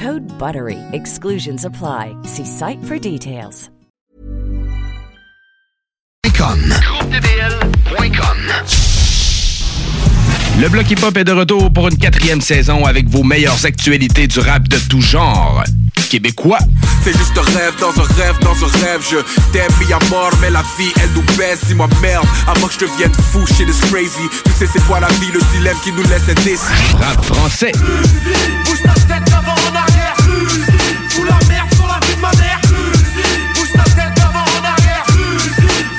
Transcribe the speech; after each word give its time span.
Code 0.00 0.26
BUTTERY. 0.38 0.78
Exclusions 0.94 1.66
apply. 1.66 2.16
See 2.22 2.46
site 2.46 2.82
for 2.82 2.98
details. 2.98 3.68
Le 10.58 10.68
bloc 10.70 10.90
hip-hop 10.90 11.16
est 11.18 11.24
de 11.24 11.32
retour 11.32 11.70
pour 11.70 11.88
une 11.88 11.98
quatrième 11.98 12.40
saison 12.40 12.86
avec 12.86 13.08
vos 13.08 13.22
meilleures 13.22 13.66
actualités 13.66 14.26
du 14.26 14.40
rap 14.40 14.66
de 14.68 14.78
tout 14.88 15.02
genre. 15.02 15.64
Québécois. 16.10 16.58
C'est 17.04 17.16
juste 17.16 17.38
un 17.38 17.42
rêve 17.56 17.74
dans 17.78 17.90
un 17.90 18.06
rêve 18.20 18.36
dans 18.40 18.64
un 18.64 18.84
rêve. 18.84 19.00
Je 19.08 19.18
t'aime 19.52 19.70
mis 19.80 19.92
à 19.92 19.98
mort 20.10 20.32
mais 20.42 20.50
la 20.50 20.62
vie 20.76 20.92
elle 21.00 21.10
nous 21.14 21.22
baisse. 21.38 21.60
Dis-moi 21.68 21.88
merde 22.02 22.26
avant 22.48 22.66
que 22.66 22.74
je 22.74 22.78
devienne 22.80 23.12
fou 23.32 23.46
shit 23.46 23.68
is 23.68 23.80
crazy. 23.92 24.28
Tu 24.44 24.52
sais 24.58 24.66
c'est 24.72 24.84
quoi 24.86 24.98
la 24.98 25.06
vie 25.06 25.30
le 25.32 25.40
dilemme 25.52 25.76
qui 25.84 25.92
nous 25.92 26.02
laisse 26.02 26.28
indécis. 26.28 26.66
Rap 27.00 27.24
français. 27.24 27.70
Bouge 28.64 28.82
ta 28.82 28.94
tête 28.94 29.32
avant 29.32 29.52
en 29.52 29.76
arrière. 29.76 30.16
Fous 31.10 31.24
la 31.24 31.38
merde 31.48 31.74
sur 31.76 31.86
la 31.86 32.00
vie 32.04 32.16
de 32.16 32.20
ma 32.20 32.32
mère. 32.32 32.60
Bouge 33.54 33.72
ta 33.72 33.84
tête 33.84 34.18
avant 34.18 34.40
en 34.40 34.64
arrière. 34.64 35.04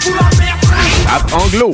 Fous 0.02 0.14
la 0.14 0.44
merde 0.44 0.60
Rap 1.08 1.34
anglo. 1.34 1.74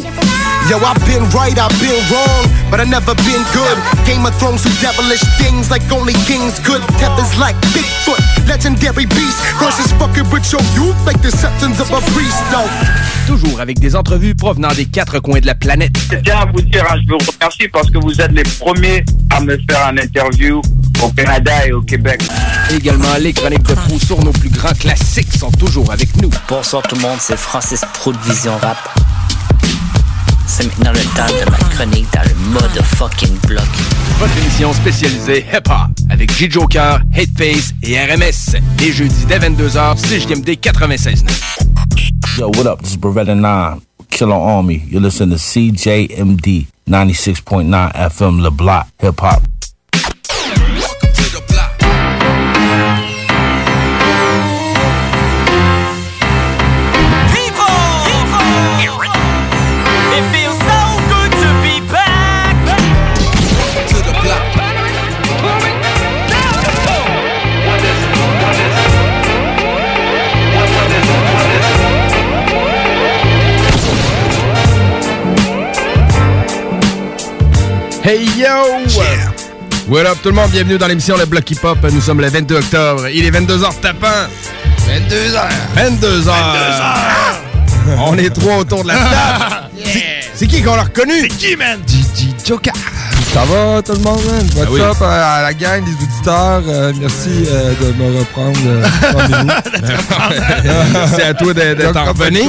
Yo, 0.70 0.78
I've 0.80 1.00
been 1.06 1.23
right, 1.32 1.58
I've 1.58 1.72
been 1.80 1.96
wrong, 2.12 2.44
but 2.70 2.82
I 2.82 2.84
never 2.84 3.16
been 3.23 3.40
good. 3.56 3.78
Game 4.06 4.26
of 4.26 4.36
Thrones 4.36 4.64
do 4.64 4.70
devilish 4.82 5.23
things 5.40 5.72
like 5.72 5.82
only 5.94 6.12
kings 6.28 6.60
could. 6.60 6.82
Peppers 7.00 7.40
like 7.40 7.56
Bigfoot, 7.72 8.20
legendary 8.50 9.06
beast. 9.06 9.40
Versus 9.60 9.94
fucking 9.94 10.30
with 10.30 10.52
your 10.52 10.60
youth 10.76 11.00
like 11.06 11.22
the 11.22 11.32
septons 11.32 11.80
of 11.80 11.90
a 11.92 12.02
priest. 12.12 12.44
No. 12.52 12.68
Toujours 13.28 13.62
avec 13.62 13.80
des 13.80 13.95
entrevues 13.95 14.36
provenant 14.36 14.73
des 14.73 14.84
quatre 14.84 15.20
coins 15.20 15.40
de 15.40 15.45
la 15.45 15.56
planète. 15.56 15.95
Je 16.12 16.18
tiens 16.18 16.40
à 16.40 16.45
vous 16.45 16.62
dire, 16.62 16.84
hein, 16.92 16.98
je 17.02 17.14
vous 17.14 17.18
remercie 17.18 17.70
parce 17.70 17.90
que 17.90 18.00
vous 18.00 18.20
êtes 18.20 18.34
les 18.34 18.44
premiers 18.44 19.06
à 19.30 19.40
me 19.40 19.58
faire 19.70 19.88
un 19.88 19.98
interview 19.98 20.62
au 21.02 21.08
Canada 21.12 21.66
et 21.66 21.72
au 21.72 21.82
Québec. 21.82 22.22
Également, 22.72 23.16
les 23.22 23.32
chroniques 23.32 23.64
de 23.64 23.76
fou 23.76 23.98
sur 24.06 24.22
nos 24.22 24.34
plus 24.34 24.50
grands 24.50 24.76
classiques 24.78 25.34
sont 25.34 25.52
toujours 25.52 25.92
avec 25.94 26.14
nous. 26.22 26.30
Bonsoir 26.50 26.84
tout 26.84 26.95
le 26.95 27.04
monde, 27.04 27.20
c'est 27.22 27.38
Francis 27.38 27.86
Pro 27.94 28.12
de 28.12 28.18
Vision 28.28 28.58
Rap. 28.62 28.78
C'est 30.50 30.66
maintenant 30.66 30.94
le 30.94 31.04
temps 31.16 31.28
de 31.28 31.52
ma 31.52 31.58
chronique 31.58 32.08
dans 32.14 32.22
le 32.24 32.36
mode 32.52 32.82
fucking 32.96 33.38
bloc. 33.48 33.66
Votre 34.18 34.38
émission 34.38 34.72
spécialisée 34.74 35.46
hip-hop 35.54 35.90
avec 36.10 36.32
J-Joker, 36.34 37.02
Hateface 37.14 37.74
et 37.84 37.98
RMS. 38.00 38.56
Les 38.80 38.92
jeudis 38.94 39.26
dès 39.28 39.40
22h, 39.40 39.98
CJMD 39.98 40.50
96.9. 40.60 42.40
Yo, 42.40 42.50
what 42.56 42.66
up? 42.66 42.82
This 42.82 42.94
is 42.94 42.98
Beretta 42.98 43.36
9, 43.36 43.82
Killer 44.10 44.34
Army. 44.34 44.84
You're 44.90 45.02
listening 45.02 45.32
to 45.32 45.44
CJMD 45.44 46.68
96.9 46.88 47.92
FM 47.96 48.42
Le 48.42 48.50
Block 48.50 48.88
Hip 49.04 49.22
Hop. 49.22 49.42
Hey 78.08 78.23
yo! 78.38 78.48
What 79.90 80.06
up 80.06 80.18
tout 80.23 80.30
le 80.30 80.36
monde, 80.36 80.50
bienvenue 80.52 80.78
dans 80.78 80.88
l'émission 80.88 81.18
Le 81.18 81.26
Bloc 81.26 81.52
Hip 81.52 81.60
Hop. 81.64 81.80
Nous 81.92 82.00
sommes 82.00 82.22
le 82.22 82.30
22 82.30 82.56
octobre. 82.56 83.08
Il 83.10 83.26
est 83.26 83.32
22h 83.32 83.80
tapant. 83.82 84.08
22h. 84.88 85.42
22h. 85.76 86.32
22h. 86.32 87.98
On 88.00 88.17
est 88.17 88.30
trois 88.30 88.60
autour 88.60 88.84
de 88.84 88.88
la 88.90 88.94
table. 88.96 89.70
C'est- 89.84 90.04
C'est 90.34 90.48
qui 90.48 90.62
qu'on 90.62 90.76
l'a 90.76 90.84
reconnu? 90.84 91.20
C'est 91.22 91.28
qui, 91.30 91.56
man? 91.58 91.82
DJ 91.86 92.28
Joker. 92.46 92.73
Ça 93.37 93.45
va 93.45 93.83
tout 93.83 93.92
le 93.92 93.99
monde, 93.99 94.20
man? 94.25 94.42
What's 94.55 94.65
Ah 94.65 94.71
oui. 94.71 94.81
up 94.81 94.98
euh, 94.99 95.37
à 95.37 95.42
la 95.43 95.53
gang, 95.53 95.83
les 95.86 95.93
auditeurs? 95.93 96.64
Euh, 96.67 96.92
merci 96.99 97.30
euh, 97.48 97.71
de 97.80 97.93
me 97.93 98.17
reprendre. 98.17 98.58
euh. 98.65 98.83
Merci 100.93 101.21
à 101.21 101.33
toi 101.36 101.53
de, 101.53 101.73
de 101.75 101.83
Donc, 101.83 101.93
t'en 101.93 102.05
comme 102.05 102.17
revenir. 102.17 102.45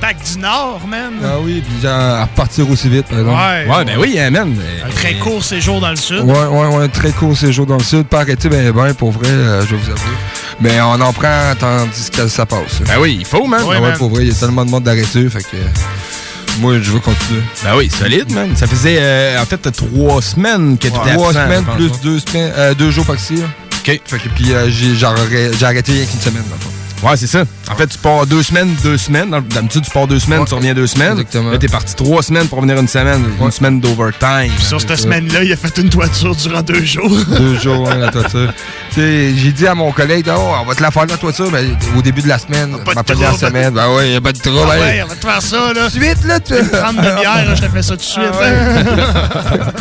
Pac 0.00 0.16
du 0.32 0.38
Nord, 0.38 0.80
man. 0.88 1.12
Ah 1.22 1.34
oui, 1.42 1.62
puis 1.62 1.82
genre, 1.82 1.92
à 1.92 2.22
repartir 2.22 2.70
aussi 2.70 2.88
vite, 2.88 3.04
par 3.06 3.18
exemple. 3.18 3.36
Ouais. 3.38 3.66
Ouais, 3.76 3.84
ben 3.84 3.98
oui, 3.98 4.18
hein, 4.18 4.30
man. 4.30 4.56
Un 4.86 4.90
très 4.92 5.14
court 5.16 5.44
séjour 5.44 5.78
dans 5.78 5.90
le 5.90 5.96
sud. 5.96 6.22
Ouais, 6.24 6.46
ouais, 6.46 6.66
ouais, 6.76 6.88
très 6.88 7.10
court 7.12 7.36
séjour 7.36 7.66
dans 7.66 7.76
le 7.76 7.84
sud. 7.84 8.04
Pas 8.04 8.20
arrêté, 8.20 8.48
ben, 8.48 8.72
ben, 8.72 8.94
pour 8.94 9.10
vrai, 9.10 9.28
euh, 9.28 9.60
je 9.66 9.74
vais 9.74 9.82
vous 9.82 9.90
avouer. 9.90 10.16
Mais 10.62 10.80
on 10.80 10.98
en 11.02 11.12
prend 11.12 11.52
tandis 11.58 12.08
que 12.10 12.28
ça 12.28 12.46
passe. 12.46 12.80
Ben 12.86 12.94
oui, 12.98 13.18
il 13.20 13.26
faut, 13.26 13.46
man. 13.46 13.60
Ah 13.62 13.78
ouais, 13.80 13.92
pour 13.98 14.08
vrai, 14.08 14.22
il 14.22 14.28
y 14.28 14.32
a 14.32 14.34
tellement 14.34 14.64
de 14.64 14.70
monde 14.70 14.84
d'arrêter, 14.84 15.28
fait 15.28 15.42
que. 15.42 15.56
Moi, 16.58 16.78
je 16.80 16.90
veux 16.90 17.00
continuer. 17.00 17.40
Ben 17.64 17.76
oui, 17.76 17.88
solide, 17.88 18.30
man. 18.32 18.54
Ça 18.56 18.66
faisait, 18.66 18.98
euh, 19.00 19.40
en 19.40 19.46
fait, 19.46 19.70
trois 19.72 20.20
semaines 20.20 20.76
que 20.76 20.88
tu 20.88 20.94
étais 20.94 21.12
Trois 21.14 21.28
absent, 21.30 21.42
semaines 21.44 21.64
plus 21.76 21.86
ouais. 21.86 21.96
deux 22.02 22.18
semaines, 22.18 22.52
euh, 22.56 22.74
deux 22.74 22.90
jours 22.90 23.06
par-ci. 23.06 23.34
OK. 23.36 24.00
Fait 24.04 24.18
que 24.18 24.28
puis 24.34 24.52
euh, 24.52 24.68
j'ai 24.68 25.04
arrêté 25.04 25.92
rien 25.92 26.04
qu'une 26.04 26.20
semaine. 26.20 26.42
dans 26.48 26.54
le 26.56 26.60
fond. 26.60 26.70
Ouais, 27.02 27.16
c'est 27.16 27.26
ça. 27.26 27.44
En 27.70 27.76
fait, 27.76 27.86
tu 27.86 27.98
pars 27.98 28.26
deux 28.26 28.42
semaines, 28.42 28.74
deux 28.82 28.98
semaines. 28.98 29.30
D'habitude, 29.30 29.82
tu 29.84 29.90
pars 29.90 30.06
deux 30.06 30.18
semaines, 30.18 30.44
tu 30.46 30.54
reviens 30.54 30.74
deux 30.74 30.86
semaines. 30.86 31.12
exactement. 31.12 31.50
Là, 31.50 31.58
t'es 31.58 31.68
parti 31.68 31.94
trois 31.94 32.22
semaines 32.22 32.46
pour 32.48 32.60
venir 32.60 32.78
une 32.78 32.88
semaine. 32.88 33.24
Une 33.40 33.50
semaine 33.50 33.80
d'overtime. 33.80 34.52
Puis 34.56 34.64
sur 34.64 34.80
cette 34.80 34.96
semaine-là, 34.96 35.42
il 35.44 35.52
a 35.52 35.56
fait 35.56 35.76
une 35.78 35.88
toiture 35.88 36.34
durant 36.36 36.60
deux 36.62 36.84
jours. 36.84 37.10
Deux 37.38 37.58
jours, 37.58 37.90
hein, 37.90 37.96
la 37.98 38.10
toiture. 38.10 38.52
Tu 38.92 38.96
sais, 39.00 39.32
j'ai 39.36 39.52
dit 39.52 39.68
à 39.68 39.74
mon 39.76 39.92
collègue, 39.92 40.26
oh, 40.28 40.52
on 40.60 40.64
va 40.66 40.74
te 40.74 40.82
la 40.82 40.90
faire 40.90 41.06
la 41.06 41.16
toiture, 41.16 41.48
mais 41.52 41.62
au 41.96 42.02
début 42.02 42.22
de 42.22 42.28
la 42.28 42.40
semaine, 42.40 42.76
Pas 42.84 42.92
ma 42.94 43.04
première 43.04 43.36
semaine. 43.36 43.72
Ben 43.72 43.88
ouais, 43.94 44.10
y 44.10 44.16
a 44.16 44.20
pas 44.20 44.32
de 44.32 44.38
trouble. 44.38 44.58
Ah 44.64 44.80
ouais, 44.80 45.02
on 45.04 45.06
va 45.06 45.14
te 45.14 45.24
faire 45.24 45.40
ça, 45.42 45.72
là. 45.72 45.88
Suite, 45.88 46.24
là, 46.24 46.40
tu 46.40 46.54
Prendre 46.54 47.00
de 47.00 47.20
bière, 47.20 47.44
là, 47.46 47.54
je 47.54 47.62
te 47.62 47.68
fais 47.68 47.82
ça 47.82 47.90
tout 47.90 47.98
de 47.98 48.02
suite. 48.02 48.24
hein. 48.42 49.72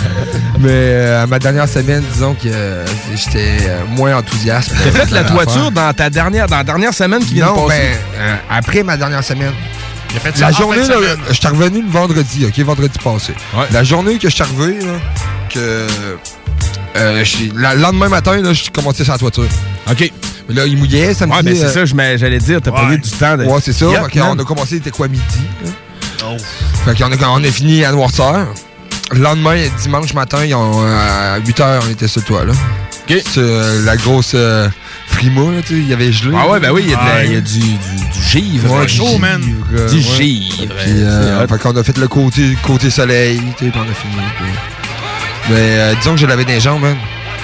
Mais 0.60 0.70
euh, 0.72 1.24
à 1.24 1.28
ma 1.28 1.40
dernière 1.40 1.70
semaine, 1.70 2.04
disons 2.14 2.34
que 2.34 2.48
euh, 2.48 2.86
j'étais 3.16 3.58
euh, 3.62 3.86
moins 3.96 4.18
enthousiaste. 4.18 4.72
T'as 4.84 4.92
fait 4.92 5.12
la 5.12 5.24
toiture 5.24 5.72
dans 5.72 5.94
ta 5.94 6.10
dernière, 6.10 6.48
dans 6.48 6.58
la 6.58 6.64
dernière 6.66 6.94
semaine 6.94 7.24
qui 7.24 7.36
vient 7.36 7.46
Non, 7.48 7.64
de 7.64 7.68
passer? 7.70 7.80
ben, 7.80 8.20
euh, 8.20 8.36
après 8.50 8.84
ma 8.84 8.98
dernière 8.98 9.24
semaine. 9.24 9.54
Il 10.12 10.18
a 10.18 10.20
fait 10.20 10.36
ça 10.36 10.42
La 10.42 10.48
en 10.50 10.52
fin 10.54 10.60
journée, 10.60 10.88
là, 10.88 11.16
je 11.30 11.34
suis 11.34 11.48
revenu 11.48 11.82
le 11.84 11.90
vendredi, 11.90 12.46
OK, 12.46 12.60
vendredi 12.66 12.98
passé. 13.02 13.34
La 13.72 13.84
journée 13.84 14.18
que 14.18 14.28
je 14.28 14.34
suis 14.34 14.44
arrivé, 14.44 14.80
là, 14.80 14.94
que. 15.54 15.88
euh, 16.98 17.24
le 17.56 17.76
lendemain 17.80 18.10
matin, 18.10 18.42
là, 18.42 18.52
je 18.52 18.70
commençais 18.70 19.04
sur 19.04 19.14
la 19.14 19.20
toiture. 19.20 19.48
OK. 19.90 20.12
Mais 20.50 20.56
là, 20.56 20.66
il 20.66 20.78
mouillait, 20.78 21.14
ça 21.14 21.26
me 21.28 21.32
Ouais, 21.32 21.44
dit, 21.44 21.50
ben 21.52 21.56
c'est 21.56 21.78
euh, 21.78 21.86
ça, 21.86 22.18
j'allais 22.18 22.40
dire, 22.40 22.60
t'as 22.62 22.72
pas 22.72 22.88
Ouais. 22.88 22.96
eu 22.96 22.98
du 23.00 23.10
temps 23.12 23.38
de. 23.38 23.46
Ouais, 23.46 23.60
c'est 23.64 23.72
ça. 23.72 23.86
Yup, 23.86 24.12
Fait 24.12 24.20
qu'on 24.20 24.30
man. 24.30 24.40
a 24.42 24.44
commencé, 24.44 24.76
c'était 24.78 24.90
quoi, 24.92 25.08
midi? 25.08 25.24
là? 25.64 25.70
Oh. 26.26 26.38
Fait 26.86 26.98
qu'on 26.98 27.12
a, 27.12 27.28
on 27.30 27.44
a 27.44 27.48
fini 27.52 27.86
à 27.86 27.92
noirceur. 27.92 28.48
Le 29.12 29.20
lendemain, 29.20 29.58
dimanche 29.82 30.14
matin, 30.14 30.46
ils 30.46 30.54
ont, 30.54 30.84
euh, 30.86 31.36
à 31.36 31.40
8 31.40 31.60
h, 31.60 31.80
on 31.86 31.90
était 31.90 32.08
sur 32.08 32.22
le 32.22 32.26
toit, 32.28 32.46
là. 32.46 32.54
OK. 32.54 33.22
C'est 33.26 33.40
euh, 33.40 33.84
la 33.84 33.98
grosse 33.98 34.34
euh, 34.36 34.70
frima, 35.08 35.42
là, 35.52 35.62
tu 35.62 35.68
sais, 35.70 35.74
il 35.80 35.88
y 35.88 35.94
avait 35.94 36.12
gelé. 36.12 36.36
Ah 36.40 36.48
ouais, 36.48 36.60
ben 36.60 36.72
oui, 36.72 36.84
il 36.86 36.92
y 36.92 36.94
a, 36.94 36.98
de 36.98 37.06
la- 37.06 37.16
Ouais. 37.16 37.26
il 37.26 37.34
y 37.34 37.38
a 37.38 37.42
du, 37.42 37.60
du, 37.60 37.66
du 37.68 38.22
givre. 38.30 38.72
Ouais, 38.72 38.86
du 38.86 38.94
chaud, 38.94 39.08
givre, 39.08 39.20
man. 39.20 39.42
Du 39.42 39.76
Ouais. 39.76 39.88
givre. 39.98 40.74
Puis, 40.76 40.92
euh, 41.04 41.48
fait 41.48 41.58
qu'on 41.60 41.76
a 41.76 41.84
fait 41.84 41.98
le 41.98 42.08
côté, 42.08 42.56
côté 42.64 42.92
soleil, 42.92 43.42
tu 43.58 43.66
sais, 43.66 43.72
puis 43.72 43.80
on 43.84 43.90
a 43.92 43.94
fini. 43.96 44.14
puis- 44.38 44.46
Mais 45.50 45.56
euh, 45.80 45.96
disons 45.96 46.12
que 46.14 46.22
je 46.22 46.28
l'avais 46.28 46.46
des 46.46 46.60
jambes, 46.60 46.82
man. 46.84 46.96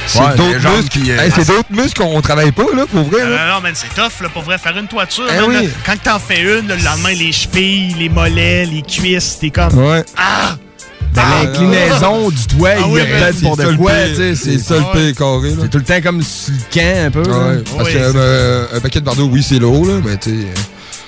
C'est 0.05 0.19
Ouais, 0.19 0.35
d'autres 0.35 0.59
jambes 0.59 0.75
muscles. 0.77 0.89
qui, 0.99 1.11
euh, 1.11 1.17
Hey, 1.19 1.31
c'est 1.33 1.47
d'autres 1.47 1.71
muscles 1.71 1.99
qu'on 2.03 2.21
travaille 2.21 2.51
pas, 2.51 2.65
là, 2.75 2.85
pour 2.85 3.09
vrai. 3.09 3.23
Non, 3.23 3.29
Là. 3.31 3.47
non, 3.47 3.53
non, 3.55 3.61
man, 3.61 3.73
c'est 3.73 3.89
tough, 3.95 4.21
là, 4.21 4.29
pour 4.31 4.43
vrai, 4.43 4.59
faire 4.59 4.77
une 4.77 4.85
toiture. 4.87 5.23
Eh 5.27 5.35
man, 5.41 5.45
oui. 5.47 5.55
là. 5.65 5.69
quand 5.83 5.95
t'en 6.03 6.19
fais 6.19 6.41
une, 6.43 6.67
là, 6.67 6.75
le 6.75 6.83
lendemain, 6.83 7.13
les 7.17 7.31
chevilles, 7.31 7.95
les 7.97 8.09
mollets, 8.09 8.65
les 8.65 8.83
cuisses, 8.83 9.39
t'es 9.41 9.49
comme. 9.49 9.73
Ouais. 9.75 10.05
Ah! 10.15 10.57
Ben, 11.15 11.23
L'inclinaison 11.43 12.29
du 12.29 12.45
toit, 12.47 12.69
Ah 12.75 12.81
il 12.87 12.91
oui, 12.93 12.99
y 12.99 13.03
a 13.03 13.05
ben, 13.31 13.33
pour 13.41 13.57
de 13.57 13.75
quoi, 13.75 13.91
pire. 13.91 14.07
tu 14.09 14.15
sais. 14.15 14.35
C'est 14.35 14.57
ça 14.59 14.75
le 14.93 15.11
carré. 15.13 15.53
C'est 15.61 15.69
tout 15.69 15.77
le 15.77 15.83
temps 15.83 16.01
comme 16.03 16.21
sur 16.21 16.53
le 16.53 16.73
camp, 16.73 17.05
un 17.07 17.11
peu. 17.11 17.23
parce 17.23 17.89
c'est- 17.89 17.97
euh, 18.15 18.65
un 18.73 18.79
paquet 18.79 18.99
de 18.99 19.05
bardeaux, 19.05 19.29
oui, 19.31 19.41
c'est 19.43 19.59
lourd, 19.59 19.85
là, 19.85 19.93
mais 20.05 20.17
tu 20.17 20.29
sais, 20.29 20.35
euh, 20.35 20.49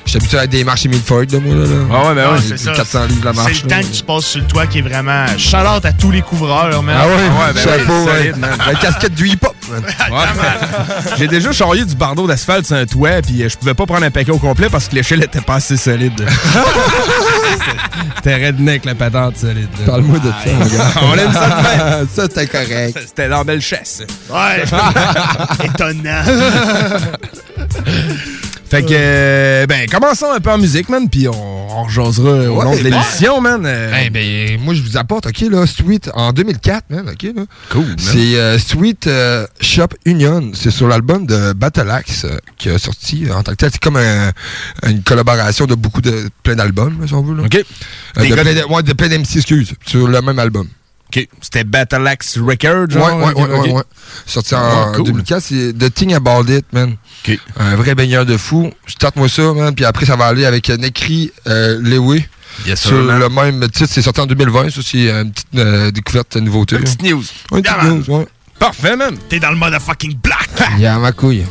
j'étais 0.07 0.17
habitué 0.17 0.37
à 0.39 0.47
des 0.47 0.63
marches 0.63 0.81
chez 0.81 0.89
Milford, 0.89 1.25
là, 1.31 1.39
moi, 1.39 1.55
là. 1.55 1.61
là. 1.61 1.67
Ah 1.91 2.07
ouais, 2.07 2.15
ben 2.15 2.27
ouais. 2.27 2.33
Ouais, 2.35 2.41
J'ai 2.41 2.57
c'est 2.57 2.65
ça. 2.65 2.71
400 2.73 3.05
livres 3.05 3.25
la 3.25 3.33
marche. 3.33 3.53
C'est 3.53 3.63
le 3.63 3.69
là. 3.69 3.75
temps 3.81 3.87
que 3.87 3.93
tu 3.95 4.03
passes 4.03 4.25
sur 4.25 4.41
le 4.41 4.47
toit 4.47 4.67
qui 4.67 4.79
est 4.79 4.81
vraiment. 4.81 5.25
Chalante 5.37 5.85
à 5.85 5.93
tous 5.93 6.11
les 6.11 6.21
couvreurs, 6.21 6.81
man. 6.83 6.95
Ah 6.99 7.07
ouais, 7.07 7.13
ouais, 7.13 7.53
ben 7.53 7.61
chapeau, 7.61 8.05
oui, 8.05 8.11
ouais. 8.11 8.33
La 8.67 8.75
casquette 8.75 9.13
du 9.13 9.27
hip-hop, 9.27 9.55
man. 9.69 9.83
Ouais. 10.11 11.15
J'ai 11.17 11.27
déjà 11.27 11.51
charrié 11.51 11.85
du 11.85 11.95
bardeau 11.95 12.27
d'asphalte 12.27 12.65
sur 12.65 12.75
un 12.75 12.85
toit, 12.85 13.21
puis 13.21 13.43
euh, 13.43 13.49
je 13.49 13.57
pouvais 13.57 13.73
pas 13.73 13.85
prendre 13.85 14.05
un 14.05 14.11
paquet 14.11 14.31
au 14.31 14.37
complet 14.37 14.69
parce 14.69 14.87
que 14.87 14.95
l'échelle 14.95 15.23
était 15.23 15.41
pas 15.41 15.55
assez 15.55 15.77
solide. 15.77 16.25
C'était 18.17 18.47
redneck, 18.47 18.85
la 18.85 18.95
patente 18.95 19.37
solide. 19.37 19.69
Parle-moi 19.85 20.19
de 20.19 20.29
ça, 20.29 20.51
mon 20.51 20.65
gars. 20.65 20.91
On 21.03 21.17
aime 21.17 21.33
ça 21.33 21.49
de 21.49 21.63
même. 21.63 22.07
Ça, 22.13 22.23
c'était 22.23 22.47
correct. 22.47 22.99
C'était 23.05 23.29
dans 23.29 23.43
belle 23.43 23.61
chasse. 23.61 24.01
Ouais. 24.29 24.63
Étonnant. 25.65 26.23
Fait 28.69 28.83
que, 28.83 28.89
euh, 28.91 29.65
ben, 29.65 29.87
commençons 29.89 30.31
un 30.31 30.39
peu 30.41 30.51
en 30.51 30.57
musique, 30.57 30.89
man, 30.89 31.09
puis 31.09 31.27
on, 31.29 31.33
on 31.33 31.83
rejasera 31.83 32.29
au 32.51 32.61
long 32.63 32.71
de 32.75 32.81
ben, 32.83 32.91
l'émission, 32.91 33.39
man. 33.39 33.63
Euh, 33.65 34.09
ben, 34.11 34.59
moi, 34.59 34.73
je 34.73 34.81
vous 34.81 34.97
apporte, 34.97 35.25
OK, 35.27 35.39
là, 35.49 35.65
Sweet, 35.65 36.09
en 36.13 36.33
2004, 36.33 36.89
man, 36.89 37.07
OK, 37.09 37.23
là. 37.35 37.43
Cool. 37.69 37.85
C'est 37.97 38.35
euh, 38.35 38.59
Sweet 38.59 39.07
euh, 39.07 39.47
Shop 39.61 39.87
Union. 40.05 40.51
C'est 40.53 40.71
sur 40.71 40.87
l'album 40.87 41.25
de 41.25 41.53
Battle 41.53 41.89
Axe 41.89 42.25
euh, 42.25 42.37
qui 42.57 42.69
a 42.69 42.77
sorti 42.77 43.27
en 43.31 43.41
tant 43.41 43.51
que 43.53 43.57
tel. 43.57 43.69
C'est 43.71 43.81
comme 43.81 43.95
un- 43.97 44.31
une 44.85 45.01
collaboration 45.01 45.65
de 45.65 45.75
beaucoup 45.75 46.01
de 46.01 46.29
plein 46.43 46.55
d'albums, 46.55 46.97
si 47.07 47.13
on 47.13 47.21
veut. 47.23 47.35
Là. 47.37 47.43
OK. 47.43 47.51
De, 47.53 48.33
plein 48.33 48.53
de, 48.53 48.63
ouais, 48.73 48.83
de 48.83 48.93
plein 48.93 49.07
d'MC, 49.07 49.37
excuse, 49.37 49.73
sur 49.85 50.07
le 50.07 50.21
même 50.21 50.39
album. 50.39 50.67
OK. 51.09 51.27
C'était 51.41 51.63
Battle 51.63 52.05
Axe 52.07 52.37
Records, 52.37 52.87
Ouais, 52.87 52.93
genre? 52.93 53.17
ouais, 53.17 53.33
ouais, 53.33 53.59
ouais, 53.59 53.71
ouais. 53.73 53.83
Sorti 54.25 54.55
en 54.55 54.91
cool. 54.93 55.05
2004. 55.05 55.41
C'est 55.41 55.73
The 55.77 55.93
Thing 55.93 56.13
About 56.13 56.51
It, 56.51 56.65
man. 56.73 56.95
OK. 57.27 57.39
Un 57.57 57.75
vrai 57.75 57.95
baigneur 57.95 58.25
de 58.25 58.35
fou. 58.37 58.69
Starte-moi 58.87 59.29
ça, 59.29 59.53
man. 59.53 59.73
Puis 59.73 59.85
après, 59.85 60.05
ça 60.05 60.15
va 60.15 60.25
aller 60.25 60.45
avec 60.45 60.69
Nekri 60.69 61.31
euh, 61.47 61.79
Lewe. 61.81 62.21
Yes, 62.65 62.81
Sur 62.81 63.03
man. 63.03 63.19
le 63.19 63.29
même 63.29 63.69
titre, 63.69 63.89
c'est 63.91 64.01
sorti 64.01 64.19
en 64.19 64.25
2020. 64.25 64.69
Ça, 64.71 64.81
c'est 64.83 65.09
une 65.09 65.31
petite 65.31 65.47
euh, 65.55 65.91
découverte, 65.91 66.35
une 66.35 66.45
nouveauté. 66.45 66.75
Une 66.75 66.83
petite 66.83 67.03
news. 67.03 67.23
Ouais, 67.51 67.59
une 67.59 67.63
petite 67.63 67.77
Yeah, 67.83 67.89
news, 67.91 68.03
ouais. 68.09 68.27
Parfait, 68.59 68.95
man. 68.95 69.15
T'es 69.29 69.39
dans 69.39 69.51
le 69.51 69.57
mode 69.57 69.77
fucking 69.79 70.15
black. 70.17 70.49
Yeah, 70.79 70.97
ma 70.97 71.11
couille. 71.11 71.45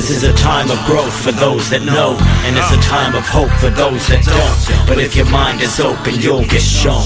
This 0.00 0.08
is 0.08 0.22
a 0.22 0.32
time 0.32 0.70
of 0.70 0.78
growth 0.86 1.12
for 1.12 1.30
those 1.30 1.68
that 1.68 1.82
know, 1.82 2.16
and 2.46 2.56
it's 2.56 2.72
a 2.72 2.80
time 2.80 3.14
of 3.14 3.28
hope 3.28 3.50
for 3.60 3.68
those 3.68 4.08
that 4.08 4.24
don't. 4.24 4.88
But 4.88 4.98
if 4.98 5.14
your 5.14 5.28
mind 5.28 5.60
is 5.60 5.78
open, 5.78 6.14
you'll 6.14 6.46
get 6.46 6.62
shown. 6.62 7.04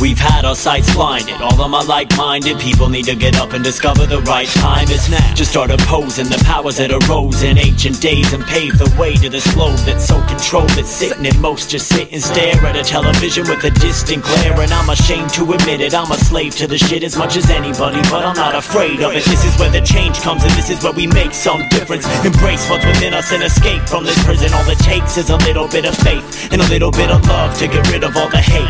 We've 0.00 0.18
had 0.18 0.44
our 0.44 0.56
sights 0.56 0.92
blinded. 0.94 1.40
All 1.40 1.60
of 1.60 1.70
my 1.70 1.82
like-minded 1.82 2.58
people 2.58 2.88
need 2.88 3.04
to 3.04 3.14
get 3.14 3.36
up 3.36 3.52
and 3.52 3.62
discover 3.62 4.06
the 4.06 4.20
right 4.22 4.48
time 4.48 4.88
is 4.90 5.08
now. 5.08 5.34
Just 5.34 5.52
start 5.52 5.70
opposing 5.70 6.26
the 6.26 6.42
powers 6.44 6.78
that 6.78 6.90
arose 6.90 7.42
in 7.42 7.56
ancient 7.56 8.00
days 8.00 8.32
and 8.32 8.42
pave 8.44 8.78
the 8.78 8.92
way 8.98 9.14
to 9.14 9.28
this 9.28 9.46
globe 9.54 9.78
that's 9.86 10.06
so 10.06 10.20
controlled 10.26 10.70
that 10.70 10.86
sitting 10.86 11.24
and 11.24 11.40
most 11.40 11.70
just 11.70 11.88
sit 11.88 12.12
and 12.12 12.22
stare 12.22 12.56
at 12.66 12.76
a 12.76 12.82
television 12.82 13.46
with 13.46 13.62
a 13.64 13.70
distant 13.78 14.24
glare. 14.24 14.60
And 14.60 14.72
I'm 14.72 14.90
ashamed 14.90 15.30
to 15.34 15.52
admit 15.52 15.80
it, 15.80 15.94
I'm 15.94 16.10
a 16.10 16.18
slave 16.18 16.56
to 16.56 16.66
the 16.66 16.78
shit 16.78 17.04
as 17.04 17.16
much 17.16 17.36
as 17.36 17.48
anybody, 17.50 18.02
but 18.10 18.24
I'm 18.24 18.36
not 18.36 18.56
afraid 18.56 19.00
of 19.02 19.14
it. 19.14 19.24
This 19.24 19.44
is 19.44 19.56
where 19.58 19.70
the 19.70 19.82
change 19.82 20.20
comes 20.20 20.42
and 20.42 20.52
this 20.52 20.68
is 20.68 20.82
where 20.82 20.92
we 20.92 21.06
make 21.06 21.32
some 21.32 21.68
difference. 21.68 22.06
Embrace 22.24 22.68
what's 22.68 22.84
within 22.84 23.14
us 23.14 23.30
and 23.30 23.42
escape 23.42 23.82
from 23.88 24.04
this 24.04 24.18
prison. 24.24 24.52
All 24.52 24.68
it 24.68 24.78
takes 24.78 25.16
is 25.16 25.30
a 25.30 25.36
little 25.46 25.68
bit 25.68 25.84
of 25.84 25.94
faith 25.98 26.52
and 26.52 26.60
a 26.60 26.68
little 26.68 26.90
bit 26.90 27.10
of 27.10 27.22
love 27.28 27.56
to 27.58 27.68
get 27.68 27.88
rid 27.90 28.02
of 28.02 28.16
all 28.16 28.28
the 28.28 28.42
hate. 28.42 28.66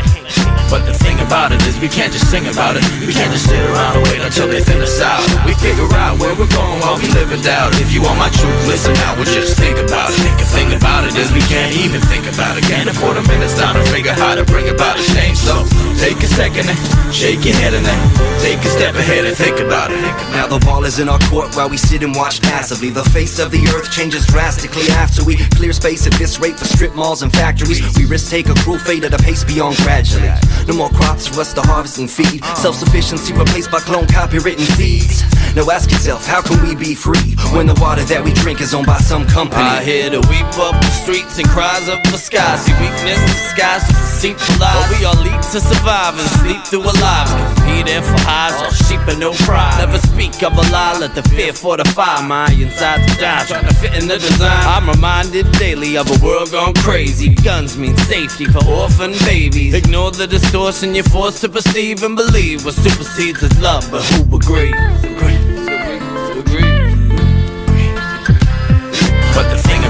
But 0.70 0.86
the 0.86 0.94
thing 0.94 1.11
about 1.20 1.52
it 1.52 1.60
is 1.66 1.80
we 1.80 1.88
can't 1.88 2.12
just 2.12 2.30
sing 2.30 2.46
about 2.46 2.76
it. 2.76 2.84
We 3.04 3.12
can't 3.12 3.32
just 3.32 3.48
sit 3.48 3.58
around 3.58 3.96
and 3.98 4.04
wait 4.08 4.20
until 4.22 4.48
they 4.48 4.60
thin 4.60 4.80
us 4.80 5.00
out. 5.00 5.20
We 5.44 5.52
figure 5.58 5.88
out 5.98 6.20
where 6.20 6.32
we're 6.32 6.50
going 6.52 6.78
while 6.80 6.96
we 6.96 7.08
live 7.12 7.32
in 7.32 7.40
doubt. 7.42 7.74
If 7.80 7.92
you 7.92 8.00
want 8.02 8.18
my 8.18 8.30
truth, 8.30 8.56
listen 8.66 8.94
now, 8.94 9.16
well 9.16 9.26
just 9.26 9.58
think 9.58 9.78
about 9.78 10.12
it. 10.14 10.22
The 10.38 10.48
thing 10.48 10.72
about 10.72 11.04
it 11.04 11.16
is 11.16 11.32
we 11.32 11.42
can't 11.50 11.74
even 11.74 12.00
think 12.12 12.24
about 12.30 12.56
it. 12.56 12.64
Can't 12.64 12.88
afford 12.88 13.16
a 13.16 13.22
minute's 13.28 13.58
time 13.58 13.74
to 13.74 13.84
figure 13.90 14.12
how 14.12 14.34
to 14.34 14.44
bring 14.44 14.68
about 14.68 14.98
a 14.98 15.04
change. 15.12 15.38
So 15.38 15.66
take 15.98 16.22
a 16.22 16.30
second 16.30 16.70
and 16.70 16.78
shake 17.12 17.44
your 17.44 17.56
head 17.58 17.74
and 17.74 17.84
then 17.84 18.00
take 18.40 18.62
a 18.64 18.70
step 18.70 18.94
ahead 18.94 19.24
and 19.24 19.36
think 19.36 19.60
about 19.60 19.90
it. 19.90 20.00
Now 20.32 20.46
the 20.46 20.60
ball 20.64 20.84
is 20.84 20.98
in 20.98 21.08
our 21.08 21.20
court 21.28 21.54
while 21.56 21.68
we 21.68 21.76
sit 21.76 22.02
and 22.02 22.14
watch 22.14 22.40
passively. 22.42 22.90
The 22.90 23.04
face 23.10 23.38
of 23.38 23.50
the 23.50 23.60
earth 23.74 23.90
changes 23.90 24.26
drastically 24.26 24.88
after 24.96 25.24
we 25.24 25.36
clear 25.58 25.72
space 25.72 26.06
at 26.06 26.14
this 26.14 26.38
rate 26.38 26.58
for 26.58 26.64
strip 26.64 26.94
malls 26.94 27.22
and 27.22 27.32
factories. 27.32 27.80
We 27.96 28.06
risk 28.06 28.30
take 28.30 28.48
a 28.48 28.54
cruel 28.54 28.78
fate 28.78 29.04
at 29.04 29.12
a 29.12 29.18
pace 29.18 29.44
beyond 29.44 29.76
gradually. 29.76 30.30
No 30.66 30.74
more 30.74 30.90
crops 31.02 31.26
for 31.26 31.40
us 31.40 31.52
to 31.54 31.62
harvest 31.62 31.98
and 31.98 32.10
feed. 32.10 32.44
Self 32.56 32.76
sufficiency 32.76 33.32
replaced 33.32 33.70
by 33.70 33.80
clone 33.80 34.06
copywritten 34.06 34.66
feeds. 34.76 35.31
Now 35.54 35.68
ask 35.70 35.90
yourself, 35.90 36.26
how 36.26 36.40
can 36.40 36.62
we 36.66 36.74
be 36.74 36.94
free 36.94 37.36
when 37.52 37.66
the 37.66 37.76
water 37.80 38.04
that 38.04 38.24
we 38.24 38.32
drink 38.32 38.60
is 38.60 38.72
owned 38.72 38.86
by 38.86 38.98
some 38.98 39.26
company? 39.26 39.62
I 39.62 39.84
hear 39.84 40.08
the 40.08 40.20
weep 40.32 40.48
up 40.56 40.74
the 40.80 40.90
streets 40.90 41.38
and 41.38 41.48
cries 41.48 41.88
up 41.88 42.02
the 42.04 42.16
sky. 42.16 42.56
See 42.56 42.72
weakness 42.80 43.20
disguised 43.28 43.84
as 43.92 44.00
deceitful 44.00 44.56
lies. 44.56 44.72
But 44.80 44.98
we 44.98 45.04
all 45.04 45.20
lead 45.20 45.42
to 45.52 45.60
survive 45.60 46.16
and 46.16 46.28
sleep 46.40 46.60
through 46.64 46.88
our 46.88 46.98
lives. 47.04 47.30
Competing 47.60 48.00
for 48.00 48.16
highs, 48.24 48.56
all 48.64 48.72
sheep 48.88 49.04
and 49.08 49.20
no 49.20 49.32
pride. 49.44 49.76
Never 49.76 50.00
speak 50.08 50.42
of 50.42 50.56
a 50.56 50.64
lie, 50.72 50.96
let 50.98 51.14
the 51.14 51.22
fear 51.22 51.52
fortify 51.52 52.24
my 52.24 52.48
inside 52.56 53.06
to 53.06 53.14
die. 53.20 53.44
Trying 53.44 53.68
to 53.68 53.74
fit 53.74 53.92
in 54.00 54.08
the 54.08 54.16
design. 54.16 54.64
I'm 54.64 54.88
reminded 54.88 55.50
daily 55.52 55.96
of 55.96 56.08
a 56.08 56.18
world 56.24 56.50
gone 56.50 56.74
crazy. 56.80 57.34
Guns 57.44 57.76
mean 57.76 57.96
safety 58.08 58.46
for 58.46 58.64
orphan 58.64 59.12
babies. 59.28 59.74
Ignore 59.74 60.12
the 60.12 60.26
distortion 60.26 60.94
you're 60.94 61.04
forced 61.04 61.40
to 61.42 61.48
perceive 61.48 62.02
and 62.02 62.16
believe. 62.16 62.64
What 62.64 62.74
supersedes 62.74 63.42
is 63.42 63.52
love, 63.60 63.86
but 63.90 64.02
who 64.02 64.36
agrees? 64.36 65.11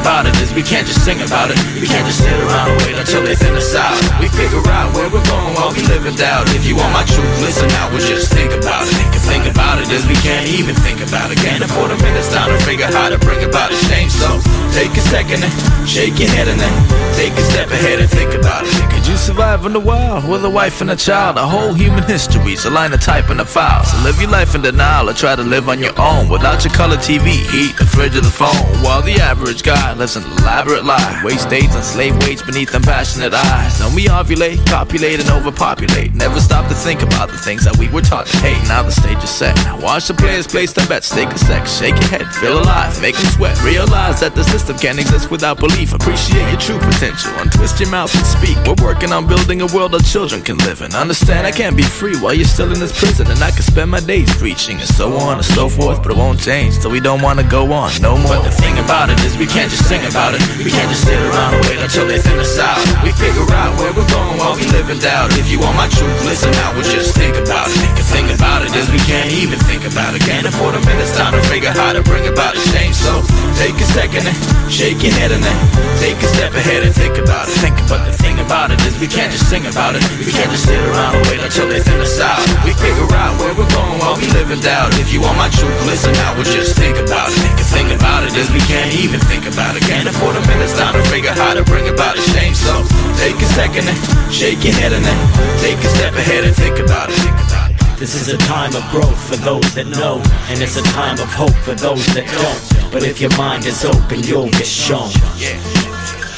About 0.02 0.26
it 0.26 0.34
is 0.42 0.52
we 0.52 0.66
can't 0.66 0.84
just 0.84 1.04
sing 1.06 1.22
about 1.22 1.54
it. 1.54 1.56
We 1.78 1.86
can't 1.86 2.04
just 2.04 2.18
sit 2.18 2.34
around 2.34 2.74
and 2.74 2.78
wait 2.82 2.98
until 2.98 3.22
they 3.22 3.36
thin 3.38 3.54
us 3.54 3.74
out. 3.74 3.94
We 4.18 4.26
figure 4.26 4.58
out 4.66 4.90
where 4.98 5.06
we're 5.06 5.22
going 5.22 5.54
while 5.54 5.70
we 5.70 5.86
live 5.86 6.04
in 6.04 6.18
doubt. 6.18 6.50
If 6.50 6.66
you 6.66 6.74
want 6.74 6.92
my 6.92 7.06
truth, 7.06 7.30
listen 7.40 7.68
now, 7.68 7.88
we'll 7.88 8.02
just 8.02 8.34
think 8.34 8.50
about 8.50 8.82
it. 8.90 9.12
Think 9.32 9.46
about 9.46 9.80
it 9.80 9.88
is 9.88 10.04
we 10.06 10.14
can't 10.16 10.46
even 10.50 10.74
think 10.74 11.00
about 11.00 11.30
it. 11.32 11.38
Can't 11.38 11.62
afford 11.64 11.90
a 11.90 11.96
minute's 12.02 12.28
time 12.34 12.50
to 12.50 12.62
figure 12.66 12.84
how 12.84 13.08
to 13.08 13.18
bring 13.18 13.42
about 13.44 13.72
a 13.72 13.78
change. 13.88 14.12
So 14.12 14.28
take 14.76 14.92
a 14.92 15.00
second 15.08 15.42
and 15.42 15.88
shake 15.88 16.18
your 16.18 16.28
head 16.28 16.48
and 16.48 16.60
then 16.60 16.74
take 17.16 17.32
a 17.32 17.42
step 17.48 17.70
ahead 17.70 18.00
and 18.00 18.10
think 18.10 18.34
about 18.34 18.66
it. 18.66 18.74
Could 18.92 19.06
you 19.06 19.16
survive 19.16 19.64
in 19.64 19.72
the 19.72 19.80
wild 19.80 20.28
with 20.28 20.44
a 20.44 20.50
wife 20.50 20.82
and 20.82 20.90
a 20.90 20.96
child? 20.96 21.38
A 21.38 21.46
whole 21.46 21.72
human 21.72 22.02
history's 22.02 22.66
a 22.66 22.70
line 22.70 22.92
of 22.92 23.00
type 23.00 23.30
in 23.30 23.40
a 23.40 23.44
file. 23.44 23.84
So 23.84 23.96
live 24.04 24.20
your 24.20 24.30
life 24.30 24.54
in 24.54 24.60
denial 24.60 25.08
or 25.08 25.14
try 25.14 25.34
to 25.34 25.42
live 25.42 25.68
on 25.70 25.78
your 25.78 25.98
own 25.98 26.28
without 26.28 26.64
your 26.64 26.74
color 26.74 26.96
TV, 26.96 27.40
heat, 27.48 27.76
the 27.78 27.86
fridge, 27.86 28.16
or 28.16 28.20
the 28.20 28.30
phone. 28.30 28.52
While 28.84 29.02
the 29.02 29.14
average 29.14 29.62
guy 29.62 29.91
lives 29.98 30.16
an 30.16 30.24
elaborate 30.38 30.84
lie, 30.84 31.20
waste 31.24 31.48
days 31.48 31.74
on 31.74 31.82
slave 31.82 32.16
wage 32.22 32.44
beneath 32.46 32.72
them 32.72 32.82
passionate 32.82 33.34
eyes. 33.34 33.78
Then 33.78 33.94
we 33.94 34.06
ovulate, 34.06 34.64
copulate, 34.66 35.20
and 35.20 35.30
overpopulate. 35.30 36.14
Never 36.14 36.40
stop 36.40 36.68
to 36.68 36.74
think 36.74 37.02
about 37.02 37.30
the 37.30 37.38
things 37.38 37.64
that 37.64 37.76
we 37.76 37.88
were 37.88 38.00
taught 38.02 38.26
to 38.26 38.36
hate. 38.38 38.62
Now 38.68 38.82
the 38.82 38.90
stage 38.90 39.22
is 39.22 39.30
set. 39.30 39.56
Now 39.64 39.80
watch 39.80 40.08
the 40.08 40.14
players 40.14 40.46
place 40.46 40.72
their 40.72 40.86
bets. 40.86 41.10
Take 41.10 41.30
a 41.30 41.38
sec, 41.38 41.66
shake 41.66 41.96
your 41.96 42.08
head, 42.08 42.26
feel 42.34 42.58
alive, 42.58 43.00
make 43.00 43.16
them 43.16 43.26
sweat. 43.32 43.60
Realize 43.62 44.20
that 44.20 44.34
the 44.34 44.44
system 44.44 44.78
can't 44.78 44.98
exist 44.98 45.30
without 45.30 45.58
belief. 45.58 45.92
Appreciate 45.92 46.48
your 46.50 46.60
true 46.60 46.78
potential, 46.78 47.32
untwist 47.38 47.80
your 47.80 47.90
mouth 47.90 48.14
and 48.14 48.26
speak. 48.26 48.56
We're 48.66 48.82
working 48.84 49.12
on 49.12 49.26
building 49.26 49.62
a 49.62 49.66
world 49.74 49.92
that 49.92 50.04
children 50.04 50.42
can 50.42 50.58
live 50.58 50.82
in. 50.82 50.94
Understand 50.94 51.46
I 51.46 51.52
can't 51.52 51.76
be 51.76 51.82
free 51.82 52.16
while 52.16 52.34
you're 52.34 52.44
still 52.44 52.72
in 52.72 52.80
this 52.80 52.96
prison, 52.96 53.26
and 53.30 53.42
I 53.42 53.50
can 53.50 53.62
spend 53.62 53.90
my 53.90 54.00
days 54.00 54.30
preaching 54.36 54.78
and 54.78 54.88
so 54.88 55.12
on 55.18 55.38
and 55.38 55.44
so 55.44 55.68
forth, 55.68 56.02
but 56.02 56.12
it 56.12 56.16
won't 56.16 56.40
change 56.40 56.74
so 56.78 56.88
we 56.88 57.00
don't 57.00 57.22
wanna 57.22 57.44
go 57.44 57.72
on 57.72 57.90
no 58.00 58.16
more. 58.16 58.36
But 58.36 58.44
the 58.44 58.50
thing 58.50 58.78
about 58.78 59.10
it 59.10 59.18
is 59.24 59.36
we 59.36 59.46
can't 59.46 59.70
just 59.70 59.81
sing 59.82 60.06
about 60.06 60.34
it. 60.34 60.40
We 60.62 60.70
can't 60.70 60.88
just 60.88 61.02
sit 61.02 61.18
around 61.18 61.58
and 61.58 61.62
wait 61.66 61.78
until 61.82 62.06
they 62.06 62.18
thin 62.18 62.38
us 62.38 62.58
out. 62.58 62.78
We 63.02 63.10
figure 63.12 63.44
out 63.50 63.74
where 63.78 63.92
we're 63.92 64.08
going 64.08 64.38
while 64.38 64.54
we 64.54 64.64
live 64.70 64.88
in 64.88 64.98
doubt. 65.02 65.34
If 65.34 65.50
you 65.50 65.58
want 65.58 65.76
my 65.76 65.90
truth, 65.90 66.14
listen 66.22 66.54
now, 66.54 66.72
well 66.78 66.86
just 66.86 67.18
think 67.18 67.34
about 67.34 67.66
it. 67.66 67.76
Think, 67.82 67.98
think 68.06 68.28
about 68.30 68.62
it 68.62 68.70
as 68.78 68.86
we 68.94 69.02
can't 69.02 69.30
even 69.34 69.58
think 69.66 69.82
about 69.84 70.14
it. 70.14 70.22
Can't 70.22 70.46
afford 70.46 70.78
a 70.78 70.80
minute's 70.86 71.12
time 71.18 71.34
to 71.34 71.42
figure 71.50 71.74
how 71.74 71.92
to 71.92 72.02
bring 72.02 72.26
about 72.30 72.54
a 72.54 72.62
change. 72.70 72.94
So 72.94 73.24
take 73.58 73.74
a 73.74 73.88
second 73.90 74.22
and 74.28 74.36
shake 74.70 75.02
your 75.02 75.12
head 75.18 75.32
and 75.32 75.42
then 75.42 75.58
take 75.98 76.20
a 76.22 76.28
step 76.30 76.54
ahead 76.54 76.86
and 76.86 76.94
think 76.94 77.18
about 77.18 77.48
it. 77.48 77.56
Think 77.58 77.76
about 77.88 78.06
the 78.06 78.14
thing 78.14 78.38
about 78.38 78.70
it 78.70 78.78
is 78.86 78.94
we 79.02 79.08
can't 79.08 79.32
just 79.32 79.48
sing 79.48 79.66
about 79.66 79.96
it. 79.96 80.02
We 80.22 80.30
can't 80.30 80.52
just 80.52 80.68
sit 80.68 80.78
around 80.78 81.16
and 81.18 81.24
wait 81.26 81.40
until 81.40 81.66
they 81.66 81.80
thin 81.80 81.98
us 82.00 82.20
out. 82.20 82.38
We 82.62 82.76
figure 82.76 83.08
out 83.16 83.34
where 83.40 83.54
we're 83.56 83.72
going 83.72 83.96
while 83.98 84.16
we 84.20 84.28
live 84.36 84.50
in 84.52 84.60
doubt. 84.60 84.92
If 85.00 85.12
you 85.12 85.20
want 85.24 85.36
my 85.40 85.48
truth, 85.48 85.74
listen 85.88 86.12
now, 86.12 86.36
well 86.36 86.44
just 86.44 86.76
think 86.76 87.00
about 87.00 87.32
it. 87.32 87.40
Think, 87.40 87.58
think 87.72 87.90
about 87.96 88.28
it 88.28 88.36
as 88.36 88.52
we 88.52 88.60
can't 88.68 88.92
even 89.00 89.20
think 89.32 89.48
about 89.48 89.71
it. 89.71 89.71
Can't 89.80 90.08
afford 90.08 90.36
a 90.36 90.40
minute's 90.46 90.76
time 90.76 90.94
to 90.94 91.02
figure 91.08 91.32
how 91.32 91.54
to 91.54 91.62
bring 91.64 91.88
about 91.88 92.18
a 92.18 92.22
change. 92.32 92.56
So 92.56 92.82
take 93.16 93.36
a 93.36 93.48
second 93.56 93.88
and 93.88 93.98
shake 94.32 94.64
your 94.64 94.74
head 94.74 94.92
and 94.92 95.04
then 95.04 95.18
take 95.60 95.78
a 95.78 95.88
step 95.96 96.14
ahead 96.14 96.44
and 96.44 96.54
think 96.54 96.78
about 96.78 97.08
it. 97.10 97.16
Think 97.16 97.40
about 97.48 97.70
it. 97.70 97.98
This 97.98 98.14
is 98.14 98.28
a 98.28 98.38
time 98.38 98.74
of 98.74 98.82
growth 98.90 99.20
for 99.28 99.36
those 99.36 99.74
that 99.74 99.86
know, 99.86 100.20
and 100.50 100.60
it's 100.60 100.76
a 100.76 100.82
time 100.82 101.18
of 101.20 101.32
hope 101.32 101.54
for 101.62 101.74
those 101.74 102.04
that 102.14 102.26
don't. 102.26 102.92
But 102.92 103.04
if 103.04 103.20
your 103.20 103.30
mind 103.38 103.64
is 103.64 103.84
open, 103.84 104.22
you'll 104.24 104.50
get 104.50 104.66
shown. 104.66 105.10
ouais, 105.38 106.31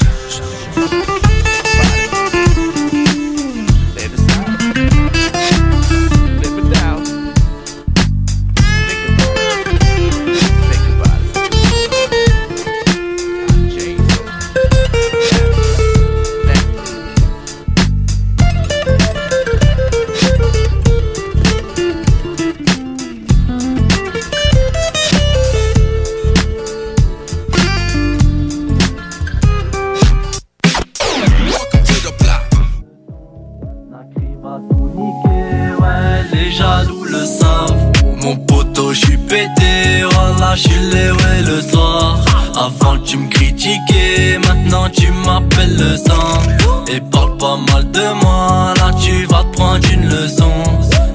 pété, 39.27 40.03
suis 40.55 40.71
ouais 40.71 41.41
le 41.45 41.61
soir. 41.61 42.19
Avant 42.55 42.97
tu 42.99 43.17
me 43.17 43.29
critiquais, 43.29 44.39
maintenant 44.47 44.89
tu 44.89 45.11
m'appelles 45.25 45.77
le 45.77 45.97
sang. 45.97 46.41
Et 46.87 47.01
parle 47.01 47.37
pas 47.37 47.57
mal 47.71 47.89
de 47.91 48.23
moi, 48.23 48.73
là 48.77 48.91
tu 49.01 49.25
vas 49.25 49.43
te 49.43 49.57
prendre 49.57 49.87
une 49.91 50.07
leçon. 50.07 50.51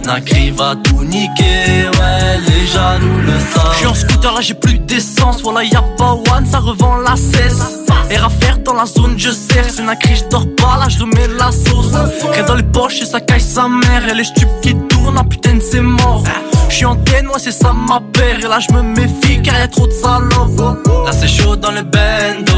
Nacri 0.05 0.51
va 0.51 0.75
tout 0.83 1.05
niquer, 1.05 1.89
ouais, 1.99 2.39
les 2.47 2.67
jaloux 2.67 3.21
le 3.25 3.39
savent. 3.39 3.75
J'suis 3.77 3.87
en 3.87 3.95
scooter 3.95 4.35
là 4.35 4.41
j'ai 4.41 4.55
plus 4.55 4.79
d'essence 4.79 5.41
Voilà 5.43 5.63
y'a 5.65 5.83
pas 5.97 6.13
one 6.13 6.45
ça 6.45 6.59
revend 6.59 6.97
la 6.97 7.17
cesse 7.17 7.63
Et 8.11 8.17
faire 8.17 8.59
dans 8.59 8.75
la 8.75 8.87
zone 8.87 9.15
je 9.17 9.31
sais 9.31 9.63
C'est 9.69 9.83
Nacri 9.83 10.17
j'dors 10.17 10.47
pas 10.57 10.77
là 10.79 10.89
je 10.89 11.05
mets 11.05 11.29
la 11.39 11.51
sauce 11.53 11.95
Rien 12.33 12.45
dans 12.45 12.57
les 12.57 12.63
poches 12.63 13.01
et 13.03 13.07
ça 13.07 13.21
caille 13.21 13.41
sa 13.41 13.69
mère 13.69 14.09
Et 14.09 14.15
les 14.15 14.25
stupes 14.25 14.61
qui 14.63 14.75
tournent 14.89 15.17
ah 15.19 15.25
putain 15.25 15.59
c'est 15.61 15.81
mort 15.81 16.25
J'suis 16.71 16.85
en 16.85 16.97
moi 17.25 17.39
c'est 17.39 17.53
ça 17.53 17.73
ma 17.73 18.01
père 18.13 18.39
Et 18.39 18.49
là 18.49 18.59
je 18.61 18.73
me 18.73 18.83
méfie 18.83 19.43
car 19.43 19.59
y'a 19.59 19.69
trop 19.69 19.87
de 19.87 19.93
salopes 19.93 20.79
Là 21.05 21.13
c'est 21.13 21.29
chaud 21.29 21.57
dans 21.57 21.73
le 21.73 21.83
bendo, 21.83 22.53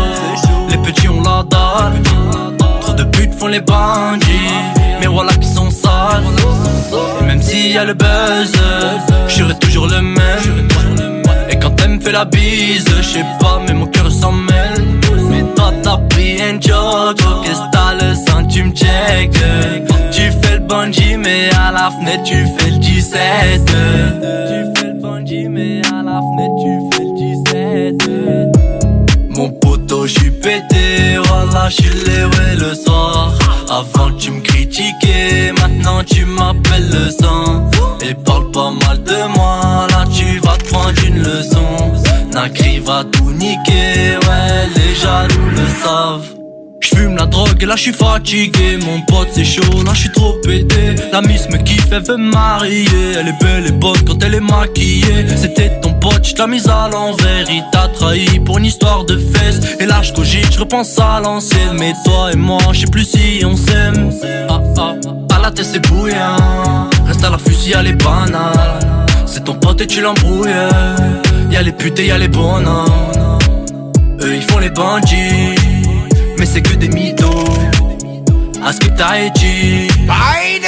les 0.68 0.76
petits 0.78 1.08
ont 1.08 1.22
la 1.22 1.42
dalle. 1.42 2.02
Trop 2.80 2.92
de 2.92 3.04
putes 3.04 3.34
font 3.34 3.46
les 3.46 3.60
bandits, 3.60 4.52
mais 5.00 5.06
voilà 5.06 5.32
qui 5.34 5.48
sont 5.48 5.70
sales. 5.70 6.24
Et 7.20 7.24
même 7.24 7.40
s'il 7.40 7.72
y 7.72 7.78
a 7.78 7.84
le 7.84 7.94
buzz, 7.94 8.52
je 9.28 9.44
toujours 9.66 9.86
le 9.86 10.02
même. 10.02 10.68
Et 11.48 11.58
quand 11.58 11.74
elle 11.82 11.92
me 11.92 12.00
fait 12.00 12.12
la 12.12 12.24
bise, 12.24 12.84
je 12.98 13.02
sais 13.02 13.26
pas, 13.40 13.60
mais 13.66 13.74
mon 13.74 13.86
cœur 13.86 14.10
s'en 14.10 14.32
mêle. 14.32 14.84
Mais 15.30 15.42
toi 15.54 15.72
t'as 15.82 15.98
pris 16.10 16.40
un 16.42 16.60
joke, 16.60 17.18
qu'est-ce 17.44 17.60
que 17.60 17.70
t'as 17.72 17.94
le 17.94 18.14
sang, 18.14 18.44
tu 18.44 18.64
me 18.64 18.72
check. 18.72 19.91
Bungee, 20.72 21.18
mais 21.18 21.50
à 21.50 21.70
la 21.70 21.90
fenêtre 21.90 22.22
tu 22.24 22.46
fais 22.56 22.70
le 22.70 22.78
17. 22.78 23.66
Tu 23.66 23.72
fais 24.80 24.86
le 24.86 25.00
bungee, 25.02 25.46
mais 25.46 25.82
à 25.88 26.02
la 26.02 26.18
fenêtre 26.22 26.54
tu 26.62 26.72
fais 26.96 27.04
le 27.04 27.98
17. 27.98 29.36
Mon 29.36 29.50
poteau, 29.50 30.06
je 30.06 30.18
suis 30.18 30.30
pété, 30.30 31.18
voilà, 31.26 31.68
je 31.68 31.74
suis 31.74 31.90
ouais 31.90 32.56
le 32.58 32.74
soir. 32.74 33.34
Avant 33.68 34.12
tu 34.16 34.30
me 34.30 34.40
critiquais, 34.40 35.52
maintenant 35.60 36.02
tu 36.06 36.24
m'appelles 36.24 36.88
le 36.88 37.10
sang. 37.10 37.70
Et 38.00 38.14
parle 38.14 38.50
pas 38.50 38.70
mal 38.70 39.02
de 39.02 39.28
moi, 39.36 39.86
là 39.90 40.06
tu 40.10 40.38
vas 40.38 40.56
te 40.56 40.64
prendre 40.72 41.04
une 41.06 41.22
leçon. 41.22 41.92
Nacri 42.32 42.78
va 42.78 43.04
tout 43.04 43.30
niquer, 43.30 44.16
ouais, 44.26 44.68
les 44.74 44.94
jaloux 44.94 45.50
le 45.50 45.66
savent. 45.84 46.41
J'fume 46.82 47.16
la 47.16 47.26
drogue 47.26 47.62
et 47.62 47.66
là 47.66 47.76
j'suis 47.76 47.92
fatigué. 47.92 48.76
Mon 48.84 49.00
pote 49.02 49.28
c'est 49.32 49.44
chaud, 49.44 49.82
là 49.86 49.92
j'suis 49.94 50.10
trop 50.10 50.34
pété 50.44 50.96
La 51.12 51.22
miss 51.22 51.48
me 51.48 51.56
kiffe, 51.58 51.86
elle 51.92 52.02
veut 52.02 52.16
marier. 52.16 52.84
Elle 53.18 53.28
est 53.28 53.40
belle 53.40 53.66
et 53.68 53.72
bonne 53.72 54.02
quand 54.06 54.22
elle 54.22 54.34
est 54.34 54.40
maquillée. 54.40 55.26
C'était 55.36 55.80
ton 55.80 55.94
pote, 55.94 56.24
j't'ai 56.24 56.46
mise 56.46 56.68
à 56.68 56.88
l'envers. 56.92 57.46
Il 57.48 57.64
t'a 57.70 57.88
trahi 57.88 58.40
pour 58.40 58.58
une 58.58 58.66
histoire 58.66 59.04
de 59.04 59.16
fesses. 59.16 59.60
Et 59.78 59.86
là 59.86 60.02
j'cogite, 60.02 60.52
j'repense 60.52 60.98
à 60.98 61.20
l'ancienne. 61.20 61.76
Mais 61.78 61.92
toi 62.04 62.32
et 62.32 62.36
moi, 62.36 62.60
j'sais 62.72 62.86
plus 62.86 63.04
si 63.04 63.44
on 63.44 63.56
s'aime. 63.56 64.10
Ah 64.48 64.60
ah, 64.78 64.94
à 65.36 65.38
la 65.40 65.50
tête 65.52 65.68
c'est 65.72 65.86
bouillant. 65.88 66.90
Reste 67.06 67.24
à 67.24 67.30
la 67.30 67.38
fusil, 67.38 67.74
elle 67.78 67.86
est 67.86 68.02
banale. 68.04 68.80
C'est 69.26 69.44
ton 69.44 69.54
pote 69.54 69.80
et 69.80 69.86
tu 69.86 70.00
l'embrouilles. 70.00 70.50
Y'a 71.50 71.62
les 71.62 71.72
putes 71.72 72.00
et 72.00 72.06
y'a 72.06 72.18
les 72.18 72.28
bonnes 72.28 72.68
Eux 74.22 74.34
ils 74.34 74.42
font 74.42 74.58
les 74.58 74.70
bandits 74.70 75.61
mais 76.42 76.46
c'est 76.46 76.60
que 76.62 76.74
des 76.74 76.88
mythos. 76.88 77.28
À 78.64 78.72
ce 78.72 78.80
que 78.80 78.88
t'as 78.88 79.28
dit, 79.28 79.86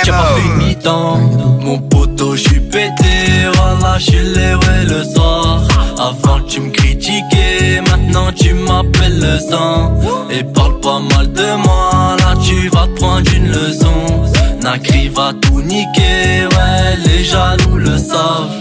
j'ai 0.04 0.11
pas 0.12 0.35
fait 0.37 0.47
une 0.47 0.66
mi-temps. 0.69 1.19
Mon 1.62 1.78
poteau, 1.81 2.37
j'suis 2.37 2.61
pété, 2.61 3.16
voilà, 3.54 3.99
j'suis 3.99 4.19
ouais 4.19 4.85
le 4.87 5.02
soir. 5.02 5.62
Avant 5.99 6.40
tu 6.49 6.61
me 6.61 6.71
critiquais, 6.71 7.81
maintenant 7.90 8.31
tu 8.33 8.54
m'appelles 8.54 9.19
le 9.19 9.37
sang. 9.50 9.95
Et 10.31 10.45
parle 10.45 10.78
pas 10.78 11.00
mal 11.00 11.33
de 11.33 11.57
moi, 11.64 12.16
là 12.21 12.35
tu 12.47 12.69
vas 12.69 12.87
te 12.87 12.95
prendre 13.00 13.28
une 13.35 13.49
leçon. 13.49 13.99
Nacri 14.62 15.09
va 15.09 15.33
tout 15.43 15.61
niquer, 15.61 16.47
ouais, 16.54 16.97
les 17.04 17.25
jaloux 17.25 17.78
le 17.78 17.99
savent. 17.99 18.54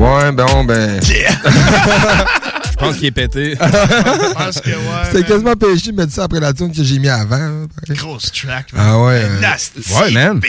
Ouais, 0.00 0.32
bon, 0.32 0.64
ben. 0.64 1.00
Je 2.70 2.86
pense 2.86 2.96
qu'il 2.96 3.06
est 3.08 3.10
pété. 3.10 3.50
Je 3.60 4.32
pense 4.32 4.60
que 4.62 4.70
ouais. 4.70 4.76
C'était 5.12 5.24
quasiment 5.24 5.54
péché 5.54 5.92
de 5.92 5.96
mettre 5.96 6.12
ça 6.14 6.24
après 6.24 6.40
la 6.40 6.54
tune 6.54 6.72
que 6.72 6.82
j'ai 6.82 6.98
mis 6.98 7.10
avant. 7.10 7.36
hein. 7.36 7.66
Grosse 7.90 8.32
track, 8.32 8.72
man. 8.72 8.82
Ah 8.82 8.98
ouais. 9.02 9.22
euh, 9.22 10.00
Ouais, 10.00 10.10
man. 10.12 10.40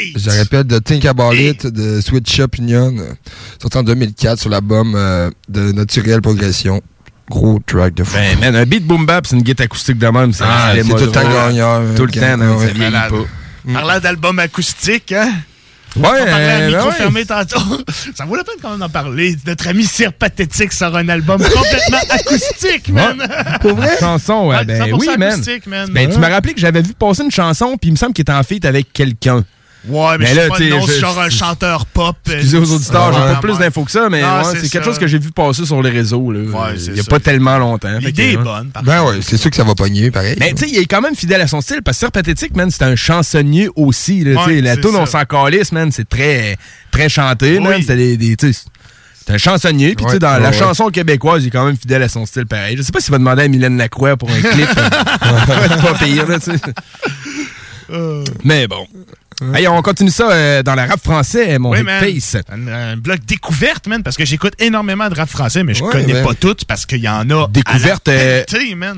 pu 0.46 0.56
être 0.56 0.68
de 0.68 0.80
Think 0.80 1.04
About 1.06 1.34
It 1.34 1.68
de 1.68 2.00
Switch 2.00 2.40
Up 2.40 2.58
Union, 2.58 2.96
euh, 3.00 3.12
sorti 3.62 3.78
en 3.78 3.84
2004 3.84 4.40
sur 4.40 4.50
l'album 4.50 4.94
euh, 4.96 5.30
de 5.50 5.74
Naturel 5.74 6.22
Progression. 6.22 6.82
Gros 7.30 7.60
track 7.68 7.96
de 7.96 8.06
fou. 8.06 8.16
Ben, 8.16 8.40
man, 8.40 8.56
un 8.56 8.66
beat 8.66 8.86
boom 8.88 9.06
bap, 9.06 9.28
c'est 9.28 9.36
une 9.36 9.42
guitare 9.44 9.66
acoustique 9.66 9.98
de 9.98 10.08
même. 10.08 10.32
ça 10.32 10.46
Ah, 10.48 10.72
c'est 10.74 10.84
tout 10.84 10.96
le 10.96 11.12
temps 11.12 11.30
gagnant. 11.30 11.82
Tout 11.98 12.06
le 12.06 12.12
temps, 12.14 12.38
man, 12.38 12.58
Ouais. 13.66 13.74
Parlant 13.74 14.00
d'album 14.00 14.40
acoustique, 14.40 15.12
hein? 15.12 15.32
Ouais, 15.96 16.04
On 16.04 16.26
parlait 16.26 16.46
à 16.46 16.58
euh, 16.60 16.68
micro 16.68 16.84
ben 16.84 16.90
ouais. 16.90 16.96
fermé 16.96 17.26
tantôt. 17.26 17.60
Ça 18.16 18.26
vaut 18.26 18.36
la 18.36 18.44
peine 18.44 18.56
quand 18.62 18.70
même 18.72 18.80
d'en 18.80 18.90
parler. 18.90 19.36
Notre 19.46 19.68
ami 19.68 19.84
Sir 19.84 20.14
Pathétique 20.14 20.72
sort 20.72 20.96
un 20.96 21.10
album 21.10 21.42
complètement 21.42 21.98
acoustique, 22.10 22.90
man. 22.90 23.28
Pour 23.60 23.76
vrai? 23.76 23.98
Chanson, 24.00 24.48
ouais, 24.48 24.64
ben 24.64 24.84
100% 24.84 24.94
oui, 24.94 25.10
man. 25.18 25.34
acoustique, 25.34 25.68
man. 25.68 25.90
Ben, 25.92 26.10
tu 26.10 26.18
m'as 26.18 26.30
rappelé 26.30 26.54
que 26.54 26.62
j'avais 26.62 26.82
vu 26.82 26.94
passer 26.94 27.24
une 27.24 27.32
chanson, 27.32 27.76
puis 27.78 27.90
il 27.90 27.92
me 27.92 27.98
semble 27.98 28.14
qu'il 28.14 28.24
était 28.24 28.32
en 28.32 28.44
feat 28.44 28.64
avec 28.64 28.94
quelqu'un. 28.94 29.44
Ouais, 29.88 30.12
mais, 30.20 30.26
Mais 30.26 30.28
je 30.28 30.34
sais 30.36 30.70
là, 30.70 30.78
pas 30.80 30.86
je- 30.86 31.00
genre 31.00 31.20
un 31.20 31.30
chanteur 31.32 31.86
pop. 31.88 32.16
euh, 32.30 32.34
Excusez 32.34 32.58
aux 32.60 32.72
auditeurs, 32.72 33.14
j'ai 33.14 33.20
Ouais, 33.20 33.34
pas 33.34 33.40
plus 33.40 33.58
d'infos 33.58 33.84
que 33.84 33.90
ça, 33.92 34.10
mais 34.10 34.24
ouais, 34.24 34.30
c'est 34.62 34.70
quelque 34.70 34.86
chose 34.86 35.00
que 35.00 35.08
j'ai 35.08 35.18
vu 35.18 35.32
passer 35.32 35.66
sur 35.66 35.82
les 35.82 35.90
réseaux. 35.90 36.20
Ouais, 36.32 36.44
il 36.76 36.80
c'est 36.80 36.92
y 36.96 37.00
a 37.00 37.04
ça. 37.04 37.10
pas 37.10 37.20
tellement 37.20 37.58
longtemps. 37.58 37.98
L'idée 38.00 38.34
est 38.34 38.38
bonne. 38.38 38.70
par 38.70 38.84
Ben 38.84 39.04
ouais, 39.04 39.16
c'est 39.22 39.38
sûr 39.38 39.50
que 39.50 39.56
ça 39.56 39.64
va 39.64 39.74
pogner, 39.74 40.12
pareil. 40.12 40.36
Mais 40.40 40.54
tu 40.54 40.66
sais, 40.66 40.70
il 40.72 40.78
est 40.78 40.86
quand 40.86 41.02
même 41.02 41.16
fidèle 41.16 41.42
à 41.42 41.48
son 41.48 41.62
style, 41.62 41.82
parce 41.84 41.98
que 41.98 42.02
Sir 42.02 42.12
Pathétique, 42.12 42.56
man, 42.56 42.70
c'est 42.70 42.84
un 42.84 42.96
chansonnier 42.96 43.70
aussi. 43.76 44.24
Là, 44.24 44.36
tu 44.44 44.50
sais, 44.52 44.56
Ouais, 44.58 44.62
la 44.62 44.76
c'est 44.76 44.82
tune 44.82 44.96
On 44.96 45.06
s'en 45.08 45.26
calisse, 45.26 45.72
man, 45.72 45.92
c'est 45.92 46.08
très, 46.08 46.58
très 46.92 47.10
chanté, 47.10 47.58
Oui. 47.60 47.84
C'est 47.84 47.96
des, 47.96 48.18
des, 48.18 48.36
tu 48.36 48.54
sais, 48.54 48.62
C'est 49.26 49.34
un 49.34 49.38
chansonnier, 49.40 49.96
puis 49.96 50.06
tu 50.06 50.12
sais, 50.12 50.20
dans 50.20 50.38
la 50.40 50.52
chanson 50.52 50.90
québécoise, 50.90 51.44
il 51.44 51.48
est 51.48 51.52
quand 51.52 51.66
même 51.66 51.78
fidèle 51.78 52.04
à 52.04 52.10
son 52.10 52.28
style 52.28 52.46
pareil. 52.46 52.78
Je 52.78 52.84
sais 52.84 52.92
pas 52.92 53.00
s'il 53.00 53.12
va 53.12 53.18
demander 53.18 53.44
à 53.44 53.48
Mylène 53.48 53.78
Lacroix 53.78 54.16
pour 54.16 54.30
un 54.30 54.42
clip. 54.42 54.70
être 54.70 55.82
pas 55.82 55.94
pire, 55.96 56.28
là, 56.28 56.40
tu 56.40 56.52
sais. 56.52 56.60
Mais 58.44 58.68
bon. 58.68 58.86
Hey, 59.56 59.68
on 59.68 59.82
continue 59.82 60.12
ça 60.12 60.30
euh, 60.32 60.62
dans 60.64 60.76
le 60.76 60.82
rap 60.84 61.00
français, 61.04 61.58
mon 61.58 61.72
Oui, 61.72 61.82
man. 61.82 62.00
Face. 62.04 62.38
Un, 62.52 62.68
un 62.68 62.98
bloc 62.98 63.22
découverte, 63.26 63.88
man, 63.88 64.04
parce 64.04 64.16
que 64.16 64.24
j'écoute 64.24 64.54
énormément 64.60 65.10
de 65.10 65.16
rap 65.16 65.28
français, 65.30 65.64
mais 65.64 65.74
je 65.74 65.84
Ouais, 65.84 65.92
connais 65.92 66.14
man. 66.14 66.24
pas 66.24 66.36
toutes 66.36 66.66
parce 66.66 66.86
qu'il 66.86 67.00
y 67.00 67.10
en 67.10 67.28
a. 67.32 67.48
Découverte 67.48 68.08
la 68.08 68.14
euh, 68.14 68.44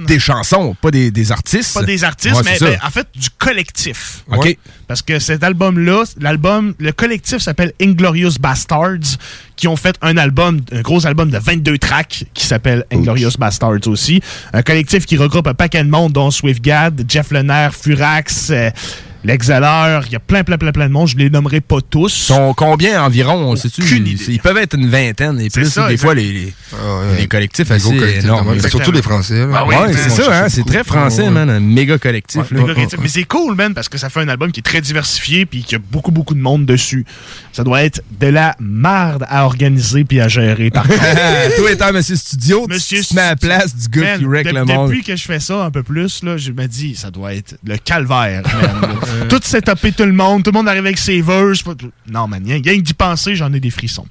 des 0.06 0.20
chansons, 0.20 0.76
pas 0.82 0.92
des, 0.92 1.12
des 1.12 1.32
artistes. 1.32 1.74
Pas 1.74 1.84
des 1.84 2.04
artistes, 2.04 2.36
Ouais, 2.36 2.42
mais 2.44 2.58
ben, 2.60 2.78
en 2.86 2.90
fait 2.90 3.08
du 3.16 3.30
collectif. 3.38 4.24
OK. 4.32 4.44
Ouais. 4.44 4.58
Parce 4.88 5.02
que 5.02 5.18
cet 5.20 5.44
album-là, 5.44 6.04
l'album, 6.20 6.74
le 6.78 6.92
collectif 6.92 7.38
s'appelle 7.38 7.72
Inglorious 7.82 8.34
Bastards, 8.40 9.18
qui 9.56 9.68
ont 9.70 9.78
fait 9.78 9.96
un 10.02 10.18
album, 10.18 10.60
un 10.74 10.82
gros 10.82 11.06
album 11.08 11.30
de 11.32 11.38
22 11.38 11.78
tracks 11.78 12.26
qui 12.34 12.46
s'appelle 12.46 12.84
Inglorious 12.92 13.38
Bastards 13.40 13.88
aussi. 13.88 14.22
Un 14.52 14.62
collectif 14.62 15.06
qui 15.06 15.16
regroupe 15.16 15.48
un 15.48 15.54
paquet 15.54 15.84
de 15.84 15.90
monde, 15.90 16.12
dont 16.12 16.32
Swiftgad, 16.32 17.06
Jeff 17.08 17.32
Lenner, 17.32 17.70
Furax, 17.72 18.50
euh, 18.50 18.70
L'Exhaler, 19.24 20.00
il 20.08 20.12
y 20.14 20.16
a 20.16 20.20
plein, 20.20 20.44
plein, 20.44 20.58
plein, 20.58 20.72
plein 20.72 20.88
de 20.88 20.92
monde. 20.92 21.08
Je 21.08 21.16
les 21.18 21.30
nommerai 21.30 21.62
pas 21.62 21.78
tous. 21.82 22.10
sont 22.10 22.54
combien 22.54 23.04
environ, 23.04 23.56
sais-tu? 23.56 23.82
Ils, 23.82 24.30
ils 24.34 24.40
peuvent 24.40 24.58
être 24.58 24.76
une 24.76 24.90
vingtaine 24.90 25.40
et 25.40 25.50
plus. 25.50 25.66
ça, 25.70 25.88
des 25.88 25.94
exact. 25.94 26.06
fois, 26.06 26.16
les, 26.16 26.32
les, 26.34 26.54
les 27.20 27.28
collectifs 27.28 27.72
assez 27.72 27.84
gros 27.90 27.98
collectifs, 28.00 28.24
énormes. 28.26 28.60
Surtout 28.60 28.92
les 28.92 29.02
Français. 29.02 29.46
Ah 29.54 29.66
oui, 29.66 29.76
ouais, 29.76 29.94
c'est 29.94 30.10
ça, 30.10 30.44
hein, 30.46 30.50
c'est 30.50 30.66
très 30.66 30.84
français, 30.84 31.24
Ouais. 31.24 31.30
man. 31.30 31.50
Un 31.50 31.60
méga 31.60 31.98
collectif. 31.98 32.42
Ouais, 32.42 32.48
là. 32.58 32.62
méga 32.62 32.74
collectif. 32.74 33.00
Mais 33.02 33.08
c'est 33.08 33.24
cool, 33.24 33.56
man, 33.56 33.74
parce 33.74 33.88
que 33.90 33.98
ça 33.98 34.10
fait 34.10 34.20
un 34.22 34.28
album 34.28 34.52
qui 34.52 34.60
est 34.60 34.64
très 34.64 34.82
diversifié 34.82 35.46
puis 35.46 35.64
qui 35.64 35.76
a 35.76 35.80
beaucoup, 35.80 36.12
beaucoup 36.12 36.34
de 36.36 36.42
monde 36.42 36.66
dessus. 36.66 37.06
Ça 37.54 37.64
doit 37.64 37.84
être 37.84 38.02
de 38.20 38.28
la 38.28 38.56
marde 38.60 39.26
à 39.30 39.46
organiser 39.46 40.04
puis 40.04 40.20
à 40.20 40.28
gérer, 40.28 40.70
par 40.70 40.84
contre. 40.88 41.00
Toi 41.58 41.72
étant 41.72 41.94
Monsieur 41.94 42.16
Studio, 42.16 42.66
Monsieur 42.68 43.02
tu 43.02 43.08
te 43.08 43.16
mets 43.16 43.22
à 43.22 43.30
la 43.30 43.36
place 43.36 43.76
du 43.76 43.88
gars 43.88 44.02
Man, 44.02 44.20
qui 44.20 44.26
wreck 44.26 44.52
le 44.52 44.66
monde. 44.66 44.90
Depuis 44.90 45.04
que 45.04 45.16
je 45.16 45.24
fais 45.24 45.40
ça 45.40 45.64
un 45.64 45.72
peu 45.72 45.84
plus, 45.84 46.24
là, 46.24 46.36
je 46.38 46.52
me 46.52 46.66
dis, 46.68 46.96
ça 46.96 47.10
doit 47.12 47.34
être 47.34 47.56
le 47.66 47.78
calvaire. 47.78 48.42
man. 48.44 48.98
tout 49.30 49.40
setupé 49.44 49.92
tout 49.92 50.04
le 50.06 50.12
monde, 50.12 50.44
tout 50.44 50.52
le 50.52 50.58
monde 50.58 50.68
arrive 50.68 50.86
avec 50.86 50.98
ses 50.98 51.22
verses. 51.22 51.64
Non, 52.10 52.28
man, 52.28 52.44
rien 52.46 52.62
rien 52.64 52.78
que 52.78 52.82
d'y 52.82 52.94
penser, 52.94 53.36
j'en 53.36 53.52
ai 53.54 53.60
des 53.60 53.70
frissons. 53.70 54.06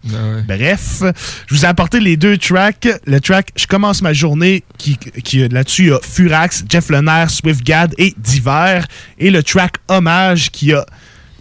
Bref, 0.46 1.02
je 1.46 1.54
vous 1.54 1.64
ai 1.64 1.68
apporté 1.68 2.00
les 2.00 2.16
deux 2.16 2.38
tracks. 2.38 2.88
Le 3.06 3.20
track 3.20 3.50
Je 3.56 3.66
commence 3.66 4.02
ma 4.02 4.12
journée, 4.12 4.64
qui, 4.78 4.96
qui 4.96 5.46
là-dessus, 5.48 5.84
il 5.84 5.88
y 5.88 5.92
a 5.92 5.98
Furax, 6.02 6.64
Jeff 6.68 6.88
Lenner, 6.90 7.26
Swiftgad 7.28 7.94
et 7.98 8.14
Diver. 8.16 8.80
Et 9.18 9.30
le 9.30 9.42
track 9.42 9.76
Hommage, 9.88 10.50
qui 10.50 10.72
a 10.72 10.84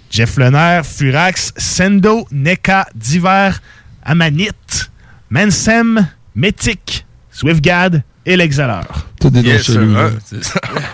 Jeff 0.09 0.37
Lenner, 0.37 0.81
Furax, 0.83 1.53
Sendo, 1.57 2.27
Neka, 2.31 2.87
Diver, 2.95 3.51
Amanit, 4.03 4.89
Mansem, 5.29 6.07
Metic, 6.35 7.05
Swiftgad 7.31 8.03
et 8.25 8.37
l'Exhaler. 8.37 8.81
Tout 9.19 9.29
là. 9.33 9.41
hein, 10.05 10.11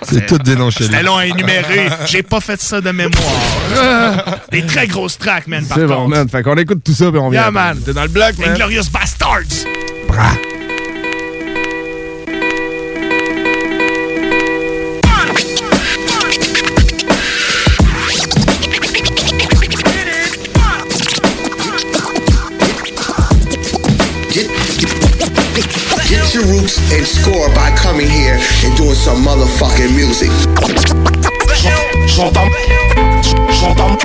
c'est 0.03 0.25
tout 0.25 0.37
des 0.37 0.55
noms 0.55 0.69
chelous. 0.69 0.89
C'était 0.89 1.03
long 1.03 1.17
à 1.17 1.25
énumérer. 1.25 1.89
J'ai 2.05 2.23
pas 2.23 2.39
fait 2.41 2.59
ça 2.61 2.81
de 2.81 2.91
mémoire. 2.91 4.39
Des 4.51 4.65
très 4.65 4.87
grosses 4.87 5.17
tracks, 5.17 5.47
man, 5.47 5.65
par 5.65 5.77
C'est 5.77 5.85
bon, 5.85 5.95
contre. 5.95 6.09
man. 6.09 6.29
Fait 6.29 6.43
qu'on 6.43 6.55
écoute 6.55 6.83
tout 6.83 6.93
ça, 6.93 7.09
puis 7.09 7.19
on 7.19 7.29
vient. 7.29 7.43
Yeah, 7.43 7.51
man. 7.51 7.79
T'es 7.83 7.93
dans 7.93 8.03
le 8.03 8.09
bloc, 8.09 8.37
man. 8.37 8.49
Inglorious 8.51 8.89
Bastards. 8.91 9.65
Get, 10.09 10.56
roots 26.47 26.79
and 26.91 27.05
score 27.05 27.49
by 27.53 27.71
coming 27.75 28.07
here 28.07 28.39
and 28.63 28.75
doing 28.75 28.95
some 28.95 29.23
motherfucking 29.23 29.93
music. 29.95 30.31
J'entame. 32.07 32.49
J'entame. 33.51 33.97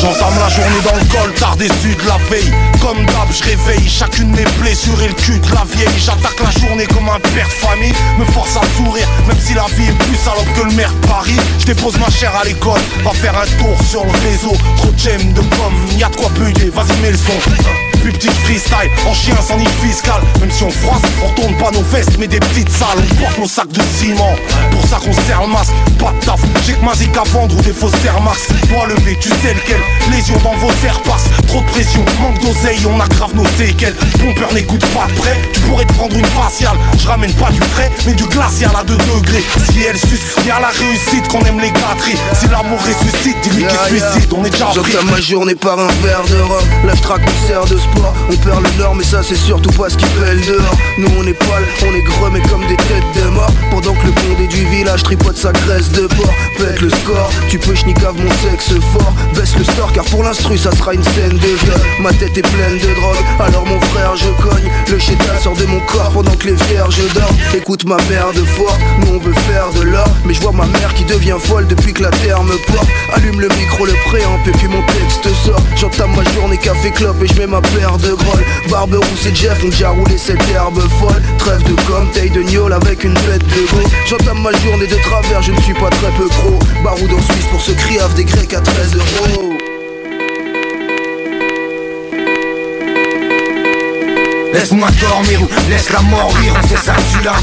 J'entame 0.00 0.38
la 0.38 0.48
journée 0.48 0.80
dans 0.84 0.94
le 0.94 1.04
col, 1.10 1.34
tard 1.34 1.56
déçu 1.56 1.94
de 1.94 2.06
la 2.06 2.18
veille. 2.30 2.52
Comme 2.80 3.04
d'hab, 3.06 3.28
je 3.32 3.42
réveille 3.42 3.88
chacune 3.88 4.30
mes 4.30 4.44
blessures 4.60 5.02
et 5.02 5.08
le 5.08 5.14
cul 5.14 5.40
de 5.40 5.52
la 5.52 5.64
vieille. 5.64 5.98
J'attaque 5.98 6.38
la 6.38 6.50
journée 6.60 6.86
comme 6.86 7.08
un 7.08 7.18
père 7.34 7.50
famille, 7.50 7.92
me 8.18 8.24
force 8.26 8.56
à 8.56 8.62
sourire, 8.76 9.08
même 9.26 9.38
si 9.40 9.54
la 9.54 9.66
vie 9.76 9.88
est 9.88 10.04
plus 10.04 10.16
salope 10.16 10.46
que 10.54 10.64
le 10.64 10.72
maire 10.74 10.92
de 10.92 11.06
Paris. 11.08 11.36
Je 11.58 11.66
dépose 11.66 11.98
ma 11.98 12.08
chair 12.10 12.32
à 12.40 12.44
l'école, 12.44 12.80
va 13.04 13.10
faire 13.10 13.36
un 13.36 13.46
tour 13.58 13.76
sur 13.84 14.04
le 14.04 14.12
réseau. 14.28 14.56
Trop 14.76 14.92
de 14.92 15.32
de 15.32 15.40
pommes, 15.56 15.98
y'a 15.98 16.08
de 16.08 16.16
quoi 16.16 16.30
payer, 16.30 16.70
vas-y 16.70 17.00
mets 17.00 17.10
le 17.10 17.16
son. 17.16 17.97
Plus 18.02 18.12
petit 18.12 18.28
freestyle, 18.28 18.90
en 19.06 19.14
chien 19.14 19.36
sans 19.40 19.56
nid 19.56 19.68
fiscal. 19.82 20.20
Même 20.40 20.50
si 20.50 20.62
on 20.62 20.70
froisse, 20.70 21.02
on 21.22 21.28
retourne 21.28 21.56
pas 21.56 21.70
nos 21.70 21.82
vestes 21.82 22.16
Mais 22.18 22.28
des 22.28 22.40
petites 22.40 22.70
salles, 22.70 22.98
on 23.12 23.14
porte 23.22 23.38
nos 23.38 23.46
sacs 23.46 23.72
de 23.72 23.82
ciment 23.98 24.34
Pour 24.70 24.84
ça 24.86 24.96
qu'on 24.96 25.12
serre 25.12 25.42
le 25.42 25.48
masque, 25.48 25.72
pas 25.98 26.12
de 26.12 26.24
taf 26.24 26.40
J'ai 26.66 26.74
que 26.74 26.84
ma 26.84 26.94
zik 26.94 27.16
à 27.16 27.22
vendre 27.30 27.56
ou 27.56 27.62
des 27.62 27.72
fausses 27.72 27.92
Max. 28.24 28.48
Doigt 28.68 28.86
levé, 28.86 29.18
tu 29.20 29.28
sais 29.28 29.54
lequel. 29.54 29.80
Lésion 30.10 30.38
dans 30.42 30.54
vos 30.56 30.70
airs 30.86 31.00
passe 31.02 31.24
Trop 31.46 31.60
de 31.60 31.66
pression, 31.66 32.04
manque 32.20 32.40
d'oseille, 32.40 32.80
on 32.86 33.00
aggrave 33.00 33.34
nos 33.34 33.46
séquelles. 33.56 33.94
Pompeur 34.18 34.52
n'écoute 34.52 34.84
pas 34.94 35.06
de 35.06 35.18
près 35.18 35.36
Tu 35.52 35.60
pourrais 35.60 35.84
te 35.84 35.92
prendre 35.92 36.16
une 36.16 36.26
faciale. 36.26 36.76
Je 36.98 37.06
ramène 37.06 37.32
pas 37.34 37.50
du 37.50 37.60
frais, 37.60 37.90
mais 38.06 38.14
du 38.14 38.24
glacial 38.24 38.70
à 38.78 38.84
2 38.84 38.96
degrés. 38.96 39.44
Si 39.70 39.82
elle 39.82 39.98
suce, 39.98 40.36
y'a 40.46 40.60
la 40.60 40.68
réussite 40.68 41.28
qu'on 41.28 41.40
aime 41.40 41.60
les 41.60 41.70
gâteries. 41.70 42.18
Si 42.34 42.48
l'amour 42.48 42.78
ressuscite, 42.80 43.36
dis-lui 43.42 43.66
qu'il 43.66 43.78
se 43.78 43.88
suicide 43.88 44.32
On 44.36 44.44
est 44.44 44.50
déjà 44.50 44.66
pris. 44.66 44.96
ma 45.10 45.20
journée 45.20 45.54
par 45.54 45.78
un 45.78 45.88
verre 46.02 46.24
de 46.30 46.40
rhum 46.40 46.58
mon 46.84 47.46
cerf 47.46 47.64
de 47.66 47.76
On 48.30 48.36
perd 48.36 48.62
le 48.62 48.82
nord 48.82 48.94
mais 48.94 49.04
ça 49.04 49.22
c'est 49.22 49.36
surtout 49.36 49.70
pas 49.70 49.88
ce 49.88 49.96
qui 49.96 50.04
pèle 50.06 50.40
dehors. 50.46 50.76
Nous 50.98 51.08
on 51.18 51.26
est 51.26 51.32
poil, 51.32 51.62
on 51.86 51.94
est 51.94 52.02
gros 52.02 52.30
mais 52.30 52.42
comme 52.42 52.66
des 52.66 52.76
têtes 52.76 53.04
de 53.16 53.28
mort. 53.30 53.50
Pendant 53.70 53.94
que 53.94 54.06
le 54.06 54.12
condé 54.12 54.46
du 54.46 54.66
village 54.66 55.02
tripote 55.02 55.36
sa 55.36 55.52
graisse 55.52 55.90
de 55.92 56.06
porc. 56.06 56.34
Pète 56.58 56.80
le 56.80 56.90
score, 56.90 57.30
tu 57.48 57.58
peux 57.58 57.74
schnicave 57.74 58.16
mon 58.16 58.30
sexe 58.30 58.74
fort. 58.92 59.14
Baisse 59.34 59.56
le 59.56 59.64
store 59.64 59.92
car 59.92 60.04
pour 60.06 60.22
l'instru 60.22 60.58
ça 60.58 60.70
sera 60.72 60.94
une 60.94 61.04
scène 61.04 61.38
de 61.38 61.64
viol. 61.64 61.80
Ma 62.00 62.12
tête 62.12 62.36
est 62.36 62.42
pleine 62.42 62.78
de 62.78 62.94
drogue, 63.00 63.24
alors 63.40 63.66
mon 63.66 63.80
frère 63.80 64.16
je 64.16 64.28
cogne. 64.42 64.70
Le 64.90 64.98
chétal 64.98 65.38
sort 65.42 65.56
de 65.56 65.64
mon 65.64 65.80
corps 65.80 66.10
pendant 66.12 66.34
que 66.36 66.48
les 66.48 66.54
vierges 66.68 67.00
dorment. 67.14 67.36
Écoute 67.54 67.84
ma 67.84 67.96
mère 68.10 68.32
de 68.34 68.44
forte, 68.44 68.80
nous 69.00 69.14
on 69.14 69.18
veut 69.18 69.32
faire 69.32 69.70
de 69.74 69.82
l'or. 69.82 70.08
Mais 70.24 70.34
je 70.34 70.40
vois 70.40 70.52
ma 70.52 70.66
mère 70.66 70.92
qui 70.94 71.04
devient 71.04 71.36
folle 71.38 71.66
depuis 71.66 71.92
que 71.92 72.02
la 72.02 72.10
terre 72.10 72.42
me 72.42 72.56
porte. 72.66 72.88
Allume 73.14 73.40
le 73.40 73.48
micro, 73.48 73.86
le 73.86 73.94
préamp 74.06 74.38
et 74.46 74.50
puis 74.50 74.68
mon 74.68 74.82
texte 74.82 75.28
sort. 75.44 75.60
J'entame 75.76 76.14
ma 76.14 76.24
journée 76.32 76.58
café 76.58 76.90
clope 76.90 77.22
et 77.22 77.26
je 77.26 77.34
mets 77.40 77.46
ma 77.46 77.60
paire 77.78 77.96
de 77.98 78.12
grolles 78.12 78.44
Barbe 78.70 78.96
et 79.26 79.34
Jeff 79.34 79.62
ont 79.64 79.68
déjà 79.68 79.90
roulé 79.90 80.18
cette 80.18 80.42
herbe 80.50 80.80
folle. 81.00 81.22
Trêve 81.38 81.62
de 81.62 81.74
com, 81.82 82.08
taille 82.12 82.30
de 82.30 82.42
gnôle 82.42 82.72
avec 82.72 83.04
une 83.04 83.14
bête 83.14 83.46
de 83.46 83.66
go 83.72 83.88
J'entame 84.06 84.42
ma 84.42 84.52
journée 84.52 84.86
de 84.86 84.96
travers, 84.96 85.42
je 85.42 85.52
ne 85.52 85.60
suis 85.60 85.74
pas 85.74 85.90
très 85.90 86.10
peu 86.12 86.26
pro 86.26 86.58
Baroud 86.82 87.12
en 87.12 87.32
Suisse 87.32 87.46
pour 87.50 87.60
ce 87.60 87.72
criave 87.72 88.14
des 88.14 88.24
grecs 88.24 88.52
à 88.54 88.60
13 88.60 88.96
euros. 88.96 89.54
Laisse-moi 94.52 94.88
dormir 95.00 95.42
ou 95.42 95.48
laisse 95.70 95.90
la 95.90 96.00
mort 96.02 96.34
rire, 96.34 96.54
sait 96.68 96.76
ça 96.76 96.94
que 96.94 97.12
tu 97.12 97.22
l'aimes. 97.22 97.34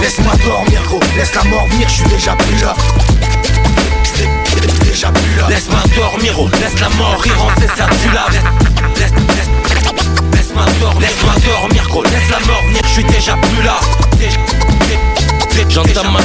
Laisse-moi 0.00 0.32
dormir 0.44 0.82
gros, 0.86 1.00
laisse 1.16 1.34
la 1.34 1.44
mort 1.44 1.66
venir, 1.68 1.88
je 1.88 1.94
suis 1.94 2.08
déjà 2.08 2.34
plus 2.36 2.60
là. 2.62 2.74
Laisse-moi 5.48 5.80
dormir, 5.96 6.34
oh, 6.38 6.48
laisse 6.60 6.78
la 6.80 6.88
mort 6.90 7.20
rire, 7.20 7.46
on 7.46 7.60
sait 7.60 7.68
ça, 7.68 7.86
tu 8.02 8.10
l'as. 8.10 8.87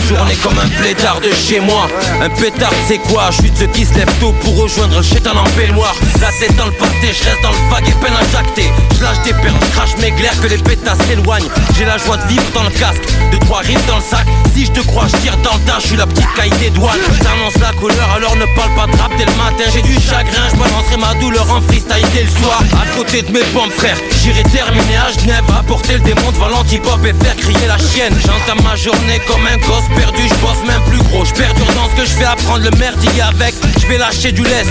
Journée 0.07 0.35
comme 0.43 0.57
un 0.59 0.69
pétard 0.81 1.19
de 1.21 1.31
chez 1.31 1.59
moi. 1.59 1.87
Un 2.21 2.29
pétard 2.29 2.73
c'est 2.87 2.97
quoi? 2.97 3.29
Je 3.31 3.41
suis 3.41 3.51
de 3.51 3.57
ceux 3.57 3.67
qui 3.67 3.85
se 3.85 3.93
lèvent 3.93 4.19
tôt 4.19 4.33
pour 4.41 4.57
rejoindre 4.57 4.97
le 4.97 5.03
chétan 5.03 5.31
en 5.31 5.49
peignoir 5.51 5.95
La 6.21 6.29
dans 6.57 6.65
le 6.65 6.71
pâté, 6.71 7.13
je 7.13 7.23
reste 7.23 7.41
dans 7.41 7.51
le 7.51 7.69
vague 7.69 7.87
et 7.87 7.93
peine 8.03 8.13
à 8.13 8.31
jacter 8.31 8.71
Je 8.97 9.03
lâche 9.03 9.21
des 9.23 9.33
perles, 9.33 9.59
crache 9.73 9.95
mes 10.01 10.11
glaires 10.11 10.39
que 10.41 10.47
les 10.47 10.57
pétasses 10.57 10.99
s'éloignent. 11.07 11.49
J'ai 11.77 11.85
la 11.85 11.97
joie 11.97 12.17
de 12.17 12.27
vivre 12.27 12.43
dans 12.53 12.63
le 12.63 12.69
casque, 12.69 13.03
de 13.31 13.37
trois 13.37 13.59
rives 13.59 13.85
dans 13.87 13.97
le 13.97 14.01
sac. 14.01 14.25
Si 14.53 14.65
je 14.65 14.71
te 14.71 14.81
crois, 14.81 15.05
je 15.07 15.17
tire 15.17 15.37
dans 15.37 15.53
le 15.53 15.59
tas, 15.65 15.79
je 15.79 15.87
suis 15.87 15.97
la 15.97 16.05
petite 16.05 16.33
caille 16.35 16.51
des 16.59 16.69
douanes. 16.69 16.99
Je 17.13 17.23
t'annonce 17.23 17.57
la 17.59 17.71
couleur, 17.79 18.09
alors 18.15 18.35
ne 18.35 18.45
parle 18.55 18.75
pas 18.75 18.87
de 18.87 19.01
rap 19.01 19.11
dès 19.17 19.25
le 19.25 19.31
matin. 19.31 19.69
J'ai 19.73 19.81
du 19.81 19.93
chagrin, 19.93 20.47
je 20.51 20.57
balancerai 20.57 20.97
ma 20.97 21.13
douleur 21.19 21.49
en 21.51 21.61
freestyle 21.61 22.05
dès 22.13 22.23
le 22.23 22.29
soir. 22.29 22.61
À 22.73 22.95
côté 22.95 23.21
de 23.21 23.31
mes 23.31 23.43
pompes 23.53 23.71
frère, 23.71 23.97
j'irai 24.21 24.43
terminer. 24.43 24.97
À 24.97 25.11
Genève 25.19 25.43
Apporter 25.57 25.93
le 25.93 25.99
démon 26.01 26.31
devant 26.31 26.49
l'antipop 26.49 26.99
et 27.05 27.13
faire 27.23 27.35
crier 27.35 27.67
la 27.67 27.77
chienne. 27.77 28.15
J'entame 28.25 28.63
ma 28.63 28.75
journée 28.75 29.19
comme 29.27 29.45
un 29.45 29.57
gosse 29.57 29.89
perdu, 29.95 30.23
je 30.27 30.35
bosse 30.35 30.63
même 30.67 30.81
plus 30.83 31.01
gros. 31.09 31.25
Je 31.25 31.33
perdure 31.33 31.65
dans 31.75 31.89
ce 31.89 32.01
que 32.01 32.05
je 32.05 32.13
fais, 32.15 32.25
apprendre 32.25 32.63
le 32.63 32.71
merdier 32.77 33.21
avec. 33.21 33.53
Je 33.79 33.87
vais 33.87 33.97
lâcher 33.97 34.31
du 34.31 34.43
lest, 34.43 34.69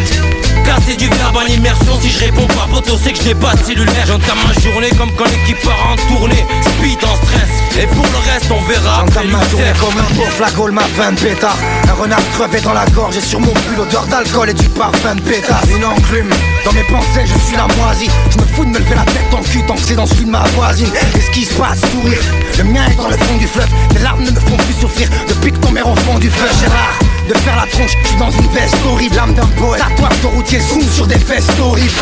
casser 0.65 0.97
du 0.97 1.09
verbe 1.09 1.37
en 1.37 1.47
immersion. 1.47 1.99
Si 2.01 2.11
je 2.11 2.19
réponds 2.21 2.47
pas 2.47 2.67
poteau, 2.71 2.99
c'est 3.03 3.13
que 3.13 3.19
je 3.19 3.29
n'ai 3.29 3.35
pas 3.35 3.55
de 3.55 3.65
cellulaire. 3.65 4.07
J'entame 4.07 4.39
ma 4.47 4.61
journée 4.61 4.91
comme 4.91 5.13
quand 5.17 5.25
l'équipe 5.25 5.61
part 5.63 5.93
en 5.93 5.97
tournée. 6.15 6.45
Speed 6.63 7.05
en 7.05 7.17
stress, 7.17 7.51
et 7.81 7.87
pour 7.87 8.05
le 8.05 8.33
reste 8.33 8.51
on 8.51 8.61
verra 8.69 9.05
J'entame 9.07 9.31
ma 9.31 9.49
journée 9.49 9.73
comme 9.79 9.99
un 9.99 10.15
pauvre 10.15 10.33
flagole, 10.33 10.73
ma 10.73 10.83
fin 10.83 11.13
de 11.13 11.21
pétard. 11.21 11.59
Un 11.89 11.93
renard 11.93 12.23
crevé 12.35 12.61
dans 12.61 12.73
la 12.73 12.87
gorge 12.87 13.17
et 13.17 13.21
sur 13.21 13.41
mon 13.41 13.53
pull 13.53 13.81
odeur 13.81 14.07
d'alcool 14.07 14.51
et 14.51 14.55
du 14.55 14.69
parfum 14.71 15.15
de 15.15 15.21
pétard 15.21 15.63
Une 15.75 15.85
enclume 15.85 16.31
Dans 16.65 16.73
mes 16.73 16.85
pensées, 16.85 17.25
je 17.27 17.39
suis 17.39 17.57
la 17.57 17.67
moisie. 17.77 18.09
Je 18.31 18.39
me 18.39 18.47
fous 18.47 18.65
de 18.65 18.71
me 18.71 18.79
lever 18.79 18.95
la 18.95 19.05
tête 19.05 19.29
dans 19.31 19.39
le 19.39 19.45
cul 19.45 19.63
tant 19.67 19.75
que 19.75 19.81
c'est 19.81 19.95
dans 19.97 20.07
celui 20.07 20.25
de 20.25 20.31
ma 20.31 20.45
voisine. 20.51 20.91
Qu'est-ce 21.13 21.31
qui 21.31 21.45
se 21.45 21.55
passe 21.55 21.81
Sourire. 21.91 22.21
Le 22.59 22.65
mien 22.65 22.87
est 22.87 22.97
dans 22.97 23.09
le 23.09 23.17
fond 23.17 23.37
du 23.37 23.47
fleuve. 23.47 23.69
Tes 23.91 23.99
larmes 23.99 24.23
ne 24.23 24.31
me 24.31 24.41
font 24.41 24.57
plus 24.57 24.75
souffrir 24.75 25.09
depuis 25.29 25.53
que 25.53 25.59
ton 25.59 25.71
mère 25.71 25.89
au 25.89 25.97
fond 25.97 26.19
du 26.19 26.31
feu. 26.31 26.49
Gérard 26.61 27.12
de 27.29 27.35
faire 27.35 27.57
la 27.57 27.67
tronche, 27.67 27.93
je 28.03 28.09
suis 28.09 28.17
dans 28.17 28.31
une 28.31 28.49
veste 28.49 28.77
horrible, 28.87 29.17
l'âme 29.17 29.35
d'un 29.35 29.47
poète. 29.47 29.81
Tatouage 29.81 30.21
de 30.21 30.27
routier 30.27 30.61
zoom 30.61 30.83
sur 30.83 31.07
des 31.07 31.19
fesses 31.19 31.49
horribles. 31.61 31.93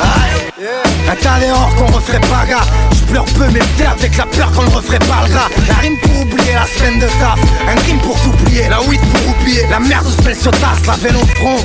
Un 1.09 1.17
tas 1.17 1.41
dehors 1.41 1.75
qu'on 1.77 1.87
referait 1.87 2.21
pas 2.21 2.47
gars. 2.49 2.67
Je 2.93 3.05
pleure 3.05 3.25
peu 3.25 3.47
mais 3.53 3.61
t'es 3.77 3.87
avec 3.87 4.17
la 4.17 4.27
peur 4.27 4.51
qu'on 4.53 4.63
ne 4.63 4.71
referait 4.71 4.99
pas 5.01 5.25
le 5.27 5.33
gras 5.33 5.49
La 5.69 5.75
rime 5.75 5.99
pour 5.99 6.21
oublier 6.21 6.55
la 6.55 6.67
semaine 6.67 7.01
de 7.01 7.07
taf. 7.07 7.39
Un 7.69 7.81
rime 7.81 7.99
pour 7.99 8.21
t'oublier, 8.21 8.69
la 8.69 8.81
weed 8.83 9.01
pour 9.01 9.37
oublier. 9.37 9.67
La 9.69 9.81
merde 9.81 10.07
se 10.09 10.23
pèle 10.23 10.37
sur 10.37 10.53
tasse, 10.53 10.87
la 10.87 10.95
vélo 10.95 11.21
front. 11.37 11.57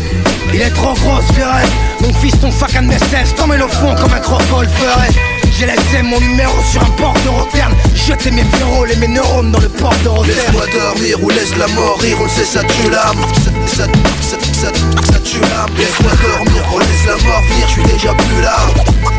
Il 0.54 0.62
est 0.62 0.72
trop 0.72 0.94
gros 0.94 1.20
ce 1.22 2.04
Mon 2.04 2.14
fils 2.14 2.40
ton 2.40 2.52
sac 2.52 2.76
à 2.76 3.00
cesse 3.10 3.36
Tombe 3.36 3.52
au 3.52 3.68
fond 3.68 3.96
comme 3.96 4.14
un 4.14 4.20
crocodile 4.20 4.70
ferait 4.70 5.35
j'ai 5.58 5.66
laissé 5.66 6.02
mon 6.04 6.20
numéro 6.20 6.54
sur 6.70 6.82
un 6.82 6.90
port 6.92 7.16
de 7.24 7.30
roterne. 7.30 7.74
Jeter 7.94 8.32
mes 8.32 8.44
viraux 8.44 8.86
et 8.86 8.96
mes 8.98 9.08
neurones 9.08 9.52
dans 9.52 9.60
le 9.60 9.70
port 9.70 9.94
de 10.04 10.10
roterne. 10.10 10.36
Laisse-moi 10.36 10.66
dormir 10.74 11.24
ou 11.24 11.30
laisse 11.30 11.56
la 11.58 11.68
mort 11.68 11.98
rire, 12.00 12.18
on 12.22 12.28
sait 12.28 12.44
ça 12.44 12.62
tue 12.64 12.90
l'âme. 12.90 13.18
Ça, 13.36 13.52
ça, 13.66 13.86
ça, 14.22 14.38
ça, 14.54 14.72
ça 15.12 15.20
tue 15.20 15.40
l'âme. 15.40 15.70
Laisse-moi 15.78 16.12
dormir, 16.22 16.64
on 16.74 16.80
laisse 16.80 17.06
la 17.06 17.16
mort 17.28 17.42
venir, 17.50 17.68
je 17.68 17.74
suis 17.74 17.84
déjà 17.84 18.14
plus 18.14 18.42
là. 18.42 18.58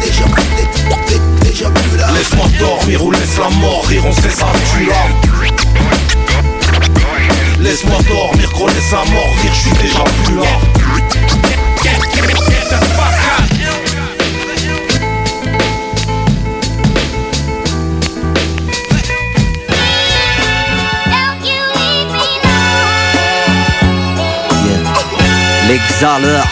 Déjà, 0.03 0.25
dé, 1.09 1.49
déjà 1.49 1.71
plus 1.71 1.97
là. 1.97 2.09
Laisse-moi 2.13 2.47
dormir 2.59 3.05
ou 3.05 3.11
laisse 3.11 3.39
la 3.39 3.49
mort 3.57 3.85
rire, 3.87 4.05
on 4.07 4.13
sait 4.13 4.31
ça 4.31 4.47
tue 4.73 4.87
l'âme. 4.87 5.15
Laisse-moi 7.61 7.99
dormir, 8.09 8.53
qu'on 8.53 8.67
laisse 8.67 8.93
la 8.93 9.05
mort 9.11 9.35
rire, 9.43 9.53
je 9.55 9.61
suis 9.61 9.77
déjà 9.83 10.05
plus 10.25 10.37
là 10.37 10.45
L'exhaleur 25.77 26.43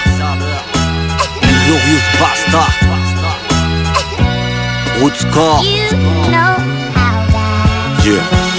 Glorious 1.40 2.06
Bastard. 2.20 2.74
Plus 4.98 5.88
je 8.04 8.53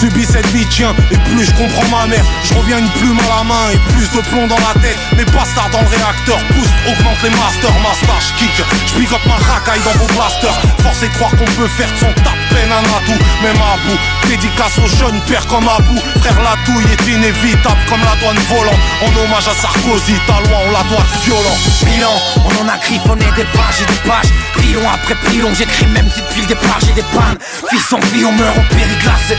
subis 0.00 0.24
cette 0.24 0.46
vie 0.48 0.66
tiens. 0.70 0.94
Et 1.10 1.16
plus 1.16 1.44
je 1.44 1.52
comprends 1.52 1.88
ma 1.90 2.06
mère 2.06 2.24
Je 2.44 2.54
reviens 2.54 2.78
une 2.78 2.90
plume 3.00 3.18
à 3.18 3.38
la 3.38 3.44
main 3.44 3.70
et 3.72 3.78
plus 3.92 4.08
de 4.10 4.20
plomb 4.28 4.46
dans 4.46 4.58
la 4.58 4.74
tête. 4.80 4.98
Mes 5.16 5.24
bastards 5.24 5.70
dans 5.70 5.82
le 5.82 5.88
réacteur 5.88 6.38
poussent, 6.54 6.76
augmente 6.86 7.22
les 7.22 7.30
masters. 7.30 7.74
Ma 7.82 7.94
stage 7.94 8.34
kick, 8.38 8.54
je 8.86 8.94
picote 8.94 9.24
ma 9.26 9.34
racaille 9.34 9.80
dans 9.84 9.98
vos 9.98 10.06
blasters. 10.14 10.58
Force 10.82 11.02
est 11.02 11.08
de 11.08 11.14
croire 11.14 11.30
qu'on 11.32 11.50
peut 11.58 11.68
faire 11.68 11.90
de 11.90 11.98
son 11.98 12.12
tape 12.22 12.38
peine 12.50 12.70
un 12.70 12.84
atout. 12.96 13.20
Même 13.42 13.58
à 13.58 13.76
bout, 13.86 13.98
dédicace 14.28 14.78
aux 14.78 14.90
jeunes 14.96 15.20
pères 15.26 15.46
comme 15.46 15.68
Abou 15.68 15.98
Frère 16.20 16.38
la 16.42 16.54
douille 16.66 16.86
est 16.92 17.06
inévitable 17.08 17.80
comme 17.88 18.00
la 18.00 18.14
douane 18.20 18.38
volante. 18.48 18.78
En 19.02 19.10
hommage 19.18 19.48
à 19.48 19.54
Sarkozy, 19.54 20.14
ta 20.26 20.38
loi 20.46 20.58
on 20.66 20.72
la 20.72 20.82
doit 20.88 21.06
violent 21.24 21.58
Bilan, 21.84 22.16
on 22.44 22.52
en 22.62 22.68
a 22.68 22.76
griffonné 22.78 23.24
des 23.36 23.46
pages 23.56 23.82
et 23.82 23.86
des 23.86 24.08
pages. 24.08 24.30
Pilon 24.60 24.82
après 24.92 25.14
pilon, 25.30 25.50
j'écris 25.54 25.86
même 25.86 26.08
si 26.10 26.20
depuis 26.20 26.42
le 26.42 26.48
départ 26.48 26.78
j'ai 26.84 26.92
des 26.92 27.06
pannes. 27.14 27.38
Fils 27.70 27.92
en 27.92 28.00
vie, 28.12 28.24
on 28.24 28.32
meurt 28.32 28.56
au 28.56 28.74
périglacé 28.74 29.36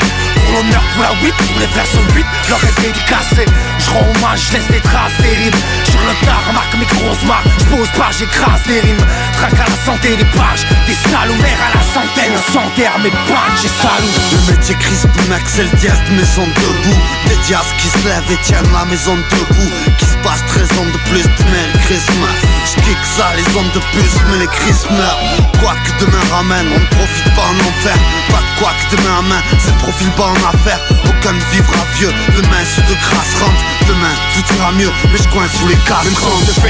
Pour 0.49 0.57
l'honneur, 0.57 0.81
pour 0.95 1.03
la 1.03 1.13
8, 1.21 1.31
pour 1.31 1.59
les 1.59 1.67
frères 1.67 1.85
sur 1.85 2.01
8 2.15 2.25
Leur 2.49 2.57
est 2.63 2.81
dédicacé, 2.81 3.45
je 3.77 3.89
rends 3.91 4.01
hommage, 4.01 4.49
je 4.49 4.53
laisse 4.57 4.67
des 4.67 4.81
traces 4.81 5.13
terribles 5.21 5.57
Sur 5.85 5.99
le 6.01 6.13
remarque 6.49 6.73
mes 6.75 6.85
grosses 6.85 7.23
marques 7.23 7.45
Je 7.59 7.65
pose 7.65 7.89
pas, 7.89 8.09
j'écrase 8.17 8.63
des 8.65 8.79
rimes. 8.79 9.05
Traque 9.33 9.53
à 9.53 9.69
la 9.69 9.77
santé 9.85 10.17
des 10.17 10.25
pages 10.33 10.65
Des 10.88 10.97
salauds 11.09 11.38
à 11.38 11.77
la 11.77 11.83
centaine. 11.93 12.33
S'enterre 12.51 12.97
mes 12.99 13.12
punch 13.29 13.62
et 13.63 13.73
salauds 13.81 14.17
Le 14.33 14.51
métier 14.51 14.75
crispe, 14.75 15.09
Axel 15.29 15.69
Diaz 15.77 15.99
maison 16.12 16.47
debout. 16.47 16.97
Des 17.27 17.38
Diaz 17.45 17.69
qui 17.77 17.88
se 17.88 18.07
lèvent 18.07 18.31
et 18.31 18.41
tiennent 18.41 18.73
la 18.73 18.85
maison 18.85 19.15
debout. 19.15 19.71
Qui 19.97 20.05
se 20.05 20.17
passe 20.23 20.43
13 20.47 20.79
ans 20.79 20.89
de 20.89 20.99
plus, 21.09 21.29
Merry 21.53 21.77
Christmas. 21.85 22.38
J'kick 22.65 22.97
ça, 23.05 23.29
les 23.38 23.45
hommes 23.55 23.69
de 23.73 23.81
plus, 23.93 24.13
mais 24.31 24.39
les 24.39 24.47
Chris 24.47 24.81
meurent. 24.89 25.21
Quoi 25.62 25.75
que 25.85 26.03
demain 26.03 26.25
ramène, 26.31 26.67
on 26.73 26.79
ne 26.79 26.89
profite 26.97 27.33
pas 27.35 27.45
en 27.45 27.57
enfer. 27.69 27.97
Pas 28.31 28.41
de 28.41 28.59
quoi 28.59 28.71
que 28.73 28.95
demain 28.95 29.21
main, 29.29 29.41
c'est 29.59 29.77
profil 29.77 30.09
pas 30.12 30.25
en 30.25 30.38
affaire. 30.47 30.80
Aucun 31.06 31.34
ne 31.34 31.43
vivra 31.52 31.78
vieux, 31.95 32.13
demain 32.36 32.63
sous 32.63 32.82
de 32.82 32.95
grâce 32.95 33.36
rentre. 33.41 33.63
Demain 33.88 34.13
tout 34.34 34.56
ira 34.56 34.71
mieux, 34.71 34.91
mais 35.12 35.17
je 35.17 35.28
coince 35.30 35.52
sous 35.60 35.67
les 35.67 35.75
casques. 35.88 36.06
Même 36.06 36.15
si 36.15 36.25
on 36.25 36.45
se 36.45 36.60
fait 36.60 36.69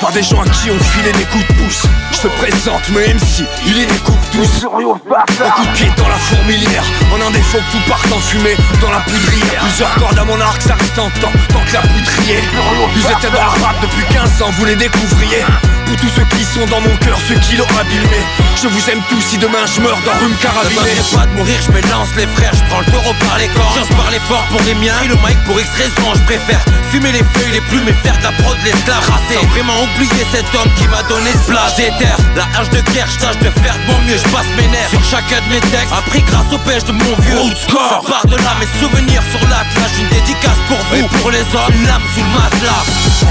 par 0.00 0.12
des 0.12 0.22
gens 0.22 0.40
à 0.40 0.48
qui 0.48 0.70
on 0.70 0.78
filait 0.78 1.12
des 1.12 1.24
coups 1.24 1.46
de 1.46 1.54
pouce. 1.54 1.82
Je 2.12 2.18
te 2.20 2.28
présente 2.28 2.88
mes 2.90 3.14
MC, 3.14 3.44
il 3.66 3.78
est 3.78 3.86
des 3.86 3.98
coupes 3.98 4.30
douces 4.32 4.64
Un 4.64 5.50
coup 5.50 5.66
de 5.66 5.72
pied 5.72 5.90
dans 5.96 6.08
la 6.08 6.16
fourmilière. 6.16 6.84
En 7.12 7.26
un 7.26 7.30
défaut 7.30 7.58
que 7.58 7.72
tout 7.72 7.88
parte 7.88 8.10
en 8.12 8.18
fumée. 8.18 8.56
Dans 8.80 8.90
la 8.90 9.00
poudrière. 9.00 9.62
Plusieurs 9.62 9.94
cordes 9.96 10.18
à 10.18 10.24
mon 10.24 10.40
arc, 10.40 10.62
ça 10.62 10.74
reste 10.74 10.98
en 10.98 11.10
temps, 11.20 11.32
tant 11.48 11.60
que 11.60 11.72
la 11.72 11.80
poudrière. 11.80 12.42
Ils 12.96 13.02
étaient 13.02 13.30
dans 13.30 13.44
la 13.44 13.66
rap 13.66 13.76
depuis 13.82 14.04
15 14.12 14.42
ans, 14.42 14.50
vous 14.58 14.64
les 14.64 14.76
découvriez 14.76 15.44
Pour 15.90 15.98
tous 15.98 16.14
ceux 16.14 16.36
qui 16.38 16.44
sont 16.44 16.64
dans 16.66 16.80
mon 16.80 16.96
cœur, 17.02 17.18
ceux 17.26 17.34
qui 17.42 17.56
l'ont 17.56 17.66
abîmé. 17.74 18.22
Je 18.62 18.68
vous 18.68 18.90
aime 18.90 19.02
tous 19.08 19.20
si 19.26 19.38
demain 19.38 19.66
je 19.66 19.80
meurs 19.80 19.98
dans 20.06 20.14
rhume 20.22 20.36
carabiné 20.38 20.86
Ne 20.86 21.16
pas 21.18 21.26
de 21.26 21.32
mourir, 21.34 21.58
je 21.66 21.72
me 21.72 21.80
lance 21.90 22.14
les 22.16 22.28
frères, 22.38 22.54
je 22.54 22.62
prends 22.70 22.78
le 22.78 22.86
taureau 22.86 23.10
par 23.26 23.38
les 23.38 23.48
cornes. 23.48 23.74
J'ose 23.74 23.90
parler 23.98 24.20
fort 24.28 24.44
pour 24.54 24.62
les 24.62 24.74
miens 24.74 24.94
et 25.02 25.08
le 25.08 25.16
mic 25.16 25.34
pour 25.46 25.58
X 25.58 25.66
raisons 25.74 26.14
Je 26.14 26.22
préfère 26.30 26.62
fumer 26.94 27.10
les 27.10 27.26
feuilles, 27.34 27.58
les 27.58 27.60
plumes 27.62 27.88
et 27.88 27.98
faire 28.06 28.16
de 28.18 28.22
la 28.22 28.32
prod 28.38 28.56
l'esclave 28.62 29.02
Sans 29.02 29.46
vraiment 29.50 29.82
oublier 29.82 30.22
cet 30.30 30.46
homme 30.54 30.70
qui 30.78 30.86
m'a 30.86 31.02
donné 31.10 31.32
ce 31.32 31.50
plat 31.50 31.66
J'éterre, 31.74 32.18
la 32.36 32.46
hache 32.54 32.70
de 32.70 32.82
guerre, 32.94 33.10
je 33.10 33.18
tâche 33.18 33.38
de 33.42 33.50
faire 33.58 33.74
de 33.74 33.84
mon 33.90 33.98
mieux, 34.06 34.18
je 34.18 34.28
passe 34.30 34.46
mes 34.54 34.68
nerfs 34.70 34.90
Sur 34.94 35.02
chacun 35.02 35.42
de 35.42 35.48
mes 35.50 35.62
textes, 35.74 35.90
appris 35.90 36.22
grâce 36.22 36.52
aux 36.54 36.62
pêches 36.62 36.86
de 36.86 36.92
mon 36.92 37.14
vieux 37.18 37.50
Ça 37.66 37.98
part 38.06 38.26
de 38.30 38.36
là, 38.36 38.54
mes 38.62 38.70
souvenirs 38.78 39.22
sur 39.34 39.42
la 39.50 39.66
clash 39.74 39.98
Une 39.98 40.10
dédicace 40.14 40.60
pour 40.68 40.78
vous, 40.86 41.02
et 41.02 41.08
pour 41.18 41.30
les 41.34 41.42
hommes, 41.50 41.74
une 41.74 41.86
lame 41.90 42.06
sous 42.14 42.22
le 42.22 42.30
matelas. 42.30 42.84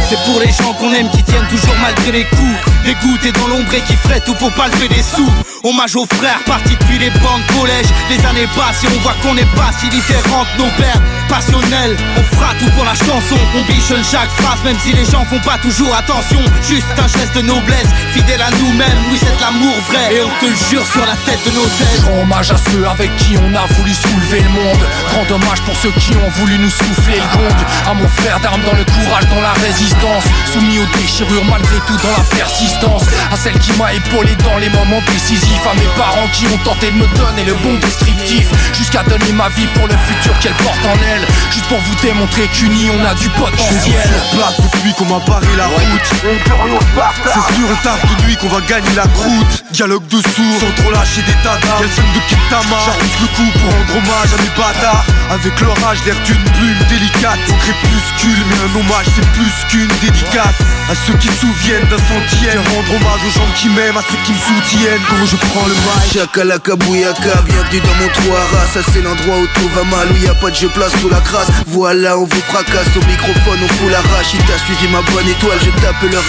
C'est 0.09 0.19
pour 0.25 0.41
les 0.41 0.51
gens 0.51 0.73
qu'on 0.73 0.91
aime 0.91 1.09
qui 1.11 1.23
tiennent 1.23 1.47
toujours 1.47 1.75
malgré 1.79 2.11
les 2.11 2.25
coups 2.25 2.48
Dégoûtés 2.85 3.31
dans 3.31 3.47
l'ombre 3.47 3.73
et 3.73 3.81
qui 3.81 3.95
feraient 3.95 4.21
tout 4.21 4.33
pour 4.35 4.51
pas 4.53 4.67
lever 4.67 4.87
des 4.87 5.03
sous 5.03 5.29
Hommage 5.63 5.95
aux 5.97 6.05
frères 6.05 6.39
partis 6.45 6.77
depuis 6.79 6.99
les 6.99 7.09
bancs 7.09 7.41
de 7.47 7.59
collège 7.59 7.87
Les 8.09 8.25
années 8.25 8.47
passent 8.55 8.83
et 8.83 8.87
on 8.87 8.99
voit 9.01 9.15
qu'on 9.21 9.33
n'est 9.33 9.49
pas 9.57 9.71
si 9.77 9.89
différents 9.89 10.45
de 10.55 10.63
nos 10.63 10.69
pères. 10.77 11.01
Passionnels, 11.27 11.95
on 12.17 12.23
fera 12.35 12.53
tout 12.57 12.69
pour 12.71 12.85
la 12.85 12.95
chanson. 12.95 13.37
On 13.55 13.61
bichonne 13.71 14.03
chaque 14.03 14.29
phrase 14.39 14.63
même 14.63 14.77
si 14.79 14.93
les 14.93 15.03
gens 15.03 15.25
font 15.25 15.39
pas 15.39 15.57
toujours 15.57 15.93
attention. 15.93 16.39
Juste 16.63 16.87
un 16.97 17.07
geste 17.07 17.35
de 17.35 17.41
noblesse, 17.41 17.91
fidèle 18.13 18.41
à 18.41 18.51
nous-mêmes. 18.51 18.99
Oui 19.11 19.19
c'est 19.19 19.35
l'amour 19.41 19.75
vrai. 19.89 20.15
Et 20.15 20.23
on 20.23 20.31
te 20.39 20.49
le 20.49 20.55
jure 20.55 20.85
sur 20.87 21.05
la 21.05 21.15
tête 21.27 21.43
de 21.45 21.51
nos 21.51 21.67
têtes. 21.75 22.07
Rends 22.07 22.21
hommage 22.23 22.51
à 22.51 22.57
ceux 22.71 22.87
avec 22.87 23.13
qui 23.17 23.35
on 23.37 23.53
a 23.53 23.65
voulu 23.75 23.93
soulever 23.93 24.41
le 24.41 24.49
monde. 24.49 24.83
Grand 25.11 25.25
dommage 25.27 25.61
pour 25.63 25.75
ceux 25.75 25.91
qui 25.91 26.15
ont 26.15 26.29
voulu 26.39 26.57
nous 26.57 26.71
souffler 26.71 27.19
le 27.19 27.37
gong. 27.37 27.55
À 27.85 27.93
mon 27.93 28.07
frère 28.07 28.39
d'armes 28.39 28.63
dans 28.63 28.77
le 28.77 28.85
courage, 28.85 29.27
dans 29.27 29.41
la 29.41 29.53
résistance. 29.59 30.23
Soumis 30.53 30.79
aux 30.79 30.97
déchirures 30.97 31.45
malgré 31.45 31.77
tout 31.85 31.97
dans 31.99 32.15
la 32.15 32.23
persistance. 32.31 33.03
À 33.31 33.35
celle 33.35 33.59
qui 33.59 33.73
m'a 33.73 33.93
épaulé 33.93 34.35
dans 34.47 34.57
les 34.57 34.69
moments 34.69 35.03
décisifs 35.11 35.48
À 35.69 35.73
mes 35.75 35.89
parents 35.97 36.27
qui 36.33 36.47
ont 36.47 36.57
tenté 36.63 36.89
de 36.89 36.97
me 36.97 37.05
donner 37.17 37.43
le 37.43 37.53
bon 37.55 37.75
descriptif. 37.75 38.47
Jusqu'à 38.73 39.03
donner 39.03 39.31
ma 39.33 39.49
vie 39.49 39.67
pour 39.75 39.87
le 39.87 39.93
futur 40.07 40.33
qu'elle 40.39 40.53
porte 40.53 40.79
en 40.85 40.97
elle. 41.13 41.27
Juste 41.51 41.67
pour 41.67 41.77
vous 41.77 41.95
démontrer 42.01 42.47
qu'unis 42.47 42.89
on 42.89 43.05
a 43.05 43.13
du 43.13 43.29
potentiel. 43.29 43.77
Sur 43.83 44.37
place 44.37 44.61
depuis 44.61 44.93
qu'on 44.93 45.05
m'a 45.05 45.19
barré 45.25 45.45
la 45.57 45.67
route. 45.67 46.09
C'est 47.25 47.53
sur 47.53 47.67
le 47.67 47.75
taf 47.83 48.01
de 48.01 48.25
nuit 48.25 48.37
qu'on 48.37 48.47
va 48.47 48.61
gagner 48.61 48.93
la 48.95 49.05
croûte. 49.07 49.63
Dialogue 49.71 50.07
de 50.07 50.17
sourds 50.17 50.59
sans 50.59 50.81
trop 50.81 50.91
lâcher 50.91 51.21
des 51.21 51.37
tatas 51.43 51.85
scène 51.93 52.11
de 52.15 52.21
Kitama 52.29 52.77
J'arrive 52.85 53.17
le 53.21 53.27
coup 53.35 53.59
pour 53.59 53.69
rendre 53.69 53.93
hommage 53.97 54.31
à 54.33 54.41
mes 54.41 54.53
bâtards. 54.57 55.05
Avec 55.29 55.59
l'orage 55.61 55.99
l'air 56.05 56.17
d'une 56.25 56.43
plume 56.57 56.81
délicate. 56.89 57.39
Au 57.49 57.57
crépuscule 57.61 58.43
mais 58.49 58.57
un 58.65 58.71
hommage 58.79 59.05
c'est 59.13 59.27
plus 59.33 59.53
qu'une 59.69 59.93
dédicace. 60.01 60.57
À 60.89 60.95
ceux 61.05 61.13
qui 61.17 61.27
se 61.27 61.45
souviennent 61.45 61.85
d'un 61.89 62.01
centième 62.01 62.63
Rendre 62.73 62.95
hommage 62.95 63.21
aux 63.27 63.33
gens 63.37 63.49
qui 63.55 63.69
m'aiment, 63.69 63.97
à 63.97 64.01
ceux 64.01 64.17
qui 64.25 64.33
me 64.33 64.37
soutiennent. 64.37 65.01
Quand 65.09 65.25
je 65.25 65.35
prends 65.51 65.65
le 65.67 65.73
mic. 65.73 66.13
Chakalaka 66.13 66.75
bouyaka, 66.75 67.41
bienvenue 67.45 67.81
dans 67.81 67.95
mon 68.01 68.09
trou 68.09 68.35
à 68.35 68.65
Ça 68.73 68.81
c'est 68.93 69.01
l'endroit 69.01 69.37
où 69.37 69.47
tout 69.59 69.69
va 69.75 69.83
mal, 69.83 70.07
où 70.11 70.17
y 70.23 70.27
a 70.27 70.33
pas 70.35 70.49
de 70.49 70.55
jeu 70.55 70.69
place 70.69 70.91
sous 71.01 71.09
la 71.09 71.21
crasse. 71.21 71.47
Voilà 71.67 72.17
on 72.17 72.25
vous 72.25 72.43
fracasse 72.47 72.91
au 72.95 73.05
microphone, 73.05 73.59
on 73.63 73.67
fout 73.77 73.91
la 73.91 74.01
rage 74.01 74.31
Si 74.31 74.37
t'as 74.37 74.57
suivi 74.57 74.87
ma 74.91 75.01
bonne 75.11 75.27
étoile, 75.27 75.59
je 75.63 75.71
tape 75.81 76.01
leur 76.11 76.23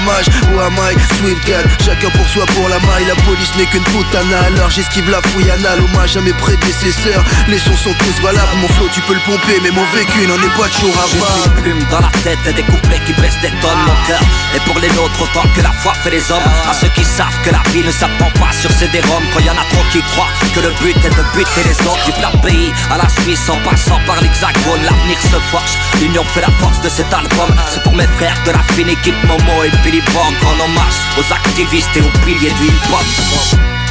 mage 0.00 0.26
Ou 0.52 0.60
à 0.60 0.70
maille, 0.70 0.96
Swift 1.18 1.46
chacun 1.84 2.10
pour 2.10 2.26
soi 2.28 2.44
pour 2.54 2.68
la 2.68 2.78
maille. 2.80 3.06
La 3.06 3.14
police 3.22 3.54
n'est 3.56 3.66
qu'une 3.66 3.84
putana, 3.84 4.40
alors 4.46 4.70
j'esquive 4.70 5.08
la 5.10 5.20
fouille 5.22 5.50
anale. 5.50 5.80
Hommage 5.80 6.16
à 6.16 6.20
mes 6.20 6.32
prédécesseurs, 6.32 7.24
les 7.48 7.58
sons 7.58 7.76
sont 7.76 7.94
tous 7.98 8.22
valables 8.22 8.56
Mon 8.60 8.68
flow 8.68 8.88
tu 8.92 9.00
peux 9.02 9.14
le 9.14 9.20
pomper, 9.20 9.60
mais 9.62 9.70
mon 9.70 9.84
vécu 9.94 10.26
n'en 10.26 10.36
est 10.36 10.56
pas 10.56 10.68
toujours 10.68 10.96
à 10.98 11.06
une 11.46 11.62
plume 11.62 11.82
dans 11.90 12.00
la 12.00 12.10
tête 12.24 12.38
et 12.48 12.52
des 12.52 12.62
couplets 12.62 13.00
qui 13.06 13.12
baissent 13.20 13.40
des 13.42 13.52
tonnes 13.60 13.84
Mon 13.86 14.06
cœur. 14.06 14.20
Et 14.54 14.60
pour 14.60 14.78
les 14.80 14.88
nôtres, 14.90 15.22
autant 15.22 15.46
que 15.54 15.62
la 15.62 15.72
foi 15.72 15.92
fait 16.02 16.10
les 16.10 16.30
hommes. 16.30 16.48
À 16.68 16.74
ceux 16.74 16.88
qui 16.88 17.04
savent 17.04 17.40
que 17.44 17.50
la 17.50 17.62
vie 17.72 17.84
ne 17.84 17.90
s'apprend 17.90 18.30
pas 18.40 18.52
sur 18.60 18.70
dérums. 18.88 19.24
Quand 19.32 19.40
y 19.40 19.50
en 19.50 19.54
a 19.54 19.64
trop 19.70 19.84
qui 19.90 20.00
croient 20.12 20.32
que 20.54 20.60
le 20.60 20.70
but 20.80 20.96
est 21.04 21.16
de 21.16 21.24
buter 21.34 21.62
les 21.64 21.86
autres. 21.86 22.04
Du 22.06 22.12
plat 22.12 22.32
pays 22.42 22.72
à 22.90 22.96
la 22.96 23.08
Suisse 23.08 23.48
en 23.48 23.58
passant 23.68 24.00
par 24.06 24.20
l'hexagone, 24.20 24.82
l'avenir 24.84 25.18
se 25.20 25.38
force. 25.50 25.76
L'union 26.00 26.24
fait 26.24 26.40
la 26.40 26.50
force 26.60 26.80
de 26.80 26.88
cet 26.88 27.12
album. 27.12 27.54
C'est 27.68 27.82
pour 27.82 27.94
mes 27.94 28.06
frères 28.18 28.40
de 28.46 28.52
la 28.52 28.62
fine 28.74 28.88
équipe 28.88 29.16
Momo 29.24 29.64
et 29.64 29.70
Billy 29.84 30.00
Bong. 30.12 30.34
En 30.46 30.64
hommage 30.64 30.98
aux 31.18 31.32
activistes 31.32 31.96
et 31.96 32.00
aux 32.00 32.24
piliers 32.24 32.52
du 32.52 32.66
hip-hop. 32.66 33.85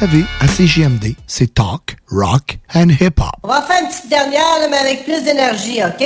Savez, 0.00 0.24
à 0.40 0.48
CGMD, 0.48 1.14
c'est 1.26 1.52
talk, 1.52 1.96
rock 2.10 2.58
and 2.74 2.88
hip-hop. 2.88 3.28
On 3.42 3.48
va 3.48 3.60
faire 3.60 3.82
une 3.82 3.88
petite 3.88 4.08
dernière, 4.08 4.42
mais 4.70 4.78
avec 4.78 5.04
plus 5.04 5.22
d'énergie, 5.22 5.80
OK? 5.84 6.02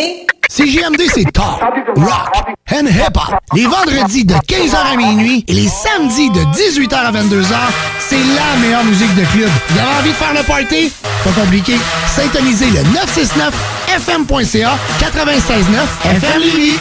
CGMD, 0.49 1.01
c'est 1.15 1.31
talk, 1.33 1.61
rock 1.97 2.35
and 2.73 2.87
hip-hop. 2.87 3.39
Les 3.55 3.67
vendredis 3.67 4.25
de 4.25 4.35
15h 4.35 4.75
à 4.95 4.97
minuit 4.97 5.45
et 5.47 5.53
les 5.53 5.69
samedis 5.69 6.29
de 6.31 6.41
18h 6.41 6.95
à 6.95 7.13
22h, 7.13 7.55
c'est 8.01 8.19
la 8.19 8.57
meilleure 8.61 8.85
musique 8.85 9.15
de 9.15 9.25
club. 9.27 9.51
Vous 9.69 9.79
avez 9.79 9.97
envie 10.01 10.11
de 10.11 10.15
faire 10.15 10.35
le 10.35 10.43
party? 10.43 10.93
Pas 11.23 11.41
compliqué. 11.41 11.77
Syntonisez 12.09 12.71
le 12.71 12.81
969fm.ca 12.81 14.77
96.9 14.99 16.17
FM 16.17 16.41
Lévis. 16.41 16.81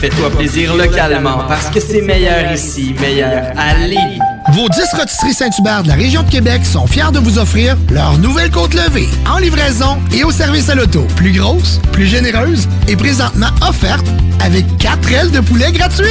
Fais-toi 0.00 0.30
plaisir 0.30 0.76
localement 0.76 1.38
parce 1.48 1.70
que 1.70 1.80
c'est 1.80 2.02
meilleur 2.02 2.52
ici, 2.52 2.94
meilleur 3.00 3.46
à 3.56 3.74
Lévis. 3.74 4.20
Vos 4.52 4.68
10 4.68 4.80
rôtisseries 4.96 5.34
Saint-Hubert 5.34 5.82
de 5.82 5.88
la 5.88 5.94
région 5.94 6.22
de 6.22 6.30
Québec 6.30 6.64
sont 6.64 6.86
fiers 6.86 7.10
de 7.12 7.18
vous 7.18 7.40
offrir 7.40 7.76
leur 7.90 8.16
nouvelle 8.18 8.52
côte 8.52 8.74
levée 8.74 9.08
en 9.28 9.38
livraison 9.38 9.98
et 10.14 10.22
au 10.22 10.30
service 10.30 10.68
à 10.68 10.76
l'auto. 10.76 11.04
Plus 11.16 11.32
grosse, 11.32 11.80
plus 11.90 12.06
généreuse 12.06 12.68
et 12.86 12.94
présentement 12.94 13.50
offerte 13.68 14.06
avec 14.40 14.64
4 14.78 15.12
ailes 15.12 15.30
de 15.32 15.40
poulet 15.40 15.72
gratuites. 15.72 16.06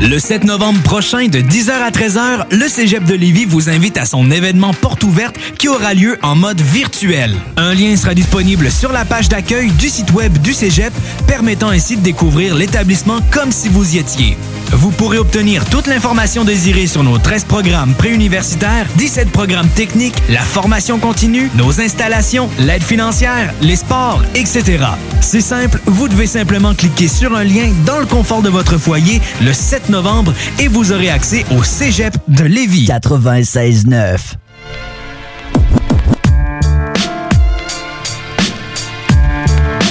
Le 0.00 0.18
7 0.18 0.44
novembre 0.44 0.82
prochain, 0.82 1.28
de 1.28 1.38
10h 1.38 1.70
à 1.70 1.90
13h, 1.90 2.46
le 2.50 2.68
Cégep 2.68 3.04
de 3.04 3.14
Lévis 3.14 3.44
vous 3.44 3.70
invite 3.70 3.96
à 3.96 4.04
son 4.04 4.30
événement 4.30 4.74
porte 4.74 5.04
ouverte 5.04 5.36
qui 5.56 5.68
aura 5.68 5.94
lieu 5.94 6.18
en 6.22 6.34
mode 6.34 6.60
virtuel. 6.60 7.34
Un 7.56 7.74
lien 7.74 7.96
sera 7.96 8.12
disponible 8.14 8.70
sur 8.70 8.92
la 8.92 9.04
page 9.04 9.28
d'accueil 9.28 9.70
du 9.70 9.88
site 9.88 10.12
web 10.12 10.36
du 10.38 10.52
Cégep, 10.52 10.92
permettant 11.26 11.68
ainsi 11.68 11.96
de 11.96 12.02
découvrir 12.02 12.54
l'établissement 12.54 13.20
comme 13.30 13.52
si 13.52 13.68
vous 13.68 13.94
y 13.94 13.98
étiez. 13.98 14.36
Vous 14.72 14.90
pourrez 14.90 15.18
obtenir 15.18 15.64
toute 15.66 15.86
l'information 15.86 16.44
désirée 16.44 16.88
sur 16.88 17.04
nos 17.04 17.18
13 17.18 17.44
programmes 17.44 17.94
préuniversitaires, 17.94 18.86
17 18.96 19.30
programmes 19.30 19.68
techniques, 19.68 20.16
la 20.28 20.40
formation 20.40 20.98
continue, 20.98 21.50
nos 21.54 21.80
installations, 21.80 22.50
l'aide 22.58 22.82
financière, 22.82 23.54
les 23.60 23.76
sports, 23.76 24.22
etc. 24.34 24.84
C'est 25.20 25.40
simple, 25.40 25.80
vous 25.86 26.08
devez 26.08 26.26
simplement 26.26 26.74
cliquer 26.74 27.08
sur 27.08 27.36
un 27.36 27.44
lien 27.44 27.72
dans 27.86 28.00
le 28.00 28.06
confort 28.06 28.42
de 28.42 28.48
votre 28.48 28.78
foyer 28.78 29.20
le 29.40 29.52
7 29.52 29.83
novembre 29.88 30.32
et 30.58 30.68
vous 30.68 30.92
aurez 30.92 31.10
accès 31.10 31.44
au 31.56 31.62
Cégep 31.62 32.14
de 32.28 32.44
Lévis. 32.44 32.86
96.9. 32.86 34.34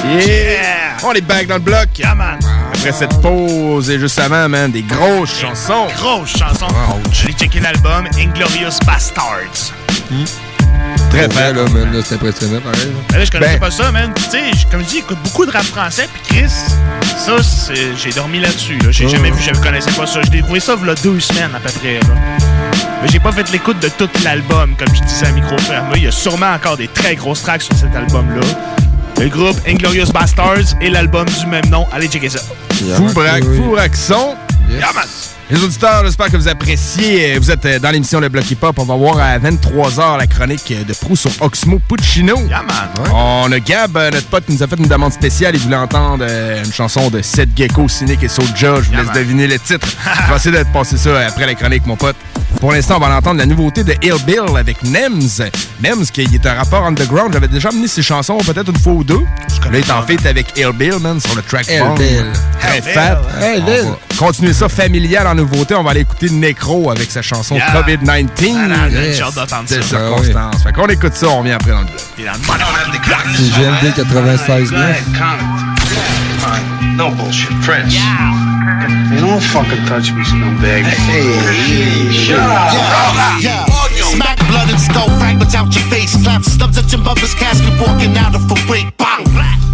Yeah! 0.06 0.98
On 1.06 1.14
est 1.14 1.22
back 1.22 1.48
dans 1.48 1.56
le 1.56 1.62
bloc. 1.62 1.90
Après 2.04 2.92
cette 2.92 3.20
pause 3.22 3.90
et 3.90 4.00
juste 4.00 4.20
avant, 4.20 4.48
man, 4.48 4.72
des 4.72 4.84
grosses 4.84 5.40
chansons. 5.40 5.88
Grosse 5.98 6.38
chanson. 6.38 6.68
Allez 7.24 7.34
checker 7.34 7.60
l'album 7.60 8.08
Inglorious 8.18 8.80
Bastards. 8.86 9.74
Très 11.10 11.28
vrai, 11.28 11.54
là, 11.54 11.64
man, 11.70 11.94
là, 11.94 12.00
c'est 12.04 12.16
impressionnant, 12.16 12.60
pareil. 12.62 12.88
là. 12.88 13.00
Ben 13.12 13.18
là, 13.20 13.26
je 13.26 13.32
connaissais 13.32 13.54
Ben, 13.54 13.60
pas 13.60 13.72
ça, 13.72 13.92
man. 13.92 14.12
Tu 14.16 14.22
sais, 14.32 14.42
comme 14.72 14.82
je 14.82 14.86
dis, 14.88 14.96
j'écoute 14.96 15.20
beaucoup 15.24 15.46
de 15.46 15.52
rap 15.52 15.64
français, 15.64 16.10
puis 16.12 16.38
Chris, 16.40 16.50
ça, 17.18 17.34
c'est- 17.44 17.96
j'ai 18.02 18.10
dormi 18.12 18.40
là-dessus. 18.40 18.78
Là. 18.80 18.88
J'ai 18.90 19.06
Oh. 19.06 19.10
jamais 19.10 19.30
vu, 19.30 19.38
je 19.42 19.52
connaissais 19.62 19.92
pas 19.92 20.08
ça. 20.08 20.22
J'ai 20.24 20.30
découvert 20.32 20.62
ça 20.62 20.76
il 20.82 20.88
y 20.88 20.90
a 20.90 20.96
deux 20.96 21.20
semaines 21.20 21.52
à 21.56 21.60
peu 21.60 21.70
près. 21.80 22.00
Là. 22.00 22.16
Mais 23.04 23.10
j'ai 23.12 23.20
pas 23.20 23.32
fait 23.32 23.50
l'écoute 23.52 23.80
de 23.80 23.90
tout 23.90 24.10
l'album, 24.24 24.76
comme 24.76 24.88
je 24.96 25.02
disais 25.04 25.28
à 25.28 25.32
micro 25.32 25.56
fermé. 25.60 25.94
Il 25.98 26.04
y 26.04 26.08
a 26.08 26.12
sûrement 26.12 26.52
encore 26.54 26.78
des 26.78 26.88
très 26.88 27.16
grosses 27.16 27.44
tracks 27.44 27.62
sur 27.62 27.76
cet 27.76 27.96
album-là. 27.96 28.42
Le 29.22 29.30
groupe 29.30 29.58
Inglorious 29.68 30.12
Bastards 30.12 30.74
et 30.82 30.90
l'album 30.90 31.26
du 31.30 31.46
même 31.46 31.66
nom. 31.70 31.86
Allez 31.94 32.08
checker 32.08 32.30
ça. 32.30 32.40
Foubrac, 32.98 33.44
Fouraxon. 33.44 34.36
Les 35.54 35.64
auditeurs, 35.64 36.04
j'espère 36.04 36.32
que 36.32 36.38
vous 36.38 36.48
appréciez. 36.48 37.38
Vous 37.38 37.52
êtes 37.52 37.64
euh, 37.68 37.78
dans 37.78 37.92
l'émission 37.92 38.20
Le 38.20 38.28
Bloc 38.28 38.50
Hip 38.50 38.58
Hop. 38.64 38.76
On 38.80 38.86
va 38.86 38.96
voir 38.96 39.20
à 39.20 39.38
23h 39.38 40.18
la 40.18 40.26
chronique 40.26 40.74
de 40.88 40.94
Prou 40.94 41.16
sur 41.16 41.30
Oxmo 41.42 41.80
Puccino. 41.88 42.36
On 43.14 43.52
a 43.52 43.60
Gab, 43.60 43.96
euh, 43.96 44.10
notre 44.10 44.26
pote, 44.30 44.48
qui 44.48 44.54
nous 44.54 44.64
a 44.64 44.68
fait 44.68 44.78
une 44.80 44.88
demande 44.88 45.14
spéciale. 45.14 45.54
Il 45.54 45.62
voulait 45.62 45.76
entendre 45.76 46.26
euh, 46.28 46.64
une 46.64 46.74
chanson 46.74 47.12
de 47.12 47.22
Seth 47.22 47.50
Gecko, 47.56 47.88
Cynic 47.88 48.24
et 48.24 48.30
Soulja. 48.30 48.82
Je 48.82 48.90
vous 48.90 48.96
laisse 48.96 49.12
deviner 49.14 49.46
le 49.46 49.60
titre. 49.60 49.86
Je 50.26 50.30
vais 50.32 50.36
essayer 50.38 50.58
de 50.58 50.64
passer 50.74 50.98
ça 50.98 51.20
après 51.20 51.46
la 51.46 51.54
chronique, 51.54 51.86
mon 51.86 51.98
pote. 51.98 52.16
Pour 52.60 52.72
l'instant, 52.72 52.98
on 52.98 53.00
va 53.00 53.16
entendre 53.16 53.38
la 53.38 53.46
nouveauté 53.46 53.84
de 53.84 53.94
Ill 54.02 54.16
Bill 54.26 54.58
avec 54.58 54.82
Nems. 54.84 55.52
Nems, 55.84 56.06
qui 56.12 56.22
est 56.22 56.46
un 56.48 56.54
rappeur 56.56 56.84
underground. 56.84 57.32
J'avais 57.32 57.48
déjà 57.48 57.70
amené 57.70 57.88
ses 57.88 58.02
chansons 58.02 58.38
peut-être 58.38 58.70
une 58.70 58.80
fois 58.80 58.94
ou 58.94 59.04
deux. 59.04 59.22
Là, 59.72 59.80
il 59.80 59.80
est 59.80 59.92
en 59.92 60.02
fait 60.02 60.26
avec 60.26 60.58
Ill 60.58 60.72
Bill, 60.74 60.98
man, 61.00 61.20
sur 61.20 61.36
le 61.36 61.42
track 61.44 61.68
Ill 61.68 61.80
Bomb. 61.80 61.98
Bill. 61.98 62.26
Très 62.60 62.82
fat. 62.82 63.22
On 63.42 63.60
Bill. 63.60 63.84
va 63.84 63.98
Continuer 64.18 64.54
ça 64.54 64.70
familial 64.70 65.28
en 65.28 65.38
nouveauté. 65.44 65.76
On 65.76 65.84
va 65.84 65.92
aller 65.92 66.02
écouter 66.02 66.30
Necro 66.30 66.90
avec 66.92 67.12
sa 67.12 67.22
chanson 67.22 67.56
Yeah. 67.56 67.72
COVID-19. 67.74 68.72
Ah, 68.72 68.90
j'ai 68.90 69.22
hâte 69.22 69.36
d'entendre 69.36 69.68
Des 69.68 69.76
ça. 69.82 69.82
circonstances. 69.84 70.64
Fait 70.64 70.74
qu'on 70.74 70.88
écoute 70.88 71.14
ça, 71.14 71.28
on 71.28 71.40
revient 71.40 71.52
après 71.52 71.72
dans 71.72 71.80
le 71.82 71.86
bloc. 71.86 71.96
C'est 73.36 73.52
GMD 73.52 73.94
96.9. 73.96 74.96
No 76.98 77.10
bullshit, 77.12 77.50
Prince. 77.62 77.94
Hey, 77.96 79.20
don't 79.20 79.40
fucking 79.42 79.86
touch 79.88 80.12
me, 80.12 80.24
scumbag. 80.24 80.86
Hey, 80.86 82.12
shut 82.12 82.38
up. 82.38 82.72
Smack 84.14 84.38
blood 84.48 84.70
and 84.70 84.80
skull 84.80 85.10
fragments 85.20 85.56
out 85.56 85.74
your 85.76 85.84
face. 85.86 86.12
Slap 86.12 86.44
stubs 86.44 86.78
at 86.78 86.92
your 86.92 87.02
mother's 87.02 87.34
casket 87.36 87.74
walking 87.80 88.16
out 88.18 88.36
of 88.36 88.50
a 88.52 88.56
wake. 88.72 88.96
Bang. 88.98 89.26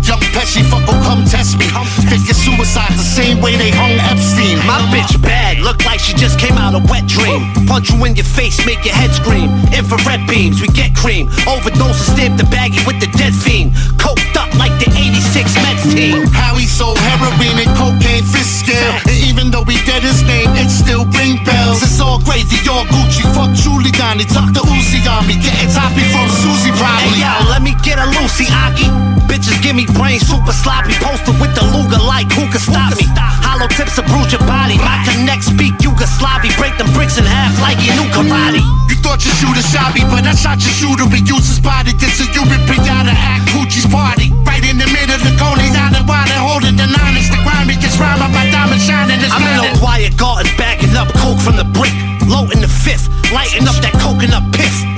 Young 0.10 0.26
Pesci, 0.34 0.66
fuck 0.66 0.82
will 0.90 0.98
come 1.06 1.22
test 1.22 1.62
me. 1.62 1.70
Figure 2.10 2.34
suicide 2.34 2.90
the 2.98 3.06
same 3.06 3.38
way 3.46 3.54
they 3.62 3.70
hung 3.70 3.94
Epstein. 4.10 4.58
My 4.66 4.82
bitch 4.90 5.14
bad, 5.22 5.62
look 5.62 5.86
like 5.86 6.00
she 6.00 6.18
just 6.18 6.40
came 6.40 6.58
out 6.58 6.74
of 6.74 6.90
wet 6.90 7.06
dream. 7.06 7.46
Punch 7.70 7.94
you 7.94 8.02
in 8.06 8.16
your 8.16 8.26
face, 8.26 8.58
make 8.66 8.82
your 8.82 8.96
head 8.98 9.14
scream. 9.14 9.54
Infrared 9.70 10.26
beams, 10.26 10.66
we 10.66 10.68
get 10.74 10.96
cream. 10.96 11.30
Overdose 11.46 12.02
and 12.10 12.18
stamp 12.18 12.34
the 12.42 12.48
baggie 12.50 12.82
with 12.90 12.98
the 12.98 13.06
dead 13.22 13.38
fiend. 13.38 13.70
Coked 14.02 14.34
up 14.34 14.50
like 14.58 14.74
the 14.82 14.90
86 14.90 15.54
Mets 15.62 15.86
team. 15.94 16.26
Howie 16.34 16.66
sold 16.66 16.98
heroin 16.98 17.62
and 17.62 17.70
cocaine 17.78 18.26
fist 18.26 18.66
scale. 18.66 18.98
And 19.06 19.18
even 19.30 19.52
though 19.54 19.62
we 19.70 19.78
dead 19.86 20.02
his 20.02 20.26
name, 20.26 20.50
it 20.58 20.74
still 20.74 21.06
ring 21.14 21.38
bells. 21.46 21.86
It's 21.86 22.02
all 22.02 22.18
crazy, 22.26 22.58
all 22.66 22.82
Gucci. 22.90 23.22
Fuck 23.38 23.54
Giuliani, 23.54 24.26
Dr. 24.26 24.66
Uzi 24.66 24.79
on 25.10 25.26
me. 25.26 25.36
Getting 25.42 25.74
toppy 25.74 26.06
from 26.14 26.30
Susie 26.30 26.74
probably. 26.78 27.18
Hey 27.18 27.26
yo, 27.26 27.34
let 27.50 27.62
me 27.66 27.74
get 27.82 27.98
a 27.98 28.06
Lucy 28.22 28.46
Aki. 28.46 28.86
Bitches 29.26 29.58
give 29.62 29.76
me 29.76 29.86
brain 29.98 30.22
super 30.22 30.54
sloppy. 30.54 30.94
Posted 31.02 31.38
with 31.42 31.54
the 31.58 31.66
Luger 31.74 32.02
like 32.02 32.30
who 32.34 32.46
can 32.54 32.62
stop 32.62 32.94
me? 32.98 33.06
Hollow 33.46 33.70
tips 33.74 33.98
to 33.98 34.04
bruise 34.06 34.30
your 34.30 34.46
body. 34.46 34.78
My 34.78 35.02
connect 35.06 35.50
speak 35.50 35.74
Yugoslavi. 35.82 36.54
Break 36.58 36.78
them 36.78 36.90
bricks 36.94 37.18
in 37.18 37.26
half 37.26 37.58
like 37.62 37.82
you 37.82 37.94
knew 37.98 38.10
karate. 38.14 38.62
You 38.90 38.96
thought 39.02 39.26
you 39.26 39.34
shooter 39.38 39.66
shot 39.66 39.94
me, 39.98 40.06
but 40.10 40.26
I 40.26 40.34
shot 40.34 40.62
your 40.62 40.74
shooter. 40.74 41.06
We 41.10 41.22
used 41.26 41.50
his 41.50 41.62
body. 41.62 41.94
This 41.98 42.22
a 42.22 42.26
Cuban 42.30 42.62
pinata 42.70 43.14
at 43.14 43.42
Gucci's 43.50 43.90
party. 43.90 44.34
Right 44.46 44.64
in 44.66 44.78
the 44.78 44.90
middle 44.94 45.18
of 45.18 45.22
the 45.26 45.34
Coney 45.38 45.70
Island, 45.74 46.06
water 46.10 46.40
holding 46.42 46.78
the 46.78 46.90
honest. 46.90 47.30
The 47.34 47.40
grimy 47.46 47.78
gets 47.78 47.98
round 47.98 48.22
my 48.22 48.46
diamond 48.50 48.82
shining. 48.82 49.22
I'm 49.30 49.46
in 49.46 49.74
a 49.74 49.78
quiet 49.78 50.18
garden 50.18 50.50
bagging 50.58 50.96
up 50.98 51.10
coke 51.22 51.40
from 51.40 51.58
the 51.58 51.66
brick. 51.66 51.94
Low 52.26 52.50
in 52.50 52.62
the 52.62 52.68
fifth, 52.68 53.10
lighting 53.34 53.66
up 53.70 53.78
that 53.82 53.94
coconut 54.02 54.46
piff. 54.54 54.89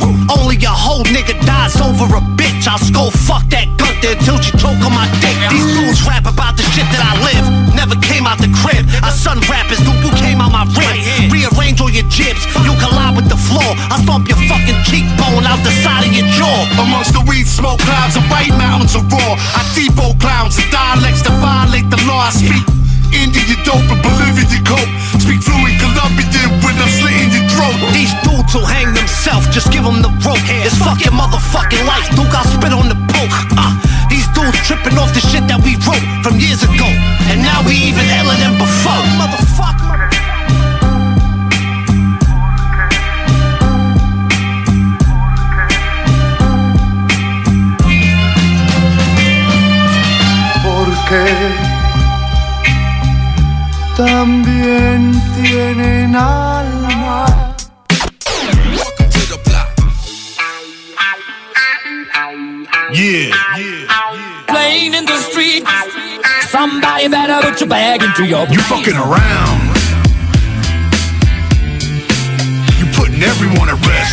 A 0.61 0.69
whole 0.69 1.03
nigga 1.09 1.33
dies 1.41 1.75
over 1.81 2.05
a 2.05 2.21
bitch. 2.37 2.69
I'll 2.69 2.77
skull 2.77 3.09
fuck 3.09 3.43
that 3.49 3.65
Gunther 3.81 4.13
until 4.13 4.37
she 4.39 4.53
choke 4.61 4.77
on 4.85 4.93
my 4.93 5.09
dick. 5.19 5.33
These 5.49 5.65
fools 5.73 5.99
rap 6.05 6.29
about 6.29 6.53
the 6.55 6.63
shit 6.71 6.85
that 6.93 7.01
I 7.01 7.17
live. 7.25 7.45
Never 7.73 7.97
came 7.97 8.29
out 8.29 8.37
the 8.37 8.51
crib. 8.61 8.85
I 9.01 9.09
son 9.09 9.41
rappers, 9.49 9.81
dude, 9.81 9.97
you 10.05 10.13
came 10.21 10.37
out 10.37 10.53
my 10.53 10.63
rib. 10.77 11.33
Rearrange 11.33 11.81
all 11.81 11.89
your 11.89 12.05
jibs, 12.13 12.45
you 12.61 12.71
collide 12.77 13.17
with 13.17 13.25
the 13.25 13.35
floor. 13.35 13.73
I 13.89 13.97
stomp 14.05 14.29
your 14.29 14.37
fucking 14.45 14.79
cheekbone 14.85 15.49
out 15.49 15.59
the 15.65 15.73
side 15.81 16.05
of 16.05 16.13
your 16.13 16.29
jaw. 16.37 16.69
Amongst 16.77 17.17
the 17.17 17.25
weed 17.25 17.49
smoke 17.49 17.81
clouds 17.81 18.15
and 18.15 18.25
white 18.29 18.53
mountains 18.53 18.93
of 18.93 19.09
raw. 19.09 19.33
I 19.57 19.65
depot 19.73 20.13
clowns 20.21 20.61
and 20.61 20.69
dialects 20.69 21.25
that 21.25 21.33
violate 21.41 21.89
the 21.89 21.97
law. 22.05 22.29
I 22.29 22.31
speak 22.31 22.63
Indian 23.09 23.59
dope 23.65 23.89
and 23.89 24.01
Bolivian 24.05 24.61
coke. 24.61 24.91
Speak 25.17 25.41
fluent 25.41 25.81
Colombian 25.81 26.53
when 26.61 26.77
I'm 26.77 26.93
your. 27.00 27.00
These 27.93 28.13
dudes 28.23 28.53
will 28.53 28.65
hang 28.65 28.93
themselves, 28.93 29.47
just 29.49 29.71
give 29.71 29.83
them 29.83 30.01
the 30.01 30.11
rope. 30.25 30.41
It's 30.63 30.77
fuck 30.77 30.99
your 31.01 31.13
motherfucking 31.13 31.85
life, 31.87 32.09
dude, 32.15 32.27
I'll 32.31 32.45
spit 32.45 32.73
on 32.73 32.89
the 32.89 32.99
poke. 33.13 33.37
Uh, 33.57 33.73
these 34.09 34.27
dudes 34.35 34.59
tripping 34.67 34.97
off 34.97 35.13
the 35.13 35.21
shit 35.21 35.47
that 35.47 35.61
we 35.63 35.75
wrote 35.87 36.03
from 36.23 36.39
years 36.39 36.63
ago. 36.63 36.87
And 37.31 37.41
now 37.41 37.63
we 37.63 37.75
even 37.87 38.05
iller 38.19 38.35
than 38.35 38.57
before. 38.57 39.03
Motherfucker. 39.19 40.21
También 53.95 55.11
tienen 55.35 56.15
alma. 56.15 57.50
Yeah. 62.93 63.31
yeah. 63.57 64.43
Playing 64.47 64.93
in 64.93 65.05
the 65.05 65.15
street. 65.31 65.63
Somebody 66.49 67.07
better 67.07 67.39
put 67.47 67.61
your 67.61 67.69
bag 67.69 68.03
into 68.03 68.25
your 68.25 68.45
You 68.49 68.59
fucking 68.59 68.97
around. 68.97 69.71
You 72.75 72.85
putting 72.91 73.23
everyone 73.23 73.69
at 73.69 73.79
rest. 73.87 74.11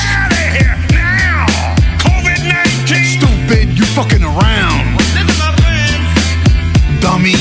Stupid, 2.86 3.76
you 3.76 3.84
fucking 3.84 4.22
around. 4.22 4.98
Dummy. 7.00 7.34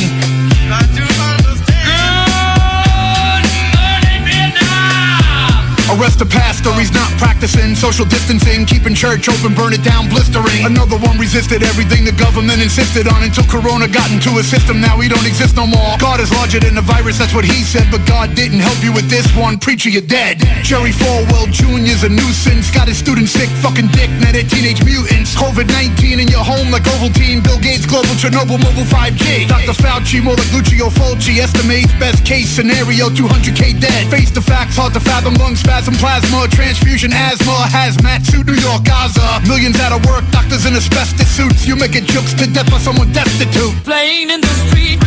Arrest 5.93 6.19
the 6.19 6.26
pastor, 6.26 6.57
he's 6.75 6.91
not 6.91 7.08
practicing 7.21 7.75
social 7.75 8.06
distancing, 8.06 8.65
keeping 8.65 8.95
church 8.95 9.30
open, 9.30 9.53
burn 9.53 9.73
it 9.73 9.84
down, 9.84 10.10
blistering. 10.10 10.65
Another 10.65 10.97
one 10.97 11.17
resisted 11.17 11.63
everything 11.63 12.03
the 12.03 12.15
government 12.17 12.62
insisted 12.62 13.08
on 13.08 13.23
until 13.23 13.45
Corona 13.45 13.88
got 13.88 14.10
into 14.12 14.32
his 14.36 14.49
system. 14.49 14.82
Now 14.82 14.99
he 14.99 15.08
don't 15.08 15.25
exist 15.25 15.56
no 15.56 15.67
more. 15.67 15.95
God 15.99 16.19
is 16.19 16.32
larger 16.34 16.60
than 16.60 16.75
the 16.75 16.82
virus, 16.82 17.17
that's 17.17 17.34
what 17.34 17.45
he 17.45 17.63
said, 17.63 17.88
but 17.91 18.06
God 18.06 18.36
didn't 18.36 18.60
help 18.60 18.82
you 18.84 18.91
with 18.91 19.10
this 19.10 19.27
one. 19.38 19.58
Preacher, 19.58 19.89
you're 19.89 20.06
dead. 20.06 20.39
Jerry 20.63 20.91
Falwell 20.91 21.47
Jr.'s 21.51 22.03
a 22.03 22.10
nuisance, 22.10 22.71
got 22.71 22.88
his 22.88 22.97
students 22.97 23.32
sick, 23.32 23.49
fucking 23.62 23.88
dick, 23.93 24.10
now 24.19 24.32
they're 24.32 24.43
teenage 24.43 24.84
mutants. 24.84 25.36
COVID 25.36 25.69
19 25.69 26.19
in 26.19 26.27
your 26.27 26.43
home 26.43 26.71
like 26.71 26.84
Ovaltine, 26.97 27.43
Bill 27.43 27.60
Gates, 27.60 27.86
Global, 27.86 28.13
Chernobyl, 28.17 28.58
Mobile 28.58 28.88
5G. 28.89 29.47
Dr. 29.47 29.77
Fauci, 29.77 30.23
more 30.23 30.36
like 30.36 30.51
Lucio 30.51 30.89
Fulci, 30.89 31.38
estimates 31.38 31.93
best 32.01 32.25
case 32.25 32.49
scenario 32.49 33.10
200k 33.10 33.80
dead. 33.80 34.10
Face 34.10 34.32
the 34.32 34.41
facts, 34.41 34.77
hard 34.77 34.93
to 34.93 34.99
fathom, 34.99 35.36
lung 35.36 35.56
spasm, 35.56 35.93
plasma, 35.95 36.47
transfusion, 36.58 37.13
asthma, 37.13 37.70
hazmat 37.70 38.26
suit, 38.26 38.46
New 38.48 38.58
York, 38.58 38.84
Gaza. 38.84 39.39
Millions 39.48 39.80
out 39.80 39.93
of 39.93 40.04
work, 40.10 40.26
doctors 40.32 40.65
in 40.65 40.74
asbestos 40.74 41.30
suits. 41.30 41.67
You 41.67 41.76
making 41.76 42.06
jokes 42.06 42.34
to 42.34 42.50
death 42.50 42.70
by 42.72 42.80
someone 42.80 43.12
destitute. 43.13 43.78
Playing 43.86 44.32
in 44.32 44.41
the 44.41 44.54
street. 44.65 44.98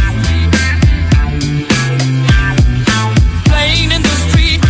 Playing 3.50 3.90
in 3.90 4.00
the 4.00 4.16
street. 4.30 4.62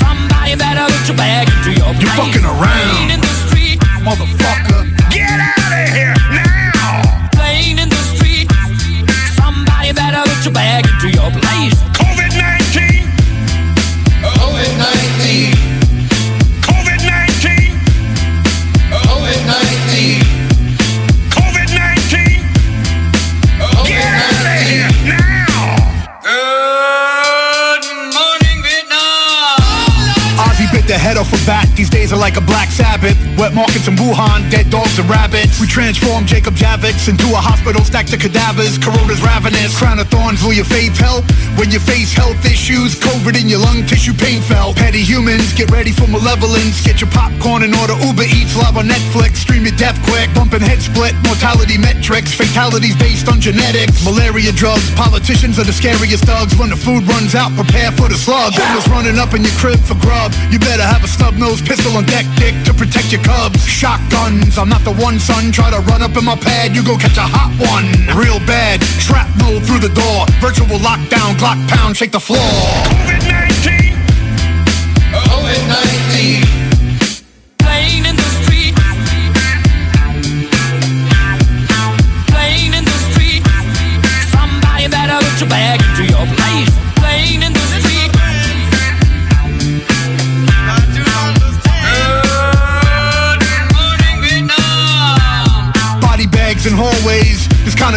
Somebody 0.00 0.56
better 0.56 0.88
put 0.88 1.04
your 1.04 1.18
bag 1.20 1.52
into 1.52 1.76
your 1.76 1.92
You 2.00 2.08
fucking 2.16 2.48
around. 2.48 2.64
Playing 2.64 3.10
in 3.12 3.20
the 3.20 3.34
street. 3.44 3.76
Motherfucker. 4.00 4.88
Get 5.12 5.36
out 5.36 5.72
of 5.76 5.88
here 5.92 6.16
now! 6.32 7.28
Playing 7.36 7.76
in 7.76 7.88
the 7.90 8.02
street. 8.16 8.48
Somebody 9.36 9.92
better 9.92 10.24
put 10.24 10.40
your 10.48 10.54
bag 10.54 10.88
into 10.88 11.12
your 11.12 11.30
place. 11.30 11.89
Off 31.20 31.32
a. 31.36 31.76
These 31.76 31.90
days 31.90 32.12
are 32.12 32.18
like 32.18 32.36
a 32.36 32.40
black 32.40 32.72
Sabbath. 32.72 33.16
Wet 33.36 33.52
markets 33.52 33.86
in 33.88 33.96
Wuhan, 33.96 34.48
dead 34.50 34.70
dogs 34.70 34.98
and 34.98 35.08
rabbits. 35.08 35.60
We 35.60 35.66
transform 35.66 36.24
Jacob 36.24 36.54
Javits 36.54 37.08
into 37.08 37.28
a 37.36 37.40
hospital 37.42 37.84
stacked 37.84 38.12
of 38.16 38.20
cadavers. 38.20 38.80
Corona's 38.80 39.20
ravenous. 39.20 39.76
Crown 39.76 39.98
of 40.00 40.08
thorns, 40.08 40.40
will 40.42 40.56
your 40.56 40.64
faith 40.64 40.96
help? 40.96 41.28
When 41.60 41.68
you 41.70 41.78
face 41.78 42.12
health 42.12 42.40
issues, 42.48 42.96
COVID 42.96 43.36
in 43.36 43.48
your 43.52 43.60
lung 43.60 43.84
tissue, 43.84 44.14
pain 44.16 44.40
felt. 44.40 44.76
Petty 44.76 45.04
humans, 45.04 45.52
get 45.52 45.70
ready 45.70 45.92
for 45.92 46.08
malevolence. 46.08 46.80
Get 46.80 47.04
your 47.04 47.10
popcorn 47.10 47.62
and 47.68 47.74
order 47.76 47.96
Uber 48.00 48.24
Eats 48.24 48.56
live 48.56 48.80
on 48.80 48.88
Netflix. 48.88 49.44
Stream 49.44 49.68
your 49.68 49.76
death 49.76 50.00
quick. 50.08 50.32
Bumping 50.32 50.64
head 50.64 50.80
split, 50.80 51.12
mortality 51.28 51.76
metrics. 51.76 52.32
Fatalities 52.32 52.96
based 52.96 53.28
on 53.28 53.40
genetics. 53.40 54.00
Malaria 54.04 54.52
drugs, 54.52 54.88
politicians 54.96 55.58
are 55.58 55.68
the 55.68 55.76
scariest 55.76 56.24
thugs. 56.24 56.56
When 56.56 56.70
the 56.70 56.80
food 56.80 57.04
runs 57.04 57.34
out, 57.34 57.52
prepare 57.52 57.92
for 57.92 58.08
the 58.08 58.16
slug. 58.16 58.56
Homeless 58.56 58.88
running 58.88 59.18
up 59.18 59.34
in 59.34 59.44
your 59.44 59.56
crib 59.60 59.80
for 59.84 59.98
grub. 60.00 60.32
You 60.48 60.58
better 60.58 60.86
have 60.86 61.04
a 61.04 61.09
snub 61.10 61.34
nose, 61.34 61.60
pistol 61.60 61.96
on 61.96 62.04
deck, 62.04 62.26
dick 62.36 62.54
to 62.64 62.72
protect 62.72 63.12
your 63.12 63.22
cubs. 63.22 63.66
Shotguns, 63.66 64.58
I'm 64.58 64.68
not 64.68 64.84
the 64.84 64.94
one, 64.94 65.18
son. 65.18 65.50
Try 65.50 65.70
to 65.70 65.80
run 65.90 66.02
up 66.02 66.16
in 66.16 66.24
my 66.24 66.36
pad, 66.36 66.74
you 66.74 66.84
go 66.84 66.96
catch 66.96 67.18
a 67.18 67.26
hot 67.26 67.50
one. 67.58 67.86
Real 68.16 68.38
bad, 68.46 68.82
shrapnel 69.02 69.60
through 69.66 69.80
the 69.80 69.92
door. 69.92 70.26
Virtual 70.40 70.78
lockdown, 70.78 71.34
Glock 71.36 71.58
pound, 71.68 71.96
shake 71.96 72.12
the 72.12 72.20
floor. 72.20 72.38
COVID 72.38 73.22
19! 73.26 73.94
COVID 75.12 75.62
19! 76.54 76.59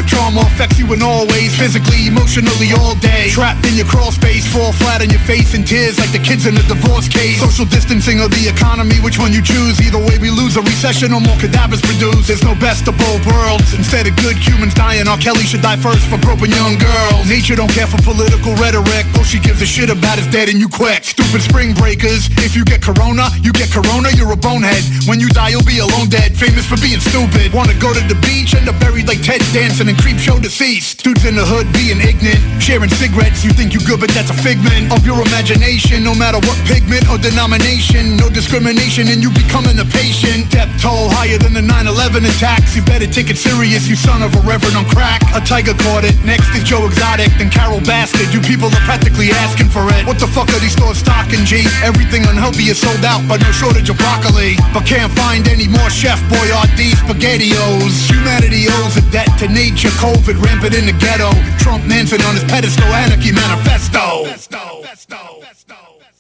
Trauma 0.06 0.42
affects 0.42 0.80
you 0.80 0.92
in 0.94 1.02
all 1.02 1.28
ways, 1.28 1.56
physically, 1.56 2.08
emotionally, 2.08 2.72
all 2.78 2.96
day. 2.96 3.30
Trapped 3.30 3.66
in 3.66 3.76
your 3.76 3.86
crawl 3.88 4.12
space, 4.12 4.46
fall 4.46 4.72
flat 4.74 5.02
on 5.02 5.10
your 5.10 5.24
face 5.24 5.54
in 5.54 5.64
tears 5.64 6.00
like 6.00 6.12
the 6.12 6.20
kids 6.20 6.46
in 6.46 6.58
a 6.58 6.66
divorce 6.68 7.08
case. 7.08 7.40
Social 7.40 7.66
distancing 7.66 8.20
or 8.20 8.28
the 8.28 8.46
economy, 8.50 9.00
which 9.00 9.18
one 9.18 9.32
you 9.32 9.42
choose? 9.42 9.80
Either 9.80 9.98
way, 9.98 10.18
we 10.20 10.30
lose 10.30 10.58
a 10.58 10.62
recession 10.62 11.14
or 11.14 11.22
more 11.22 11.38
cadavers 11.40 11.82
produce. 11.82 12.28
There's 12.28 12.44
no 12.44 12.56
best 12.56 12.88
of 12.88 12.98
both 12.98 13.24
worlds. 13.26 13.74
Instead 13.74 14.08
of 14.08 14.16
good 14.18 14.38
humans 14.38 14.74
dying, 14.74 15.08
R. 15.08 15.18
Kelly 15.18 15.48
should 15.48 15.62
die 15.62 15.78
first 15.78 16.06
for 16.12 16.20
groping 16.20 16.52
young 16.52 16.76
girls. 16.78 17.24
Nature 17.30 17.56
don't 17.56 17.72
care 17.72 17.88
for 17.88 18.02
political 18.04 18.54
rhetoric. 18.60 19.08
All 19.16 19.24
she 19.24 19.40
gives 19.40 19.62
a 19.62 19.66
shit 19.66 19.90
about 19.90 20.20
is 20.20 20.28
dead 20.28 20.50
and 20.50 20.60
you 20.60 20.68
quick. 20.68 21.04
Stupid 21.04 21.42
spring 21.42 21.74
breakers. 21.74 22.28
If 22.44 22.56
you 22.56 22.66
get 22.66 22.82
corona, 22.82 23.30
you 23.42 23.54
get 23.54 23.72
corona, 23.72 24.10
you're 24.18 24.32
a 24.32 24.38
bonehead. 24.38 24.84
When 25.08 25.20
you 25.20 25.30
die, 25.30 25.50
you'll 25.56 25.64
be 25.64 25.80
alone 25.80 26.10
dead. 26.10 26.36
Famous 26.36 26.66
for 26.66 26.78
being 26.78 27.00
stupid. 27.00 27.54
Wanna 27.54 27.78
go 27.80 27.94
to 27.94 28.04
the 28.12 28.20
beach, 28.26 28.54
end 28.54 28.68
up 28.68 28.80
buried 28.80 29.08
like 29.08 29.22
Ted 29.22 29.42
dancing 29.54 29.93
and 29.94 30.02
creep 30.02 30.18
show 30.18 30.40
deceased. 30.40 31.04
Dudes 31.04 31.26
in 31.26 31.36
the 31.36 31.46
hood 31.46 31.70
being 31.74 32.02
ignorant. 32.02 32.42
Sharing 32.62 32.90
cigarettes, 32.90 33.46
you 33.46 33.52
think 33.54 33.74
you 33.74 33.82
good, 33.86 34.00
but 34.00 34.10
that's 34.12 34.30
a 34.30 34.38
figment 34.38 34.90
of 34.90 35.06
your 35.06 35.22
imagination. 35.22 36.04
No 36.04 36.16
matter 36.16 36.42
what 36.42 36.58
pigment 36.66 37.06
or 37.10 37.18
denomination. 37.22 38.18
No 38.18 38.30
discrimination, 38.30 39.08
and 39.10 39.22
you 39.22 39.30
becoming 39.30 39.78
a 39.78 39.86
patient. 39.86 40.50
Death 40.50 40.70
toll 40.82 41.10
higher 41.10 41.38
than 41.38 41.54
the 41.54 41.62
9-11 41.62 42.26
attacks. 42.26 42.76
You 42.76 42.82
better 42.84 43.06
take 43.06 43.30
it 43.30 43.38
serious, 43.38 43.88
you 43.88 43.96
son 43.96 44.22
of 44.24 44.34
a 44.34 44.42
reverend 44.42 44.78
on 44.78 44.86
crack. 44.90 45.22
A 45.38 45.42
tiger 45.42 45.76
caught 45.86 46.06
it. 46.08 46.16
Next 46.24 46.50
is 46.56 46.64
Joe 46.64 46.88
Exotic, 46.88 47.30
then 47.38 47.50
Carol 47.50 47.82
Bastard. 47.84 48.34
You 48.34 48.42
people 48.42 48.70
are 48.74 48.86
practically 48.88 49.30
asking 49.46 49.70
for 49.70 49.86
it. 49.94 50.08
What 50.08 50.18
the 50.18 50.28
fuck 50.28 50.50
are 50.50 50.62
these 50.64 50.74
stores 50.74 50.98
stocking, 50.98 51.46
G? 51.46 51.68
Everything 51.84 52.26
unhealthy 52.26 52.72
is 52.72 52.80
sold 52.80 53.04
out, 53.06 53.22
but 53.28 53.42
no 53.44 53.52
shortage 53.52 53.90
of 53.90 53.98
broccoli. 53.98 54.56
But 54.74 54.86
can't 54.88 55.12
find 55.14 55.48
any 55.48 55.68
more 55.68 55.90
Chef 55.90 56.20
Boyardee 56.32 56.96
SpaghettiOs. 57.04 58.10
Humanity 58.10 58.72
owes 58.80 58.96
a 58.98 59.04
debt 59.12 59.30
to 59.40 59.48
nature. 59.52 59.83
COVID 59.90 60.42
rampant 60.44 60.76
in 60.76 60.86
the 60.86 60.94
ghetto. 60.94 61.32
Trump 61.58 61.86
Manson 61.86 62.22
on 62.24 62.36
his 62.36 62.44
pedestal. 62.44 62.86
Anarchy 62.86 63.32
Manifesto. 63.32 64.26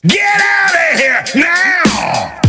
Get 0.05 0.41
out 0.41 0.75
of 0.75 0.99
here 0.99 1.23
now! 1.35 2.39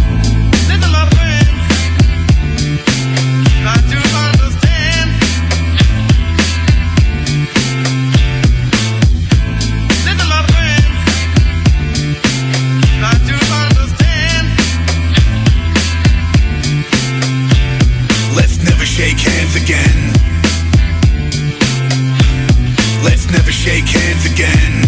Shake 23.64 23.88
hands 23.88 24.26
again. 24.26 24.82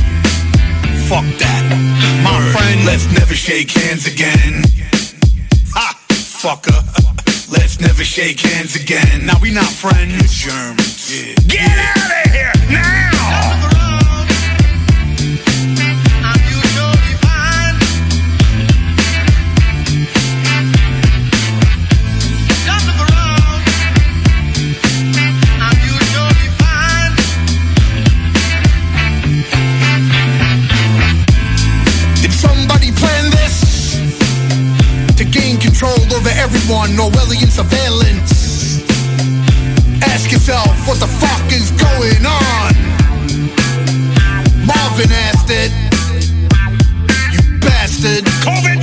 Fuck 1.09 1.24
that. 1.41 1.64
My 2.22 2.39
friend, 2.53 2.85
let's 2.85 3.07
never 3.11 3.33
shake 3.33 3.70
hands 3.70 4.07
again. 4.07 4.64
Ha! 5.72 5.99
Fucker. 6.12 6.83
Let's 7.51 7.81
never 7.81 8.05
shake 8.05 8.39
hands 8.41 8.77
again. 8.77 9.24
Now 9.24 9.41
we 9.41 9.51
not 9.51 9.64
friends. 9.64 10.31
Germans. 10.31 11.09
Get 11.47 11.72
out 11.72 12.27
of 12.27 12.33
here 12.33 12.53
now! 12.70 13.15
Control 35.87 36.18
over 36.18 36.30
everyone, 36.30 36.91
Orwellian 36.91 37.51
surveillance. 37.51 38.82
Ask 40.03 40.30
yourself, 40.30 40.87
what 40.87 40.99
the 40.99 41.07
fuck 41.07 41.53
is 41.53 41.70
going 41.72 42.24
on? 42.26 42.72
Marvin 44.66 45.12
asked 45.12 45.51
it. 45.51 45.72
You 47.32 47.59
bastard. 47.61 48.24
COVID 48.43 48.76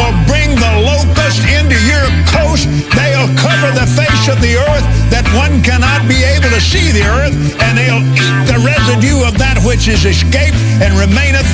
will 0.00 0.16
bring 0.24 0.56
the 0.56 0.72
locust 0.88 1.44
into 1.44 1.76
your 1.84 2.06
coast. 2.32 2.64
They'll 2.96 3.28
cover 3.36 3.68
the 3.76 3.84
face 3.92 4.24
of 4.32 4.40
the 4.40 4.56
earth 4.56 4.86
that 5.12 5.28
one 5.36 5.60
cannot 5.60 6.08
be 6.08 6.16
able 6.24 6.48
to 6.48 6.60
see 6.60 6.88
the 6.90 7.04
earth, 7.04 7.36
and 7.60 7.76
they'll 7.76 8.00
eat 8.16 8.36
the 8.48 8.58
residue 8.64 9.20
of 9.28 9.36
that 9.36 9.60
which 9.68 9.86
is 9.92 10.08
escaped 10.08 10.56
and 10.80 10.96
remaineth 10.96 11.46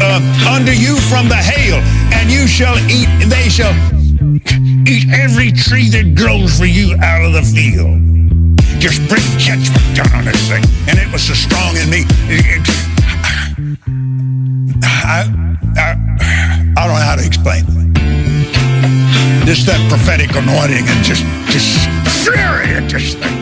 uh, 0.00 0.18
under 0.48 0.72
you 0.72 0.96
from 1.12 1.28
the 1.28 1.36
hail. 1.36 1.76
And 2.16 2.32
you 2.32 2.48
shall 2.48 2.76
eat, 2.88 3.08
they 3.28 3.48
shall 3.52 3.74
eat 4.88 5.04
every 5.12 5.52
tree 5.52 5.88
that 5.92 6.14
grows 6.16 6.56
for 6.58 6.66
you 6.66 6.96
out 7.04 7.22
of 7.24 7.32
the 7.36 7.44
field. 7.44 8.00
Just 8.80 8.98
bring 9.08 9.22
judgment 9.38 9.84
down 9.94 10.10
on 10.16 10.24
this 10.24 10.48
thing. 10.48 10.64
And 10.88 10.98
it 10.98 11.10
was 11.12 11.22
so 11.22 11.34
strong 11.34 11.76
in 11.76 11.90
me. 11.90 12.02
it- 12.32 12.64
it- 12.66 12.92
I, 14.84 15.28
I, 15.76 16.01
I 16.82 16.86
don't 16.88 16.96
know 16.96 17.00
how 17.00 17.14
to 17.14 17.24
explain 17.24 17.64
it. 17.68 19.46
Just 19.46 19.66
that 19.66 19.78
prophetic 19.88 20.34
anointing 20.34 20.88
and 20.88 21.04
just, 21.04 21.22
just 21.46 21.88
fury 22.24 22.74
at 22.74 22.88
this 22.88 23.14
thing. 23.14 23.38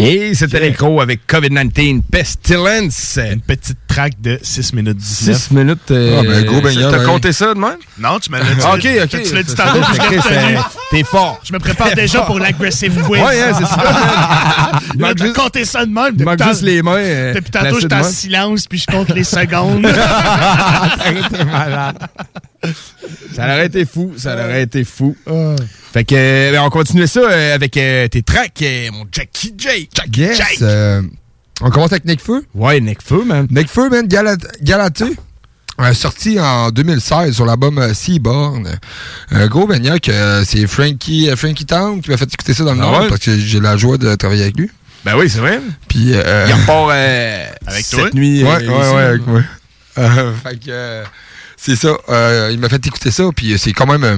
Et 0.00 0.32
c'était 0.36 0.60
l'intro 0.60 1.00
avec 1.00 1.26
COVID-19 1.26 2.02
Pestilence. 2.08 3.18
Une 3.32 3.40
petite 3.40 3.78
track 3.88 4.20
de 4.20 4.38
6 4.40 4.72
minutes 4.72 4.96
19. 4.98 5.36
6 5.36 5.50
minutes. 5.50 5.90
euh, 5.90 6.20
Ah, 6.20 6.22
ben, 6.22 6.44
gros 6.44 6.60
T'as 6.60 6.98
ouais. 7.00 7.04
compté 7.04 7.32
ça 7.32 7.52
de 7.54 7.58
même? 7.58 7.78
Non, 7.98 8.20
tu 8.20 8.30
m'as 8.30 8.38
dit. 8.38 8.46
Ok, 8.72 8.86
ok. 9.02 9.22
Tu 9.24 9.34
l'as 9.34 9.42
dit 9.42 9.48
C'est 9.56 9.56
tantôt, 9.56 9.80
T'es 10.90 11.04
fort. 11.04 11.38
Je 11.44 11.52
me 11.52 11.58
prépare 11.58 11.94
déjà 11.94 12.22
pour 12.22 12.38
l'aggressive 12.38 12.94
quiz. 13.02 13.20
Ouais, 13.22 13.42
hein, 13.42 13.52
c'est 13.58 13.66
ça. 13.66 14.70
Juste- 15.18 15.64
ça 15.64 15.84
de 15.84 15.90
même. 15.90 16.16
Manque 16.24 16.42
juste 16.42 16.62
les 16.62 16.82
mains. 16.82 16.96
euh, 16.96 17.34
Depuis 17.34 17.50
tantôt, 17.50 17.78
j'étais 17.80 17.94
en 17.94 18.02
silence, 18.04 18.66
puis 18.66 18.78
je 18.78 18.86
compte 18.86 19.10
les 19.14 19.24
secondes. 19.24 19.82
T'es 21.30 21.44
malade. 21.44 21.98
Ça 23.34 23.44
aurait 23.44 23.66
été 23.66 23.84
fou, 23.84 24.14
ça 24.16 24.34
aurait 24.34 24.62
été 24.62 24.84
fou. 24.84 25.14
Fait 25.92 26.04
que, 26.04 26.14
euh, 26.16 26.52
ben, 26.52 26.62
on 26.62 26.70
continue 26.70 27.06
ça 27.06 27.20
euh, 27.20 27.54
avec 27.54 27.76
euh, 27.76 28.08
tes 28.08 28.22
tracks, 28.22 28.62
euh, 28.62 28.90
mon 28.92 29.04
Jackie 29.12 29.54
J. 29.58 29.88
Jackie 29.94 30.20
Yes. 30.20 30.38
J. 30.58 30.64
on 31.60 31.70
commence 31.70 31.92
avec 31.92 32.04
Necfeu. 32.04 32.44
Ouais, 32.54 32.80
Necfeu, 32.80 33.24
man. 33.24 33.46
Necfeu, 33.50 33.88
man, 33.90 34.06
Galat 34.06 34.36
Galaté. 34.62 35.04
Euh, 35.80 35.92
sorti 35.94 36.40
en 36.40 36.70
2016 36.70 37.34
sur 37.36 37.44
l'album 37.46 37.78
euh, 37.78 37.94
Seaborn. 37.94 38.78
Un 39.30 39.46
gros 39.46 39.66
baigneur 39.66 40.00
que 40.00 40.10
euh, 40.10 40.44
c'est 40.44 40.66
Frankie, 40.66 41.30
euh, 41.30 41.36
Frankie 41.36 41.66
Town 41.66 42.00
qui 42.00 42.10
m'a 42.10 42.16
fait 42.16 42.24
écouter 42.32 42.52
ça 42.52 42.64
dans 42.64 42.72
le 42.74 42.80
Ah 42.80 42.82
Nord 42.82 43.00
ouais? 43.02 43.08
parce 43.08 43.20
que 43.20 43.38
j'ai 43.38 43.60
la 43.60 43.76
joie 43.76 43.96
de 43.96 44.12
travailler 44.16 44.42
avec 44.42 44.56
lui. 44.56 44.68
Ben 45.04 45.14
oui, 45.16 45.30
c'est 45.30 45.38
vrai. 45.38 45.60
Puis 45.88 46.14
euh, 46.14 46.46
Il 46.48 46.54
repart 46.54 46.90
euh, 46.92 47.46
Avec 47.68 47.84
cette 47.84 47.98
toi? 48.00 48.10
nuit. 48.12 48.42
Ouais, 48.42 48.50
euh, 48.50 48.68
ouais, 48.68 48.94
ouais, 48.96 49.02
avec 49.04 49.26
moi. 49.26 49.42
Euh, 49.98 50.32
fait 50.34 50.56
que 50.56 50.64
euh, 50.70 51.04
c'est 51.56 51.76
ça. 51.76 51.96
euh, 52.08 52.50
il 52.52 52.58
m'a 52.58 52.68
fait 52.68 52.84
écouter 52.84 53.12
ça, 53.12 53.24
puis 53.34 53.56
c'est 53.58 53.72
quand 53.72 53.86
même. 53.86 54.02
euh, 54.02 54.16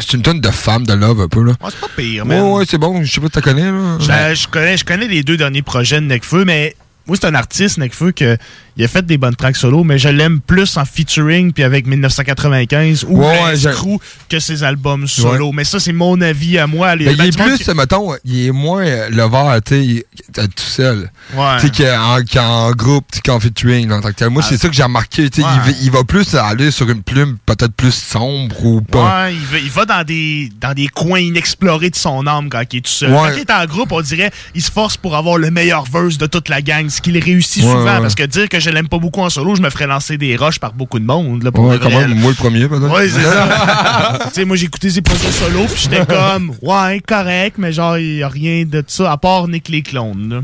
c'est 0.00 0.14
une 0.14 0.22
tonne 0.22 0.40
de 0.40 0.50
femmes 0.50 0.84
de 0.86 0.94
love 0.94 1.20
un 1.20 1.28
peu, 1.28 1.44
là. 1.44 1.52
Ouais, 1.60 1.70
c'est 1.70 1.80
pas 1.80 1.88
pire, 1.96 2.24
Ouais, 2.26 2.28
man. 2.40 2.42
ouais, 2.54 2.64
c'est 2.68 2.78
bon. 2.78 3.04
Je 3.04 3.12
sais 3.12 3.20
pas 3.20 3.26
si 3.26 3.32
tu 3.34 3.40
connais, 3.40 3.70
là. 3.70 3.98
Je, 4.00 4.34
je 4.34 4.48
connais, 4.48 4.76
je 4.76 4.84
connais 4.84 5.06
les 5.06 5.22
deux 5.22 5.36
derniers 5.36 5.62
projets 5.62 6.00
de 6.00 6.06
Necfeu, 6.06 6.44
mais 6.44 6.74
moi, 7.06 7.16
c'est 7.20 7.26
un 7.26 7.34
artiste, 7.34 7.78
Necfeu, 7.78 8.12
que 8.12 8.36
il 8.76 8.84
a 8.84 8.88
fait 8.88 9.04
des 9.04 9.18
bonnes 9.18 9.36
tracks 9.36 9.56
solo, 9.56 9.84
mais 9.84 9.98
je 9.98 10.08
l'aime 10.08 10.40
plus 10.40 10.76
en 10.76 10.84
featuring 10.84 11.52
puis 11.52 11.62
avec 11.64 11.86
1995 11.86 13.04
ou 13.08 13.20
Ouais, 13.22 13.54
j'ai- 13.56 13.70
Crew 13.70 13.98
que 14.28 14.38
ses 14.40 14.62
albums 14.64 15.06
solo. 15.06 15.52
Mais 15.52 15.64
ça, 15.64 15.78
c'est 15.80 15.92
mon 15.92 16.20
avis 16.20 16.58
à 16.58 16.66
moi. 16.66 16.96
Les- 16.96 17.04
ben, 17.14 17.24
il 17.24 17.28
est 17.28 17.36
plus, 17.36 17.68
mettons, 17.74 18.14
il 18.24 18.46
est 18.46 18.50
moins 18.52 18.84
euh, 18.84 19.08
le 19.10 19.28
vert, 19.28 19.58
tu 19.64 20.04
sais, 20.34 20.48
tout 20.48 20.50
seul. 20.62 21.10
Ouais. 21.34 21.56
Tu 21.60 21.68
sais, 21.68 21.84
qu'en 21.84 22.18
qu'en 22.32 22.70
groupe, 22.72 23.04
tu 23.12 23.16
sais, 23.16 23.22
qu'en 23.22 23.40
featuring, 23.40 23.88
là, 23.88 23.96
en 23.96 24.00
tant 24.00 24.08
que 24.08 24.14
tel. 24.14 24.30
Moi, 24.30 24.42
Ah. 24.44 24.48
c'est 24.48 24.56
ça 24.58 24.68
que 24.68 24.74
j'ai 24.74 24.82
remarqué, 24.82 25.28
tu 25.30 25.42
sais, 25.42 25.48
il, 25.66 25.72
va- 25.72 25.78
il 25.82 25.90
va 25.90 26.04
plus 26.04 26.34
aller 26.34 26.70
sur 26.70 26.88
une 26.88 27.02
plume 27.02 27.36
peut-être 27.46 27.72
plus 27.74 27.92
sombre 27.94 28.64
ou 28.64 28.80
pas. 28.80 29.24
Ouais, 29.26 29.34
il 29.34 29.40
va, 29.46 29.58
il 29.58 29.70
va 29.70 29.84
dans 29.84 30.04
des 30.04 30.50
dans 30.60 30.72
des 30.74 30.88
coins 30.88 31.20
inexplorés 31.20 31.90
de 31.90 31.96
son 31.96 32.26
âme 32.26 32.48
quand 32.48 32.62
il 32.72 32.78
est 32.78 32.80
tout 32.80 32.90
seul. 32.90 33.10
Ouais. 33.12 33.18
Quand 33.18 33.32
il 33.36 33.40
est 33.40 33.50
en 33.50 33.64
groupe, 33.66 33.92
on 33.92 34.00
dirait 34.00 34.30
il 34.54 34.62
se 34.62 34.70
force 34.70 34.96
pour 34.96 35.16
avoir 35.16 35.36
le 35.38 35.50
meilleur 35.50 35.84
verse 35.84 36.18
de 36.18 36.26
toute 36.26 36.48
la 36.48 36.62
gang. 36.62 36.88
ce 36.88 37.00
qu'il 37.00 37.18
réussit 37.18 37.62
souvent. 37.62 38.00
Parce 38.00 38.14
que 38.14 38.24
dire 38.24 38.48
que 38.48 38.58
je 38.62 38.70
l'aime 38.70 38.88
pas 38.88 38.98
beaucoup 38.98 39.20
en 39.20 39.28
solo, 39.30 39.54
je 39.54 39.62
me 39.62 39.70
ferais 39.70 39.86
lancer 39.86 40.16
des 40.16 40.36
roches 40.36 40.58
par 40.58 40.72
beaucoup 40.72 40.98
de 40.98 41.04
monde. 41.04 41.42
Là, 41.42 41.52
pour 41.52 41.64
Ouais, 41.66 41.76
vrai, 41.76 41.90
même, 42.08 42.18
moi 42.18 42.30
le 42.30 42.36
premier, 42.36 42.68
peut-être. 42.68 42.92
Ouais, 42.94 43.08
c'est 43.08 43.22
ça. 43.22 44.18
tu 44.28 44.34
sais, 44.34 44.44
moi, 44.44 44.56
écouté 44.56 44.90
ses 44.90 45.02
projets 45.02 45.30
solo, 45.30 45.64
puis 45.66 45.82
j'étais 45.82 46.06
comme, 46.08 46.52
ouais, 46.62 47.00
correct, 47.06 47.56
mais 47.58 47.72
genre, 47.72 47.98
il 47.98 48.16
y 48.18 48.22
a 48.22 48.28
rien 48.28 48.64
de 48.64 48.82
ça, 48.86 49.12
à 49.12 49.16
part 49.16 49.48
Nick 49.48 49.68
les 49.68 49.82
clones, 49.82 50.28
là. 50.28 50.40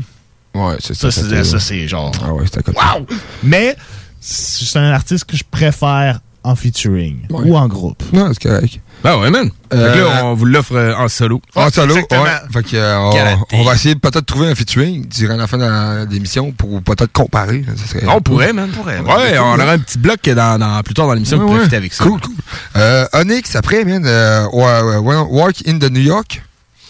Ouais, 0.61 0.75
c'est 0.79 0.95
Ça, 0.95 1.11
ça. 1.11 1.59
c'est 1.59 1.87
genre. 1.87 2.11
Ah 2.25 2.33
ouais, 2.33 2.45
c'était. 2.51 2.71
Wow! 2.71 3.05
Mais, 3.43 3.75
c'est 4.19 4.79
un 4.79 4.91
artiste 4.91 5.25
que 5.25 5.37
je 5.37 5.43
préfère 5.49 6.19
en 6.43 6.55
featuring 6.55 7.19
ou 7.29 7.55
en 7.57 7.67
groupe. 7.67 8.01
Non, 8.13 8.29
c'est 8.33 8.41
correct. 8.49 8.79
Ben 9.03 9.17
ouais, 9.17 9.29
man. 9.29 9.49
Fait 9.71 9.77
que 9.77 9.99
là, 9.99 10.25
on 10.25 10.33
vous 10.33 10.45
l'offre 10.45 10.75
euh, 10.75 10.93
en 10.95 11.07
solo. 11.07 11.41
En 11.55 11.69
solo, 11.69 11.93
exactement. 11.95 12.23
ouais. 12.23 12.29
Fait 12.51 12.63
que, 12.63 12.75
euh, 12.75 12.97
on, 12.99 13.37
on 13.59 13.63
va 13.63 13.73
essayer 13.75 13.95
de 13.95 13.99
peut-être 13.99 14.25
trouver 14.25 14.47
un 14.49 14.55
featuring 14.55 15.07
durant 15.07 15.35
la 15.37 15.47
fin 15.47 15.57
de 15.57 16.11
l'émission 16.11 16.51
pour 16.51 16.81
peut-être 16.83 17.11
comparer. 17.13 17.63
Ça 17.77 17.87
serait 17.87 18.05
On 18.07 18.19
pourrait, 18.19 18.51
man. 18.51 18.69
Ouais, 18.85 19.37
on 19.39 19.53
aura 19.53 19.71
un 19.71 19.79
petit 19.79 19.99
bloc 19.99 20.19
dans, 20.29 20.57
dans- 20.59 20.81
plus 20.83 20.93
tard 20.95 21.07
dans 21.07 21.13
l'émission 21.13 21.37
Ouais, 21.37 21.43
pour 21.43 21.51
ouais. 21.51 21.57
profiter 21.59 21.77
avec 21.77 21.93
ça. 21.93 22.03
Cool, 22.03 22.19
cool. 22.19 22.33
Euh, 22.75 23.05
Onyx, 23.13 23.55
après, 23.55 23.85
man, 23.85 24.03
euh, 24.05 24.45
ouais, 24.51 24.81
ouais, 24.81 24.97
ouais, 24.97 25.15
Walk 25.29 25.55
in 25.65 25.79
the 25.79 25.89
New 25.89 26.01
York. 26.01 26.41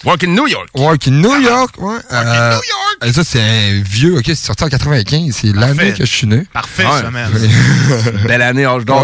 Walk 0.06 0.24
in 0.24 0.28
New 0.28 0.48
York. 0.48 0.70
Walk 0.76 1.08
in 1.10 1.12
New 1.12 1.42
York, 1.42 1.76
ouais. 1.80 1.98
Euh, 2.14 2.58
euh, 3.04 3.12
Ça, 3.14 3.24
c'est 3.24 3.42
un 3.42 3.82
vieux, 3.84 4.16
ok, 4.18 4.24
c'est 4.28 4.36
sorti 4.36 4.64
en 4.64 4.70
95. 4.70 5.36
C'est 5.36 5.54
l'année 5.54 5.92
que 5.92 6.06
je 6.06 6.12
suis 6.12 6.26
né. 6.26 6.48
Parfait, 6.54 6.86
Ouais. 6.88 7.02
ça, 7.02 7.12
man. 7.12 7.30
Belle 8.26 8.42
année, 8.42 8.66
âge 8.66 8.86
d'or, 8.86 9.04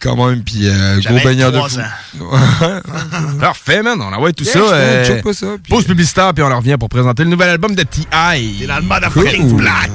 Quand 0.00 0.16
même. 0.16 0.42
Puis 0.42 0.68
euh, 0.68 1.00
gros 1.04 1.18
baigneur 1.24 1.50
de 1.52 1.58
23 1.58 1.84
fou. 2.18 3.38
Parfait, 3.40 3.82
man. 3.82 3.98
On 4.00 4.12
envoie 4.12 4.32
tout 4.32 4.44
Yeah, 4.44 4.52
ça. 4.52 4.58
euh, 4.74 5.22
pas 5.22 5.32
ça, 5.32 5.46
puis- 5.62 5.70
pause 5.72 5.84
publicitaire, 5.84 6.32
puis 6.34 6.42
on 6.44 6.50
en 6.52 6.58
revient 6.58 6.76
pour 6.78 6.88
présenter 6.88 7.24
le 7.24 7.30
nouvel 7.30 7.48
album 7.50 7.74
de 7.74 7.82
T.I. 7.82 8.56
T'es 8.60 8.66
dans 8.66 8.76
le 8.76 8.82
motherfucking 8.82 9.48
Cool. 9.50 9.62
black. 9.62 9.90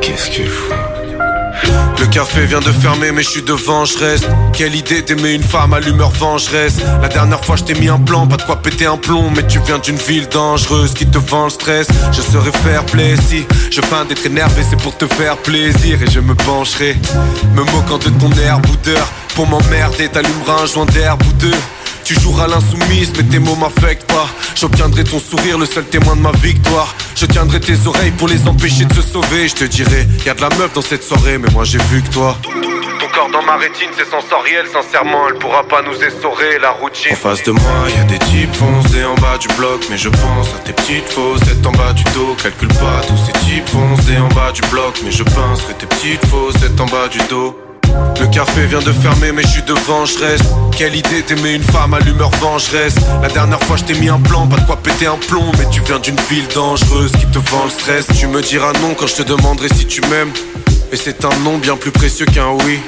Qu'est-ce 0.00 0.30
qu'il 0.30 0.48
faut 0.48 0.74
Le 1.98 2.06
café 2.06 2.46
vient 2.46 2.60
de 2.60 2.72
fermer 2.72 3.12
mais 3.12 3.22
je 3.22 3.30
suis 3.30 3.42
devant, 3.42 3.84
je 3.84 3.98
reste. 3.98 4.28
Quelle 4.52 4.74
idée 4.74 5.02
d'aimer 5.02 5.32
une 5.32 5.42
femme 5.42 5.72
à 5.72 5.80
l'humeur 5.80 6.10
vengeresse. 6.10 6.76
La 7.02 7.08
dernière 7.08 7.44
fois 7.44 7.56
je 7.56 7.64
t'ai 7.64 7.74
mis 7.74 7.88
un 7.88 7.98
plan, 7.98 8.26
pas 8.26 8.36
de 8.36 8.42
quoi 8.42 8.56
péter 8.62 8.86
un 8.86 8.96
plomb. 8.96 9.30
Mais 9.34 9.46
tu 9.46 9.60
viens 9.60 9.78
d'une 9.78 9.96
ville 9.96 10.28
dangereuse 10.28 10.94
qui 10.94 11.06
te 11.06 11.18
vend 11.18 11.44
le 11.44 11.50
stress. 11.50 11.88
Je 12.12 12.22
serai 12.22 12.52
fair 12.52 12.84
play 12.86 13.16
si 13.28 13.46
je 13.70 13.80
feins 13.80 14.04
d'être 14.04 14.24
énervé 14.26 14.62
c'est 14.68 14.80
pour 14.80 14.96
te 14.96 15.06
faire 15.06 15.36
plaisir. 15.38 16.02
Et 16.02 16.10
je 16.10 16.20
me 16.20 16.34
pencherai, 16.34 16.96
me 17.54 17.62
moquant 17.62 17.98
de 17.98 18.10
ton 18.10 18.30
air 18.42 18.60
boudeur. 18.60 19.06
Pour 19.34 19.46
m'emmerder 19.46 20.08
t'allumeras 20.08 20.62
un 20.62 20.66
joint 20.66 20.86
d'herbe 20.86 21.22
ou 21.22 21.32
tu 22.12 22.20
joueras 22.20 22.48
l'insoumise, 22.48 23.12
mais 23.16 23.22
tes 23.22 23.38
mots 23.38 23.54
m'affectent 23.54 24.10
pas. 24.10 24.28
J'obtiendrai 24.56 25.04
ton 25.04 25.20
sourire, 25.20 25.58
le 25.58 25.66
seul 25.66 25.84
témoin 25.84 26.16
de 26.16 26.20
ma 26.20 26.32
victoire. 26.32 26.92
Je 27.14 27.24
tiendrai 27.24 27.60
tes 27.60 27.86
oreilles 27.86 28.10
pour 28.10 28.26
les 28.26 28.48
empêcher 28.48 28.84
de 28.84 28.94
se 28.94 29.02
sauver. 29.02 29.46
Je 29.46 29.54
te 29.54 29.64
dirai, 29.64 30.08
y 30.26 30.28
a 30.28 30.34
de 30.34 30.40
la 30.40 30.48
meuf 30.58 30.72
dans 30.72 30.82
cette 30.82 31.04
soirée, 31.04 31.38
mais 31.38 31.48
moi 31.52 31.62
j'ai 31.62 31.78
vu 31.78 32.02
que 32.02 32.10
toi. 32.10 32.36
Ton 32.42 33.08
corps 33.14 33.30
dans 33.30 33.44
ma 33.44 33.56
rétine, 33.56 33.90
c'est 33.96 34.10
sensoriel. 34.10 34.66
Sincèrement, 34.72 35.28
elle 35.28 35.38
pourra 35.38 35.62
pas 35.62 35.82
nous 35.82 35.94
essorer 36.02 36.58
la 36.60 36.72
routine. 36.72 37.12
En 37.12 37.16
face 37.16 37.44
de 37.44 37.52
moi, 37.52 37.86
y 37.96 38.00
a 38.00 38.04
des 38.04 38.18
types 38.18 38.54
foncés 38.54 39.04
en 39.04 39.14
bas 39.14 39.38
du 39.38 39.46
bloc, 39.54 39.86
mais 39.88 39.96
je 39.96 40.08
pense 40.08 40.48
à 40.56 40.58
tes 40.64 40.72
petites 40.72 41.08
faussettes 41.08 41.64
en 41.64 41.72
bas 41.72 41.92
du 41.92 42.02
dos. 42.12 42.34
Calcule 42.42 42.74
pas 42.74 43.02
tous 43.06 43.18
ces 43.24 43.32
types 43.44 43.68
foncés 43.68 44.18
en 44.18 44.28
bas 44.34 44.50
du 44.50 44.62
bloc, 44.62 44.98
mais 45.04 45.12
je 45.12 45.22
pense 45.22 45.62
que 45.62 45.72
tes 45.74 45.86
petites 45.86 46.26
faussettes 46.26 46.80
en 46.80 46.86
bas 46.86 47.06
du 47.06 47.20
dos. 47.28 47.56
Le 48.20 48.26
café 48.26 48.66
vient 48.66 48.80
de 48.80 48.92
fermer 48.92 49.32
mais 49.32 49.42
je 49.42 49.48
suis 49.48 49.62
devant, 49.62 50.04
je 50.04 50.18
reste. 50.18 50.44
Quelle 50.76 50.94
idée 50.94 51.22
d'aimer 51.22 51.54
une 51.54 51.62
femme 51.62 51.94
à 51.94 52.00
l'humeur 52.00 52.30
vengeresse. 52.40 52.94
La 53.22 53.28
dernière 53.28 53.60
fois 53.62 53.76
je 53.76 53.84
t'ai 53.84 53.94
mis 53.94 54.08
un 54.08 54.20
plan, 54.20 54.46
pas 54.46 54.56
de 54.56 54.66
quoi 54.66 54.76
péter 54.76 55.06
un 55.06 55.18
plomb. 55.28 55.50
Mais 55.58 55.68
tu 55.70 55.80
viens 55.82 55.98
d'une 55.98 56.20
ville 56.28 56.46
dangereuse 56.54 57.12
qui 57.12 57.26
te 57.26 57.38
vend 57.50 57.64
le 57.64 57.70
stress. 57.70 58.06
Tu 58.18 58.26
me 58.26 58.42
diras 58.42 58.72
non 58.80 58.94
quand 58.94 59.06
je 59.06 59.16
te 59.16 59.22
demanderai 59.22 59.68
si 59.68 59.86
tu 59.86 60.00
m'aimes 60.02 60.32
et 60.92 60.96
c'est 60.96 61.24
un 61.24 61.36
nom 61.44 61.58
bien 61.58 61.76
plus 61.76 61.90
précieux 61.90 62.26
qu'un 62.26 62.50
oui. 62.66 62.80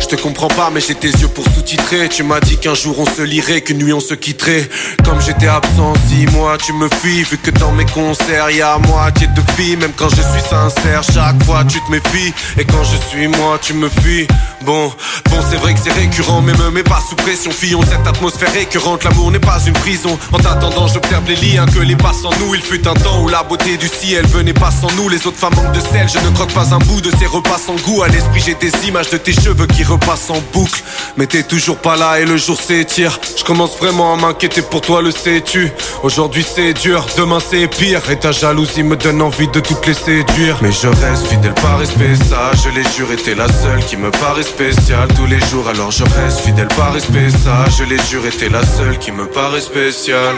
Je 0.00 0.06
te 0.06 0.16
comprends 0.16 0.48
pas, 0.48 0.70
mais 0.72 0.80
j'ai 0.80 0.94
tes 0.94 1.10
yeux 1.10 1.28
pour 1.28 1.44
sous-titrer. 1.44 2.08
Tu 2.08 2.22
m'as 2.22 2.40
dit 2.40 2.56
qu'un 2.56 2.74
jour 2.74 2.98
on 2.98 3.06
se 3.06 3.22
lirait, 3.22 3.60
qu'une 3.60 3.78
nuit 3.78 3.92
on 3.92 4.00
se 4.00 4.14
quitterait. 4.14 4.68
Comme 5.04 5.20
j'étais 5.20 5.46
absent 5.46 5.94
six 6.08 6.26
mois, 6.26 6.58
tu 6.58 6.72
me 6.72 6.88
fuis. 7.00 7.22
Vu 7.22 7.38
que 7.38 7.50
dans 7.50 7.72
mes 7.72 7.84
concerts, 7.86 8.50
y 8.50 8.62
a 8.62 8.78
moitié 8.78 9.26
de 9.28 9.42
filles. 9.52 9.76
Même 9.76 9.92
quand 9.96 10.08
je 10.08 10.22
suis 10.22 10.48
sincère, 10.48 11.02
chaque 11.02 11.42
fois 11.44 11.64
tu 11.64 11.78
te 11.80 11.90
méfies. 11.90 12.32
Et 12.58 12.64
quand 12.64 12.84
je 12.84 12.96
suis 13.08 13.28
moi, 13.28 13.58
tu 13.60 13.74
me 13.74 13.88
fuis. 13.88 14.26
Bon, 14.62 14.92
bon, 15.30 15.38
c'est 15.50 15.56
vrai 15.56 15.74
que 15.74 15.80
c'est 15.82 15.92
récurrent, 15.92 16.40
mais 16.40 16.52
me 16.52 16.70
mets 16.70 16.82
pas 16.82 17.02
sous 17.08 17.16
pression. 17.16 17.50
Fillon, 17.50 17.80
cette 17.82 18.06
atmosphère 18.06 18.52
récurrente, 18.52 19.04
l'amour 19.04 19.30
n'est 19.30 19.40
pas 19.40 19.58
une 19.66 19.72
prison. 19.72 20.18
En 20.32 20.38
t'attendant, 20.38 20.86
j'observe 20.86 21.24
les 21.28 21.36
liens 21.36 21.66
que 21.66 21.80
les 21.80 21.96
passent 21.96 22.24
en 22.24 22.30
nous. 22.38 22.54
Il 22.54 22.62
fut 22.62 22.86
un 22.86 22.94
temps 22.94 23.22
où 23.22 23.28
la 23.28 23.42
beauté 23.42 23.76
du 23.76 23.88
ciel 23.88 24.26
venait 24.26 24.52
pas 24.52 24.70
sans 24.70 24.90
nous. 24.96 25.08
Les 25.08 25.26
autres 25.26 25.38
femmes 25.38 25.54
manquent 25.56 25.74
de 25.74 25.80
sel, 25.80 26.08
je 26.08 26.18
ne 26.18 26.32
croque 26.34 26.52
pas 26.52 26.74
un 26.74 26.78
bout 26.78 27.00
de 27.00 27.10
ces 27.18 27.26
repas 27.42 27.58
sans 27.58 27.76
goût. 27.76 28.02
À 28.02 28.08
l'esprit, 28.08 28.42
j'ai 28.44 28.54
des 28.54 28.72
images 28.86 29.10
de 29.10 29.16
tes 29.16 29.32
cheveux 29.32 29.66
qui 29.66 29.84
repassent 29.84 30.30
en 30.30 30.40
boucle. 30.52 30.82
Mais 31.16 31.26
t'es 31.26 31.42
toujours 31.42 31.78
pas 31.78 31.96
là 31.96 32.20
et 32.20 32.24
le 32.24 32.36
jour 32.36 32.60
s'étire. 32.60 33.18
Je 33.36 33.44
commence 33.44 33.76
vraiment 33.78 34.14
à 34.14 34.16
m'inquiéter 34.16 34.62
pour 34.62 34.80
toi, 34.80 35.02
le 35.02 35.10
sais-tu? 35.10 35.70
Aujourd'hui 36.02 36.44
c'est 36.54 36.72
dur, 36.74 37.06
demain 37.16 37.38
c'est 37.40 37.66
pire. 37.68 38.02
Et 38.10 38.18
ta 38.18 38.32
jalousie 38.32 38.82
me 38.82 38.96
donne 38.96 39.20
envie 39.22 39.48
de 39.48 39.60
toutes 39.60 39.86
les 39.86 39.94
séduire. 39.94 40.58
Mais 40.62 40.72
je 40.72 40.88
reste 40.88 41.26
fidèle 41.26 41.54
par 41.54 41.78
respect, 41.78 42.16
ça, 42.28 42.50
je 42.62 42.68
l'ai 42.70 42.84
juré, 42.96 43.16
t'es 43.16 43.34
la 43.34 43.48
seule 43.48 43.84
qui 43.84 43.96
me 43.96 44.10
paraît 44.10 44.42
spéciale 44.42 45.08
tous 45.14 45.26
les 45.26 45.40
jours. 45.48 45.68
Alors 45.68 45.90
je 45.90 46.04
reste 46.04 46.40
fidèle 46.40 46.68
par 46.68 46.92
respect, 46.92 47.30
ça, 47.30 47.64
je 47.78 47.84
l'ai 47.84 47.98
juré, 48.10 48.30
t'es 48.30 48.48
la 48.48 48.64
seule 48.64 48.98
qui 48.98 49.12
me 49.12 49.26
paraît 49.26 49.60
spéciale. 49.60 50.36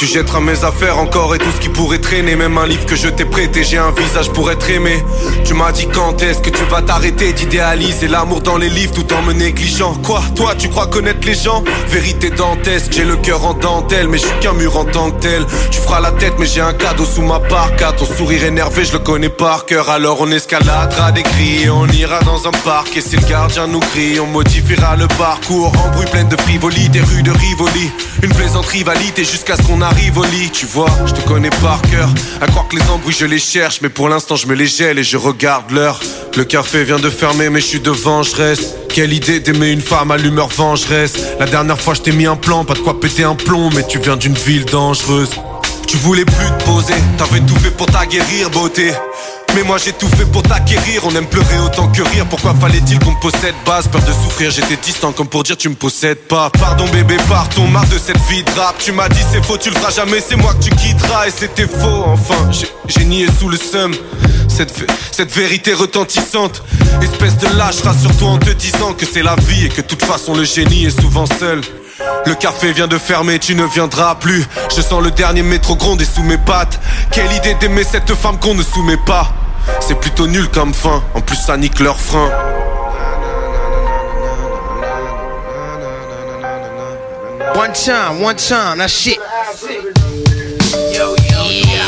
Tu 0.00 0.06
jetteras 0.06 0.40
mes 0.40 0.64
affaires 0.64 0.98
encore 0.98 1.34
et 1.34 1.38
tout 1.38 1.50
ce 1.54 1.60
qui 1.60 1.68
pourrait 1.68 1.98
traîner. 1.98 2.34
Même 2.34 2.56
un 2.56 2.66
livre 2.66 2.86
que 2.86 2.96
je 2.96 3.08
t'ai 3.08 3.26
prêté, 3.26 3.64
j'ai 3.64 3.76
un 3.76 3.90
visage 3.90 4.30
pour 4.30 4.50
être 4.50 4.70
aimé. 4.70 5.04
Tu 5.44 5.52
m'as 5.52 5.72
dit 5.72 5.86
quand 5.92 6.22
est-ce 6.22 6.38
que 6.38 6.48
tu 6.48 6.64
vas 6.70 6.80
t'arrêter 6.80 7.34
d'idéaliser 7.34 8.08
l'amour 8.08 8.40
dans 8.40 8.56
les 8.56 8.70
livres 8.70 8.94
tout 8.94 9.12
en 9.12 9.20
me 9.20 9.34
négligeant. 9.34 9.92
Quoi, 10.02 10.22
toi 10.34 10.54
tu 10.56 10.70
crois 10.70 10.86
connaître 10.86 11.26
les 11.26 11.34
gens? 11.34 11.62
Vérité 11.88 12.30
dantesque, 12.30 12.92
j'ai 12.92 13.04
le 13.04 13.18
cœur 13.18 13.44
en 13.44 13.52
dentelle 13.52 14.08
Mais 14.08 14.16
je 14.16 14.24
suis 14.24 14.38
qu'un 14.40 14.54
mur 14.54 14.78
en 14.78 14.86
tant 14.86 15.10
que 15.10 15.20
tel. 15.20 15.44
Tu 15.70 15.78
feras 15.78 16.00
la 16.00 16.12
tête 16.12 16.32
mais 16.38 16.46
j'ai 16.46 16.62
un 16.62 16.72
cadeau 16.72 17.04
sous 17.04 17.20
ma 17.20 17.38
parka 17.38 17.92
Ton 17.92 18.06
sourire 18.06 18.44
énervé 18.44 18.86
je 18.86 18.92
le 18.94 19.00
connais 19.00 19.28
par 19.28 19.66
cœur. 19.66 19.90
Alors 19.90 20.22
on 20.22 20.30
escaladera 20.30 21.12
des 21.12 21.24
cris 21.24 21.64
et 21.64 21.68
on 21.68 21.86
ira 21.88 22.20
dans 22.20 22.48
un 22.48 22.52
parc. 22.64 22.96
Et 22.96 23.02
si 23.02 23.16
le 23.16 23.26
gardien 23.28 23.66
nous 23.66 23.80
crie, 23.80 24.18
on 24.18 24.28
modifiera 24.28 24.96
le 24.96 25.08
parcours. 25.08 25.74
Embrouille 25.84 26.10
pleine 26.10 26.28
de 26.30 26.40
frivolité, 26.40 27.02
rue 27.02 27.22
de 27.22 27.32
Rivoli 27.32 27.90
Une 28.22 28.32
plaisante 28.32 28.64
rivalité 28.64 29.24
jusqu'à 29.24 29.56
ce 29.56 29.62
qu'on 29.62 29.82
arrive 29.90 30.18
au 30.18 30.24
lit 30.24 30.50
Tu 30.52 30.66
vois, 30.66 30.90
je 31.06 31.12
te 31.12 31.20
connais 31.26 31.50
par 31.62 31.80
cœur. 31.82 32.08
À 32.40 32.46
croire 32.46 32.68
que 32.68 32.76
les 32.76 32.88
embrouilles 32.88 33.14
je 33.18 33.26
les 33.26 33.38
cherche 33.38 33.80
Mais 33.82 33.88
pour 33.88 34.08
l'instant 34.08 34.36
je 34.36 34.46
me 34.46 34.54
les 34.54 34.66
gèle 34.66 34.98
et 34.98 35.04
je 35.04 35.16
regarde 35.16 35.70
l'heure. 35.70 36.00
Le 36.36 36.44
café 36.44 36.84
vient 36.84 36.98
de 36.98 37.10
fermer 37.10 37.50
mais 37.50 37.60
je 37.60 37.66
suis 37.66 37.80
devant, 37.80 38.22
je 38.22 38.54
Quelle 38.88 39.12
idée 39.12 39.40
d'aimer 39.40 39.70
une 39.70 39.80
femme 39.80 40.10
à 40.10 40.16
l'humeur 40.16 40.48
vengeresse. 40.48 41.14
La 41.38 41.46
dernière 41.46 41.80
fois 41.80 41.94
je 41.94 42.02
t'ai 42.02 42.12
mis 42.12 42.26
un 42.26 42.36
plan, 42.36 42.64
pas 42.64 42.74
de 42.74 42.80
quoi 42.80 43.00
péter 43.00 43.24
un 43.24 43.34
plomb 43.34 43.70
Mais 43.74 43.86
tu 43.86 43.98
viens 43.98 44.16
d'une 44.16 44.34
ville 44.34 44.64
dangereuse. 44.64 45.30
Tu 45.86 45.96
voulais 45.96 46.24
plus 46.24 46.46
te 46.58 46.64
poser, 46.64 46.94
t'avais 47.18 47.40
tout 47.40 47.56
fait 47.56 47.72
pour 47.72 47.86
t'aguerrir, 47.86 48.48
beauté. 48.50 48.92
Mais 49.54 49.62
moi 49.64 49.78
j'ai 49.78 49.92
tout 49.92 50.08
fait 50.08 50.24
pour 50.26 50.42
t'acquérir, 50.42 51.02
on 51.04 51.14
aime 51.16 51.26
pleurer 51.26 51.58
autant 51.64 51.88
que 51.88 52.02
rire. 52.02 52.24
Pourquoi 52.30 52.54
fallait-il 52.54 52.98
qu'on 53.00 53.10
me 53.12 53.20
possède 53.20 53.54
base? 53.66 53.88
Peur 53.88 54.00
de 54.02 54.12
souffrir, 54.12 54.50
j'étais 54.50 54.76
distant 54.76 55.12
comme 55.12 55.26
pour 55.26 55.42
dire 55.42 55.56
tu 55.56 55.68
me 55.68 55.74
possèdes 55.74 56.18
pas. 56.28 56.50
Pardon 56.50 56.86
bébé, 56.88 57.16
partons, 57.28 57.66
marre 57.66 57.86
de 57.88 57.98
cette 57.98 58.20
vie 58.28 58.42
de 58.44 58.50
rap. 58.60 58.76
Tu 58.78 58.92
m'as 58.92 59.08
dit 59.08 59.20
c'est 59.32 59.44
faux, 59.44 59.58
tu 59.58 59.70
le 59.70 59.76
feras 59.76 59.90
jamais, 59.90 60.20
c'est 60.26 60.36
moi 60.36 60.54
que 60.54 60.64
tu 60.64 60.70
quitteras. 60.70 61.26
Et 61.26 61.30
c'était 61.36 61.66
faux, 61.66 62.04
enfin, 62.06 62.48
j'ai- 62.52 63.04
nié 63.04 63.26
sous 63.40 63.48
le 63.48 63.56
seum. 63.56 63.92
Cette, 64.48 64.72
cette 65.10 65.32
vérité 65.32 65.72
retentissante, 65.74 66.62
espèce 67.02 67.36
de 67.38 67.48
lâche, 67.56 67.80
rassure-toi 67.82 68.28
en 68.28 68.38
te 68.38 68.50
disant 68.50 68.92
que 68.92 69.04
c'est 69.06 69.22
la 69.22 69.34
vie 69.36 69.66
et 69.66 69.68
que 69.68 69.80
toute 69.80 70.04
façon 70.04 70.34
le 70.34 70.44
génie 70.44 70.84
est 70.84 71.00
souvent 71.00 71.24
seul. 71.26 71.60
Le 72.26 72.34
café 72.34 72.72
vient 72.72 72.86
de 72.86 72.98
fermer, 72.98 73.38
tu 73.38 73.54
ne 73.54 73.64
viendras 73.64 74.14
plus. 74.16 74.44
Je 74.74 74.80
sens 74.80 75.02
le 75.02 75.10
dernier 75.10 75.42
métro 75.42 75.76
gronder 75.76 76.04
sous 76.04 76.22
mes 76.22 76.38
pattes. 76.38 76.80
Quelle 77.10 77.32
idée 77.32 77.54
d'aimer 77.54 77.84
cette 77.84 78.14
femme 78.14 78.38
qu'on 78.38 78.54
ne 78.54 78.62
soumet 78.62 78.98
pas. 79.06 79.32
C'est 79.80 79.98
plutôt 79.98 80.26
nul 80.26 80.48
comme 80.48 80.74
fin, 80.74 81.02
en 81.14 81.20
plus 81.20 81.36
ça 81.36 81.56
nique 81.56 81.80
leur 81.80 81.98
frein. 81.98 82.30
One 87.54 87.72
time, 87.72 88.22
one 88.22 88.36
time, 88.36 88.78
that 88.78 88.88
shit. 88.88 89.18
Yo, 90.92 91.14
yo, 91.30 91.79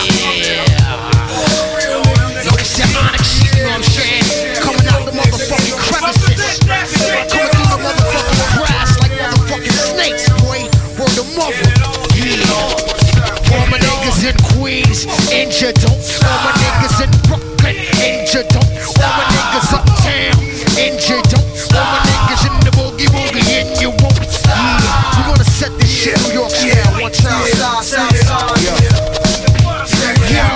Yeah. 11.42 11.50
All 13.50 13.66
my 13.66 13.78
niggas 13.82 14.22
in 14.22 14.36
Queens, 14.54 15.06
injured. 15.32 15.74
Don't. 15.74 15.98
All 16.22 16.38
my 16.46 16.52
niggas 16.54 17.02
in 17.02 17.10
Brooklyn, 17.26 17.74
injured. 17.98 18.46
Don't. 18.46 18.62
All 19.02 19.10
my 19.10 19.26
niggas 19.26 19.74
uptown, 19.74 20.38
injured. 20.78 21.26
Don't. 21.26 21.42
All 21.74 21.82
my 21.82 21.98
niggas 22.06 22.46
in 22.46 22.54
the 22.62 22.70
boogie 22.78 23.10
woogie, 23.10 23.42
and 23.58 23.68
you 23.82 23.90
won't. 23.90 24.22
Yeah. 24.54 25.18
We 25.18 25.22
gonna 25.26 25.42
set 25.42 25.74
this 25.78 25.90
shit 25.90 26.14
New 26.22 26.32
York 26.32 26.50
style 26.50 27.02
one 27.02 27.10
time. 27.10 27.42
Yeah. 28.62 28.86
Yo, 30.30 30.46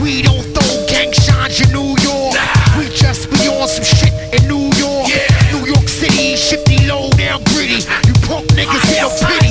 we 0.00 0.22
don't 0.22 0.46
throw 0.54 0.86
gang 0.86 1.12
signs 1.12 1.60
in 1.60 1.72
New 1.72 1.98
York. 1.98 2.38
We 2.78 2.86
just 2.94 3.28
be 3.30 3.48
on 3.48 3.66
some 3.66 3.84
shit 3.84 4.14
in 4.38 4.46
New 4.46 4.70
York. 4.78 5.10
New 5.50 5.66
York 5.66 5.88
City, 5.88 6.36
shifty, 6.36 6.86
low 6.86 7.10
down, 7.10 7.42
gritty. 7.50 7.82
You 8.06 8.14
punk 8.22 8.46
niggas, 8.54 8.86
ain't 8.94 9.02
no 9.02 9.10
pity 9.26 9.47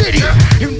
shitty. 0.00 0.60
You 0.60 0.79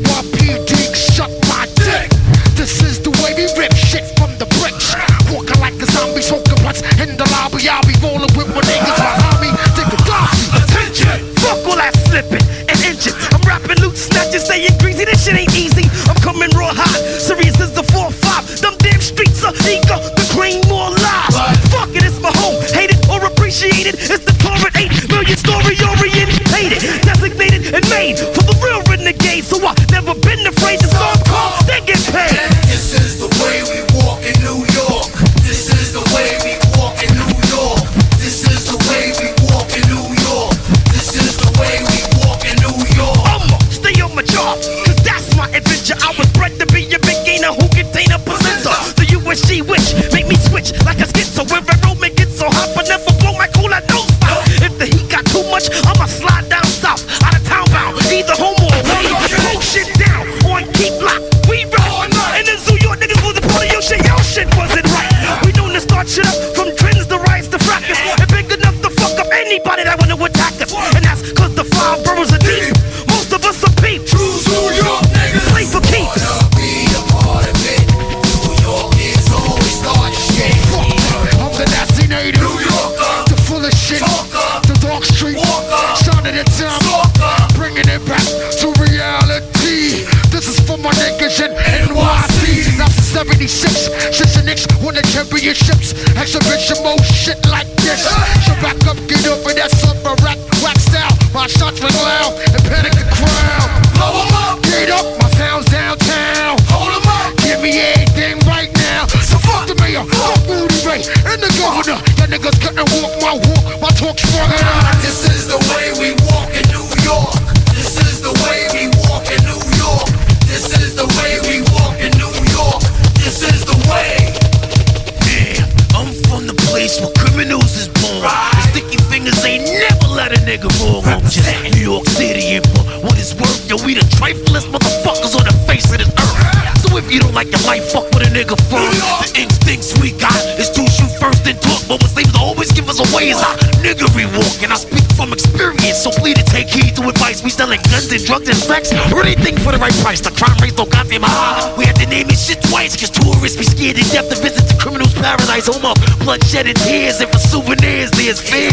up 155.84 155.98
bloodshed 156.20 156.66
and 156.66 156.76
tears, 156.86 157.20
and 157.20 157.30
for 157.30 157.38
souvenirs, 157.38 158.10
there's 158.12 158.40
fear. 158.40 158.70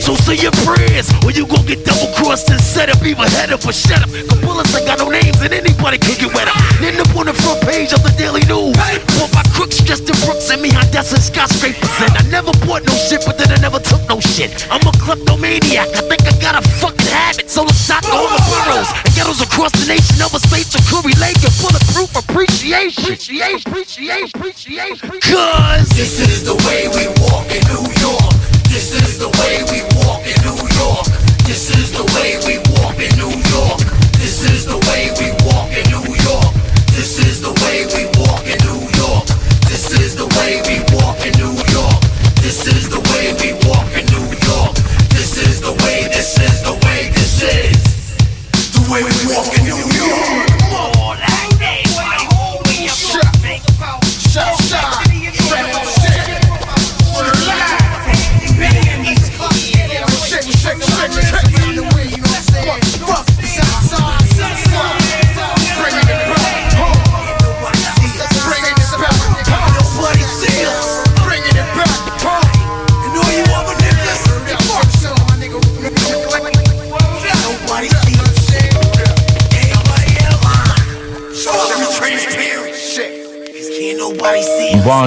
So 0.00 0.14
say 0.14 0.36
your 0.38 0.52
prayers, 0.62 1.10
or 1.24 1.32
you 1.32 1.46
gon' 1.46 1.66
get 1.66 1.82
double 1.84 2.12
crossed 2.14 2.50
and 2.50 2.60
set 2.60 2.88
up, 2.90 3.02
even 3.02 3.26
head 3.26 3.50
up 3.50 3.66
or 3.66 3.72
shut 3.72 4.02
up. 4.02 4.10
Cause 4.10 4.38
bullets 4.38 4.70
ain't 4.76 4.86
got 4.86 4.98
no 4.98 5.10
names, 5.10 5.40
and 5.42 5.50
anybody 5.52 5.98
could 5.98 6.18
get 6.18 6.30
wet 6.30 6.46
up. 6.46 6.54
End 6.78 7.00
up 7.00 7.10
on 7.16 7.26
the 7.26 7.34
front 7.34 7.58
page 7.66 7.90
of 7.90 8.02
the 8.06 8.14
Daily 8.14 8.44
News. 8.46 8.76
Bought 9.18 9.32
by 9.34 9.42
crooks, 9.50 9.82
dressed 9.82 10.06
in 10.06 10.14
brooks, 10.22 10.46
and 10.50 10.62
me 10.62 10.70
on 10.78 10.86
desks 10.94 11.10
and 11.10 11.22
skyscrapers. 11.22 11.90
And 11.98 12.14
I 12.14 12.22
never 12.30 12.54
bought 12.62 12.86
no 12.86 12.94
shit, 12.94 13.26
but 13.26 13.34
then 13.34 13.50
I 13.50 13.58
never 13.58 13.80
took 13.82 14.02
no 14.06 14.20
shit. 14.20 14.52
I'm 14.70 14.84
a 14.86 14.92
kleptomaniac, 15.02 15.90
I 15.90 16.02
think 16.06 16.22
I 16.22 16.38
got 16.38 16.54
a 16.54 16.62
fucking 16.78 17.10
habit. 17.10 17.50
So 17.50 17.66
the 17.66 17.74
shot 17.74 18.06
to 18.06 18.14
all 18.14 18.30
the 18.30 18.42
boroughs 18.46 18.90
and 18.94 19.10
ghettos 19.18 19.42
across 19.42 19.74
the 19.74 19.90
nation, 19.90 20.22
other 20.22 20.38
states 20.38 20.70
are 20.78 20.84
curry 20.86 21.15
preach, 22.76 22.96
preach, 23.64 25.02
preach. 25.02 25.22
Cause 25.22 25.88
this 25.90 26.20
is 26.20 26.44
the 26.44 26.54
way 26.66 26.88
we 26.88 27.08
walk 27.24 27.48
in 27.50 27.62
New 27.72 27.86
York. 28.00 28.32
This 28.68 28.92
is 28.92 29.18
the 29.18 29.28
way 29.40 29.64
we 29.70 29.82
walk. 29.82 29.95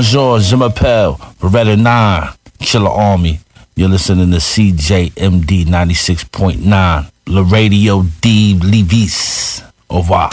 Bonjour, 0.02 0.40
je 0.40 0.56
m'appelle 0.56 1.12
Beretta 1.44 1.76
9, 1.76 2.38
Killer 2.62 2.88
Army. 2.88 3.38
You're 3.76 3.90
listening 3.90 4.32
to 4.32 4.38
CJMD 4.38 5.68
96.9, 5.68 7.04
le 7.28 7.42
radio 7.42 8.06
D 8.22 8.58
Levis. 8.64 9.62
Au 9.90 9.98
revoir. 9.98 10.30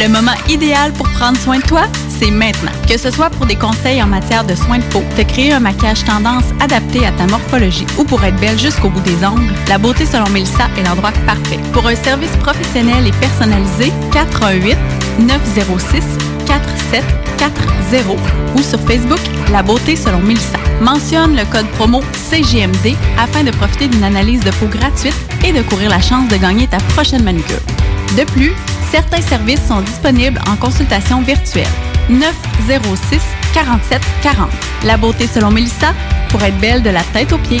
Le 0.00 0.08
moment 0.08 0.34
idéal 0.48 0.90
pour 0.94 1.08
prendre 1.10 1.38
soin 1.38 1.58
de 1.58 1.62
toi, 1.62 1.82
c'est 2.08 2.32
maintenant. 2.32 2.72
Que 2.88 2.98
ce 2.98 3.12
soit 3.12 3.30
pour 3.30 3.46
des 3.46 3.54
conseils 3.54 4.02
en 4.02 4.08
matière 4.08 4.44
de 4.44 4.56
soins 4.56 4.78
de 4.78 4.84
peau, 4.86 5.04
te 5.16 5.22
créer 5.22 5.52
un 5.52 5.60
maquillage 5.60 6.04
tendance 6.04 6.46
adapté 6.58 7.06
à 7.06 7.12
ta 7.12 7.28
morphologie 7.28 7.86
ou 7.96 8.02
pour 8.02 8.24
être 8.24 8.40
belle 8.40 8.58
jusqu'au 8.58 8.90
bout 8.90 9.02
des 9.02 9.24
ongles, 9.24 9.54
la 9.68 9.78
beauté 9.78 10.06
selon 10.06 10.28
Mélissa 10.30 10.66
est 10.76 10.82
l'endroit 10.82 11.12
parfait. 11.24 11.60
Pour 11.72 11.86
un 11.86 11.94
service 11.94 12.36
professionnel 12.38 13.06
et 13.06 13.12
personnalisé, 13.12 13.92
418 14.10 14.76
906 15.20 16.33
4740 16.54 18.18
ou 18.56 18.62
sur 18.62 18.80
Facebook 18.80 19.20
La 19.50 19.62
Beauté 19.62 19.96
selon 19.96 20.20
Mélissa. 20.20 20.58
Mentionne 20.80 21.36
le 21.36 21.44
code 21.46 21.66
promo 21.70 22.00
CGMD 22.30 22.94
afin 23.18 23.42
de 23.42 23.50
profiter 23.50 23.88
d'une 23.88 24.04
analyse 24.04 24.40
de 24.40 24.50
peau 24.52 24.66
gratuite 24.66 25.16
et 25.44 25.52
de 25.52 25.62
courir 25.62 25.90
la 25.90 26.00
chance 26.00 26.28
de 26.28 26.36
gagner 26.36 26.66
ta 26.66 26.78
prochaine 26.94 27.24
manucure. 27.24 27.60
De 28.16 28.24
plus, 28.24 28.52
certains 28.90 29.22
services 29.22 29.66
sont 29.66 29.80
disponibles 29.80 30.40
en 30.48 30.56
consultation 30.56 31.22
virtuelle. 31.22 31.66
906 32.08 33.20
47 33.52 34.00
40. 34.22 34.48
La 34.84 34.96
beauté 34.96 35.26
selon 35.26 35.50
Mélissa 35.50 35.92
pour 36.28 36.42
être 36.42 36.58
belle 36.58 36.82
de 36.82 36.90
la 36.90 37.02
tête 37.02 37.32
aux 37.32 37.38
pieds. 37.38 37.60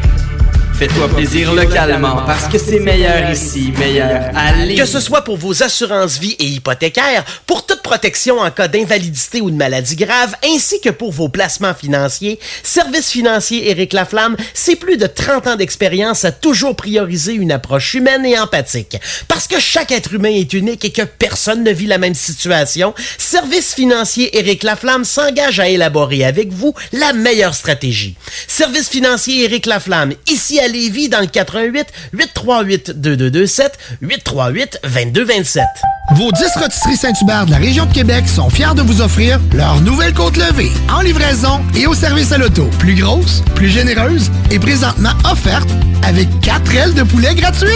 Fais-toi 0.81 1.09
plaisir 1.09 1.53
localement 1.53 2.23
parce 2.25 2.47
que 2.47 2.57
c'est 2.57 2.79
meilleur 2.79 3.29
ici, 3.29 3.71
meilleur 3.77 4.31
Lévis. 4.65 4.77
Que 4.77 4.87
ce 4.87 4.99
soit 4.99 5.23
pour 5.23 5.37
vos 5.37 5.61
assurances 5.61 6.17
vie 6.17 6.35
et 6.39 6.45
hypothécaires, 6.45 7.23
pour 7.45 7.67
toute 7.67 7.83
protection 7.83 8.39
en 8.39 8.49
cas 8.49 8.67
d'invalidité 8.67 9.41
ou 9.41 9.51
de 9.51 9.55
maladie 9.55 9.95
grave, 9.95 10.33
ainsi 10.43 10.81
que 10.81 10.89
pour 10.89 11.11
vos 11.11 11.29
placements 11.29 11.75
financiers, 11.75 12.39
Service 12.63 13.11
financier 13.11 13.69
Éric 13.69 13.93
Laflamme, 13.93 14.35
c'est 14.55 14.75
plus 14.75 14.97
de 14.97 15.05
30 15.05 15.45
ans 15.45 15.55
d'expérience 15.55 16.25
à 16.25 16.31
toujours 16.31 16.75
prioriser 16.75 17.33
une 17.33 17.51
approche 17.51 17.93
humaine 17.93 18.25
et 18.25 18.39
empathique. 18.39 18.97
Parce 19.27 19.47
que 19.47 19.59
chaque 19.59 19.91
être 19.91 20.15
humain 20.15 20.31
est 20.31 20.51
unique 20.51 20.83
et 20.83 20.91
que 20.91 21.03
personne 21.03 21.63
ne 21.63 21.71
vit 21.71 21.85
la 21.85 21.99
même 21.99 22.15
situation, 22.15 22.95
Service 23.19 23.75
financier 23.75 24.35
Éric 24.35 24.63
Laflamme 24.63 25.05
s'engage 25.05 25.59
à 25.59 25.69
élaborer 25.69 26.23
avec 26.23 26.51
vous 26.51 26.73
la 26.91 27.13
meilleure 27.13 27.53
stratégie. 27.53 28.15
Service 28.47 28.89
financier 28.89 29.43
Éric 29.43 29.67
Laflamme, 29.67 30.13
ici 30.25 30.59
à 30.59 30.70
Lévis 30.71 31.09
dans 31.09 31.19
le 31.19 31.27
88 31.27 31.87
838 32.13 32.91
2227 32.95 33.77
838 34.01 34.79
2227. 34.83 35.63
Vos 36.15 36.31
10 36.31 36.43
rôtisseries 36.57 36.97
Saint-Hubert 36.97 37.45
de 37.45 37.51
la 37.51 37.57
région 37.57 37.85
de 37.85 37.93
Québec 37.93 38.27
sont 38.27 38.49
fiers 38.49 38.73
de 38.75 38.81
vous 38.81 39.01
offrir 39.01 39.39
leur 39.53 39.79
nouvelle 39.81 40.13
côte 40.13 40.37
levée 40.37 40.71
en 40.91 41.01
livraison 41.01 41.61
et 41.75 41.87
au 41.87 41.93
service 41.93 42.31
à 42.31 42.37
l'auto. 42.37 42.69
Plus 42.79 42.95
grosse, 42.95 43.43
plus 43.55 43.69
généreuse 43.69 44.31
et 44.49 44.59
présentement 44.59 45.13
offerte 45.29 45.69
avec 46.03 46.27
4 46.41 46.75
ailes 46.75 46.93
de 46.93 47.03
poulet 47.03 47.35
gratuites. 47.35 47.71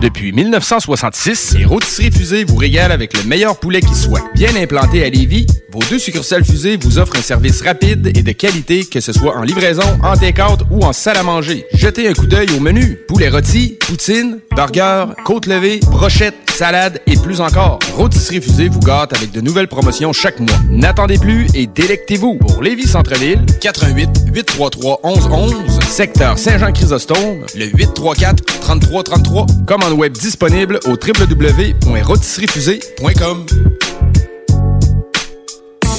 Depuis 0.00 0.32
1966, 0.32 1.56
les 1.58 1.66
rôtisseries 1.66 2.10
fusées 2.10 2.44
vous 2.44 2.56
régalent 2.56 2.94
avec 2.94 3.14
le 3.14 3.22
meilleur 3.24 3.58
poulet 3.58 3.82
qui 3.82 3.94
soit. 3.94 4.22
Bien 4.34 4.56
implanté 4.56 5.04
à 5.04 5.10
Lévis, 5.10 5.46
vos 5.70 5.80
deux 5.90 5.98
succursales 5.98 6.44
fusées 6.44 6.78
vous 6.78 6.98
offrent 6.98 7.16
un 7.18 7.22
service 7.22 7.60
rapide 7.60 8.06
et 8.16 8.22
de 8.22 8.32
qualité, 8.32 8.86
que 8.86 9.00
ce 9.00 9.12
soit 9.12 9.36
en 9.36 9.42
livraison, 9.42 9.98
en 10.02 10.16
take-out 10.16 10.60
ou 10.70 10.84
en 10.84 10.94
salle 10.94 11.18
à 11.18 11.22
manger. 11.22 11.66
Jetez 11.74 12.08
un 12.08 12.14
coup 12.14 12.26
d'œil 12.26 12.48
au 12.56 12.60
menu. 12.60 12.98
Poulet 13.08 13.28
rôti, 13.28 13.76
poutine, 13.78 14.38
burger, 14.56 15.04
côte 15.24 15.46
levée, 15.46 15.80
brochette, 15.90 16.34
salade 16.60 17.00
et 17.06 17.16
plus 17.16 17.40
encore. 17.40 17.78
Rôtisserie 17.96 18.42
fusée 18.42 18.68
vous 18.68 18.80
gâte 18.80 19.14
avec 19.14 19.32
de 19.32 19.40
nouvelles 19.40 19.66
promotions 19.66 20.12
chaque 20.12 20.38
mois. 20.40 20.58
N'attendez 20.68 21.16
plus 21.16 21.46
et 21.54 21.66
délectez-vous. 21.66 22.34
Pour 22.34 22.60
Lévis 22.60 22.86
Centre-Ville, 22.86 23.46
88 23.62 24.26
833 24.34 25.00
1111, 25.02 25.80
secteur 25.88 26.36
Saint-Jean-Chrysostome, 26.36 27.46
le 27.56 27.64
834 27.64 28.44
3333. 28.60 29.46
Commande 29.66 29.94
web 29.94 30.12
disponible 30.12 30.78
au 30.84 30.90
www.rôtisseriefusée.com. 30.90 33.46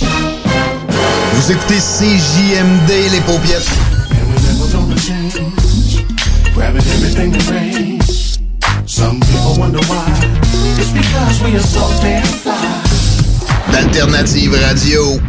Vous 0.00 1.52
écoutez 1.52 1.78
CJMD, 1.78 3.10
les 3.12 3.20
paupiètes. 3.20 3.68
Grabbing 6.54 6.82
everything 6.82 7.32
that 7.32 7.50
rains. 7.50 8.38
Some 8.86 9.20
people 9.20 9.54
wonder 9.58 9.80
why. 9.86 10.06
It's 10.78 10.90
because 10.90 11.42
we 11.42 11.56
are 11.56 11.60
so 11.60 11.88
damn 12.02 12.24
fly. 12.24 12.54
D'Alternative 13.72 14.54
Radio. 14.54 15.20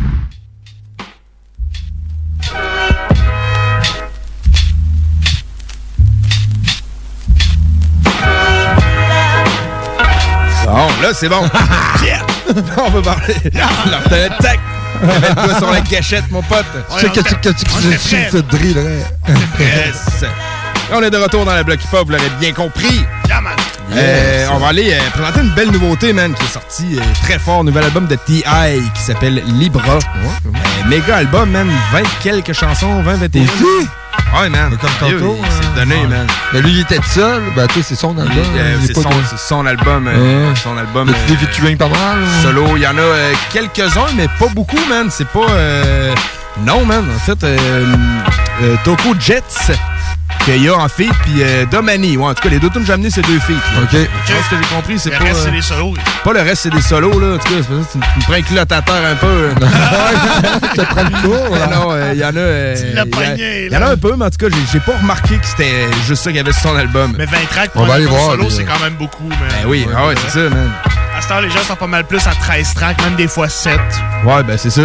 Bon, 10.66 10.88
là, 11.02 11.14
c'est 11.14 11.30
bon. 11.30 11.42
yeah. 12.06 12.29
On 12.78 12.92
peut 12.92 13.02
parler. 13.02 13.36
Un 13.56 14.30
tac. 14.42 14.60
Mets-toi 15.02 15.58
sur 15.58 15.72
la 15.72 15.82
gâchette, 15.82 16.30
mon 16.32 16.42
pote. 16.42 16.66
Sais 17.00 17.10
que 17.10 17.22
tu 17.22 17.36
te. 17.36 17.50
Yes. 19.60 20.26
On 20.92 21.04
est 21.04 21.12
de 21.12 21.18
retour 21.18 21.46
dans 21.46 21.54
la 21.54 21.64
Block 21.64 21.80
Hip 21.84 21.96
Hop, 21.96 22.08
vous 22.08 22.14
l'avez 22.14 22.30
bien 22.40 22.52
compris. 22.52 23.06
Euh, 23.94 24.48
on 24.52 24.58
va 24.58 24.68
aller 24.70 24.92
euh, 24.92 24.98
présenter 25.14 25.42
une 25.42 25.52
belle 25.52 25.70
nouveauté, 25.72 26.14
man, 26.14 26.34
qui 26.34 26.44
est 26.44 26.48
sortie 26.48 26.98
euh, 26.98 27.02
très 27.24 27.38
fort. 27.38 27.64
Nouvel 27.64 27.84
album 27.86 28.08
de 28.08 28.16
T.I. 28.16 28.82
qui 28.96 29.02
s'appelle 29.02 29.42
Libra. 29.46 29.98
Euh, 29.98 30.90
méga 30.90 31.18
album, 31.18 31.52
man. 31.52 31.70
20 31.92 32.02
quelques 32.24 32.54
chansons, 32.54 33.02
20, 33.04 33.16
21. 33.16 33.44
Ouais, 34.38 34.50
man. 34.50 34.78
Comme 34.80 34.90
Sérieux, 35.00 35.20
tantôt. 35.20 35.38
il 35.44 35.52
s'est 35.52 35.74
donné, 35.76 36.06
man. 36.08 36.28
Mais 36.54 36.62
lui, 36.62 36.72
il 36.72 36.80
était 36.82 37.00
seul. 37.04 37.42
Ben, 37.56 37.68
tu 37.68 37.76
sais, 37.76 37.84
c'est 37.90 37.96
son 37.96 38.18
album. 38.18 38.38
Euh, 38.56 38.78
c'est 38.86 38.94
son, 38.94 39.66
album. 39.66 40.08
euh. 40.08 40.56
Son 40.56 40.78
album. 40.78 41.12
Des 41.28 41.36
featuring 41.36 41.78
pas 41.78 41.88
mal, 41.88 42.20
ou? 42.22 42.44
Solo. 42.44 42.78
Il 42.78 42.84
y 42.84 42.88
en 42.88 42.98
a 42.98 43.02
euh, 43.02 43.34
quelques-uns, 43.52 44.06
mais 44.16 44.28
pas 44.40 44.48
beaucoup, 44.54 44.80
man. 44.88 45.08
C'est 45.10 45.28
pas. 45.28 45.50
euh, 45.50 46.14
Non, 46.66 46.86
man. 46.86 47.06
En 47.16 47.20
fait, 47.20 47.44
euh, 47.44 47.58
euh, 48.62 48.76
Toko 48.84 49.16
Jets. 49.20 49.74
Qu'il 50.50 50.64
y 50.64 50.70
a 50.70 50.74
en 50.76 50.88
feat, 50.90 51.12
puis 51.24 51.44
euh, 51.44 51.66
Domani. 51.70 52.18
Ouais, 52.18 52.26
en 52.26 52.34
tout 52.34 52.42
cas, 52.42 52.50
les 52.50 52.58
deux 52.60 52.70
tunes 52.72 52.82
que 52.82 52.88
j'ai 52.88 52.94
amené, 52.94 53.10
c'est 53.12 53.22
deux 53.22 53.38
feats. 53.40 53.54
là. 53.54 53.82
OK. 53.84 53.90
Je 53.92 54.34
pense 54.34 54.48
que 54.50 54.56
j'ai 54.60 54.76
compris, 54.76 54.98
c'est 54.98 55.12
Le 55.12 55.18
pas. 55.18 55.24
reste, 55.26 55.42
c'est 55.44 55.50
euh, 55.50 55.52
des 55.52 55.62
solos. 55.62 55.94
Pas 56.24 56.34
le 56.34 56.42
reste, 56.42 56.62
c'est 56.64 56.70
des 56.72 56.82
solos, 56.82 57.20
là. 57.20 57.36
En 57.36 57.38
tout 57.38 57.54
cas, 57.54 57.62
tu, 57.92 57.98
me- 57.98 58.22
prends 58.24 58.34
un 58.34 58.42
culotteur 58.42 58.84
un 58.88 59.16
peu. 59.16 59.50
Ça 60.76 60.86
prend 60.86 61.04
le 61.04 61.22
tour, 61.22 61.56
là. 61.56 61.68
non, 61.68 61.92
euh, 61.92 62.12
il 62.14 62.20
y 62.20 62.26
en 62.26 62.30
a. 62.36 62.40
euh, 62.40 62.76
il 62.78 63.72
y 63.72 63.76
en 63.78 63.82
a 63.82 63.92
un 63.92 63.98
peu, 63.98 64.16
mais 64.18 64.26
en 64.26 64.30
tout 64.30 64.38
cas, 64.50 64.56
j'ai- 64.74 64.80
pas 64.80 64.98
remarqué 65.00 65.38
que 65.38 65.46
c'était 65.46 65.88
juste 66.08 66.24
ça 66.24 66.32
qu'il 66.32 66.38
y 66.38 66.40
avait 66.40 66.52
sur 66.52 66.64
son 66.64 66.76
album. 66.76 67.14
Mais 67.18 67.26
20 67.26 67.38
tracks 67.50 67.72
pour 67.72 67.82
On 67.82 67.86
un 67.86 67.88
va 67.88 67.94
aller 67.96 68.04
album 68.06 68.20
voir, 68.20 68.32
solo, 68.32 68.50
c'est 68.50 68.64
quand 68.64 68.80
même 68.80 68.94
beaucoup, 68.96 69.28
man. 69.30 69.38
Ben 69.52 69.68
oui, 69.68 69.88
ah 69.96 70.08
ouais, 70.08 70.16
c'est 70.26 70.32
ça, 70.40 70.50
man. 70.50 70.72
À 71.16 71.22
ce 71.22 71.28
temps, 71.28 71.40
les 71.42 71.50
gens 71.52 71.62
sont 71.68 71.76
pas 71.76 71.86
mal 71.88 72.06
plus 72.06 72.26
à 72.26 72.32
13 72.34 72.74
tracks, 72.74 73.00
même 73.04 73.16
des 73.16 73.28
fois 73.28 73.50
7. 73.50 73.80
Ouais, 74.26 74.42
ben 74.44 74.58
c'est 74.58 74.70
ça. 74.72 74.82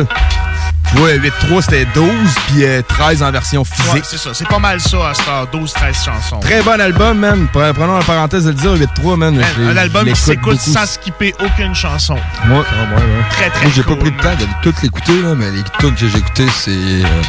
Tu 0.94 1.00
vois, 1.00 1.10
8-3, 1.14 1.62
c'était 1.62 1.86
12, 1.92 2.06
puis 2.46 2.64
euh, 2.64 2.80
13 2.86 3.22
en 3.24 3.32
version 3.32 3.62
Ouais, 3.62 3.66
physique. 3.82 4.04
c'est 4.04 4.18
ça. 4.18 4.30
C'est 4.32 4.46
pas 4.46 4.60
mal 4.60 4.80
ça 4.80 5.08
à 5.10 5.14
ce 5.14 5.22
temps, 5.22 5.44
12-13 5.52 6.04
chansons. 6.04 6.38
Très 6.40 6.62
bon 6.62 6.80
album, 6.80 7.18
man. 7.18 7.48
Pre- 7.52 7.72
Prenons 7.72 7.98
la 7.98 8.04
parenthèse 8.04 8.44
de 8.44 8.50
le 8.50 8.54
dire, 8.54 8.74
8-3, 9.02 9.16
man. 9.16 9.42
Un 9.68 9.76
album 9.76 10.06
qui 10.06 10.14
s'écoute 10.20 10.60
sans 10.60 10.86
skipper 10.86 11.34
aucune 11.44 11.74
chanson. 11.74 12.14
Ouais, 12.14 12.52
ouais, 12.52 12.58
ouais. 12.60 13.02
Très, 13.30 13.50
très 13.50 13.62
Moi, 13.64 13.72
j'ai 13.74 13.82
cool. 13.82 13.96
pas 13.96 14.00
pris 14.02 14.10
le 14.12 14.22
temps 14.22 14.34
de 14.44 14.46
toutes 14.62 14.82
l'écouter, 14.82 15.20
là, 15.22 15.34
mais 15.36 15.50
les 15.50 15.62
tunes 15.80 15.94
que 15.94 16.06
j'ai 16.06 16.18
écoutées, 16.18 16.46
c'est. 16.54 16.70
euh, 16.70 17.22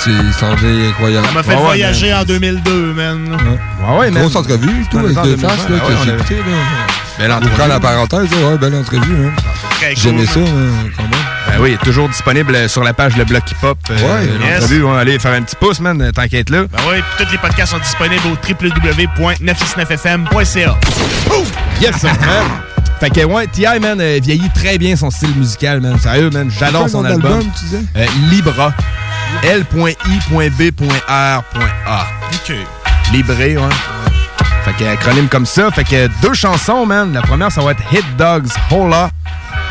c'est. 0.00 0.10
Incroyable. 0.46 1.26
Ça 1.26 1.32
m'a 1.32 1.42
fait 1.42 1.56
voyager 1.56 2.14
en 2.14 2.24
2002, 2.24 2.92
man. 2.94 3.36
Ouais, 3.86 3.98
ouais, 3.98 4.10
man. 4.10 4.22
Grosse 4.22 4.36
entrevue, 4.36 4.86
tout, 4.90 4.98
avec 4.98 5.10
les 5.10 5.22
deux 5.22 5.36
faces, 5.36 5.66
2020, 5.66 5.68
là, 5.68 5.84
ouais, 5.84 5.88
que 5.94 6.00
on 6.00 6.04
j'ai 6.04 6.14
écouté, 6.14 6.36
là. 6.36 6.42
Belle 7.18 7.32
entrevue. 7.32 7.50
prendre 7.54 7.70
la 7.70 7.80
parenthèse, 7.80 8.28
ouais, 8.32 8.56
belle 8.58 8.74
entrevue, 8.76 9.26
hein. 9.26 9.32
Cool, 9.80 9.96
J'aimais 9.96 10.26
ça, 10.26 10.38
hein, 10.40 10.44
quand 10.96 11.02
même. 11.02 11.10
Ben 11.48 11.54
oui, 11.60 11.76
toujours 11.82 12.08
disponible 12.08 12.68
sur 12.68 12.84
la 12.84 12.92
page 12.92 13.16
Le 13.16 13.24
Bloc 13.24 13.50
Hip 13.50 13.56
Hop. 13.64 13.78
Euh, 13.90 13.94
Ouais, 13.96 14.26
l'entrevue, 14.38 14.82
ouais, 14.84 14.98
allez 14.98 15.18
faire 15.18 15.32
un 15.32 15.42
petit 15.42 15.56
pouce, 15.56 15.80
man. 15.80 16.12
T'inquiète 16.14 16.50
là. 16.50 16.64
Ben 16.70 16.78
oui, 16.90 17.02
puis 17.16 17.24
tous 17.26 17.32
les 17.32 17.38
podcasts 17.38 17.72
sont 17.72 17.78
disponibles 17.78 18.22
au 18.26 18.36
www.969fm.ca. 18.48 20.76
Yes, 21.80 21.96
sir, 21.96 22.10
man. 22.20 22.44
Fait 23.00 23.10
que, 23.10 23.24
ouais, 23.24 23.46
T.I., 23.46 23.78
man, 23.80 24.00
euh, 24.00 24.18
vieillit 24.20 24.50
très 24.54 24.76
bien 24.76 24.96
son 24.96 25.08
style 25.10 25.32
musical, 25.36 25.80
man. 25.80 25.96
Sérieux, 26.00 26.30
man. 26.30 26.50
J'adore 26.56 26.88
son 26.88 27.04
album. 27.04 27.40
tu 27.56 27.64
disais? 27.64 27.82
Euh, 27.96 28.06
Libra. 28.30 28.72
L.I.B.R.A. 29.42 31.42
OK. 32.32 32.52
Libré, 33.12 33.56
ouais. 33.56 33.62
Fait 34.64 34.72
que, 34.84 34.84
acronyme 34.88 35.28
comme 35.28 35.46
ça. 35.46 35.70
Fait 35.70 35.84
que 35.84 36.08
deux 36.22 36.34
chansons, 36.34 36.84
man. 36.86 37.12
La 37.12 37.22
première, 37.22 37.50
ça 37.50 37.62
va 37.62 37.72
être 37.72 37.82
Hit 37.92 38.04
Dogs 38.16 38.48
Hola. 38.70 39.10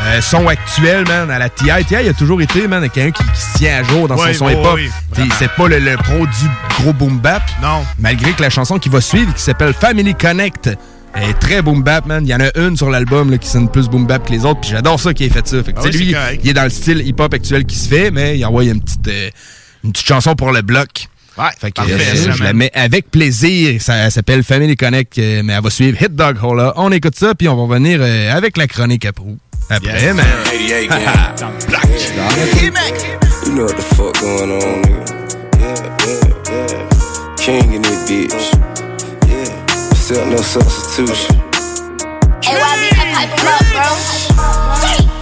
Euh, 0.04 0.20
son 0.20 0.46
actuel, 0.46 1.04
man, 1.08 1.28
à 1.30 1.38
la 1.40 1.48
T.I. 1.48 1.84
T.I. 1.84 2.08
a 2.08 2.12
toujours 2.12 2.40
été, 2.40 2.68
man, 2.68 2.88
quelqu'un 2.88 3.10
qui, 3.10 3.30
qui 3.32 3.40
se 3.40 3.58
tient 3.58 3.78
à 3.80 3.82
jour 3.82 4.06
dans 4.06 4.16
son 4.16 4.32
son 4.32 4.48
hip-hop. 4.48 4.78
oui, 4.78 5.28
c'est 5.38 5.50
pas 5.50 5.66
le, 5.68 5.78
le 5.80 5.96
pro 5.96 6.24
du 6.24 6.48
gros 6.82 6.92
boom 6.92 7.18
bap. 7.18 7.42
Non. 7.62 7.84
Malgré 7.98 8.32
que 8.32 8.42
la 8.42 8.50
chanson 8.50 8.78
qui 8.78 8.88
va 8.88 9.00
suivre, 9.00 9.34
qui 9.34 9.42
s'appelle 9.42 9.72
Family 9.74 10.14
Connect, 10.14 10.70
est 11.16 11.34
très 11.40 11.62
boom 11.62 11.82
bap, 11.82 12.06
man. 12.06 12.24
Il 12.24 12.30
y 12.30 12.34
en 12.34 12.38
a 12.40 12.56
une 12.58 12.76
sur 12.76 12.90
l'album 12.90 13.30
là, 13.30 13.38
qui 13.38 13.48
sonne 13.48 13.68
plus 13.68 13.88
boom 13.88 14.06
bap 14.06 14.24
que 14.24 14.30
les 14.32 14.44
autres, 14.44 14.60
puis 14.60 14.70
j'adore 14.70 15.00
ça 15.00 15.12
qui 15.12 15.24
ait 15.24 15.28
fait 15.30 15.46
ça. 15.46 15.62
Fait 15.64 15.72
que, 15.72 15.80
Ah 15.84 15.88
lui, 15.88 16.12
correct. 16.12 16.40
il 16.44 16.50
est 16.50 16.54
dans 16.54 16.64
le 16.64 16.70
style 16.70 17.00
hip-hop 17.06 17.34
actuel 17.34 17.64
qui 17.64 17.76
se 17.76 17.88
fait, 17.88 18.10
mais 18.12 18.38
il 18.38 18.44
envoie 18.46 18.64
une 18.64 18.80
petite, 18.80 19.08
euh, 19.08 19.30
une 19.84 19.90
petite 19.92 20.06
chanson 20.06 20.34
pour 20.36 20.52
le 20.52 20.62
bloc. 20.62 21.08
Ouais, 21.38 21.44
Fait 21.60 21.70
que 21.70 21.80
euh, 21.82 22.32
je 22.34 22.42
la 22.42 22.52
mets 22.52 22.70
avec 22.74 23.10
plaisir. 23.10 23.80
Ça 23.80 23.94
elle 23.94 24.10
s'appelle 24.12 24.42
Family 24.42 24.74
Connect, 24.76 25.18
euh, 25.18 25.42
mais 25.44 25.52
elle 25.52 25.62
va 25.62 25.70
suivre 25.70 25.96
Hit 26.02 26.14
Dog 26.14 26.36
Holla. 26.42 26.72
On 26.76 26.90
écoute 26.90 27.16
ça, 27.16 27.34
puis 27.34 27.48
on 27.48 27.54
va 27.56 27.62
revenir 27.62 28.00
euh, 28.02 28.32
avec 28.36 28.56
la 28.56 28.66
chronique 28.66 29.04
à 29.04 29.12
Prou. 29.12 29.36
Après, 29.70 29.92
Yes, 29.92 30.14
man. 30.14 30.24
sir. 30.24 31.48
88 31.68 32.74
You 33.46 33.52
know 33.54 33.64
what 33.66 33.74
the 33.76 33.82
fuck 33.82 34.18
going 34.20 34.50
on, 34.50 34.82
nigga. 34.82 35.04
Yeah, 35.60 35.74
yeah, 36.06 36.66
yeah. 36.68 37.36
King 37.36 37.72
in 37.74 37.82
this 37.82 38.04
bitch. 38.10 38.52
Yeah. 39.28 39.94
Self 39.94 40.26
no 40.26 40.38
substitution. 40.42 41.36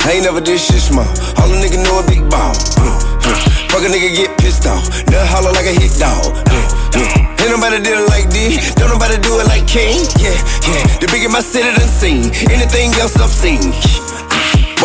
I 0.08 0.12
ain't 0.12 0.22
never 0.24 0.40
did 0.40 0.58
shit 0.60 0.80
small. 0.80 1.04
All 1.38 1.50
a 1.52 1.56
nigga 1.60 1.82
know 1.84 1.98
a 1.98 2.02
big 2.06 2.28
ball. 2.30 2.54
Mm. 2.54 3.05
Fuck 3.76 3.84
a 3.84 3.92
nigga 3.92 4.16
get 4.16 4.38
pissed 4.38 4.66
off. 4.66 4.88
They'll 5.04 5.26
holler 5.26 5.52
like 5.52 5.66
a 5.66 5.74
hit 5.78 5.92
dog. 6.00 6.32
Mm, 6.48 6.96
mm. 6.96 7.42
Ain't 7.42 7.50
nobody 7.50 7.76
do 7.84 7.92
it 7.92 8.08
like 8.08 8.30
this. 8.30 8.74
Don't 8.74 8.88
nobody 8.88 9.20
do 9.20 9.38
it 9.38 9.46
like 9.48 9.68
King. 9.68 10.00
Yeah, 10.16 10.32
yeah. 10.64 10.96
The 10.96 11.06
bigger 11.12 11.28
my 11.28 11.40
city 11.40 11.68
done 11.68 11.86
seen. 11.86 12.32
Anything 12.48 12.94
else 12.94 13.20
I've 13.20 13.28
seen. 13.28 14.05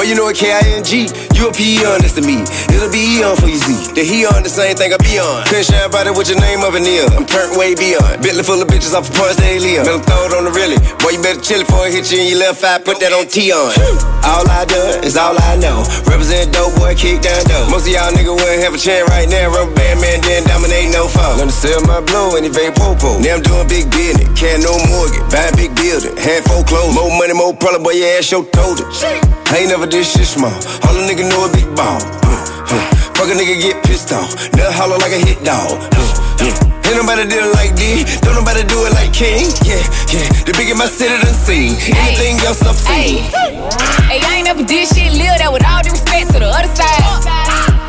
Boy, 0.01 0.09
you 0.09 0.17
know 0.17 0.33
it 0.33 0.37
K-I-N-G. 0.41 1.13
You 1.37 1.45
a 1.45 1.53
P-E-on 1.53 2.01
next 2.01 2.17
to 2.17 2.25
me. 2.25 2.41
It'll 2.73 2.89
be 2.89 3.21
E 3.21 3.21
on 3.21 3.37
for 3.37 3.45
you, 3.45 3.61
Z. 3.61 3.93
The 3.93 4.01
he 4.01 4.25
on 4.25 4.41
the 4.41 4.49
same 4.49 4.73
thing 4.73 4.89
I 4.89 4.97
be 4.97 5.21
on. 5.21 5.45
Couldn't 5.45 5.69
share 5.69 5.85
about 5.85 6.09
it 6.09 6.17
with 6.17 6.25
your 6.25 6.41
name 6.41 6.65
of 6.65 6.73
a 6.73 6.81
Neil. 6.81 7.05
I'm 7.13 7.21
turned 7.21 7.53
way 7.53 7.77
beyond. 7.77 8.17
Bentley 8.17 8.41
full 8.41 8.57
of 8.57 8.65
bitches 8.65 8.97
off 8.97 9.05
of 9.05 9.13
Points 9.13 9.37
Day 9.37 9.61
Leon. 9.61 9.85
Better 9.85 10.01
throw 10.01 10.25
it 10.25 10.33
on 10.33 10.49
the 10.49 10.53
really. 10.57 10.81
Boy, 11.05 11.13
you 11.13 11.21
better 11.21 11.37
chill 11.37 11.61
it 11.61 11.69
before 11.69 11.85
it 11.85 11.93
hit 11.93 12.09
you 12.09 12.17
in 12.17 12.33
your 12.33 12.41
left 12.41 12.65
eye. 12.65 12.81
Put 12.81 12.97
that 13.05 13.13
on 13.13 13.29
T 13.29 13.53
on. 13.53 13.69
All 14.25 14.41
I 14.49 14.65
done 14.65 15.05
is 15.05 15.13
all 15.21 15.37
I 15.37 15.53
know. 15.61 15.85
Represent 16.09 16.49
dope 16.49 16.73
boy, 16.81 16.97
kick 16.97 17.21
down 17.21 17.45
dope. 17.45 17.69
Most 17.69 17.85
of 17.85 17.93
y'all 17.93 18.09
nigga 18.09 18.33
wouldn't 18.33 18.65
have 18.65 18.73
a 18.73 18.81
chance 18.81 19.05
right 19.13 19.29
now. 19.29 19.53
Rubber 19.53 19.69
band 19.77 20.01
man, 20.01 20.17
then 20.25 20.41
dominate 20.49 20.89
no 20.89 21.05
phone. 21.05 21.37
Learn 21.37 21.53
to 21.53 21.57
sell 21.57 21.77
my 21.85 22.01
blow 22.01 22.41
and 22.41 22.45
evade 22.49 22.73
popo. 22.73 23.21
Now 23.21 23.37
I'm 23.37 23.45
doing 23.45 23.69
big 23.69 23.85
business. 23.93 24.25
Can't 24.33 24.65
no 24.65 24.81
mortgage. 24.89 25.29
Buying 25.29 25.53
big 25.53 25.77
building. 25.77 26.17
Hand 26.17 26.41
four 26.49 26.65
clothes. 26.65 26.89
More 26.97 27.13
money, 27.13 27.37
more 27.37 27.53
problem, 27.53 27.85
boy, 27.85 28.01
your 28.01 28.17
ass 28.17 28.25
show 28.25 28.41
told 28.49 28.81
it. 28.81 28.89
I 29.51 29.67
ain't 29.67 29.69
never 29.69 29.85
did 29.91 30.05
shit 30.07 30.25
small. 30.25 30.55
All 30.87 30.95
a 30.95 31.03
nigga 31.03 31.27
know 31.27 31.43
a 31.43 31.51
big 31.51 31.67
ball. 31.75 31.99
Mm, 31.99 32.71
mm. 32.71 32.83
Fuck 33.11 33.27
a 33.27 33.35
nigga 33.35 33.59
get 33.59 33.83
pissed 33.83 34.13
off. 34.13 34.31
They'll 34.55 34.71
holler 34.71 34.97
like 35.03 35.11
a 35.11 35.19
hit 35.19 35.43
dog. 35.43 35.83
Mm, 35.91 36.47
mm. 36.47 36.87
Ain't 36.87 36.95
nobody 36.95 37.27
do 37.27 37.35
it 37.43 37.51
like 37.51 37.75
this. 37.75 38.19
Don't 38.23 38.35
nobody 38.35 38.63
do 38.63 38.87
it 38.87 38.93
like 38.95 39.11
King. 39.11 39.51
Yeah, 39.67 39.83
yeah. 40.15 40.27
The 40.47 40.55
bigger 40.55 40.75
my 40.75 40.87
city 40.87 41.19
done 41.19 41.35
seen. 41.35 41.75
Anything 41.91 42.39
else 42.47 42.63
I've 42.63 42.79
seen. 42.79 43.27
Hey, 44.07 44.23
I 44.23 44.39
ain't 44.39 44.45
never 44.47 44.63
did 44.63 44.87
shit, 44.87 45.11
live 45.11 45.43
that 45.43 45.51
with 45.51 45.67
all 45.67 45.83
due 45.83 45.91
respect 45.91 46.31
to 46.33 46.39
the 46.39 46.47
other 46.47 46.71
side. 46.71 47.03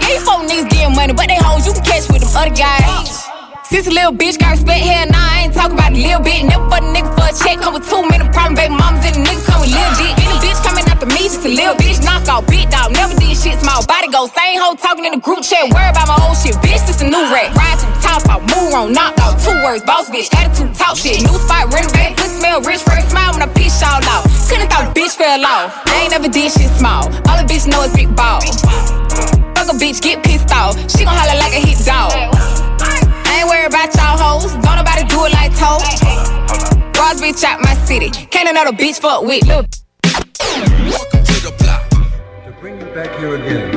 Yeah, 0.02 0.18
you 0.18 0.20
folk 0.26 0.42
niggas 0.42 0.70
getting 0.74 0.94
money, 0.98 1.14
but 1.14 1.30
they 1.30 1.38
hoes 1.38 1.66
you 1.66 1.72
can 1.72 1.86
catch 1.86 2.10
with 2.10 2.26
them 2.26 2.34
other 2.34 2.50
guys. 2.50 3.31
A 3.72 3.90
little 3.90 4.12
bitch 4.14 4.38
got 4.38 4.54
respect, 4.54 4.78
hell 4.78 5.10
nah, 5.10 5.18
I 5.18 5.42
ain't 5.42 5.54
talking 5.58 5.74
about 5.74 5.90
a 5.90 5.98
little 5.98 6.22
bit. 6.22 6.46
Never 6.46 6.70
fuck 6.70 6.86
a 6.86 6.92
nigga 6.94 7.10
for 7.18 7.26
a 7.26 7.34
check, 7.34 7.58
come 7.58 7.74
with 7.74 7.82
too 7.82 8.04
many 8.06 8.22
problem, 8.30 8.54
baby 8.54 8.78
mamas 8.78 9.02
and 9.02 9.18
the 9.18 9.26
niggas 9.26 9.42
come 9.42 9.58
with 9.58 9.74
little 9.74 9.94
dick. 9.98 10.14
Any 10.22 10.38
bitch 10.38 10.60
coming 10.62 10.86
after 10.86 11.08
me, 11.10 11.26
just 11.26 11.42
a 11.42 11.50
little 11.50 11.74
bitch, 11.74 11.98
knock 12.06 12.22
out, 12.30 12.46
big 12.46 12.70
dog. 12.70 12.94
Never 12.94 13.18
did 13.18 13.34
shit, 13.34 13.58
small 13.58 13.82
body 13.90 14.06
go, 14.06 14.30
same 14.30 14.62
hoe 14.62 14.78
talking 14.78 15.02
in 15.02 15.18
the 15.18 15.22
group 15.24 15.42
chat, 15.42 15.66
worry 15.74 15.90
about 15.90 16.06
my 16.06 16.14
old 16.22 16.38
shit, 16.38 16.54
bitch, 16.62 16.78
this 16.86 17.02
a 17.02 17.10
new 17.10 17.26
rap. 17.34 17.50
Ride 17.58 17.74
to 17.82 17.90
the 17.90 17.98
top, 17.98 18.22
spot, 18.22 18.40
move 18.54 18.70
on, 18.70 18.94
knock 18.94 19.18
out, 19.18 19.34
two 19.42 19.56
words, 19.66 19.82
boss 19.82 20.06
bitch, 20.14 20.30
attitude, 20.30 20.70
talk 20.78 20.94
shit, 20.94 21.18
new 21.26 21.34
spot, 21.42 21.66
renovate, 21.74 22.14
good 22.14 22.30
smell, 22.38 22.62
rich, 22.62 22.86
first 22.86 23.10
smile 23.10 23.34
when 23.34 23.42
I 23.42 23.50
piss 23.50 23.82
y'all 23.82 23.98
off. 24.14 24.30
Couldn't 24.46 24.70
thought 24.70 24.94
the 24.94 24.94
bitch 24.94 25.18
fell 25.18 25.42
off. 25.42 25.74
I 25.90 26.06
ain't 26.06 26.14
never 26.14 26.30
did 26.30 26.54
shit 26.54 26.70
small, 26.78 27.10
all 27.26 27.36
the 27.40 27.44
bitch 27.50 27.66
know 27.66 27.82
is 27.82 27.90
big 27.98 28.14
ball. 28.14 28.46
Fuck 29.58 29.68
a 29.68 29.74
bitch, 29.74 29.98
get 29.98 30.22
pissed 30.22 30.54
off, 30.54 30.78
she 30.86 31.02
gon' 31.02 31.18
holler 31.18 31.34
like 31.34 31.50
a 31.50 31.60
hit 31.66 31.82
dog. 31.82 32.71
I 33.32 33.40
ain't 33.40 33.48
worried 33.48 33.72
about 33.72 33.88
y'all 33.96 34.20
hoes. 34.20 34.52
Don't 34.60 34.76
nobody 34.76 35.08
do 35.08 35.24
it 35.24 35.32
like 35.32 35.56
Toe. 35.56 35.80
Bras 36.92 37.16
bitch 37.16 37.42
out 37.44 37.64
my 37.64 37.72
city. 37.88 38.10
Can't 38.28 38.48
another 38.48 38.76
bitch 38.76 39.00
fuck 39.00 39.22
with. 39.24 39.46
Look. 39.48 39.66
Back 42.92 43.18
here 43.18 43.36
again. 43.36 43.72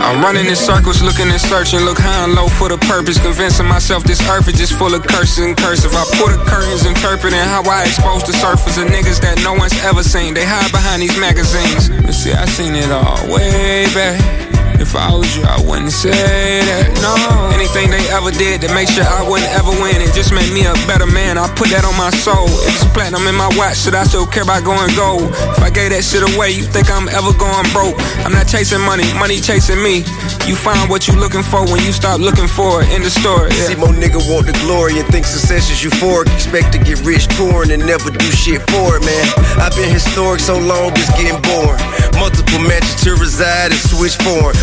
I'm 0.00 0.24
running 0.24 0.46
in 0.46 0.56
circles, 0.56 1.02
looking 1.02 1.28
and 1.28 1.40
searching, 1.40 1.80
look 1.80 1.98
high 1.98 2.24
and 2.24 2.32
low 2.32 2.48
for 2.48 2.70
the 2.70 2.78
purpose, 2.88 3.20
convincing 3.20 3.66
myself 3.66 4.02
this 4.02 4.18
earth 4.30 4.48
is 4.48 4.56
just 4.56 4.72
full 4.78 4.94
of 4.94 5.04
curses 5.04 5.44
and 5.44 5.54
cursive. 5.54 5.92
I 5.92 6.04
pull 6.16 6.32
the 6.32 6.42
curtains, 6.48 6.86
interpreting 6.86 7.38
how 7.38 7.62
I 7.68 7.84
expose 7.84 8.24
the 8.24 8.32
surface 8.32 8.78
of 8.78 8.88
niggas 8.88 9.20
that 9.20 9.44
no 9.44 9.52
one's 9.52 9.76
ever 9.84 10.02
seen. 10.02 10.32
They 10.32 10.46
hide 10.46 10.72
behind 10.72 11.02
these 11.02 11.20
magazines. 11.20 11.90
But 11.90 12.14
see, 12.14 12.32
I 12.32 12.46
seen 12.46 12.74
it 12.74 12.90
all 12.90 13.20
way 13.28 13.84
back. 13.92 14.51
If 14.80 14.96
I 14.96 15.12
was 15.12 15.28
you, 15.36 15.44
I 15.44 15.60
wouldn't 15.60 15.92
say 15.92 16.12
that. 16.12 16.92
No. 17.00 17.14
Anything 17.52 17.90
they 17.90 18.02
ever 18.12 18.30
did 18.30 18.60
to 18.62 18.68
make 18.74 18.88
sure 18.88 19.04
I 19.04 19.22
wouldn't 19.26 19.50
ever 19.52 19.72
win, 19.82 20.00
it 20.00 20.12
just 20.12 20.32
made 20.32 20.48
me 20.52 20.64
a 20.68 20.74
better 20.86 21.06
man. 21.06 21.38
I 21.38 21.48
put 21.54 21.72
that 21.72 21.84
on 21.84 21.96
my 21.96 22.10
soul. 22.10 22.48
If 22.66 22.82
it's 22.82 22.88
platinum 22.92 23.26
in 23.26 23.34
my 23.34 23.48
watch, 23.56 23.80
should 23.82 23.94
I 23.94 24.04
still 24.04 24.26
care 24.26 24.42
about 24.42 24.64
going 24.64 24.90
gold? 24.94 25.32
If 25.56 25.62
I 25.62 25.70
gave 25.70 25.90
that 25.96 26.04
shit 26.04 26.22
away, 26.22 26.52
you 26.52 26.64
think 26.64 26.90
I'm 26.90 27.08
ever 27.08 27.32
going 27.36 27.66
broke? 27.72 27.96
I'm 28.24 28.32
not 28.32 28.46
chasing 28.48 28.82
money, 28.82 29.06
money 29.16 29.40
chasing 29.40 29.80
me. 29.80 30.04
You 30.46 30.54
find 30.58 30.90
what 30.90 31.06
you 31.06 31.14
looking 31.14 31.42
for 31.42 31.62
when 31.64 31.80
you 31.86 31.92
stop 31.92 32.18
looking 32.20 32.48
for 32.50 32.82
it 32.82 32.90
in 32.90 33.02
the 33.02 33.10
store. 33.10 33.50
See, 33.50 33.78
more 33.78 33.94
nigga 33.94 34.20
want 34.30 34.46
the 34.50 34.56
glory 34.66 34.98
and 34.98 35.06
think 35.08 35.24
success 35.24 35.70
is 35.70 35.78
euphoric. 35.82 36.28
Expect 36.34 36.72
to 36.74 36.78
get 36.78 37.00
rich 37.06 37.26
touring 37.38 37.70
and 37.70 37.84
never 37.86 38.10
do 38.10 38.28
shit 38.30 38.60
for 38.70 38.98
it, 38.98 39.02
man. 39.06 39.24
I've 39.62 39.74
been 39.74 39.90
historic 39.90 40.40
so 40.40 40.58
long, 40.58 40.92
it's 40.98 41.10
getting 41.14 41.40
boring. 41.46 41.80
Multiple 42.18 42.62
matches 42.62 42.98
to 43.06 43.14
reside 43.18 43.70
and 43.70 43.80
switch 43.80 44.18
foreign. 44.20 44.58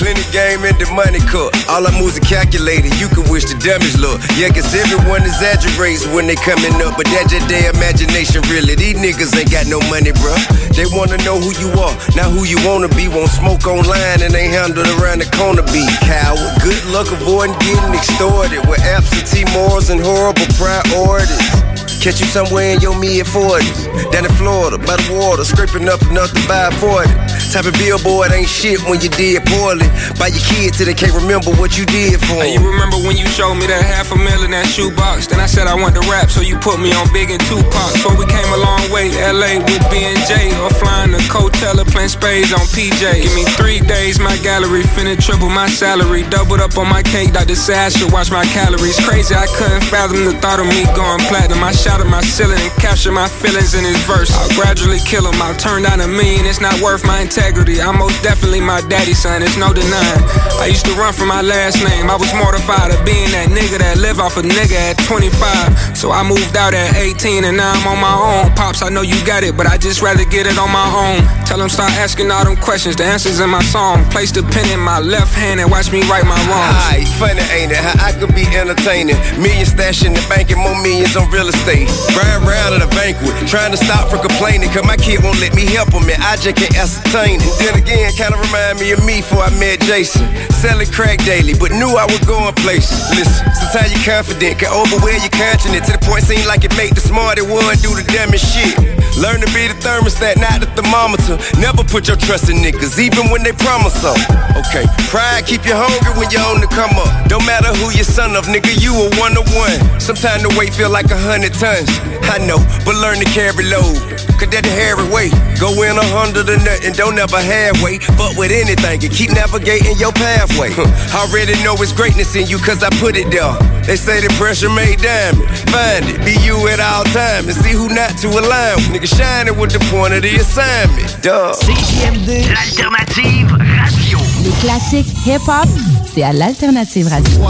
Plenty 0.00 0.24
game 0.32 0.64
in 0.64 0.72
the 0.80 0.88
money 0.96 1.20
cup. 1.28 1.52
All 1.68 1.84
I 1.84 1.92
moves 2.00 2.16
are 2.16 2.24
calculated. 2.24 2.88
You 2.96 3.12
can 3.12 3.28
wish 3.28 3.44
the 3.44 3.52
dummies 3.60 4.00
look. 4.00 4.16
Yeah, 4.40 4.48
cause 4.48 4.72
everyone 4.72 5.28
exaggerates 5.28 6.08
when 6.08 6.24
they 6.24 6.40
coming 6.40 6.72
up. 6.80 6.96
But 6.96 7.04
that's 7.12 7.28
just 7.28 7.44
their 7.52 7.68
imagination, 7.68 8.40
really. 8.48 8.80
These 8.80 8.96
niggas 8.96 9.36
ain't 9.36 9.52
got 9.52 9.68
no 9.68 9.76
money, 9.92 10.16
bruh. 10.16 10.40
They 10.72 10.88
wanna 10.96 11.20
know 11.20 11.36
who 11.36 11.52
you 11.60 11.68
are, 11.76 11.92
not 12.16 12.32
who 12.32 12.48
you 12.48 12.56
wanna 12.64 12.88
be. 12.96 13.12
Won't 13.12 13.28
smoke 13.28 13.68
online 13.68 14.24
and 14.24 14.32
ain't 14.32 14.56
handled 14.56 14.88
around 14.96 15.20
the 15.20 15.28
corner 15.36 15.68
be. 15.68 15.84
Coward. 16.08 16.48
Good 16.64 16.80
luck 16.88 17.12
avoiding 17.12 17.52
getting 17.60 17.92
extorted 17.92 18.64
with 18.64 18.80
absentee 18.80 19.44
morals 19.52 19.92
and 19.92 20.00
horrible 20.00 20.48
priorities. 20.56 21.60
Catch 22.00 22.24
you 22.24 22.28
somewhere 22.32 22.72
in 22.72 22.80
your 22.80 22.96
mid 22.96 23.28
40s. 23.28 23.84
Down 24.08 24.24
in 24.24 24.32
Florida, 24.40 24.80
by 24.80 24.96
the 24.96 25.12
water, 25.20 25.44
scraping 25.44 25.84
up 25.92 26.00
enough 26.08 26.32
to 26.32 26.40
buy 26.48 26.72
a 26.72 26.74
40. 26.80 27.12
Type 27.52 27.66
of 27.66 27.74
billboard 27.76 28.32
ain't 28.32 28.48
shit 28.48 28.80
when 28.88 29.02
you 29.02 29.09
did 29.10 29.44
poorly. 29.46 29.86
Buy 30.18 30.28
your 30.28 30.42
kids 30.44 30.78
till 30.78 30.86
they 30.86 30.94
can't 30.94 31.14
remember 31.14 31.50
what 31.60 31.76
you 31.78 31.84
did 31.86 32.20
for 32.20 32.40
Hey, 32.42 32.54
'em. 32.54 32.62
you 32.62 32.68
remember 32.70 32.96
when 32.98 33.16
you 33.16 33.26
showed 33.28 33.54
me 33.54 33.66
that 33.66 33.82
half 33.82 34.10
a 34.12 34.16
mil 34.16 34.42
in 34.44 34.50
that 34.52 34.66
shoebox? 34.66 35.26
Then 35.26 35.40
I 35.40 35.46
said 35.46 35.66
I 35.66 35.74
want 35.74 35.94
to 35.96 36.04
rap, 36.10 36.30
so 36.30 36.40
you 36.40 36.56
put 36.56 36.78
me 36.80 36.92
on 36.92 37.06
Big 37.12 37.30
and 37.30 37.40
Tupac. 37.48 37.90
So 38.02 38.08
we 38.14 38.26
came 38.26 38.50
a 38.52 38.56
long 38.56 38.82
way, 38.90 39.10
LA 39.20 39.58
with 39.58 39.82
B&J, 39.90 40.52
or 40.62 40.70
flying 40.70 41.12
to 41.12 41.18
Coachella, 41.28 41.84
playing 41.90 42.08
spades 42.10 42.52
on 42.52 42.64
PJ. 42.74 43.22
Give 43.22 43.34
me 43.34 43.44
three 43.58 43.80
days, 43.80 44.18
my 44.18 44.36
gallery 44.38 44.82
finna 44.84 45.16
triple 45.20 45.48
my 45.50 45.68
salary. 45.68 46.22
Doubled 46.30 46.60
up 46.60 46.76
on 46.78 46.88
my 46.88 47.02
cake, 47.02 47.32
Dr. 47.32 47.54
Say 47.56 47.76
I 47.78 47.88
should 47.88 48.12
watch 48.12 48.30
my 48.30 48.44
calories. 48.46 48.98
Crazy, 49.00 49.34
I 49.34 49.46
couldn't 49.46 49.82
fathom 49.84 50.24
the 50.24 50.32
thought 50.40 50.60
of 50.60 50.66
me 50.66 50.84
going 50.94 51.20
platinum. 51.28 51.62
I 51.64 51.72
shot 51.72 52.04
my 52.06 52.22
ceiling 52.22 52.58
and 52.60 52.72
captured 52.80 53.12
my 53.12 53.28
feelings 53.28 53.74
in 53.74 53.84
his 53.84 53.98
verse. 54.04 54.30
I'll 54.32 54.48
gradually 54.56 55.00
kill 55.00 55.26
him, 55.26 55.40
I'll 55.42 55.56
turn 55.56 55.82
down 55.82 56.00
a 56.00 56.08
million, 56.08 56.46
it's 56.46 56.60
not 56.60 56.80
worth 56.80 57.04
my 57.04 57.20
integrity. 57.20 57.80
I'm 57.80 57.98
most 57.98 58.22
definitely 58.22 58.60
my 58.60 58.80
son, 59.14 59.42
it's 59.42 59.56
no 59.56 59.72
denying. 59.72 60.24
I 60.60 60.68
used 60.68 60.84
to 60.84 60.92
run 60.92 61.12
from 61.12 61.28
my 61.28 61.40
last 61.40 61.80
name, 61.80 62.10
I 62.10 62.16
was 62.16 62.28
mortified 62.36 62.92
of 62.92 63.00
being 63.04 63.32
that 63.32 63.48
nigga 63.48 63.80
that 63.80 63.96
live 63.96 64.20
off 64.20 64.36
a 64.36 64.42
nigga 64.44 64.76
at 64.76 65.00
25. 65.08 65.96
So 65.96 66.12
I 66.12 66.20
moved 66.22 66.56
out 66.56 66.74
at 66.74 66.96
18 66.96 67.44
and 67.44 67.56
now 67.56 67.72
I'm 67.72 67.86
on 67.88 68.00
my 68.00 68.12
own. 68.12 68.52
Pops, 68.54 68.82
I 68.82 68.88
know 68.92 69.00
you 69.00 69.16
got 69.24 69.42
it, 69.42 69.56
but 69.56 69.66
I 69.66 69.78
just 69.78 70.02
rather 70.02 70.24
get 70.28 70.46
it 70.46 70.58
on 70.60 70.68
my 70.68 70.84
own. 70.84 71.24
Tell 71.48 71.58
them 71.58 71.72
start 71.72 71.90
asking 71.96 72.30
all 72.30 72.44
them 72.44 72.56
questions, 72.56 72.94
the 72.96 73.04
answers 73.04 73.40
in 73.40 73.48
my 73.48 73.62
song. 73.64 74.04
Place 74.12 74.30
the 74.32 74.44
pen 74.44 74.68
in 74.68 74.80
my 74.80 75.00
left 75.00 75.32
hand 75.32 75.60
and 75.60 75.70
watch 75.70 75.90
me 75.90 76.04
write 76.04 76.28
my 76.28 76.36
wrongs. 76.44 76.76
Hi, 76.84 77.00
funny 77.16 77.40
ain't 77.56 77.72
it? 77.72 77.80
How 77.80 77.96
I 78.04 78.12
could 78.12 78.34
be 78.36 78.44
entertaining. 78.52 79.16
Millions 79.40 79.72
stashed 79.72 80.04
in 80.04 80.12
the 80.12 80.22
bank 80.28 80.52
and 80.52 80.60
more 80.60 80.76
millions 80.84 81.16
on 81.16 81.26
real 81.32 81.48
estate. 81.48 81.88
Riding 82.12 82.44
around 82.44 82.70
at 82.76 82.82
a 82.84 82.90
banquet, 82.92 83.32
trying 83.48 83.72
to 83.72 83.80
stop 83.80 84.12
from 84.12 84.20
complaining. 84.20 84.68
Cause 84.70 84.84
my 84.84 85.00
kid 85.00 85.24
won't 85.24 85.40
let 85.40 85.56
me 85.56 85.64
help 85.64 85.88
him 85.90 86.04
and 86.04 86.20
I 86.20 86.36
just 86.36 86.54
can't 86.54 86.76
ascertain 86.76 87.40
it. 87.40 87.52
Then 87.58 87.80
again, 87.80 88.12
kinda 88.12 88.36
remind 88.36 88.78
me 88.78 88.89
me 88.98 89.22
before 89.22 89.46
I 89.46 89.50
met 89.58 89.78
Jason. 89.86 90.26
Selling 90.58 90.90
crack 90.90 91.22
daily, 91.22 91.54
but 91.54 91.70
knew 91.70 91.94
I 91.94 92.06
was 92.06 92.20
going 92.26 92.54
places. 92.58 92.98
Listen, 93.14 93.46
sometimes 93.54 93.94
you're 93.94 94.02
confident, 94.02 94.58
can 94.58 94.72
overwear 94.74 95.14
your 95.20 95.30
continent 95.30 95.86
to 95.86 95.92
the 95.94 96.02
point 96.02 96.24
seem 96.24 96.42
like 96.46 96.64
it 96.64 96.74
make 96.76 96.94
the 96.94 97.00
smarter 97.00 97.44
one 97.44 97.76
do 97.78 97.94
the 97.94 98.04
dumbest 98.10 98.44
shit. 98.50 98.74
Learn 99.18 99.40
to 99.42 99.48
be 99.52 99.68
the 99.68 99.76
thermostat, 99.78 100.38
not 100.38 100.60
the 100.60 100.68
thermometer. 100.74 101.36
Never 101.60 101.84
put 101.84 102.08
your 102.08 102.16
trust 102.16 102.48
in 102.48 102.62
niggas, 102.62 102.98
even 102.98 103.28
when 103.30 103.42
they 103.42 103.52
promise 103.52 103.94
so. 104.00 104.14
Okay, 104.56 104.86
pride 105.10 105.44
keep 105.46 105.66
you 105.66 105.74
hungry 105.74 106.12
when 106.18 106.30
you're 106.30 106.44
on 106.46 106.60
the 106.60 106.68
come 106.70 106.94
up. 106.96 107.10
Don't 107.28 107.44
matter 107.44 107.68
who 107.80 107.90
your 107.92 108.06
son 108.06 108.36
of, 108.36 108.46
nigga, 108.46 108.74
you 108.80 108.94
a 108.94 109.06
one 109.18 109.34
to 109.34 109.44
one. 109.56 109.78
Sometimes 110.00 110.42
the 110.42 110.50
weight 110.58 110.72
feel 110.72 110.90
like 110.90 111.10
a 111.10 111.18
hundred 111.18 111.54
tons. 111.54 111.90
I 112.30 112.38
know, 112.46 112.58
but 112.84 112.94
learn 112.96 113.18
to 113.18 113.28
carry 113.34 113.64
load. 113.66 114.19
Cause 114.40 114.48
that 114.56 114.64
the 114.64 114.72
hairy 114.72 115.04
way. 115.12 115.28
Go 115.60 115.68
in 115.84 115.92
a 116.00 116.06
hundred 116.16 116.48
or 116.48 116.56
nothing, 116.64 116.96
don't 116.96 117.18
ever 117.20 117.36
halfway. 117.36 118.00
Fuck 118.16 118.40
with 118.40 118.50
anything 118.50 119.04
and 119.04 119.12
keep 119.12 119.30
navigating 119.36 120.00
your 120.00 120.12
pathway. 120.16 120.72
I 121.12 121.28
already 121.28 121.60
know 121.60 121.76
it's 121.76 121.92
greatness 121.92 122.32
in 122.34 122.48
you 122.48 122.56
cause 122.56 122.82
I 122.82 122.88
put 122.96 123.20
it 123.20 123.28
there. 123.28 123.52
They 123.84 123.96
say 124.00 124.24
the 124.24 124.32
pressure 124.40 124.72
made 124.72 125.04
diamond. 125.04 125.44
Find 125.68 126.08
it, 126.08 126.24
be 126.24 126.40
you 126.40 126.56
at 126.72 126.80
all 126.80 127.04
times 127.12 127.52
and 127.52 127.56
see 127.60 127.76
who 127.76 127.92
not 127.92 128.16
to 128.24 128.28
align 128.32 128.80
with. 128.88 128.96
Nigga 128.96 129.10
shining 129.12 129.56
with 129.60 129.76
the 129.76 129.82
point 129.92 130.16
of 130.16 130.22
the 130.24 130.32
assignment. 130.40 131.20
Duh. 131.20 131.52
CJMD, 131.60 132.48
l'alternative 132.48 133.52
radio. 133.52 134.18
Les 134.42 134.54
classiques 134.64 135.12
hip-hop, 135.26 135.68
c'est 136.14 136.22
à 136.22 136.32
l'Alternative 136.32 137.08
Radio. 137.08 137.44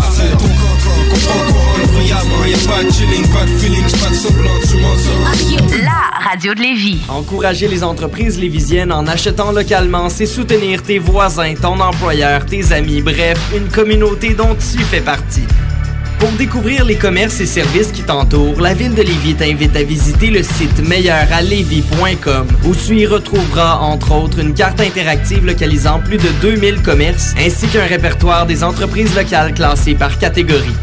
Encourager 7.09 7.69
les 7.69 7.83
entreprises 7.83 8.39
lévisiennes 8.39 8.93
en 8.93 9.07
achetant 9.07 9.53
localement, 9.53 10.09
c'est 10.09 10.27
soutenir 10.27 10.83
tes 10.83 10.99
voisins, 10.99 11.55
ton 11.61 11.81
employeur, 11.81 12.47
tes 12.47 12.73
amis, 12.73 13.03
bref, 13.03 13.39
une 13.57 13.69
communauté 13.69 14.35
dont 14.35 14.55
tu 14.55 14.79
fais 14.79 15.01
partie. 15.01 15.47
Pour 16.21 16.31
découvrir 16.33 16.85
les 16.85 16.97
commerces 16.97 17.41
et 17.41 17.47
services 17.47 17.93
qui 17.93 18.03
t'entourent, 18.03 18.61
la 18.61 18.75
ville 18.75 18.95
de 18.95 19.01
Lévis 19.01 19.37
t'invite 19.37 19.75
à 19.75 19.83
visiter 19.83 20.27
le 20.27 20.43
site 20.43 20.87
meilleuralevis.com 20.87 22.47
où 22.67 22.75
tu 22.75 22.99
y 22.99 23.07
retrouveras 23.07 23.79
entre 23.79 24.13
autres 24.13 24.39
une 24.39 24.53
carte 24.53 24.83
interactive 24.83 25.47
localisant 25.47 25.99
plus 25.99 26.19
de 26.19 26.29
2000 26.43 26.83
commerces 26.83 27.35
ainsi 27.39 27.67
qu'un 27.69 27.87
répertoire 27.87 28.45
des 28.45 28.63
entreprises 28.63 29.17
locales 29.17 29.55
classées 29.55 29.95
par 29.95 30.19
catégorie. 30.19 30.77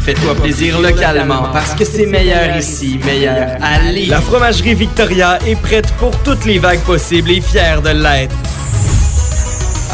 Fais-toi 0.00 0.34
plaisir 0.34 0.78
localement 0.78 1.48
parce 1.50 1.74
que 1.74 1.86
c'est 1.86 2.04
meilleur 2.04 2.54
ici, 2.58 3.00
meilleur 3.02 3.56
à 3.62 3.90
Lévis. 3.90 4.10
La 4.10 4.20
fromagerie 4.20 4.74
Victoria 4.74 5.38
est 5.46 5.58
prête 5.58 5.90
pour 5.92 6.22
toutes 6.22 6.44
les 6.44 6.58
vagues 6.58 6.82
possibles 6.82 7.30
et 7.30 7.40
fière 7.40 7.80
de 7.80 7.88
l'être. 7.88 8.36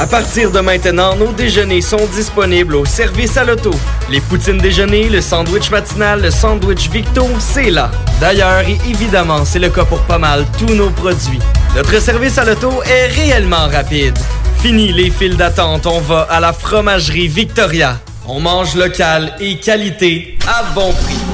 À 0.01 0.07
partir 0.07 0.51
de 0.51 0.61
maintenant, 0.61 1.14
nos 1.14 1.30
déjeuners 1.30 1.82
sont 1.82 2.07
disponibles 2.14 2.74
au 2.74 2.86
service 2.86 3.36
à 3.36 3.44
l'auto. 3.44 3.70
Les 4.09 4.22
poutines 4.22 4.57
déjeuner, 4.57 5.11
le 5.11 5.20
sandwich 5.20 5.70
matinal, 5.70 6.22
le 6.22 6.30
sandwich 6.30 6.88
Victo, 6.88 7.26
c'est 7.38 7.68
là. 7.68 7.90
D'ailleurs, 8.18 8.66
et 8.66 8.78
évidemment, 8.88 9.44
c'est 9.44 9.59
le 9.59 9.68
cas 9.68 9.84
pour 9.84 10.01
pas 10.05 10.16
mal 10.16 10.46
tous 10.59 10.74
nos 10.74 10.88
produits. 10.88 11.38
Notre 11.76 12.01
service 12.01 12.38
à 12.38 12.46
l'auto 12.46 12.82
est 12.84 13.09
réellement 13.09 13.68
rapide. 13.70 14.18
Fini 14.62 14.90
les 14.90 15.11
files 15.11 15.36
d'attente, 15.36 15.84
on 15.84 16.01
va 16.01 16.22
à 16.30 16.40
la 16.40 16.55
fromagerie 16.55 17.28
Victoria. 17.28 18.01
On 18.26 18.40
mange 18.40 18.76
local 18.76 19.34
et 19.38 19.59
qualité 19.59 20.38
à 20.48 20.62
bon 20.74 20.94
prix. 20.94 21.30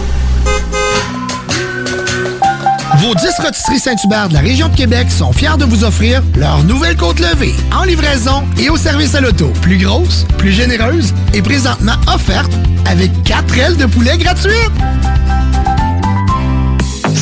Vos 2.99 3.15
10 3.15 3.29
rôtisseries 3.41 3.79
Saint-Hubert 3.79 4.29
de 4.29 4.35
la 4.35 4.41
région 4.41 4.69
de 4.69 4.75
Québec 4.75 5.11
sont 5.11 5.33
fiers 5.33 5.57
de 5.59 5.65
vous 5.65 5.85
offrir 5.85 6.23
leur 6.35 6.65
nouvelle 6.65 6.97
côte 6.97 7.21
levée 7.21 7.55
en 7.75 7.85
livraison 7.85 8.43
et 8.59 8.71
au 8.71 8.77
service 8.77 9.15
à 9.15 9.21
l'auto. 9.21 9.53
Plus 9.61 9.77
grosse, 9.77 10.25
plus 10.39 10.53
généreuse 10.53 11.13
et 11.35 11.43
présentement 11.43 11.97
offerte 12.13 12.51
avec 12.87 13.11
4 13.25 13.59
ailes 13.59 13.77
de 13.77 13.87
poulet 13.87 14.17
gratuites. 14.17 14.73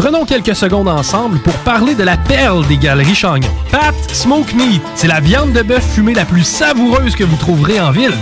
Prenons 0.00 0.24
quelques 0.24 0.56
secondes 0.56 0.88
ensemble 0.88 1.40
pour 1.40 1.52
parler 1.58 1.94
de 1.94 2.02
la 2.02 2.16
perle 2.16 2.66
des 2.68 2.78
galeries 2.78 3.14
Chagnon. 3.14 3.50
Pat 3.70 3.94
Smoke 4.10 4.54
Meat, 4.54 4.80
c'est 4.94 5.08
la 5.08 5.20
viande 5.20 5.52
de 5.52 5.60
bœuf 5.60 5.84
fumée 5.92 6.14
la 6.14 6.24
plus 6.24 6.42
savoureuse 6.42 7.14
que 7.14 7.22
vous 7.22 7.36
trouverez 7.36 7.78
en 7.80 7.90
ville. 7.90 8.14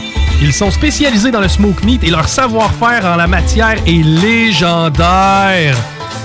Ils 0.43 0.53
sont 0.53 0.73
spécialisés 0.73 1.31
dans 1.31 1.41
le 1.41 1.47
smoke 1.47 1.85
meat 1.85 2.03
et 2.03 2.11
leur 2.11 2.27
savoir-faire 2.27 3.05
en 3.07 3.15
la 3.15 3.29
matière 3.29 3.77
est 3.87 4.03
légendaire. 4.03 5.77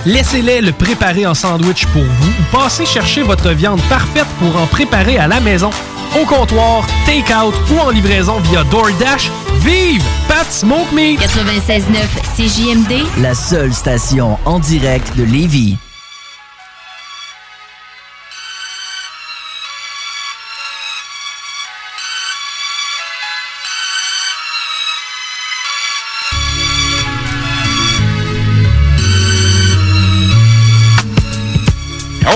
Laissez-les 0.06 0.60
le 0.60 0.72
préparer 0.72 1.26
en 1.26 1.34
sandwich 1.34 1.86
pour 1.86 2.02
vous 2.02 2.28
ou 2.28 2.56
passez 2.56 2.86
chercher 2.86 3.22
votre 3.22 3.50
viande 3.50 3.80
parfaite 3.88 4.26
pour 4.38 4.60
en 4.60 4.66
préparer 4.66 5.18
à 5.18 5.26
la 5.26 5.40
maison, 5.40 5.70
au 6.20 6.26
comptoir, 6.26 6.86
take-out 7.06 7.54
ou 7.72 7.78
en 7.80 7.90
livraison 7.90 8.38
via 8.40 8.64
DoorDash. 8.64 9.30
Vive 9.60 10.04
Pat 10.28 10.50
Smoke 10.50 10.92
Meat! 10.94 11.20
96.9 11.20 11.86
CJMD, 12.36 13.22
La 13.22 13.34
seule 13.34 13.72
station 13.72 14.38
en 14.44 14.58
direct 14.58 15.16
de 15.16 15.24
Lévis. 15.24 15.76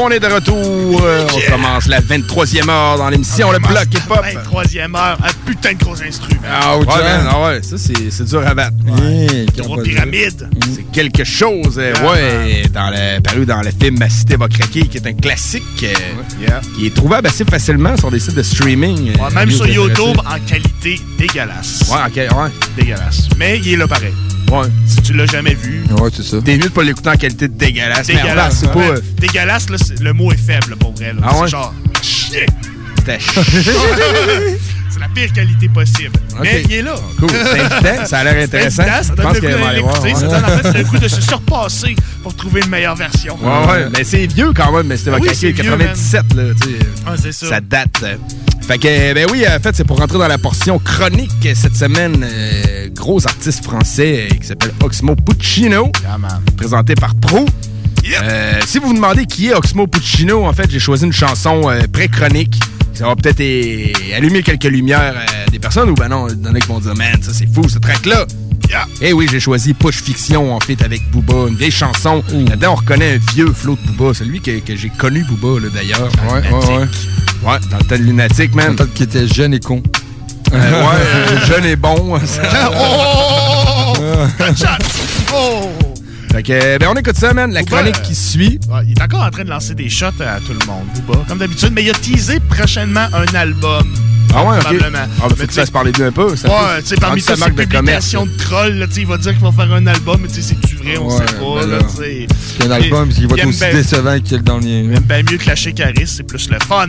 On 0.09 0.11
est 0.11 0.21
de 0.21 0.27
retour. 0.27 1.03
Euh, 1.05 1.27
On 1.35 1.51
commence 1.53 1.87
la 1.87 2.01
23e 2.01 2.71
heure 2.71 2.97
dans 2.97 3.11
l'émission 3.11 3.53
Le 3.53 3.59
Bloc 3.59 3.85
Hip 3.93 4.11
Hop. 4.11 4.25
23e 4.25 4.97
heure, 4.97 5.19
un 5.23 5.33
putain 5.45 5.75
de 5.75 5.79
gros 5.85 6.03
instrument. 6.03 6.41
Ah, 6.51 6.79
ouais, 6.79 6.87
man, 6.87 7.27
ah 7.31 7.43
ouais, 7.45 7.63
ça 7.63 7.77
c'est 7.77 8.11
c'est 8.11 8.25
dur 8.25 8.43
à 8.47 8.55
battre. 8.55 8.73
Gros 9.59 9.77
pyramide. 9.83 10.49
C'est 10.75 10.91
quelque 10.93 11.25
chose, 11.25 11.75
euh, 11.77 11.93
ouais, 12.11 12.63
dans 12.73 12.89
le, 12.89 13.21
paru 13.21 13.45
dans 13.45 13.61
le 13.61 13.71
film 13.71 13.99
Ma 13.99 14.09
cité 14.09 14.37
va 14.37 14.49
craquer, 14.49 14.87
qui 14.87 14.97
est 14.97 15.07
un 15.07 15.13
classique, 15.13 15.63
euh, 15.85 16.61
qui 16.75 16.87
est 16.87 16.95
trouvable 16.95 17.27
assez 17.29 17.45
facilement 17.45 17.95
sur 17.99 18.11
des 18.11 18.19
sites 18.21 18.35
de 18.37 18.43
streaming. 18.43 19.11
euh, 19.11 19.25
Ouais, 19.25 19.35
même 19.35 19.51
sur 19.51 19.67
YouTube, 19.69 20.17
en 20.25 20.39
qualité 20.47 20.99
dégueulasse. 21.19 21.83
Ouais, 21.91 21.99
ok, 22.07 22.17
ouais. 22.35 22.51
Dégueulasse. 22.79 23.29
Mais 23.37 23.59
il 23.59 23.75
est 23.75 23.77
là 23.77 23.87
pareil. 23.87 24.15
Ouais. 24.51 24.67
Si 24.87 24.97
tu 25.03 25.13
l'as 25.15 25.27
jamais 25.27 25.55
vu. 25.55 25.83
Ouais, 26.01 26.11
c'est 26.15 26.23
ça. 26.23 26.39
T'es 26.45 26.57
mieux 26.57 26.65
de 26.65 26.69
pas 26.69 26.83
l'écouter 26.83 27.11
en 27.11 27.17
qualité 27.17 27.49
dégueulasse. 27.49 28.09
Mais 28.09 28.15
Dégueulasse. 28.15 28.33
regarde, 28.33 28.53
c'est 28.53 28.73
pas. 28.73 28.95
euh, 28.97 29.01
Dégueulasse, 29.19 29.71
là, 29.71 29.77
c'est- 29.79 30.01
le 30.01 30.13
mot 30.13 30.33
est 30.33 30.37
faible 30.37 30.77
pour 30.77 30.93
vrai. 30.95 31.13
là. 31.13 31.21
Ah 31.23 31.31
C'est 31.35 31.41
ouais? 31.43 31.49
genre. 31.49 31.75
Chier. 32.03 32.47
C'était 32.99 33.19
c'est 34.91 35.01
la 35.01 35.09
pire 35.15 35.33
qualité 35.33 35.69
possible. 35.69 36.13
Mais 36.41 36.61
Ok. 36.61 36.67
il 36.69 36.73
est 36.77 36.83
là. 36.83 36.95
Cool. 37.19 37.31
C'est 37.83 38.07
ça 38.07 38.19
a 38.19 38.25
l'air 38.25 38.35
C'est 38.37 38.43
intéressant. 38.45 38.83
ça 38.85 39.03
Je 39.03 39.09
donne 39.09 39.17
pense 39.27 39.35
le 39.35 39.41
goût 39.41 39.47
d'aller 39.65 39.77
l'écouter. 39.77 40.15
Ça 40.15 40.27
donne 40.27 40.45
en 40.45 40.49
fait 40.73 40.79
le 40.79 40.85
goût 40.85 40.99
de 40.99 41.09
se 41.09 41.21
surpasser 41.21 41.97
pour 42.23 42.35
trouver 42.35 42.61
une 42.65 42.71
meilleure 42.71 42.97
version. 42.97 43.37
Ouais, 43.41 43.67
ouais, 43.73 43.89
mais 43.97 44.05
c'est 44.05 44.27
vieux 44.27 44.53
quand 44.55 44.73
même, 44.77 44.87
mais 44.87 44.97
c'était 44.97 45.13
Oui, 45.13 45.29
c'est 45.33 45.53
vieux, 45.53 45.63
97, 45.65 46.35
là, 46.35 46.43
tu 46.61 46.69
sais. 46.69 46.79
Ah, 47.07 47.13
c'est 47.21 47.33
ça. 47.33 47.49
Ça 47.49 47.61
date. 47.61 48.05
Fait 48.67 48.79
que, 48.79 49.15
ben 49.15 49.27
oui, 49.31 49.45
en 49.49 49.59
fait, 49.63 49.75
c'est 49.77 49.85
pour 49.85 49.99
rentrer 49.99 50.19
dans 50.19 50.29
la 50.29 50.37
portion 50.39 50.79
chronique 50.79 51.31
cette 51.55 51.77
semaine. 51.77 52.23
euh, 52.23 52.78
gros 52.99 53.27
artiste 53.27 53.65
français 53.65 54.29
euh, 54.31 54.35
qui 54.35 54.47
s'appelle 54.47 54.73
Oxmo 54.83 55.15
Puccino, 55.15 55.91
présenté 56.57 56.95
par 56.95 57.15
Pro. 57.15 57.47
Euh, 58.23 58.61
si 58.67 58.79
vous 58.79 58.89
vous 58.89 58.95
demandez 58.95 59.27
qui 59.27 59.49
est 59.49 59.55
Oxmo 59.55 59.87
Puccino, 59.87 60.45
en 60.45 60.53
fait, 60.53 60.71
j'ai 60.71 60.81
choisi 60.81 61.05
une 61.05 61.13
chanson 61.13 61.71
euh, 61.71 61.83
pré-chronique. 61.93 62.59
Ça 62.95 63.07
va 63.07 63.15
peut-être 63.15 63.41
eh, 63.41 63.93
allumer 64.17 64.43
quelques 64.43 64.65
lumières 64.65 65.15
à 65.17 65.51
des 65.51 65.59
personnes 65.61 65.91
ou 65.91 65.95
ben 65.95 66.09
non, 66.09 66.27
il 66.29 66.45
y 66.45 66.49
en 66.49 66.55
a 66.55 66.61
qui 66.61 66.67
vont 66.67 66.81
dire, 66.81 66.97
man, 66.97 67.23
ça 67.23 67.33
c'est 67.33 67.47
fou, 67.47 67.69
ce 67.69 67.79
track-là. 67.79 68.27
Eh 69.01 69.13
oui, 69.13 69.27
j'ai 69.31 69.41
choisi 69.41 69.73
Push 69.73 70.03
Fiction 70.03 70.55
en 70.55 70.61
fait 70.61 70.83
avec 70.83 71.01
Booba, 71.11 71.49
une 71.49 71.55
vieille 71.55 71.71
chanson. 71.71 72.23
Là-dedans, 72.31 72.73
on 72.73 72.75
reconnaît 72.75 73.15
un 73.15 73.33
vieux 73.33 73.53
flow 73.53 73.77
de 73.77 73.93
Booba, 73.93 74.13
celui 74.13 74.41
que, 74.41 74.59
que 74.59 74.77
j'ai 74.77 74.91
connu 74.91 75.25
Booba 75.25 75.67
d'ailleurs. 75.73 76.11
Ouais, 76.31 76.41
ouais, 76.41 76.79
ouais. 76.79 76.89
Ouais, 77.45 77.59
dans 77.71 77.79
le 77.79 77.85
temps 77.85 77.97
de 77.97 78.03
Lunatic, 78.03 78.55
man. 78.55 78.75
Peut-être 78.77 78.93
qu'il 78.95 79.05
était 79.05 79.29
jeune 79.29 79.55
et 79.55 79.61
con. 79.61 79.83
Euh, 80.53 80.83
ouais, 80.83 80.97
euh, 81.15 81.47
jeune 81.47 81.65
et 81.65 81.77
bon. 81.77 82.19
Oh! 82.81 84.27
Oh! 85.35 85.69
Fait 86.33 86.43
que, 86.43 86.79
ben 86.79 86.89
on 86.91 86.95
écoute 86.95 87.17
ça, 87.17 87.33
man. 87.33 87.53
La 87.53 87.63
Booba, 87.63 87.79
chronique 87.79 87.97
euh, 87.97 88.03
qui 88.03 88.15
suit. 88.15 88.61
Ouais, 88.69 88.81
il 88.87 88.93
est 88.93 89.03
encore 89.03 89.23
en 89.23 89.31
train 89.31 89.45
de 89.45 89.51
lancer 89.51 89.75
des 89.75 89.89
shots 89.89 90.07
à 90.21 90.39
tout 90.41 90.53
le 90.53 90.67
monde, 90.67 90.87
Booba. 91.07 91.25
Comme 91.27 91.39
d'habitude, 91.39 91.73
mais 91.73 91.83
il 91.85 91.91
a 91.91 91.95
teasé 91.95 92.41
prochainement 92.41 93.07
un 93.13 93.35
album. 93.35 93.87
Ah 94.35 94.45
ouais, 94.45 94.57
ok. 94.59 94.63
Probablement. 94.63 94.99
Ah, 94.99 95.05
ben, 95.23 95.29
faut 95.29 95.35
Mais 95.41 95.47
que 95.47 95.53
tu 95.53 95.59
fasses 95.61 95.71
parler 95.71 95.93
d'eux 95.93 96.07
un 96.07 96.13
peu. 96.13 96.37
ça 96.37 96.49
Ouais, 96.49 96.83
tu 96.83 96.89
sais, 96.89 96.97
parmi 96.97 97.21
toutes 97.23 97.35
ces 97.35 97.41
marque 97.41 97.55
de 97.55 97.63
publications 97.65 98.27
de 98.27 98.37
trolls, 98.37 98.75
là, 98.79 98.87
tu 98.87 98.95
sais, 98.95 99.01
il 99.01 99.07
va 99.07 99.17
dire 99.19 99.33
qu'il 99.33 99.43
va 99.43 99.53
faire 99.53 99.73
un 99.73 99.87
album, 99.87 100.21
mais 100.23 100.29
tu 100.29 100.35
sais, 100.35 100.43
c'est-tu 100.43 100.77
vrai, 100.77 100.97
on 100.99 101.09
Ouais, 101.09 101.17
sait 101.17 101.35
pas, 101.35 101.67
ben 101.67 101.71
là, 101.71 102.67
un 102.67 102.71
album 102.71 103.09
qui 103.09 103.27
va 103.27 103.37
être 103.37 103.47
aussi 103.47 103.61
décevant 103.73 104.19
que 104.21 104.35
le 104.35 104.41
dernier. 104.43 104.81
il 104.81 104.95
aime 104.95 105.01
bien 105.03 105.23
mieux 105.31 105.39
que 105.39 105.47
la 105.47 105.55
chez 105.57 105.73
Caris, 105.73 106.07
c'est 106.07 106.23
plus 106.25 106.49
le 106.51 106.59
fun. 106.67 106.87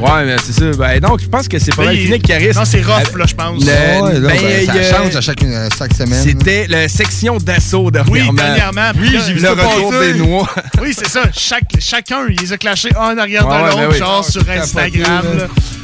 Ouais, 0.00 0.24
mais 0.24 0.36
c'est 0.44 0.52
ça. 0.52 0.76
Ben, 0.78 0.98
donc, 1.00 1.20
je 1.20 1.26
pense 1.28 1.46
que 1.48 1.58
c'est 1.58 1.74
pas 1.74 1.84
mal 1.84 1.94
il- 1.94 2.00
fini 2.00 2.10
avec 2.12 2.22
Caris. 2.22 2.50
Non, 2.54 2.64
c'est 2.64 2.82
rough, 2.82 3.02
Euh, 3.14 3.18
là, 3.18 3.24
je 3.28 3.34
pense. 3.34 3.60
le- 3.64 3.66
Ouais, 3.66 4.12
là, 4.14 4.28
ben, 4.28 4.42
ben, 4.42 4.66
ça 4.66 4.72
a- 4.72 5.02
change 5.02 5.16
à 5.16 5.20
chaque, 5.20 5.44
chaque 5.78 5.94
semaine. 5.94 6.22
C'était 6.22 6.66
la 6.68 6.88
section 6.88 7.36
d'assaut 7.38 7.90
dernièrement. 7.90 8.30
Oui, 8.32 8.36
dernièrement. 8.36 8.90
Oui, 8.98 9.10
j'ai 9.26 9.34
vu 9.34 9.40
le 9.40 9.46
ça 9.46 9.50
retour 9.52 9.92
des 10.00 10.14
noix. 10.14 10.48
Oui, 10.80 10.94
c'est 10.96 11.08
ça. 11.08 11.22
Chaque, 11.36 11.64
chacun, 11.80 12.20
il 12.28 12.38
les 12.40 12.52
a 12.52 12.56
clashés 12.58 12.90
un 12.96 13.14
en 13.14 13.18
arrière 13.18 13.46
de 13.46 13.52
l'autre, 13.52 13.90
ben 13.90 13.98
genre 13.98 14.24
Ah, 14.26 14.30
sur 14.30 14.42
Instagram. 14.48 15.24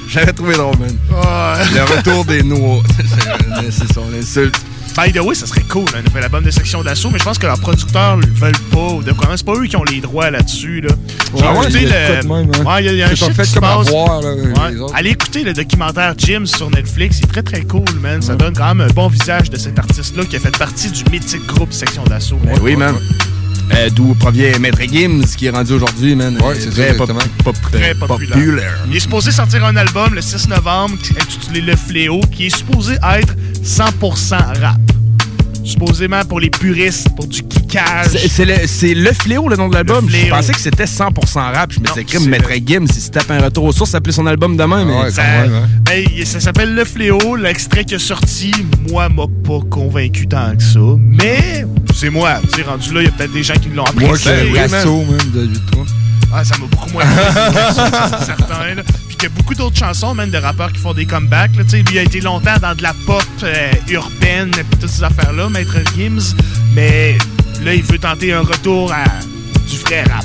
J'avais 0.08 0.32
trouvé 0.32 0.54
drôle, 0.54 0.76
man. 0.78 0.96
Ouais. 1.10 1.64
Le 1.74 1.96
retour 1.96 2.24
des 2.24 2.42
noix. 2.42 2.82
C'est- 3.70 3.92
son 3.92 4.04
insulte. 4.18 4.56
By 4.96 5.12
the 5.12 5.20
way, 5.20 5.34
ça 5.34 5.46
serait 5.46 5.62
cool, 5.62 5.84
un 5.96 6.02
nouvel 6.02 6.24
album 6.24 6.42
de 6.42 6.50
section 6.50 6.82
d'assaut, 6.82 7.10
mais 7.12 7.20
je 7.20 7.24
pense 7.24 7.38
que 7.38 7.46
leurs 7.46 7.60
producteurs 7.60 8.16
le 8.16 8.26
veulent 8.26 8.52
pas. 8.72 8.88
Ou 8.94 9.02
de 9.02 9.12
quoi. 9.12 9.28
C'est 9.36 9.46
pas 9.46 9.52
eux 9.54 9.66
qui 9.66 9.76
ont 9.76 9.84
les 9.84 10.00
droits 10.00 10.28
là-dessus. 10.30 10.80
Là. 10.80 10.88
J'ai 11.36 11.44
Ah 11.44 11.52
ouais, 11.54 11.68
le. 11.68 11.78
de 12.22 12.26
même, 12.26 12.50
hein. 12.54 12.64
Ouais, 12.64 12.82
il 12.82 12.86
y 12.86 12.88
a- 12.88 12.92
y 12.94 13.02
a 13.02 13.08
un 13.08 13.14
shit 13.14 13.32
fait 13.32 13.44
qui 13.44 13.52
comme 13.54 13.60
passe. 13.62 13.88
voir, 13.90 14.20
là, 14.22 14.32
Ouais. 14.34 14.72
les 14.72 14.80
autres. 14.80 14.94
Allez 14.96 15.10
écouter 15.10 15.44
le 15.44 15.52
documentaire 15.52 16.14
Jim 16.18 16.46
sur 16.46 16.68
Netflix. 16.70 17.18
C'est 17.20 17.28
très 17.30 17.42
très 17.44 17.60
cool, 17.62 17.84
man. 18.00 18.20
Ça 18.22 18.34
donne 18.34 18.54
quand 18.54 18.74
même 18.74 18.88
un 18.88 18.92
bon 18.92 19.06
visage 19.06 19.50
de 19.50 19.56
cet 19.56 19.78
artiste-là 19.78 20.24
qui 20.24 20.34
a 20.34 20.40
fait 20.40 20.56
partie 20.58 20.90
du 20.90 21.04
mythique 21.12 21.46
groupe 21.46 21.72
Section 21.72 22.02
d'assaut. 22.04 22.40
Ben 22.42 22.58
oui, 22.60 22.74
man. 22.74 22.94
Euh, 23.74 23.90
D'où 23.90 24.14
provient 24.14 24.58
Maître 24.58 24.80
Gims, 24.90 25.24
qui 25.36 25.46
est 25.46 25.50
rendu 25.50 25.72
aujourd'hui, 25.74 26.14
man. 26.14 26.36
Ouais, 26.38 26.54
Euh, 26.54 26.54
c'est 26.58 26.70
très 26.70 26.88
ça, 26.88 26.94
pop- 26.94 27.10
exactement. 27.10 27.34
pop- 27.44 27.56
Très 27.72 27.94
populaire. 27.94 28.78
Il 28.90 28.96
est 28.96 29.00
supposé 29.00 29.30
sortir 29.30 29.64
un 29.64 29.76
album 29.76 30.14
le 30.14 30.20
6 30.22 30.48
novembre 30.48 30.96
qui 31.02 31.12
est 31.12 31.22
intitulé 31.22 31.60
Le 31.60 31.76
Fléau, 31.76 32.20
qui 32.32 32.46
est 32.46 32.56
supposé 32.56 32.94
être 32.94 33.34
100% 33.62 34.36
rap. 34.60 34.76
Supposément 35.64 36.24
pour 36.24 36.40
les 36.40 36.50
puristes, 36.50 37.08
pour 37.14 37.26
du 37.26 37.42
kickage. 37.42 38.16
C'est- 38.28 38.44
le, 38.44 38.54
c'est 38.66 38.94
le 38.94 39.12
fléau, 39.12 39.48
le 39.48 39.56
nom 39.56 39.68
de 39.68 39.74
l'album. 39.74 40.08
Je 40.08 40.28
pensais 40.28 40.52
que 40.52 40.60
c'était 40.60 40.84
100% 40.86 41.52
rap. 41.52 41.72
Je 41.72 41.80
me 41.80 41.86
disais, 41.86 42.04
crime, 42.04 42.22
c'est 42.22 42.28
Maître 42.28 42.50
Gims, 42.64 42.86
si 42.86 43.00
se 43.00 43.10
tape 43.10 43.30
un 43.30 43.40
retour 43.40 43.64
aux 43.64 43.72
sources, 43.72 43.90
ça 43.90 43.98
s'appelait 43.98 44.12
son 44.12 44.26
album 44.26 44.56
demain. 44.56 44.84
mais 44.84 45.10
Ça, 45.10 45.22
ben, 45.84 46.04
ça 46.24 46.40
s'appelle 46.40 46.74
Le 46.74 46.84
Fléau. 46.84 47.36
L'extrait 47.36 47.84
qui 47.84 47.94
est 47.94 47.98
sorti, 47.98 48.52
moi, 48.90 49.08
m'a 49.08 49.24
pas 49.44 49.60
convaincu 49.68 50.26
tant 50.28 50.56
que 50.56 50.62
ça. 50.62 50.78
Mais 50.98 51.64
c'est 51.94 52.10
moi. 52.10 52.40
Tu 52.50 52.56
sais, 52.60 52.62
rendu 52.68 52.92
là, 52.94 53.00
il 53.02 53.04
y 53.04 53.08
a 53.08 53.12
peut-être 53.12 53.32
des 53.32 53.42
gens 53.42 53.54
qui 53.54 53.68
l'ont 53.70 53.84
apprécié. 53.84 54.30
Moi, 54.50 54.60
man. 54.60 54.70
Rasso, 54.70 54.96
même, 55.04 55.30
de 55.34 55.46
8-3. 55.46 55.86
Ah, 56.32 56.44
ça 56.44 56.56
m'a 56.58 56.66
beaucoup 56.66 56.90
moins 56.90 57.04
ça, 57.04 58.18
c'est 58.20 58.26
certain. 58.26 58.74
Là. 58.74 58.82
Puis 59.08 59.16
qu'il 59.16 59.22
y 59.24 59.26
a 59.26 59.34
beaucoup 59.36 59.54
d'autres 59.54 59.76
chansons, 59.76 60.14
même 60.14 60.30
de 60.30 60.38
rappeurs 60.38 60.72
qui 60.72 60.80
font 60.80 60.92
des 60.94 61.06
comebacks. 61.06 61.56
Là. 61.56 61.64
Tu 61.64 61.70
sais, 61.70 61.76
Lui 61.78 61.86
il 61.92 61.98
a 61.98 62.02
été 62.02 62.20
longtemps 62.20 62.56
dans 62.60 62.74
de 62.74 62.82
la 62.82 62.92
pop 63.06 63.22
euh, 63.42 63.72
urbaine, 63.88 64.50
puis 64.50 64.78
toutes 64.80 64.90
ces 64.90 65.02
affaires-là, 65.04 65.48
Maître 65.48 65.76
Gims. 65.96 66.34
Mais 66.74 67.16
là, 67.64 67.74
il 67.74 67.82
veut 67.82 67.98
tenter 67.98 68.32
un 68.32 68.40
retour 68.42 68.92
à 68.92 69.04
du 69.68 69.76
vrai 69.78 70.02
rap. 70.04 70.24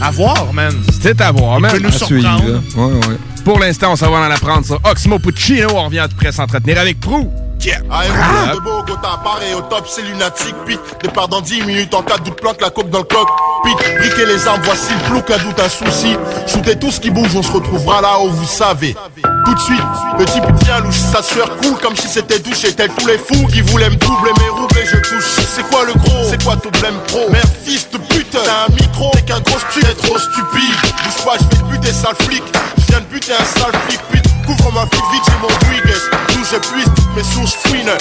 À 0.00 0.10
voir, 0.10 0.52
man. 0.52 0.74
C'est 1.00 1.20
à 1.20 1.30
voir, 1.30 1.58
Il 1.58 1.62
man. 1.62 1.70
peut 1.72 1.78
nous 1.78 1.90
suivre, 1.92 2.20
surprendre. 2.22 2.48
là. 2.48 2.58
Ouais, 2.76 2.92
ouais. 3.08 3.16
Pour 3.44 3.58
l'instant, 3.60 3.92
on 3.92 3.96
s'en 3.96 4.10
va 4.10 4.18
en 4.26 4.30
apprendre 4.30 4.64
sur 4.66 4.80
Oxmo 4.84 5.18
Puccino. 5.18 5.68
On 5.74 5.84
revient 5.84 5.98
à 6.00 6.08
tout 6.08 6.16
près 6.16 6.32
s'entretenir 6.32 6.78
avec 6.78 6.98
Prou. 6.98 7.30
Yeah. 7.64 7.80
Aéroport 7.90 8.54
de 8.54 8.60
Bogota, 8.60 9.20
pareil 9.24 9.54
au 9.54 9.62
top, 9.62 9.86
c'est 9.88 10.02
lunatique. 10.02 10.54
Pit, 10.66 10.78
départ 11.02 11.28
dans 11.28 11.40
10 11.40 11.62
minutes 11.62 11.94
en 11.94 12.02
cas 12.02 12.18
de 12.18 12.24
doute, 12.24 12.38
plante 12.38 12.60
la 12.60 12.68
coque 12.68 12.90
dans 12.90 12.98
le 12.98 13.04
coq. 13.04 13.26
Pit, 13.64 13.74
briquez 13.98 14.26
les 14.26 14.46
armes, 14.46 14.60
voici 14.64 14.92
le 14.92 15.08
plouc, 15.08 15.30
un 15.30 15.42
doute, 15.42 15.58
un 15.58 15.68
souci. 15.70 16.14
Shootez 16.46 16.78
tout 16.78 16.90
ce 16.90 17.00
qui 17.00 17.08
bouge, 17.08 17.34
on 17.34 17.42
se 17.42 17.50
retrouvera 17.50 18.02
là 18.02 18.18
où 18.20 18.28
vous 18.28 18.46
savez. 18.46 18.94
Tout 19.46 19.54
de 19.54 19.60
suite, 19.60 19.80
le 20.18 20.26
type 20.26 20.44
tient 20.62 20.80
louche, 20.80 20.98
sa 20.98 21.22
sueur 21.22 21.56
coule 21.56 21.78
comme 21.80 21.96
si 21.96 22.06
c'était 22.06 22.38
douché, 22.38 22.74
tel 22.74 22.90
tous 22.90 23.06
les 23.06 23.16
fous 23.16 23.46
qui 23.46 23.62
voulaient 23.62 23.90
me 23.90 23.96
doubler 23.96 24.32
mes 24.40 24.48
roubles 24.50 24.74
je 24.84 24.96
touche. 24.98 25.46
C'est 25.54 25.66
quoi 25.70 25.84
le 25.86 25.94
gros? 25.94 26.24
C'est 26.28 26.42
quoi 26.44 26.56
ton 26.56 26.68
blême 26.68 26.98
pro? 27.06 27.30
Merde, 27.30 27.48
fils 27.64 27.88
de 27.90 27.96
pute, 27.96 28.30
t'as 28.30 28.66
un 28.66 28.74
micro, 28.74 29.10
t'es 29.14 29.22
qu'un 29.22 29.40
gros 29.40 29.58
stupide, 29.58 29.88
t'es 29.88 30.06
trop 30.06 30.18
stupide. 30.18 30.74
Bouge 30.82 31.24
pas, 31.24 31.36
je 31.38 31.44
vais 31.44 31.62
te 31.62 31.70
buter, 31.70 31.92
sale 31.92 32.16
flic. 32.20 32.42
Je 32.76 32.84
viens 32.88 33.00
de 33.00 33.06
buter 33.06 33.32
un 33.32 33.44
sale 33.44 33.72
flic, 33.88 34.00
pute. 34.10 34.23
Couvre 34.46 34.72
ma 34.72 34.86
flic 34.86 35.02
vite, 35.12 35.22
j'ai 35.26 35.40
mon 35.40 35.48
Dwiggles. 35.68 36.10
D'où 36.28 36.44
je 36.44 36.56
puise 36.68 36.90
toutes 36.94 37.16
mes 37.16 37.22
sources 37.22 37.54
fouines. 37.54 37.96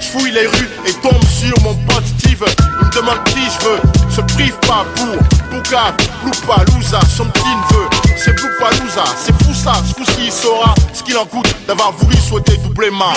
Je 0.00 0.06
fouille 0.08 0.32
les 0.32 0.46
rues 0.46 0.68
et 0.86 0.92
tombe 0.94 1.24
sur 1.24 1.54
mon 1.62 1.74
pote 1.86 2.04
Steve. 2.36 2.54
Il 2.80 2.86
me 2.86 2.92
demande 2.92 3.24
qui 3.24 3.40
je 3.44 3.66
veux. 3.66 3.80
Se 4.10 4.20
prive 4.34 4.56
pas 4.66 4.84
pour 4.94 5.16
Bouka, 5.50 5.94
Loupalouza, 6.24 7.00
son 7.16 7.26
petit 7.26 7.44
neveu. 7.44 7.88
C'est 8.16 8.38
Loupalouza, 8.40 9.04
c'est 9.16 9.34
fou 9.42 9.52
ça. 9.52 9.74
Ce 9.86 9.94
coup-ci, 9.94 10.26
il 10.26 10.32
saura 10.32 10.74
ce 10.92 11.02
qu'il 11.02 11.16
en 11.16 11.26
coûte 11.26 11.54
d'avoir 11.66 11.92
voulu 11.92 12.16
souhaiter 12.16 12.56
doubler 12.58 12.90
ma. 12.90 13.12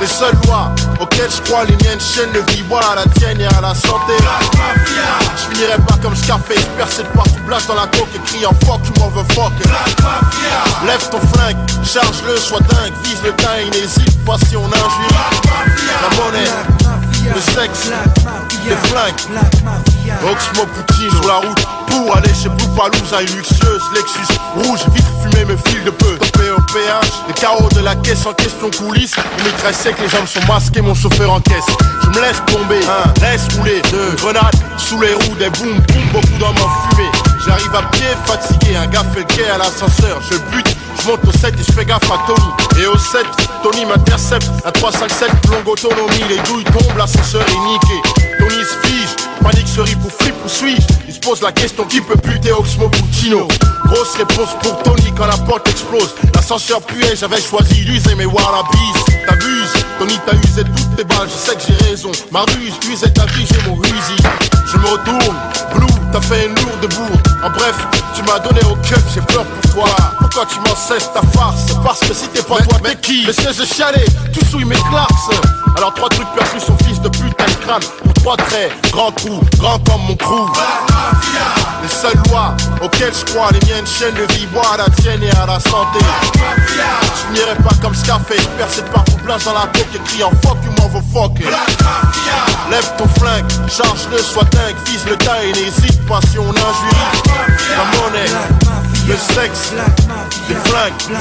Les 0.00 0.06
seules 0.06 0.36
lois 0.46 0.72
auxquelles 1.00 1.30
je 1.30 1.40
crois, 1.42 1.64
les 1.64 1.76
miennes 1.84 2.00
chaînes 2.00 2.32
de 2.32 2.40
vie. 2.52 2.62
Voilà 2.68 2.94
la 2.96 3.06
tienne 3.06 3.40
et 3.40 3.46
à 3.46 3.60
la 3.60 3.74
santé. 3.74 4.14
Je 5.36 5.54
finirai 5.54 5.78
pas 5.88 5.96
comme 6.02 6.14
Scarface, 6.14 6.64
percé 6.76 7.02
de 7.02 7.08
partout, 7.08 7.40
blast 7.46 7.68
dans 7.68 7.74
la 7.74 7.86
coque 7.86 8.08
et 8.14 8.18
criant 8.26 8.52
fuck, 8.64 8.80
tu 8.82 9.00
m'en 9.00 9.08
veux 9.08 9.24
fuck. 9.34 9.52
Lève 10.86 11.08
ton 11.10 11.20
flingue, 11.20 11.56
charge-le, 11.84 12.36
sois 12.36 12.60
dingue, 12.60 12.92
vise 13.02 13.22
le 13.24 13.32
teint 13.32 13.64
n'hésite 13.72 14.24
pas 14.24 14.36
si 14.48 14.56
on 14.56 14.66
injure. 14.66 15.14
La 16.02 16.16
monnaie, 16.16 16.50
le 17.32 17.40
sexe, 17.40 17.90
les 18.68 18.76
flingues. 18.88 19.40
Oxmo 20.30 20.66
Poutine 20.66 21.10
sur 21.10 21.26
la 21.26 21.36
route 21.36 21.66
pour 21.86 22.16
aller 22.16 22.32
chez 22.34 22.48
Poupalouse 22.48 23.12
à 23.12 23.22
une 23.22 23.36
luxueuse 23.36 23.82
Lexus 23.94 24.34
rouge, 24.56 24.80
vitre 24.94 25.08
fumée 25.22 25.44
me 25.44 25.56
file 25.56 25.84
de 25.84 25.90
peu. 25.90 26.16
Topé 26.18 26.50
au 26.50 26.60
péage, 26.72 27.12
les 27.28 27.34
carreaux 27.34 27.68
de 27.70 27.80
la 27.80 27.94
caisse 27.96 28.26
en 28.26 28.32
question 28.32 28.70
coulisse. 28.70 29.14
Une 29.38 29.44
mitraille 29.44 29.74
sec, 29.74 29.96
les 30.00 30.08
jambes 30.08 30.26
sont 30.26 30.46
masquées, 30.46 30.82
mon 30.82 30.94
chauffeur 30.94 31.32
en 31.32 31.40
caisse. 31.40 31.66
Je 32.02 32.08
me 32.08 32.20
laisse 32.20 32.42
tomber, 32.46 32.80
un, 32.84 33.20
laisse 33.20 33.48
rouler, 33.56 33.80
deux, 33.90 34.16
grenades 34.16 34.54
sous 34.76 35.00
les 35.00 35.14
roues, 35.14 35.36
des 35.38 35.50
boum 35.50 35.78
boum, 35.78 36.04
beaucoup 36.12 36.38
d'hommes 36.38 36.56
en 36.56 36.90
fumée. 36.90 37.10
J'arrive 37.46 37.74
à 37.74 37.82
pied, 37.90 38.06
fatigué, 38.24 38.76
un 38.76 38.86
gars 38.86 39.04
fait 39.12 39.20
le 39.20 39.24
quai 39.26 39.48
à 39.50 39.58
l'ascenseur. 39.58 40.20
Je 40.30 40.36
bute, 40.50 40.76
je 41.00 41.08
monte 41.08 41.20
au 41.26 41.32
7 41.32 41.54
et 41.54 41.62
je 41.62 41.72
fais 41.72 41.84
gaffe 41.84 42.10
à 42.10 42.18
Tony. 42.26 42.82
Et 42.82 42.86
au 42.86 42.96
7, 42.96 43.24
Tony 43.62 43.84
m'intercepte, 43.84 44.48
à 44.64 44.72
357, 44.72 45.30
longue 45.50 45.68
autonomie, 45.68 46.24
les 46.28 46.38
douilles 46.48 46.64
tombent, 46.64 46.96
l'ascenseur 46.96 47.42
est 47.42 47.68
niqué. 47.68 48.02
Tony 48.38 48.64
se 48.64 48.86
fige, 48.86 49.16
panique 49.42 49.68
se 49.68 49.80
rit 49.80 49.96
pour 49.96 50.12
flip 50.12 50.34
ou 50.44 50.48
suis-je? 50.48 50.86
Il 51.06 51.14
se 51.14 51.20
pose 51.20 51.42
la 51.42 51.52
question 51.52 51.84
qui 51.84 52.00
peut 52.00 52.16
buter 52.16 52.52
Oxmo 52.52 52.88
Puccino? 52.88 53.46
Grosse 53.86 54.16
réponse 54.16 54.56
pour 54.62 54.82
Tony 54.82 55.12
quand 55.16 55.26
la 55.26 55.36
porte 55.36 55.68
explose. 55.68 56.14
L'ascenseur 56.34 56.80
puait, 56.80 57.14
j'avais 57.14 57.40
choisi 57.40 57.84
d'user 57.84 58.14
mes 58.14 58.26
wallabies 58.26 59.14
T'abuses, 59.26 59.72
Tony 59.98 60.18
t'as 60.26 60.34
usé 60.36 60.64
toutes 60.64 60.96
tes 60.96 61.04
balles, 61.04 61.28
je 61.28 61.50
sais 61.50 61.56
que 61.56 61.62
j'ai 61.68 61.90
raison. 61.90 62.12
Ma 62.30 62.40
ruse, 62.40 62.74
usait 62.90 63.10
ta 63.10 63.26
vie, 63.26 63.46
j'ai 63.46 63.68
mon 63.68 63.76
rusi 63.76 64.16
Je 64.63 64.63
me 64.84 64.90
retourne, 64.90 65.36
Blue, 65.74 65.86
t'as 66.12 66.20
fait 66.20 66.46
une 66.46 66.54
lourde 66.54 66.94
bourde 66.94 67.28
En 67.42 67.50
bref, 67.50 67.76
tu 68.14 68.22
m'as 68.22 68.38
donné 68.38 68.60
au 68.64 68.76
keuf, 68.76 69.02
j'ai 69.14 69.20
peur 69.22 69.44
pour 69.44 69.72
toi. 69.72 69.94
Pourquoi 70.18 70.46
tu 70.46 70.58
m'en 70.60 70.76
cesses 70.76 71.10
ta 71.12 71.22
farce. 71.36 71.72
Parce 71.84 72.00
que 72.00 72.14
si 72.14 72.28
t'es 72.28 72.42
pas 72.42 72.56
toi, 72.56 72.78
t'es 72.82 72.96
qui? 72.96 73.26
c'est 73.32 73.52
je 73.52 73.64
chialais, 73.64 74.06
tu 74.32 74.44
souilles 74.44 74.64
mes 74.64 74.76
clarks 74.90 75.12
alors 75.76 75.92
trois 75.94 76.08
trucs 76.08 76.28
perçus 76.34 76.60
son 76.60 76.76
fils 76.84 77.00
de 77.00 77.08
putain 77.08 77.46
de 77.46 77.64
crâne. 77.66 77.82
Pour 78.04 78.14
trois 78.14 78.36
traits, 78.36 78.72
grand 78.92 79.10
trou, 79.10 79.40
grand 79.58 79.78
comme 79.80 80.02
mon 80.06 80.16
crew. 80.16 80.46
Les 81.82 81.88
seules 81.88 82.22
lois 82.30 82.54
auxquelles 82.80 83.12
je 83.12 83.32
crois 83.32 83.50
Les 83.50 83.60
miennes 83.66 83.86
chaînes 83.86 84.14
de 84.14 84.32
vie, 84.34 84.46
bois 84.46 84.62
à 84.72 84.76
la 84.78 84.88
tienne 85.02 85.22
et 85.22 85.30
à 85.30 85.46
la 85.46 85.58
santé. 85.60 85.98
Je 85.98 87.34
finirai 87.34 87.56
pas 87.56 87.74
comme 87.82 87.94
Scarface 87.94 88.46
Percé 88.56 88.82
partout, 88.92 89.16
place 89.24 89.44
dans 89.44 89.52
la 89.52 89.66
coque 89.66 89.94
Et 89.94 89.98
criant 89.98 90.30
fuck 90.42 90.56
you 90.64 90.72
m'en 90.78 90.88
veux 90.88 91.04
fuck 91.12 91.38
Lève 92.70 92.92
ton 92.96 93.08
flingue, 93.20 93.44
charge-le, 93.68 94.18
sois 94.18 94.44
dingue 94.44 94.73
Vise 94.86 95.04
le 95.08 95.16
tas 95.16 95.42
et 95.44 95.52
n'hésite 95.52 96.06
pas 96.06 96.20
si 96.30 96.38
on 96.38 96.48
injurie 96.48 97.22
La 97.76 97.84
monnaie, 97.98 98.30
le 99.08 99.16
sexe, 99.16 99.72
les 100.48 100.54
flingues. 100.54 101.18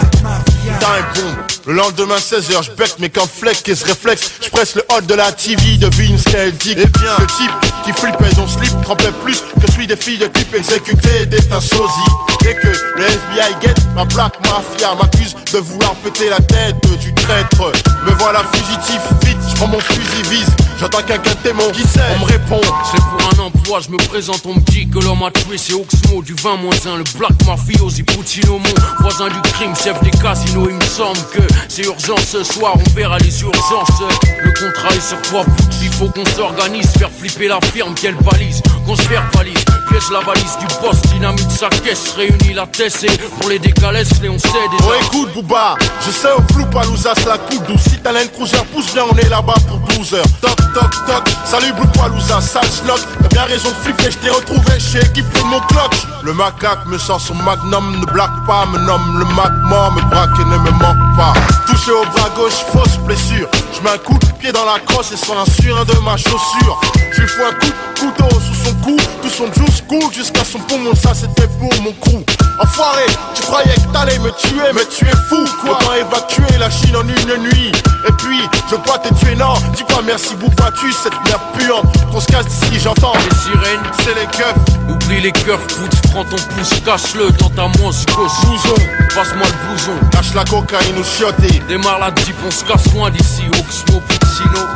Time 0.79 1.35
Le 1.67 1.73
lendemain 1.73 2.15
16h, 2.15 2.63
je 2.63 2.71
bec 2.71 2.95
mes 2.99 3.09
cornflakes 3.09 3.67
et 3.67 3.75
ce 3.75 3.85
réflexe 3.85 4.31
Je 4.41 4.49
presse 4.49 4.75
le 4.75 4.83
hall 4.89 5.05
de 5.05 5.15
la 5.15 5.31
TV, 5.31 5.77
devine 5.77 6.17
ce 6.17 6.23
qu'elle 6.23 6.55
dit. 6.57 6.71
Et 6.71 6.85
bien, 6.85 7.15
le 7.19 7.27
type 7.27 7.51
qui 7.85 7.91
flippait 7.93 8.33
son 8.35 8.47
slip 8.47 8.71
trempait 8.83 9.11
plus 9.23 9.43
Que 9.61 9.71
celui 9.71 9.87
des 9.87 9.97
filles 9.97 10.17
de 10.17 10.27
type 10.27 10.53
exécuté 10.55 11.25
d'être 11.25 11.51
un 11.53 11.61
sosie 11.61 12.11
Dès 12.41 12.55
que 12.55 12.67
le 12.67 13.03
FBI 13.03 13.55
guette 13.61 13.81
ma 13.95 14.05
plaque 14.05 14.39
mafia 14.45 14.95
M'accuse 14.95 15.35
de 15.51 15.59
vouloir 15.59 15.93
péter 15.95 16.29
la 16.29 16.39
tête 16.39 16.75
du 16.99 17.13
traître. 17.13 17.71
Me 18.05 18.11
voilà 18.19 18.41
fugitif, 18.53 19.01
vite, 19.23 19.37
je 19.49 19.55
prends 19.55 19.67
mon 19.67 19.79
fusil 19.79 20.23
vise 20.29 20.49
J'entends 20.83 21.03
quelqu'un 21.03 21.35
témoin 21.35 21.71
qui 21.71 21.81
sait, 21.83 22.01
on 22.13 22.25
me 22.25 22.29
répond 22.29 22.59
C'est 22.91 23.01
pour 23.01 23.29
un 23.31 23.47
emploi, 23.47 23.79
je 23.79 23.89
me 23.89 23.95
présente, 23.95 24.41
on 24.45 24.55
me 24.55 24.59
dit 24.59 24.85
que 24.89 24.99
l'homme 24.99 25.23
a 25.23 25.31
tué, 25.31 25.57
c'est 25.57 25.71
Oxmo 25.71 26.21
du 26.21 26.33
20 26.33 26.55
1, 26.55 26.97
le 26.97 27.03
Black 27.17 27.31
Mafiosi 27.47 28.03
Puccino, 28.03 28.59
mon 28.59 28.99
voisin 28.99 29.29
du 29.29 29.39
crime, 29.53 29.73
chef 29.81 30.03
des 30.03 30.11
casinos. 30.11 30.67
Il 30.69 30.75
me 30.75 30.83
semble 30.83 31.19
que 31.31 31.39
c'est 31.69 31.85
urgent 31.85 32.17
ce 32.17 32.43
soir, 32.43 32.73
on 32.75 32.89
verra 32.89 33.17
les 33.19 33.41
urgences. 33.43 34.01
Le 34.43 34.51
contrat 34.51 34.93
est 34.93 35.07
sur 35.07 35.21
toi, 35.21 35.45
il 35.81 35.89
faut 35.89 36.09
qu'on 36.09 36.25
s'organise, 36.25 36.91
faire 36.97 37.09
flipper 37.09 37.47
la 37.47 37.61
firme, 37.71 37.93
quelle 37.95 38.15
balise, 38.15 38.61
qu'on 38.85 38.97
se 38.97 39.07
verbalise. 39.07 39.63
Piège 39.89 40.09
la 40.11 40.19
valise 40.19 40.57
du 40.59 40.65
boss, 40.81 41.01
dynamite 41.13 41.51
sa 41.51 41.69
caisse, 41.69 42.13
réunit 42.15 42.53
la 42.53 42.67
tête 42.67 43.03
et 43.03 43.17
pour 43.39 43.49
les 43.49 43.59
décalés, 43.59 44.03
on 44.29 44.39
sait 44.39 44.67
déjà. 44.71 44.83
Oh 44.87 44.93
écoute 45.01 45.33
Booba, 45.33 45.75
je 46.05 46.11
sais 46.11 46.31
au 46.31 46.53
flou 46.53 46.65
Palouza 46.67 47.13
la 47.27 47.37
coupe 47.37 47.67
douce. 47.67 47.81
Si 47.83 47.99
t'as 47.99 48.13
cruiser 48.27 48.57
pousse 48.73 48.93
bien 48.93 49.03
on 49.09 49.15
est 49.17 49.29
là-bas 49.29 49.55
pour 49.67 49.79
12 49.97 50.13
heures. 50.15 50.25
Toc 50.41 50.55
toc 50.73 50.91
toc, 51.05 51.29
salut 51.45 51.73
Blue 51.73 51.87
Palouza, 51.93 52.41
sale 52.41 52.63
schlock 52.65 52.99
T'as 53.21 53.27
bien 53.29 53.43
raison 53.43 53.69
de 53.69 53.75
flipper, 53.75 54.11
je 54.11 54.17
t'ai 54.17 54.29
retrouvé 54.29 54.79
chez 54.79 54.99
équipe 54.99 55.31
de 55.33 55.43
mon 55.43 55.59
clock 55.61 55.93
Le 56.23 56.33
macaque 56.33 56.85
me 56.87 56.97
sort 56.97 57.21
son 57.21 57.35
magnum, 57.35 57.99
ne 57.99 58.05
blague 58.05 58.45
pas, 58.47 58.65
me 58.65 58.79
nomme 58.79 59.19
le 59.19 59.25
mort, 59.25 59.91
me 59.93 60.01
braque 60.09 60.39
et 60.39 60.45
ne 60.45 60.57
me 60.57 60.71
manque 60.71 61.12
pas. 61.15 61.33
Touché 61.67 61.91
au 61.91 62.05
bras 62.05 62.29
gauche, 62.35 62.65
fausse 62.71 62.97
blessure. 63.05 63.47
Je 63.73 63.81
mets 63.81 63.91
un 63.91 63.97
coup 63.97 64.17
de 64.17 64.31
pied 64.39 64.51
dans 64.51 64.65
la 64.65 64.79
crosse 64.79 65.11
et 65.11 65.17
sur 65.17 65.35
un 65.35 65.85
de 65.85 65.99
ma 65.99 66.17
chaussure. 66.17 66.79
Je 67.11 67.21
lui 67.21 67.27
fous 67.27 67.41
un 67.43 67.53
coup 67.53 67.71
couteau 67.99 68.39
sous 68.39 68.65
son 68.65 68.75
cou. 68.75 68.97
Tout 69.21 69.29
son 69.29 69.51
juice 69.53 69.83
coule 69.87 70.13
jusqu'à 70.13 70.43
son 70.43 70.59
poumon, 70.59 70.93
ça 70.95 71.13
c'était 71.13 71.47
pour 71.59 71.71
mon 71.81 71.91
crew. 71.93 72.23
Enfoiré, 72.59 73.05
tu 73.33 73.41
croyais 73.43 73.73
que 73.73 73.93
t'allais 73.93 74.19
me 74.19 74.31
tuer, 74.31 74.71
mais 74.73 74.85
tu 74.85 75.05
es 75.05 75.15
fou 75.29 75.43
quoi. 75.61 75.77
Autant 75.77 75.93
évacuer 75.93 76.57
la 76.59 76.69
Chine 76.69 76.95
en 76.95 77.07
une 77.07 77.43
nuit. 77.43 77.71
Et 78.07 78.11
puis, 78.17 78.39
je 78.69 78.75
pas 78.75 78.97
te 78.99 79.13
tuer, 79.13 79.35
non. 79.35 79.53
Dis 79.75 79.83
pas 79.83 80.01
merci 80.05 80.35
Bouba, 80.35 80.69
tu 80.79 80.91
cette 80.91 81.13
merde 81.25 81.41
puante 81.57 81.85
Qu'on 82.11 82.19
se 82.19 82.25
casse 82.27 82.45
d'ici, 82.45 82.79
j'entends. 82.79 83.13
Les 83.13 83.35
sirènes, 83.37 83.79
c'est 83.99 84.15
les 84.15 84.27
keufs. 84.27 84.55
Oublie 84.89 85.21
les 85.21 85.31
keufs, 85.31 85.67
pute, 85.67 86.11
prends 86.11 86.25
ton 86.25 86.35
pouce, 86.35 86.73
cache-le 86.85 87.31
dans 87.31 87.49
ta 87.49 87.67
mousse, 87.79 88.05
gosse 88.07 88.33
Blouson, 88.45 88.75
passe-moi 89.15 89.47
le 89.47 89.67
blouson. 89.67 89.93
Lâche 90.13 90.33
la 90.35 90.43
cocaïne 90.43 90.97
ou 91.03 91.05
chioté 91.05 91.59
Démarre 91.67 91.99
la 91.99 92.07
jeep, 92.23 92.35
on 92.45 92.51
se 92.51 92.63
casse 92.63 92.93
loin 92.93 93.09
d'ici 93.09 93.43
Oxmo, 93.59 93.99
Puccino 94.01 94.67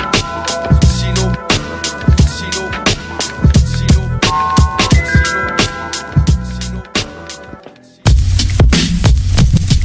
Sino 0.84 1.32
Sino 2.28 2.70
Sino 3.66 4.02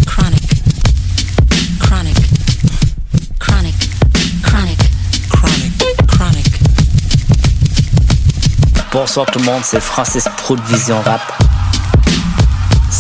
Chronic. 0.07 0.43
Chronic. 1.79 2.17
Chronic. 3.39 3.77
Chronic. 4.43 4.79
Chronic. 5.31 6.07
Chronic. 6.07 6.47
Bonsoir 8.93 9.27
tout 9.27 9.39
le 9.39 9.45
monde, 9.45 9.63
c'est 9.65 9.81
Francis 9.81 10.25
Pro 10.37 10.57
de 10.57 10.63
Vision 10.63 11.01
Rap. 11.03 11.21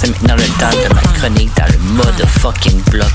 C'est 0.02 0.10
maintenant 0.10 0.34
le 0.34 0.42
temps 0.58 0.88
de 0.88 0.94
ma 0.94 1.00
chronique 1.00 1.50
dans 1.56 1.72
le 1.72 1.78
mode 1.94 2.26
fucking 2.26 2.82
bloc. 2.90 3.06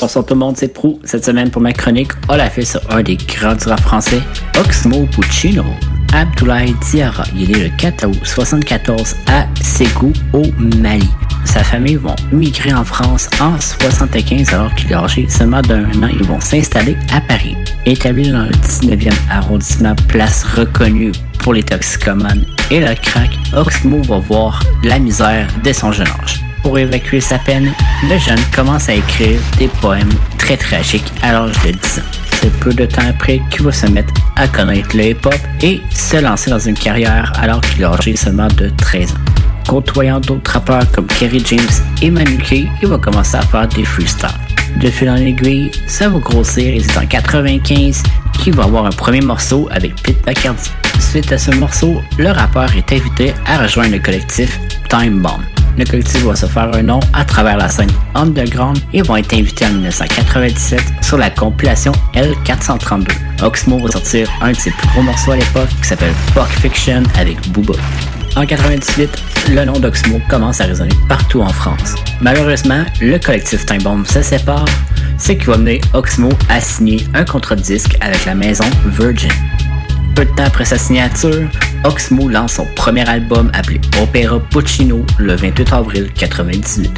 Bonsoir 0.00 0.24
tout 0.24 0.34
le 0.34 0.40
monde, 0.40 0.56
c'est 0.56 0.74
Prou. 0.74 0.98
Cette 1.04 1.24
semaine 1.24 1.48
pour 1.48 1.62
ma 1.62 1.72
chronique, 1.72 2.10
on 2.28 2.34
l'a 2.34 2.50
fait 2.50 2.64
sur 2.64 2.80
un 2.90 3.04
des 3.04 3.16
grands 3.16 3.54
du 3.54 3.68
rap 3.68 3.80
français, 3.80 4.20
Oxmo 4.58 5.06
Puccino. 5.12 5.64
Abdoulaye 6.12 6.74
Diarra, 6.90 7.22
il 7.36 7.52
est 7.52 7.54
né 7.54 7.68
le 7.68 7.76
4 7.76 8.08
août 8.08 8.18
74 8.24 9.14
à 9.28 9.46
Ségou, 9.62 10.12
au 10.32 10.42
Mali. 10.58 11.08
Sa 11.44 11.64
famille 11.64 11.96
vont 11.96 12.16
migrer 12.32 12.72
en 12.72 12.84
France 12.84 13.28
en 13.40 13.58
75 13.60 14.54
alors 14.54 14.74
qu'il 14.74 14.90
est 14.92 14.94
âgé 14.94 15.26
seulement 15.28 15.62
d'un 15.62 15.84
an. 16.02 16.08
Ils 16.12 16.24
vont 16.24 16.40
s'installer 16.40 16.96
à 17.12 17.20
Paris. 17.20 17.56
Établi 17.86 18.30
dans 18.30 18.44
le 18.44 18.50
19e 18.50 19.12
arrondissement, 19.30 19.94
place 20.08 20.44
reconnue 20.44 21.12
pour 21.38 21.54
les 21.54 21.62
toxicomanes 21.62 22.44
et 22.70 22.80
le 22.80 22.94
crack, 22.94 23.30
Oxmo 23.56 24.02
va 24.02 24.18
voir 24.18 24.62
la 24.84 24.98
misère 24.98 25.48
dès 25.62 25.72
son 25.72 25.90
jeune 25.90 26.06
âge. 26.22 26.40
Pour 26.62 26.78
évacuer 26.78 27.20
sa 27.20 27.38
peine, 27.38 27.72
le 28.08 28.18
jeune 28.18 28.40
commence 28.54 28.88
à 28.88 28.94
écrire 28.94 29.40
des 29.58 29.68
poèmes 29.68 30.12
très 30.38 30.56
tragiques 30.56 31.12
à 31.22 31.32
l'âge 31.32 31.56
de 31.64 31.72
10 31.72 31.98
ans. 31.98 32.20
C'est 32.40 32.52
peu 32.60 32.72
de 32.72 32.86
temps 32.86 33.06
après 33.08 33.40
qu'il 33.50 33.62
va 33.62 33.72
se 33.72 33.86
mettre 33.86 34.12
à 34.36 34.46
connaître 34.46 34.96
le 34.96 35.10
hip-hop 35.10 35.34
et 35.62 35.80
se 35.90 36.18
lancer 36.18 36.50
dans 36.50 36.58
une 36.58 36.74
carrière 36.74 37.32
alors 37.40 37.60
qu'il 37.60 37.82
est 37.82 37.86
âgé 37.86 38.16
seulement 38.16 38.48
de 38.48 38.70
13 38.76 39.12
ans. 39.12 39.39
Côtoyant 39.70 40.18
d'autres 40.18 40.50
rappeurs 40.50 40.90
comme 40.90 41.06
Kerry 41.06 41.40
James 41.46 41.60
et 42.02 42.10
Manuké, 42.10 42.66
il 42.82 42.88
va 42.88 42.98
commencer 42.98 43.36
à 43.36 43.42
faire 43.42 43.68
des 43.68 43.84
freestyles. 43.84 44.28
De 44.80 44.90
fil 44.90 45.08
en 45.08 45.14
aiguille, 45.14 45.70
ça 45.86 46.08
va 46.08 46.18
grossir 46.18 46.74
et 46.74 46.80
c'est 46.80 46.98
en 46.98 47.06
95 47.06 48.02
qu'il 48.32 48.52
va 48.56 48.64
avoir 48.64 48.86
un 48.86 48.90
premier 48.90 49.20
morceau 49.20 49.68
avec 49.70 49.94
Pete 50.02 50.20
Bacardi. 50.26 50.68
Suite 50.98 51.30
à 51.30 51.38
ce 51.38 51.52
morceau, 51.52 52.02
le 52.18 52.30
rappeur 52.30 52.74
est 52.74 52.92
invité 52.92 53.32
à 53.46 53.58
rejoindre 53.58 53.92
le 53.92 54.00
collectif 54.00 54.58
Time 54.88 55.22
Bomb. 55.22 55.40
Le 55.78 55.84
collectif 55.84 56.24
va 56.24 56.34
se 56.34 56.46
faire 56.46 56.74
un 56.74 56.82
nom 56.82 56.98
à 57.12 57.24
travers 57.24 57.56
la 57.56 57.68
scène 57.68 57.92
underground 58.16 58.76
et 58.92 59.02
vont 59.02 59.18
être 59.18 59.32
invités 59.34 59.66
en 59.66 59.74
1997 59.74 60.82
sur 61.00 61.16
la 61.16 61.30
compilation 61.30 61.92
L432. 62.14 63.06
Oxmo 63.44 63.78
va 63.78 63.92
sortir 63.92 64.28
un 64.42 64.50
de 64.50 64.56
ses 64.56 64.72
plus 64.72 64.88
gros 64.88 65.02
morceaux 65.02 65.30
à 65.30 65.36
l'époque 65.36 65.68
qui 65.80 65.88
s'appelle 65.88 66.14
Buck 66.34 66.48
Fiction 66.60 67.04
avec 67.16 67.36
Booba. 67.52 67.74
En 68.36 68.46
98, 68.46 69.10
le 69.48 69.64
nom 69.64 69.78
d'Oxmo 69.78 70.20
commence 70.28 70.60
à 70.60 70.64
résonner 70.64 70.94
partout 71.08 71.40
en 71.40 71.48
France. 71.48 71.94
Malheureusement, 72.20 72.84
le 73.00 73.18
collectif 73.18 73.66
Time 73.66 73.82
Bomb 73.82 74.04
se 74.06 74.22
sépare, 74.22 74.64
ce 75.18 75.32
qui 75.32 75.46
va 75.46 75.56
mener 75.56 75.80
Oxmo 75.94 76.28
à 76.48 76.60
signer 76.60 77.04
un 77.14 77.24
contrat 77.24 77.56
de 77.56 77.60
disque 77.60 77.96
avec 78.00 78.24
la 78.24 78.34
maison 78.34 78.64
Virgin. 78.86 79.30
Peu 80.14 80.24
de 80.24 80.30
temps 80.30 80.44
après 80.44 80.64
sa 80.64 80.78
signature, 80.78 81.48
Oxmo 81.84 82.28
lance 82.28 82.54
son 82.54 82.66
premier 82.76 83.08
album 83.08 83.50
appelé 83.54 83.80
Opera 84.00 84.40
Puccino 84.50 85.04
le 85.18 85.34
28 85.34 85.72
avril 85.72 86.02
1998. 86.02 86.90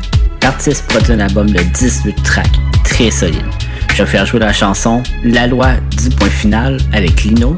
L'artiste 0.43 0.87
produit 0.89 1.13
un 1.13 1.21
album 1.21 1.49
de 1.51 1.61
18 1.61 2.23
tracks, 2.23 2.61
très 2.85 3.11
solide. 3.11 3.45
Je 3.95 4.03
vais 4.03 4.09
faire 4.09 4.27
jouer 4.27 4.41
la 4.41 4.53
chanson 4.53 5.03
La 5.23 5.47
loi 5.47 5.75
du 6.03 6.09
point 6.17 6.31
final 6.31 6.79
avec 6.93 7.23
Lino 7.23 7.57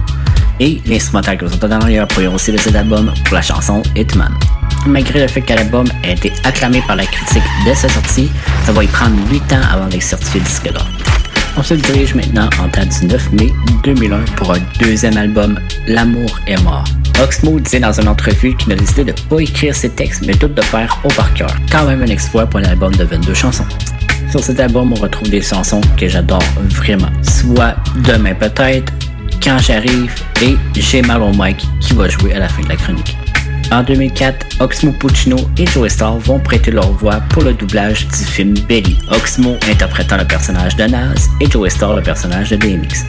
et 0.61 0.81
l'instrumental 0.86 1.39
que 1.39 1.44
vous 1.44 1.55
entendez 1.55 1.74
en 1.74 1.81
arrière 1.81 2.09
provient 2.09 2.35
aussi 2.35 2.52
de 2.52 2.59
cet 2.59 2.77
album 2.77 3.12
pour 3.24 3.35
la 3.35 3.43
chanson 3.43 3.82
Hitman. 3.97 4.32
Malgré 4.86 5.23
le 5.23 5.28
fait 5.28 5.40
que 5.40 5.55
l'album 5.55 5.86
ait 6.02 6.12
été 6.12 6.32
acclamé 6.44 6.82
par 6.86 6.97
la 6.97 7.06
critique 7.06 7.43
dès 7.65 7.74
sa 7.74 7.89
sortie, 7.89 8.31
ça 8.66 8.73
va 8.73 8.85
y 8.85 8.86
prendre 8.86 9.16
8 9.31 9.52
ans 9.52 9.61
avant 9.73 9.86
d'être 9.86 10.02
certifié 10.02 10.40
disque 10.40 10.70
d'or. 10.73 10.89
On 11.56 11.62
se 11.62 11.74
dirige 11.74 12.15
maintenant 12.15 12.51
en 12.61 12.66
date 12.69 13.01
du 13.01 13.06
9 13.06 13.32
mai 13.32 13.52
2001 13.85 14.24
pour 14.36 14.52
un 14.52 14.59
deuxième 14.81 15.16
album, 15.16 15.59
L'amour 15.86 16.39
est 16.47 16.61
mort. 16.62 16.85
Oxmo 17.23 17.61
disait 17.61 17.78
dans 17.78 17.93
une 17.98 18.09
entrevue 18.09 18.56
qu'il 18.56 18.73
a 18.73 18.77
décidé 18.77 19.05
de 19.05 19.12
pas 19.12 19.39
écrire 19.39 19.74
ses 19.74 19.90
textes, 19.90 20.27
mais 20.27 20.35
tout 20.35 20.48
de 20.48 20.61
faire 20.62 20.98
au 21.05 21.09
par 21.09 21.32
cœur. 21.35 21.55
Quand 21.70 21.86
même 21.86 22.02
un 22.02 22.06
exploit 22.06 22.47
pour 22.47 22.59
un 22.61 22.65
album 22.65 22.94
de 22.97 23.05
22 23.05 23.35
chansons. 23.35 23.66
Sur 24.31 24.43
cet 24.43 24.59
album, 24.59 24.93
on 24.93 25.01
retrouve 25.01 25.31
des 25.31 25.43
chansons 25.43 25.81
que 25.97 26.09
j'adore 26.09 26.43
vraiment. 26.70 27.11
Soit 27.23 27.77
Demain 28.05 28.35
peut-être, 28.35 28.93
Quand 29.43 29.59
j'arrive 29.59 30.12
et 30.43 30.56
J'ai 30.74 31.02
mal 31.02 31.23
au 31.23 31.31
mic 31.32 31.65
qui 31.81 31.94
va 31.94 32.09
jouer 32.09 32.35
à 32.35 32.40
la 32.40 32.48
fin 32.48 32.62
de 32.62 32.69
la 32.69 32.77
chronique. 32.77 33.16
En 33.70 33.82
2004, 33.82 34.60
Oxmo 34.60 34.92
Puccino 34.92 35.36
et 35.58 35.66
Joey 35.66 35.88
Starr 35.88 36.18
vont 36.18 36.38
prêter 36.38 36.70
leur 36.70 36.90
voix 36.92 37.20
pour 37.30 37.42
le 37.42 37.52
doublage 37.54 38.06
du 38.08 38.24
film 38.24 38.54
Belly. 38.68 38.96
Oxmo 39.10 39.56
interprétant 39.70 40.16
le 40.16 40.24
personnage 40.24 40.76
de 40.76 40.84
Nas 40.84 41.28
et 41.40 41.50
Joey 41.50 41.70
Starr 41.70 41.96
le 41.96 42.02
personnage 42.02 42.50
de 42.50 42.56
DMX. 42.56 43.04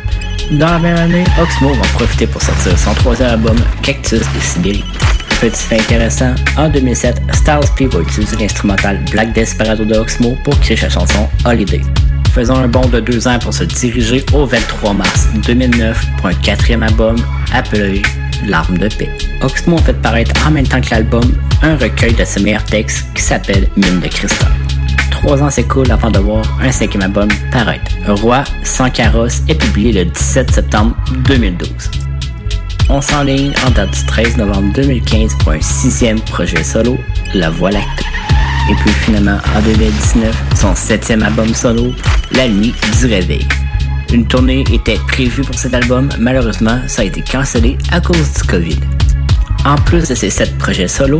Dans 0.51 0.67
la 0.67 0.79
même 0.79 0.97
année, 0.97 1.23
Oxmo 1.39 1.73
va 1.73 1.87
profiter 1.93 2.27
pour 2.27 2.41
sortir 2.41 2.77
son 2.77 2.93
troisième 2.93 3.29
album 3.29 3.57
Cactus 3.81 4.21
et 4.21 4.41
Sibérie. 4.41 4.83
Petit 5.41 5.63
fait 5.63 5.79
intéressant, 5.79 6.33
en 6.57 6.69
2007, 6.69 7.21
Styles 7.33 7.69
P 7.75 7.87
va 7.87 7.99
utiliser 7.99 8.37
l'instrumental 8.37 9.03
Black 9.11 9.33
Desperado 9.33 9.83
de 9.83 9.95
Oxmo 9.95 10.37
pour 10.43 10.57
créer 10.59 10.77
sa 10.77 10.89
chanson 10.89 11.27
Holiday. 11.45 11.81
Faisant 12.33 12.57
un 12.57 12.67
bond 12.67 12.87
de 12.87 12.99
deux 12.99 13.27
ans 13.27 13.39
pour 13.39 13.53
se 13.53 13.63
diriger 13.63 14.25
au 14.33 14.45
23 14.45 14.93
mars 14.93 15.27
2009 15.45 16.05
pour 16.17 16.27
un 16.27 16.33
quatrième 16.33 16.83
album 16.83 17.15
appelé 17.53 18.01
L'arme 18.45 18.77
de 18.77 18.87
paix. 18.87 19.09
Oxmo 19.41 19.77
a 19.77 19.81
fait 19.81 20.01
paraître 20.01 20.33
en 20.47 20.51
même 20.51 20.67
temps 20.67 20.81
que 20.81 20.91
l'album 20.91 21.23
un 21.61 21.77
recueil 21.77 22.13
de 22.13 22.25
ses 22.25 22.41
meilleurs 22.41 22.63
textes 22.63 23.05
qui 23.13 23.21
s'appelle 23.21 23.67
Mine 23.75 23.99
de 23.99 24.07
cristal. 24.07 24.51
Trois 25.11 25.41
ans 25.41 25.49
s'écoulent 25.49 25.91
avant 25.91 26.11
de 26.11 26.19
voir 26.19 26.43
un 26.61 26.71
cinquième 26.71 27.03
album 27.03 27.27
paraître. 27.51 27.91
Roi 28.07 28.43
sans 28.63 28.89
carrosse 28.89 29.41
est 29.47 29.55
publié 29.55 29.91
le 29.91 30.05
17 30.05 30.51
septembre 30.51 30.95
2012. 31.27 31.67
On 32.89 33.01
s'enligne 33.01 33.53
en 33.65 33.71
date 33.71 33.91
du 33.91 34.05
13 34.05 34.37
novembre 34.37 34.71
2015 34.73 35.37
pour 35.39 35.53
un 35.53 35.61
sixième 35.61 36.19
projet 36.19 36.63
solo, 36.63 36.97
La 37.33 37.49
Voie 37.49 37.71
lactée. 37.71 38.05
Et 38.69 38.75
puis 38.75 38.91
finalement, 38.91 39.37
en 39.55 39.61
2019, 39.61 40.43
son 40.55 40.75
septième 40.75 41.23
album 41.23 41.53
solo, 41.55 41.93
La 42.31 42.47
Nuit 42.47 42.75
du 42.99 43.05
Réveil. 43.07 43.47
Une 44.13 44.25
tournée 44.25 44.63
était 44.71 44.99
prévue 45.07 45.43
pour 45.43 45.55
cet 45.55 45.73
album, 45.73 46.09
malheureusement, 46.19 46.79
ça 46.87 47.01
a 47.01 47.05
été 47.05 47.21
cancellé 47.21 47.77
à 47.91 47.99
cause 47.99 48.33
du 48.33 48.43
Covid. 48.43 48.79
En 49.65 49.75
plus 49.75 50.07
de 50.07 50.15
ses 50.15 50.29
sept 50.29 50.57
projets 50.57 50.87
solo, 50.87 51.19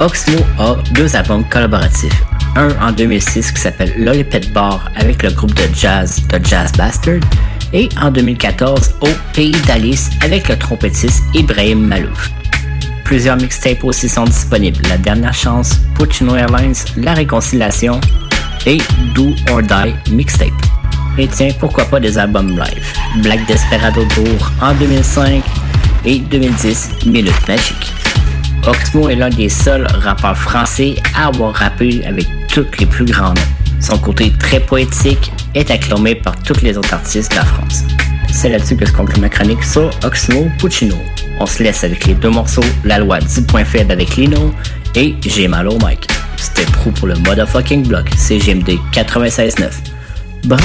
Oxmo 0.00 0.38
a 0.58 0.76
deux 0.92 1.14
albums 1.14 1.44
collaboratifs. 1.48 2.22
Un 2.56 2.70
en 2.80 2.92
2006 2.92 3.52
qui 3.52 3.60
s'appelle 3.60 3.92
Lollipop 3.98 4.46
Bar 4.52 4.90
avec 4.96 5.22
le 5.22 5.30
groupe 5.30 5.54
de 5.54 5.74
jazz 5.74 6.22
The 6.28 6.44
Jazz 6.46 6.72
Bastard 6.72 7.20
et 7.72 7.88
en 8.00 8.10
2014 8.10 8.94
au 9.00 9.08
Pays 9.34 9.56
d'Alice 9.66 10.10
avec 10.22 10.48
le 10.48 10.56
trompettiste 10.56 11.22
Ibrahim 11.34 11.86
Malouf. 11.86 12.30
Plusieurs 13.04 13.36
mixtapes 13.36 13.84
aussi 13.84 14.08
sont 14.08 14.24
disponibles. 14.24 14.80
La 14.88 14.96
dernière 14.96 15.34
chance, 15.34 15.78
Puccino 15.94 16.36
Airlines, 16.36 16.74
La 16.96 17.12
Réconciliation, 17.12 18.00
et 18.66 18.78
Do 19.14 19.34
or 19.50 19.62
Die 19.62 20.10
Mixtape. 20.10 20.73
Et 21.16 21.28
tiens, 21.28 21.50
pourquoi 21.60 21.84
pas 21.84 22.00
des 22.00 22.18
albums 22.18 22.50
live? 22.50 22.92
Black 23.22 23.46
Desperado 23.46 24.04
Tour 24.14 24.50
en 24.60 24.74
2005 24.74 25.42
et 26.04 26.18
2010 26.18 27.06
Minute 27.06 27.48
Magique. 27.48 27.92
Oxmo 28.66 29.08
est 29.08 29.14
l'un 29.14 29.28
des 29.28 29.48
seuls 29.48 29.86
rappeurs 29.86 30.36
français 30.36 30.96
à 31.14 31.28
avoir 31.28 31.54
rappé 31.54 32.04
avec 32.04 32.26
tous 32.48 32.66
les 32.80 32.86
plus 32.86 33.04
grands. 33.04 33.34
Son 33.80 33.98
côté 33.98 34.32
très 34.40 34.58
poétique 34.58 35.30
est 35.54 35.70
acclamé 35.70 36.16
par 36.16 36.36
tous 36.42 36.60
les 36.62 36.76
autres 36.76 36.94
artistes 36.94 37.30
de 37.30 37.36
la 37.36 37.44
France. 37.44 37.84
C'est 38.32 38.48
là-dessus 38.48 38.76
que 38.76 38.86
se 38.86 38.92
conclut 38.92 39.20
ma 39.20 39.28
chronique 39.28 39.62
sur 39.62 39.90
Oxmo 40.02 40.48
Puccino. 40.58 40.96
On 41.38 41.46
se 41.46 41.62
laisse 41.62 41.84
avec 41.84 42.06
les 42.06 42.14
deux 42.14 42.30
morceaux 42.30 42.64
La 42.84 42.98
loi 42.98 43.20
10.fed 43.20 43.92
avec 43.92 44.16
Lino 44.16 44.52
et 44.96 45.14
J'ai 45.24 45.46
mal 45.46 45.68
au 45.68 45.78
mic. 45.86 46.08
C'était 46.36 46.70
Prou 46.72 46.90
pour 46.90 47.06
le 47.06 47.14
motherfucking 47.14 47.86
block 47.86 48.08
CGMD 48.16 48.78
96.9. 48.92 49.93
Bah. 50.44 50.56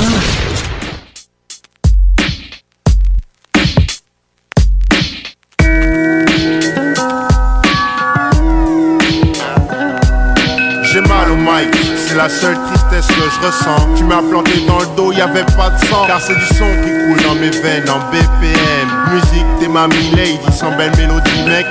J'ai 10.84 11.00
mal 11.02 11.32
au 11.32 11.38
mic, 11.38 11.74
c'est 11.96 12.16
la 12.16 12.28
seule 12.28 12.58
tristesse 12.68 13.08
que 13.08 13.14
je 13.14 13.48
ressens. 13.48 13.88
Tu 13.96 14.04
m'as 14.04 14.22
planté 14.22 14.66
dans 14.68 14.80
le 14.80 14.86
dos, 14.98 15.14
y 15.14 15.22
avait 15.22 15.46
pas 15.46 15.70
de 15.70 15.86
sang. 15.86 16.06
Car 16.08 16.20
c'est 16.20 16.36
du 16.36 16.46
son 16.46 16.66
qui 16.84 16.90
coule 16.90 17.24
dans 17.24 17.36
mes 17.36 17.50
veines 17.50 17.90
en 17.90 18.00
BPM. 18.12 19.14
Musique 19.14 19.60
des 19.62 19.70
mamies 19.70 20.12
lady, 20.14 20.40
sans 20.52 20.76
belle 20.76 20.92
mélodie, 20.98 21.44
mec. 21.48 21.66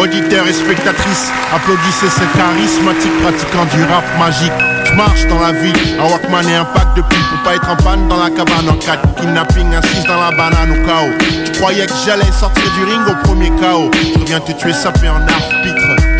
Auditeurs 0.00 0.48
et 0.48 0.52
spectatrices, 0.52 1.30
applaudissez 1.54 2.08
ce 2.08 2.36
charismatique 2.36 3.22
pratiquant 3.22 3.64
du 3.66 3.84
rap 3.84 4.04
magique. 4.18 4.75
Je 4.88 4.94
marche 4.94 5.26
dans 5.26 5.40
la 5.40 5.52
vie, 5.52 5.72
un 6.00 6.10
Walkman 6.10 6.48
et 6.48 6.54
un 6.54 6.64
pack 6.64 6.94
de 6.94 7.02
pile 7.02 7.18
pour 7.30 7.42
pas 7.42 7.56
être 7.56 7.68
en 7.68 7.76
panne 7.76 8.08
dans 8.08 8.22
la 8.22 8.30
cabane 8.30 8.68
en 8.68 8.74
4 8.74 9.14
Kidnapping, 9.16 9.72
6 9.82 10.04
dans 10.04 10.20
la 10.20 10.30
banane 10.30 10.70
au 10.72 10.86
chaos. 10.86 11.12
Je 11.44 11.52
croyais 11.58 11.86
que 11.86 11.92
j'allais 12.04 12.30
sortir 12.32 12.64
du 12.78 12.84
ring 12.84 13.02
au 13.08 13.26
premier 13.26 13.50
chaos. 13.60 13.90
Je 13.92 14.20
reviens 14.20 14.40
te 14.40 14.52
tuer 14.52 14.72
sapé 14.72 15.08
en 15.08 15.16
arbitre. 15.16 15.75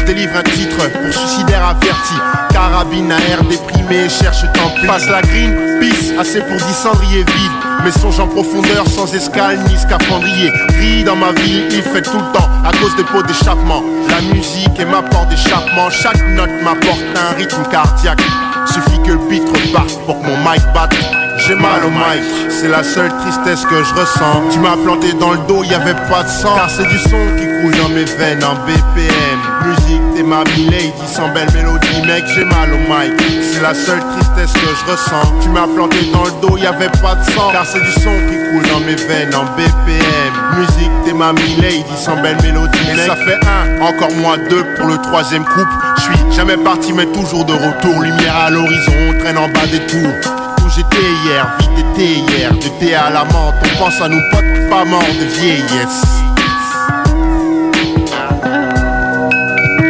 Délivre 0.06 0.36
un 0.36 0.42
titre 0.42 0.88
pour 0.88 1.12
suicidaire 1.12 1.66
averti. 1.66 2.14
Carabine 2.50 3.10
à 3.10 3.18
air 3.28 3.42
déprimé, 3.42 4.08
cherche 4.08 4.42
tant 4.54 4.70
pis. 4.80 4.86
Passe 4.86 5.08
la 5.08 5.20
green, 5.20 5.80
peace, 5.80 6.12
assez 6.18 6.40
pour 6.42 6.56
10 6.56 6.62
cendriers 6.74 7.24
vides. 7.24 7.84
Mes 7.84 7.90
songes 7.90 8.20
en 8.20 8.28
profondeur, 8.28 8.86
sans 8.86 9.12
escale 9.14 9.58
ni 9.68 9.76
scaphandrier. 9.76 10.52
Gris 10.68 11.02
dans 11.02 11.16
ma 11.16 11.32
vie, 11.32 11.64
il 11.70 11.82
fait 11.82 12.02
tout 12.02 12.18
le 12.18 12.32
temps 12.32 12.48
à 12.64 12.70
cause 12.80 12.94
des 12.96 13.04
pots 13.04 13.22
d'échappement. 13.22 13.82
La 14.08 14.20
musique 14.32 14.78
est 14.78 14.84
ma 14.84 15.02
porte 15.02 15.28
d'échappement. 15.28 15.90
Chaque 15.90 16.24
note 16.28 16.50
m'apporte 16.62 17.04
un 17.16 17.34
rythme 17.36 17.64
cardiaque. 17.68 18.22
Suffit 18.66 19.02
que 19.02 19.10
le 19.10 19.18
beat 19.28 19.42
reparte 19.48 19.98
pour 20.06 20.20
que 20.20 20.26
mon 20.26 20.36
mic 20.38 20.62
batte. 20.72 21.25
J'ai 21.46 21.54
mal 21.54 21.84
au 21.84 21.90
mic, 21.90 22.50
c'est 22.50 22.66
la 22.66 22.82
seule 22.82 23.12
tristesse 23.20 23.64
que 23.66 23.84
je 23.84 23.94
ressens. 23.94 24.48
Tu 24.50 24.58
m'as 24.58 24.76
planté 24.76 25.12
dans 25.12 25.30
le 25.30 25.38
dos, 25.46 25.62
y 25.62 25.74
avait 25.74 25.94
pas 26.10 26.24
de 26.24 26.28
sang. 26.28 26.56
Car 26.56 26.68
c'est 26.68 26.88
du 26.88 26.98
son 26.98 27.22
qui 27.38 27.46
coule 27.60 27.76
dans 27.80 27.88
mes 27.90 28.04
veines 28.04 28.42
en 28.42 28.54
BPM. 28.66 29.38
Musique 29.64 30.02
des 30.16 30.24
mamies 30.24 30.68
lady, 30.68 30.92
sans 31.06 31.28
belle 31.28 31.46
mélodie, 31.54 32.02
mec, 32.04 32.24
j'ai 32.34 32.44
mal 32.44 32.72
au 32.72 32.78
mic. 32.78 33.14
C'est 33.42 33.62
la 33.62 33.74
seule 33.74 34.00
tristesse 34.00 34.54
que 34.54 34.66
je 34.66 34.90
ressens. 34.90 35.34
Tu 35.40 35.48
m'as 35.50 35.68
planté 35.68 36.10
dans 36.12 36.24
le 36.24 36.32
dos, 36.42 36.56
y 36.56 36.66
avait 36.66 36.90
pas 37.00 37.14
de 37.14 37.22
sang. 37.30 37.52
Car 37.52 37.64
c'est 37.64 37.80
du 37.80 37.92
son 37.92 38.16
qui 38.28 38.50
coule 38.50 38.68
dans 38.72 38.80
mes 38.80 38.96
veines 38.96 39.34
en 39.36 39.44
BPM. 39.54 40.58
Musique 40.58 40.90
des 41.04 41.12
mamies 41.12 41.60
lady, 41.62 41.84
sans 41.96 42.20
belle 42.22 42.38
mélodie, 42.42 42.76
mec. 42.88 43.06
ça 43.06 43.14
fait 43.14 43.38
un, 43.46 43.82
encore 43.82 44.10
moins 44.16 44.38
deux 44.50 44.64
pour 44.76 44.88
le 44.88 44.98
troisième 44.98 45.44
couple. 45.44 45.70
Je 45.98 46.02
suis 46.02 46.32
jamais 46.32 46.56
parti, 46.56 46.92
mais 46.92 47.06
toujours 47.06 47.44
de 47.44 47.52
retour. 47.52 48.02
Lumière 48.02 48.34
à 48.34 48.50
l'horizon, 48.50 48.92
on 49.10 49.18
traîne 49.20 49.38
en 49.38 49.48
bas 49.48 49.66
des 49.70 49.86
tours 49.86 50.45
j'étais 50.76 51.06
hier, 51.24 51.56
vite 51.58 51.86
été 51.94 52.06
hier, 52.18 52.52
thé 52.78 52.94
à 52.94 53.08
la 53.08 53.24
menthe, 53.24 53.54
on 53.64 53.78
pense 53.78 54.00
à 54.00 54.08
nos 54.08 54.20
potes 54.30 54.68
pas 54.68 54.84
morts 54.84 55.02
de 55.18 55.24
vieillesse. 55.40 56.02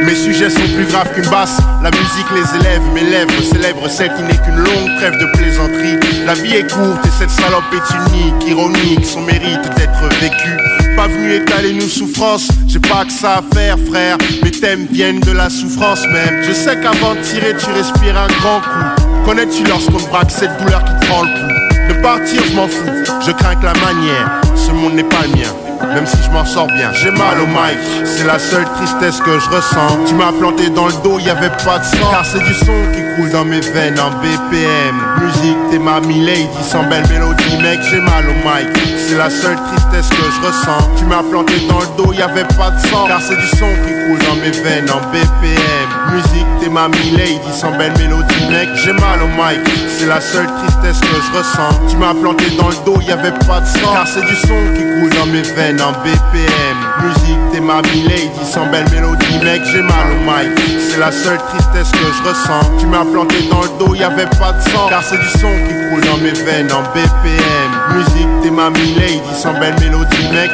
Mes 0.05 0.15
sujets 0.15 0.51
sont 0.51 0.69
plus 0.77 0.85
graves 0.85 1.13
qu'une 1.13 1.29
basse, 1.29 1.59
la 1.83 1.91
musique 1.91 2.27
les 2.33 2.61
élève, 2.61 2.83
mes 2.95 3.03
lèvres 3.03 3.43
célèbrent 3.43 3.91
celle 3.91 4.15
qui 4.15 4.23
n'est 4.23 4.37
qu'une 4.37 4.59
longue 4.59 4.97
trêve 4.99 5.19
de 5.19 5.27
plaisanterie. 5.37 5.99
La 6.25 6.35
vie 6.35 6.55
est 6.55 6.71
courte 6.71 7.05
et 7.05 7.11
cette 7.19 7.31
salope 7.31 7.65
est 7.73 8.13
unique, 8.13 8.49
ironique, 8.49 9.05
son 9.05 9.23
mérite 9.23 9.63
d'être 9.77 10.15
vécu. 10.21 10.57
Pas 10.97 11.09
venu 11.09 11.35
étaler 11.35 11.73
nos 11.73 11.89
souffrances, 11.89 12.49
j'ai 12.69 12.79
pas 12.79 13.05
que 13.05 13.13
ça 13.13 13.39
à 13.39 13.55
faire 13.55 13.77
frère, 13.91 14.19
mes 14.45 14.53
thèmes 14.53 14.87
viennent 14.91 15.21
de 15.21 15.33
la 15.33 15.51
souffrance 15.51 16.07
même. 16.07 16.45
Je 16.45 16.53
sais 16.53 16.79
qu'avant 16.81 17.15
de 17.17 17.21
tirer 17.23 17.55
tu 17.59 17.71
respires 17.73 18.19
un 18.19 18.29
grand 18.41 18.61
coup. 18.61 19.06
Connais-tu 19.27 19.65
lorsqu'on 19.65 19.99
braque 20.09 20.31
cette 20.31 20.57
douleur 20.59 20.85
qui 20.85 20.93
te 20.95 21.07
prend 21.07 21.25
le 21.25 21.29
coup 21.31 21.93
De 21.93 22.01
partir, 22.01 22.41
je 22.49 22.55
m'en 22.55 22.69
fous, 22.69 22.87
je 23.27 23.33
crains 23.33 23.57
que 23.57 23.65
la 23.65 23.75
manière. 23.75 24.41
Ce 24.55 24.71
monde 24.71 24.95
n'est 24.95 25.03
pas 25.03 25.23
le 25.23 25.31
mien, 25.31 25.93
même 25.95 26.07
si 26.07 26.17
je 26.23 26.31
m'en 26.31 26.45
sors 26.45 26.69
bien. 26.69 26.93
J'ai 26.93 27.11
mal 27.11 27.41
au 27.41 27.47
mic, 27.47 27.77
c'est 28.05 28.25
la 28.25 28.39
seule 28.39 28.65
tristesse 28.77 29.21
que 29.21 29.37
je 29.41 29.51
ressens. 29.51 30.05
Tu 30.07 30.15
m'as 30.15 30.31
planté 30.31 30.71
dans 30.71 30.87
le 30.87 30.93
dos, 31.03 31.19
y 31.19 31.29
avait 31.29 31.51
pas 31.65 31.81
de 31.81 31.85
sang. 31.85 32.09
Car 32.13 32.25
c'est 32.25 32.39
du 32.39 32.55
son 32.55 32.73
qui 32.95 33.03
coule 33.17 33.31
dans 33.31 33.45
mes 33.45 33.61
veines 33.61 33.99
en 33.99 34.11
BPM. 34.21 34.95
Musique 35.21 35.71
des 35.71 35.79
mamies 35.79 36.25
lady, 36.25 36.49
sans 36.63 36.85
belle 36.85 37.07
mélodie, 37.09 37.57
mec, 37.63 37.81
j'ai 37.91 38.01
mal 38.01 38.25
au 38.29 38.35
mic. 38.35 38.69
C'est 39.09 39.17
la 39.17 39.31
seule 39.31 39.57
tristesse 39.57 40.09
que 40.11 40.17
je 40.17 40.47
ressens. 40.47 40.89
Tu 40.97 41.05
m'as 41.05 41.23
planté 41.23 41.55
dans 41.69 41.81
le 41.81 41.87
dos, 41.97 42.13
y 42.13 42.23
avait 42.23 42.45
pas 42.57 42.71
de 42.71 42.87
sang. 42.89 43.07
Car 43.07 43.21
c'est 43.21 43.37
du 43.37 43.47
son 43.47 43.69
qui 43.85 43.93
coule 44.07 44.19
dans 44.29 44.37
mes 44.37 44.51
veines 44.51 44.91
en 44.91 45.01
BPM. 45.11 45.89
Musique 46.13 46.47
des 46.61 46.69
mamies 46.69 47.11
lady, 47.17 47.53
sans 47.53 47.77
belle 47.77 47.93
mélodie, 47.99 48.47
mec, 48.51 48.69
j'ai 48.75 48.93
mal 48.93 49.23
au 49.23 49.29
mic. 49.29 49.61
C'est 49.99 50.07
la 50.07 50.21
seule 50.21 50.47
tristesse 50.47 51.01
que 51.01 51.17
je 51.17 51.39
ressens. 51.39 51.81
Tu 51.89 51.97
m'as 51.97 52.15
planté 52.15 52.51
dans 52.57 52.69
le 52.69 52.77
dos, 52.85 53.01
y 53.01 53.11
avait 53.11 53.33
pas 53.47 53.61
de 53.61 53.67
sang. 53.67 53.93
Car 53.93 54.07
c'est 54.07 54.25
du 54.25 54.37
son 54.37 54.61
qui 54.75 54.83
coule 54.83 55.11
dans 55.19 55.27
mes 55.27 55.43
veines 55.43 55.81
en 55.81 55.93
BPM. 55.93 56.77
Musique 57.03 57.46
des 57.57 57.63
mamies 57.63 58.03
lady, 58.03 58.45
sans 58.45 58.67
belle 58.67 58.85
mélodie, 58.91 59.39
mec, 59.43 59.63
j'ai 59.73 59.81
mal 59.81 60.07
au 60.13 60.31
mic. 60.31 60.59
C'est 60.79 60.99
la 60.99 61.11
seule 61.11 61.39
tristesse 61.39 61.91
que 61.91 61.99
je 61.99 62.29
ressens. 62.29 62.71
Tu 62.79 62.87
m'as 62.87 63.05
planté 63.05 63.37
dans 63.51 63.63
le 63.63 63.71
dos, 63.79 63.95
y 63.95 64.03
avait 64.03 64.27
pas 64.27 64.53
de 64.53 64.61
sang. 64.71 64.89
Car 64.89 65.03
c'est 65.03 65.17
du 65.17 65.29
son 65.39 65.53
qui 65.67 65.75
coule 65.89 66.05
dans 66.05 66.19
mes 66.19 66.33
veines 66.33 66.71
en 66.73 66.83
BPM. 66.93 67.71
Musique 67.97 68.43
des 68.43 68.51
mamies 68.51 68.95
lady, 68.97 69.23
sans 69.35 69.59
belle 69.59 69.75
mélodie, 69.81 70.29
mec. 70.33 70.51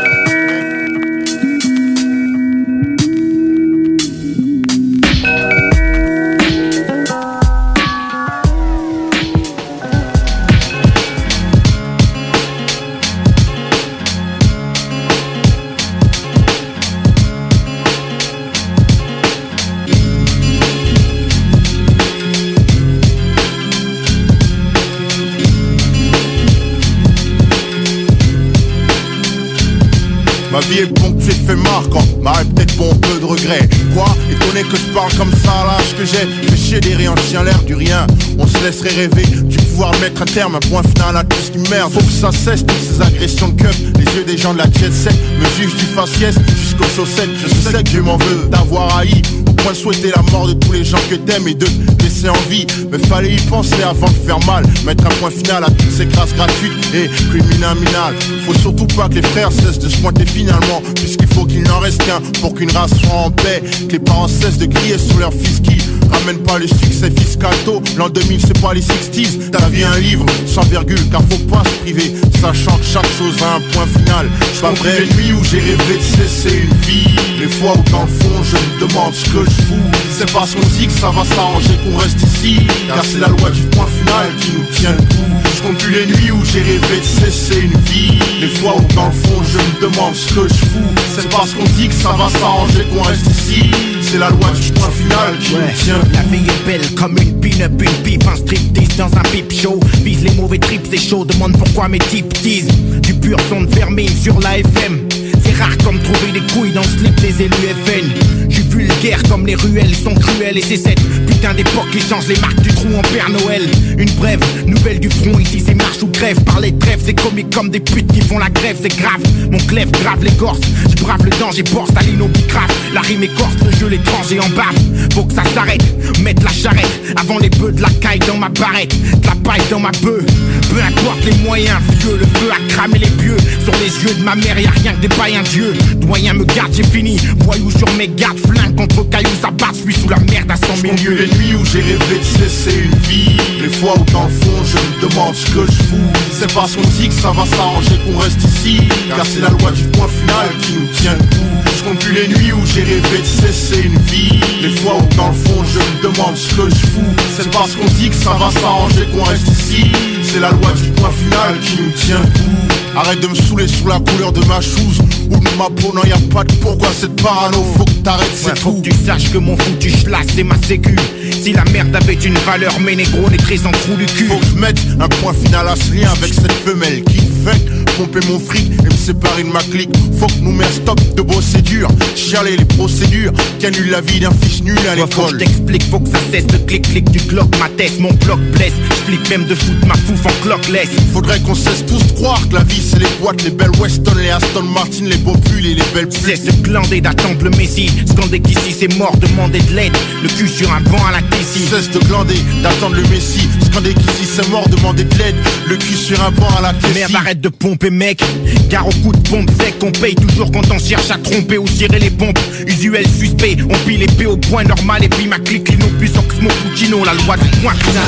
Vie 30.73 30.79
est 30.79 30.87
ponctuée 30.87 31.35
de 31.35 31.47
faits 31.47 31.59
marquants, 31.59 32.07
m'arrête 32.23 32.49
peut-être 32.55 32.75
pour 32.77 32.93
un 32.93 32.97
peu 32.97 33.21
de 33.21 33.27
regret. 33.27 33.69
Quoi 33.95 34.07
Étonné 34.31 34.63
que 34.63 34.79
je 34.79 34.95
parle 34.95 35.13
comme 35.19 35.31
ça 35.45 35.53
à 35.53 35.67
l'âge 35.67 35.95
que 35.99 36.07
j'ai 36.07 36.27
Fais 36.49 36.57
chier 36.57 36.81
des 36.81 36.95
rayons 36.95 37.15
chien 37.29 37.45
l'air 37.45 37.63
du 37.65 37.75
rien. 37.75 38.07
On 38.39 38.47
se 38.47 38.57
laisserait 38.65 38.95
rêver 38.95 39.27
du 39.27 39.57
pouvoir 39.59 39.93
mettre 40.01 40.23
un 40.23 40.25
terme, 40.25 40.55
un 40.55 40.61
point 40.61 40.83
final 40.83 41.19
à 41.19 41.25
tout 41.25 41.37
ce 41.45 41.51
qui 41.51 41.71
merde. 41.71 41.93
Faut 41.93 42.01
que 42.01 42.11
ça 42.11 42.33
cesse 42.33 42.65
toutes 42.65 42.79
ces 42.79 43.03
agressions 43.03 43.49
de 43.49 43.63
keuf. 43.63 43.79
Les 43.99 44.17
yeux 44.17 44.25
des 44.25 44.39
gens 44.39 44.55
de 44.55 44.59
la 44.59 44.65
jet 44.65 44.91
set 44.91 45.15
me 45.39 45.45
jugent 45.63 45.77
du 45.77 45.85
faciès 45.85 46.37
jusqu'aux 46.57 46.89
chaussettes. 46.97 47.29
Je 47.39 47.49
sais 47.49 47.83
que 47.83 47.91
je 47.91 48.01
m'en 48.01 48.17
veux 48.17 48.49
d'avoir 48.51 48.97
haï 48.97 49.21
point 49.63 49.75
souhaiter 49.75 50.13
la 50.15 50.23
mort 50.31 50.47
de 50.47 50.55
tous 50.55 50.73
les 50.73 50.85
gens 50.85 50.99
que 51.09 51.15
t'aimes 51.15 51.49
et 51.49 51.55
de 51.55 51.67
laisser 52.03 52.29
en 52.29 52.49
vie. 52.49 52.67
Mais 52.91 52.99
fallait 52.99 53.35
y 53.35 53.41
penser 53.49 53.83
avant 53.83 54.09
de 54.09 54.15
faire 54.27 54.41
mal. 54.47 54.65
Mettre 54.85 55.07
un 55.07 55.15
point 55.21 55.31
final 55.31 55.65
à 55.65 55.71
toutes 55.71 55.91
ces 55.91 56.07
grâces 56.07 56.35
gratuites 56.35 56.73
et 56.95 57.09
criminales. 57.31 58.15
Faut 58.47 58.55
surtout 58.55 58.87
pas 58.89 59.09
que 59.09 59.15
les 59.15 59.23
frères 59.23 59.53
cessent 59.53 59.79
de 59.79 59.89
se 59.89 59.97
pointer 59.99 60.27
finalement. 60.27 60.83
Puisqu'il 60.97 61.29
faut 61.29 61.45
qu'il 61.45 61.63
n'en 61.63 61.79
reste 61.79 62.05
qu'un 62.05 62.21
pour 62.41 62.55
qu'une 62.55 62.71
race 62.73 62.95
soit 63.01 63.19
en 63.27 63.31
paix. 63.31 63.63
Que 63.89 63.93
les 63.93 63.99
parents 63.99 64.29
cessent 64.29 64.59
de 64.59 64.67
crier 64.67 64.99
sur 64.99 65.19
leur 65.19 65.33
fils 65.33 65.61
qui 65.61 65.79
ramène 66.13 66.39
pas 66.39 66.59
le 66.59 66.67
succès 66.67 67.11
fiscal 67.11 67.55
tôt. 67.65 67.83
L'an 67.97 68.09
2000, 68.09 68.41
c'est 68.41 68.61
pas 68.61 68.75
les 68.75 68.81
60s. 68.83 69.51
Ta 69.51 69.69
vie 69.69 69.85
un 69.85 69.99
livre 69.99 70.27
sans 70.47 70.63
virgule, 70.63 71.09
car 71.11 71.23
faut 71.31 71.45
pas 71.51 71.63
se 71.65 71.75
priver. 71.83 72.13
Sachant 72.41 72.77
que 72.77 72.85
chaque 72.85 73.11
chose 73.19 73.43
a 73.43 73.57
un 73.57 73.61
point 73.73 73.87
final. 73.87 74.29
Je 74.55 74.61
pas 74.61 74.73
vrai 74.73 75.01
les 75.01 75.15
nuits 75.15 75.33
où 75.33 75.45
j'ai 75.45 75.61
rêvé 75.61 75.97
de 75.97 76.03
cesser 76.03 76.57
une 76.65 76.77
vie. 76.87 77.09
Les 77.41 77.49
fois 77.49 77.73
où 77.73 77.91
dans 77.91 78.03
le 78.03 78.09
fond 78.09 78.43
je 78.43 78.57
me 78.57 78.89
demande 78.89 79.15
ce 79.15 79.25
que 79.31 79.45
je 79.45 79.63
fous. 79.67 79.91
C'est 80.17 80.31
parce 80.33 80.55
qu'on 80.55 80.67
dit 80.79 80.87
que 80.87 80.93
ça 80.93 81.11
va 81.11 81.25
s'arranger 81.25 81.79
qu'on 81.85 81.99
reste 81.99 82.23
ici. 82.23 82.67
Car 82.89 83.05
c'est 83.05 83.21
la 83.21 83.29
loi 83.29 83.51
du 83.51 83.63
point 83.63 83.87
final 83.87 84.27
qui 84.41 84.53
nous 84.53 84.67
tient 84.75 84.93
le 84.93 84.99
coup. 84.99 85.33
Je 85.57 85.63
compte 85.63 85.79
plus 85.79 85.93
les 85.93 86.07
nuits 86.07 86.31
où 86.33 86.45
j'ai 86.45 86.63
rêvé 86.63 86.99
de 86.99 87.05
cesser 87.05 87.61
une 87.61 87.81
vie. 87.81 88.19
Les 88.41 88.49
fois 88.49 88.75
où 88.77 88.95
dans 88.95 89.07
le 89.07 89.13
fond 89.13 89.43
je 89.43 89.59
me 89.59 89.91
demande 89.91 90.15
ce 90.15 90.35
que 90.35 90.49
je 90.49 90.55
fous. 90.55 90.95
C'est 91.15 91.29
parce 91.31 91.53
qu'on 91.55 91.65
dit 91.77 91.89
que 91.89 91.95
ça 91.95 92.13
va 92.13 92.29
s'arranger 92.29 92.85
qu'on 92.93 93.03
reste 93.03 93.27
ici. 93.27 93.71
C'est 94.13 94.19
la 94.19 94.29
loi 94.29 94.51
du 94.51 94.71
point 94.73 94.91
final 94.91 95.39
qui 95.41 95.85
tient 95.85 95.99
La 96.13 96.21
vie 96.25 96.45
est 96.47 96.67
belle 96.67 96.87
comme 96.97 97.17
une 97.17 97.41
pin-up, 97.41 97.73
une 97.81 98.03
pipe, 98.03 98.25
un 98.31 98.37
striptease 98.37 98.95
dans 98.99 99.07
un 99.07 99.23
pipe 99.33 99.51
show. 99.51 99.81
Vise 100.05 100.25
les 100.25 100.33
mauvais 100.33 100.59
trips, 100.59 100.87
c'est 100.91 100.99
chaud, 100.99 101.25
demande 101.25 101.57
pourquoi 101.57 101.89
mes 101.89 101.99
types 101.99 102.31
disent 102.43 102.69
du 103.01 103.15
pur 103.15 103.39
son 103.49 103.63
de 103.63 103.75
vermine 103.75 104.11
sur 104.11 104.39
la 104.41 104.59
FM. 104.59 105.09
C'est 105.43 105.55
rare 105.55 105.79
comme 105.79 105.99
trouver 106.01 106.31
des 106.31 106.47
couilles 106.53 106.73
dans 106.73 106.83
le 106.83 106.89
slip 106.89 107.19
des 107.23 107.43
élus 107.45 107.75
FN. 107.87 108.51
J'suis 108.51 108.65
vulgaire 108.65 109.23
comme 109.31 109.47
les 109.47 109.55
ruelles, 109.55 109.89
ils 109.89 109.97
sont 109.97 110.15
cruelles 110.15 110.59
et 110.59 110.63
c'est 110.63 110.77
cette 110.77 111.01
putain 111.43 111.55
d'époque 111.55 111.91
qui 111.91 112.01
change 112.01 112.29
les 112.29 112.37
marques 112.37 112.61
du 112.61 112.69
trou 112.69 112.89
en 112.97 113.03
Père 113.03 113.29
Noël. 113.29 113.63
Une 113.99 114.11
brève, 114.13 114.41
nouvelle 114.67 115.01
du 115.01 115.11
front, 115.11 115.39
ici 115.41 115.63
c'est 115.65 115.75
marche 115.75 116.01
ou 116.03 116.07
grève. 116.07 116.39
Par 116.45 116.61
les 116.61 116.77
trêves, 116.79 117.01
c'est 117.05 117.15
comique 117.15 117.53
comme 117.53 117.69
des 117.69 117.81
putes 117.81 118.13
qui 118.13 118.21
font 118.21 118.39
la 118.39 118.49
grève, 118.49 118.77
c'est 118.81 118.97
grave. 118.97 119.21
Mon 119.51 119.59
clève 119.59 119.91
grave 119.91 120.23
l'écorce, 120.23 120.61
j'brave 120.97 121.25
le 121.25 121.31
danger, 121.41 121.65
borse 121.65 121.91
à 121.97 122.03
l'inobicrave. 122.03 122.71
La 122.95 123.01
rime 123.01 123.25
écorce, 123.25 123.55
le 123.65 123.73
jeu 123.77 123.89
l'étranger 123.89 124.39
en 124.39 124.49
bave. 124.51 125.13
Faut 125.15 125.25
que 125.25 125.35
ça 125.35 125.43
s'arrête, 125.53 125.83
mettre 126.21 126.45
la 126.45 126.53
charrette 126.53 127.01
avant 127.17 127.39
les 127.39 127.51
bœufs 127.51 127.73
de 127.73 127.83
la 127.83 127.91
caille 128.01 128.21
dans 128.21 128.37
ma 128.37 128.49
barrette, 128.49 128.95
de 129.21 129.27
la 129.27 129.35
paille 129.35 129.67
dans 129.69 129.81
ma 129.81 129.91
bœuf. 130.03 130.25
Peu 130.71 130.81
importe 130.81 131.25
les 131.25 131.37
moyens, 131.45 131.79
vieux, 131.99 132.19
le 132.19 132.27
feu 132.39 132.51
a 132.53 132.73
cramé 132.73 132.99
les 132.99 133.11
pieux. 133.11 133.37
Sur 133.65 133.73
les 133.75 134.05
yeux 134.05 134.15
de 134.15 134.23
ma 134.25 134.37
mère, 134.37 134.59
y 134.61 134.67
a 134.67 134.71
rien 134.71 134.93
que 134.93 135.01
des 135.01 135.09
païens 135.09 135.43
dieux. 135.43 135.75
Doyen 135.97 136.35
me 136.35 136.45
garde, 136.45 136.73
j'ai 136.73 136.85
fini. 136.85 137.19
Voyou 137.41 137.71
sur 137.71 137.91
mes 137.95 138.09
gardes, 138.09 138.39
flingue 138.39 138.77
contre 138.77 139.09
cailloux, 139.11 139.29
ça 139.41 139.51
bat, 139.51 139.73
je 139.75 139.91
suis 139.91 140.01
sous 140.01 140.09
la 140.09 140.19
merde 140.31 140.51
à 140.51 140.57
100 140.57 140.67
000 140.67 140.77
J'compte 140.83 141.05
lieues. 141.05 141.27
les 141.27 141.32
nuits 141.39 141.55
où 141.55 141.65
j'ai 141.65 141.81
rêvé 141.81 142.19
de 142.19 142.25
cesser 142.25 142.79
une 142.79 142.99
vie. 143.01 143.37
Les 143.61 143.69
fois 143.69 143.95
où 143.99 144.05
dans 144.13 144.25
le 144.25 144.31
fond 144.31 144.65
je 144.65 144.77
me 144.77 145.09
demande 145.09 145.35
ce 145.35 145.47
que 145.47 145.67
je 145.67 145.83
fous. 145.85 146.13
C'est 146.33 146.53
parce 146.53 146.77
qu'on 146.77 146.89
dit 146.99 147.09
que 147.09 147.15
ça 147.15 147.31
va 147.33 147.45
s'arranger 147.47 147.99
qu'on 148.05 148.19
reste 148.19 148.43
ici. 148.45 148.81
Car 149.15 149.27
c'est 149.27 149.41
la 149.41 149.51
loi 149.51 149.71
du 149.71 149.85
point 149.85 150.09
final 150.09 150.49
qui 150.63 150.73
nous 150.75 150.87
tient 150.95 151.15
debout. 151.15 151.71
Je 151.77 151.85
compte 151.85 151.99
plus 151.99 152.13
les 152.13 152.29
nuits 152.29 152.53
où 152.53 152.67
j'ai 152.67 152.83
rêvé 152.83 153.19
de 153.19 153.25
cesser 153.25 153.83
une 153.83 153.99
vie. 154.03 154.41
Les 154.61 154.71
fois 154.77 154.97
où 154.97 155.17
dans 155.17 155.29
le 155.29 155.35
fond 155.35 155.65
je 155.65 155.79
me 155.79 156.13
demande 156.13 156.37
ce 156.37 156.55
que 156.55 156.69
je 156.69 156.87
fous. 156.87 157.15
C'est 157.37 157.51
parce 157.51 157.75
qu'on 157.75 157.87
dit 157.99 158.11
que 158.11 158.17
ça 158.17 158.33
va 158.33 158.51
s'arranger 158.51 159.07
qu'on 159.13 159.25
reste 159.25 159.49
ici. 159.49 159.91
C'est 160.23 160.41
la 160.41 160.51
loi 160.51 160.73
du 160.83 160.91
point 160.91 161.11
final 161.11 161.59
qui 161.61 161.83
nous 161.83 161.91
tient 161.91 162.21
debout 162.21 162.82
Arrête 162.95 163.21
de 163.21 163.27
me 163.27 163.35
saouler 163.35 163.67
sous 163.69 163.87
la 163.87 163.99
couleur 164.01 164.33
de 164.33 164.45
ma 164.45 164.61
chose 164.61 165.01
ou 165.31 165.39
de 165.39 165.49
ma 165.57 165.71
peau, 165.71 165.93
non 165.95 166.03
y 166.05 166.13
a 166.13 166.19
pas 166.33 166.45
de 166.45 166.53
pourquoi 166.55 166.89
cette 166.99 167.21
parano. 167.23 167.65
Faut 167.77 167.85
que 167.85 167.91
t'arrêtes, 168.03 168.31
c'est 168.35 168.51
Ouais, 168.51 168.57
faut 168.57 168.73
que 168.73 168.89
tu 168.89 168.93
saches 169.07 169.31
que 169.31 169.39
mon 169.39 169.57
foutu 169.57 169.91
schlass 169.91 170.27
c'est 170.35 170.45
ma 170.45 170.57
sécu. 170.67 170.95
Si 171.43 171.53
la 171.53 171.65
merde 171.67 171.95
avait 171.97 172.15
une 172.15 172.37
valeur, 172.39 172.79
mes 172.81 172.97
négros 172.97 173.29
les 173.31 173.39
très 173.39 173.67
en 173.67 173.71
trou 173.73 173.95
du 173.97 174.07
cul. 174.07 174.27
Faut 174.27 174.39
que 174.39 174.47
je 174.47 174.61
mette 174.61 174.81
un 175.01 175.09
point 175.09 175.33
final 175.33 175.69
à 175.69 175.77
ce 175.77 175.93
lien 175.95 176.11
avec 176.11 176.35
cette 176.35 176.53
femelle 176.53 177.03
qui 177.05 177.19
fait 177.19 177.82
pomper 177.97 178.21
mon 178.29 178.39
fric 178.39 178.71
et 178.81 178.85
me 178.85 178.91
séparer 178.91 179.43
de 179.43 179.49
ma 179.49 179.63
clique. 179.63 179.91
Faut 180.19 180.27
que 180.27 180.41
nous 180.41 180.53
mettre 180.53 180.73
stop 180.73 181.01
de 181.17 181.23
procédures, 181.23 181.89
chialer 182.15 182.57
les 182.57 182.65
procédures 182.65 183.33
qui 183.59 183.67
annulent 183.67 183.91
la 183.91 184.01
vie 184.01 184.21
d'un 184.21 184.31
fils 184.31 184.63
nul 184.63 184.79
à 184.79 184.95
que 184.95 185.01
je 185.01 185.05
l'école. 185.05 185.39
t'explique, 185.39 185.83
faut 185.91 186.01
que 186.01 186.09
ça 186.09 186.19
cesse 186.31 186.47
de 186.47 186.59
clic-clic 186.59 187.11
du 187.11 187.19
clock 187.21 187.49
Ma 187.59 187.69
tête, 187.71 187.99
mon 188.01 188.13
bloc 188.13 188.41
blesse, 188.53 188.73
j'flippe 189.05 189.29
même 189.31 189.45
de 189.45 189.55
foutre 189.55 189.87
ma 189.87 189.95
fouf 189.95 190.27
en 190.27 190.43
clockless 190.43 190.89
Faudrait 191.13 191.41
qu'on 191.41 191.55
cesse 191.55 191.85
tous 191.87 192.05
de 192.07 192.13
croire 192.13 192.41
que 192.49 192.55
la 192.55 192.65
vie 192.65 192.83
c'est 192.83 192.99
les 192.99 193.09
boîtes, 193.21 193.43
les 193.45 193.51
belles 193.51 193.71
Weston, 193.81 194.15
les 194.17 194.31
Aston 194.31 194.63
Martin, 194.63 195.05
les 195.05 195.17
beaux 195.19 195.37
pulls 195.37 195.67
et 195.67 195.75
les 195.75 195.83
belles 195.95 196.09
pluies. 196.09 196.23
Cesse 196.23 196.45
de 196.45 196.53
glander 196.63 197.01
d'attendre 197.01 197.43
le 197.43 197.51
messie 197.51 197.91
Scander 198.07 198.41
qu'ici 198.41 198.75
c'est 198.79 198.97
mort, 198.97 199.17
demander 199.17 199.61
de 199.61 199.75
l'aide 199.75 199.93
Le 200.23 200.29
cul 200.29 200.49
sur 200.49 200.73
un 200.73 200.81
banc 200.81 201.05
à 201.07 201.13
la 201.13 201.23
Tessie 201.23 201.67
Cesse 201.67 201.91
de 201.91 201.99
glander, 202.01 202.37
d'attendre 202.63 202.97
le 202.97 203.03
messie. 203.09 203.49
Scander 203.67 203.95
qu'ici 203.95 204.25
c'est 204.25 204.49
mort, 204.49 204.69
demander 204.69 205.05
de 205.05 205.19
l'aide. 205.19 205.35
Le 205.67 205.77
cul 205.77 205.95
sur 205.95 206.23
un 206.23 206.31
banc 206.31 206.49
à 206.59 206.61
la 206.61 206.73
Tessie. 206.75 206.95
Merde, 206.95 207.15
arrête 207.15 207.41
de 207.41 207.49
pomper, 207.49 207.91
mec. 207.93 208.23
Car 208.71 208.87
au 208.87 208.91
coup 208.91 209.13
de 209.13 209.29
pompe 209.29 209.51
sec, 209.61 209.75
on 209.83 209.91
paye 209.93 210.15
toujours 210.15 210.51
quand 210.51 210.71
on 210.71 210.79
cherche 210.79 211.11
à 211.11 211.19
tromper 211.19 211.59
ou 211.59 211.65
tirer 211.65 211.99
les 211.99 212.11
pompes. 212.11 212.39
Usuel 212.67 213.07
suspect, 213.07 213.57
on 213.69 213.77
pile 213.87 214.01
les 214.01 214.07
P 214.07 214.27
au 214.27 214.37
point 214.37 214.65
normal 214.65 215.05
et 215.05 215.09
puis 215.09 215.27
ma 215.27 215.39
clique, 215.39 215.69
Linopus, 215.69 216.11
Oxmo, 216.17 216.49
Puccino, 216.63 217.05
la 217.05 217.15
loi 217.15 217.37
du 217.37 217.49
point 217.61 217.75
final. 217.75 218.03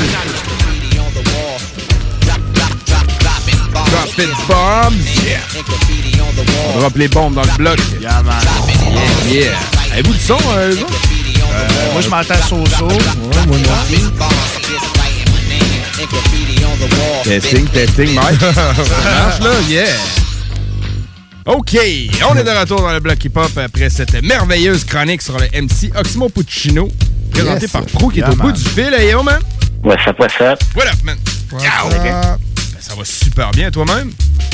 Drop 3.73 4.09
bombs. 4.47 4.93
Yeah. 5.25 5.39
On 6.73 6.79
drop 6.79 6.97
les 6.97 7.07
bombes 7.07 7.35
dans 7.35 7.43
le 7.43 7.57
bloc. 7.57 7.79
Yeah, 8.01 8.23
man. 8.23 8.35
Yeah, 9.27 9.41
yeah. 9.41 9.51
Avez-vous 9.93 10.13
du 10.13 10.19
son, 10.19 10.37
euh? 10.55 10.73
Euh, 10.73 11.93
moi, 11.93 12.01
je 12.01 12.09
m'entends 12.09 12.35
so-so. 12.49 12.87
Ouais, 12.87 13.45
moi 13.47 13.57
non. 13.57 14.64
Testing, 17.23 17.65
testing, 17.69 18.13
Mike. 18.13 18.39
Ça 18.53 18.73
marche, 18.73 19.39
là? 19.39 19.51
Yeah. 19.69 19.85
OK, 21.45 21.77
on 22.29 22.35
est 22.37 22.43
de 22.43 22.49
retour 22.49 22.81
dans 22.81 22.91
le 22.91 22.99
bloc 22.99 23.23
hip-hop 23.23 23.51
après 23.57 23.89
cette 23.89 24.21
merveilleuse 24.23 24.83
chronique 24.83 25.21
sur 25.21 25.37
le 25.37 25.45
MC 25.61 25.91
Oxmo 25.95 26.27
Puccino, 26.29 26.89
présenté 27.31 27.61
Yes. 27.61 27.71
par 27.71 27.83
Pro 27.85 28.09
qui 28.09 28.19
est 28.19 28.27
au 28.27 28.35
bout 28.35 28.51
du 28.51 28.61
fil. 28.63 28.93
Hey, 28.93 29.11
yo, 29.11 29.23
man. 29.23 29.39
What's 29.83 30.05
up, 30.07 30.19
what's 30.19 30.35
up? 30.41 30.59
What 30.75 30.85
up, 30.87 31.03
man? 31.03 31.17
Ciao. 31.51 31.89
Ben, 31.89 32.37
ça 32.79 32.93
va 32.95 33.05
super 33.05 33.51
bien, 33.51 33.69
toi-même? 33.71 34.11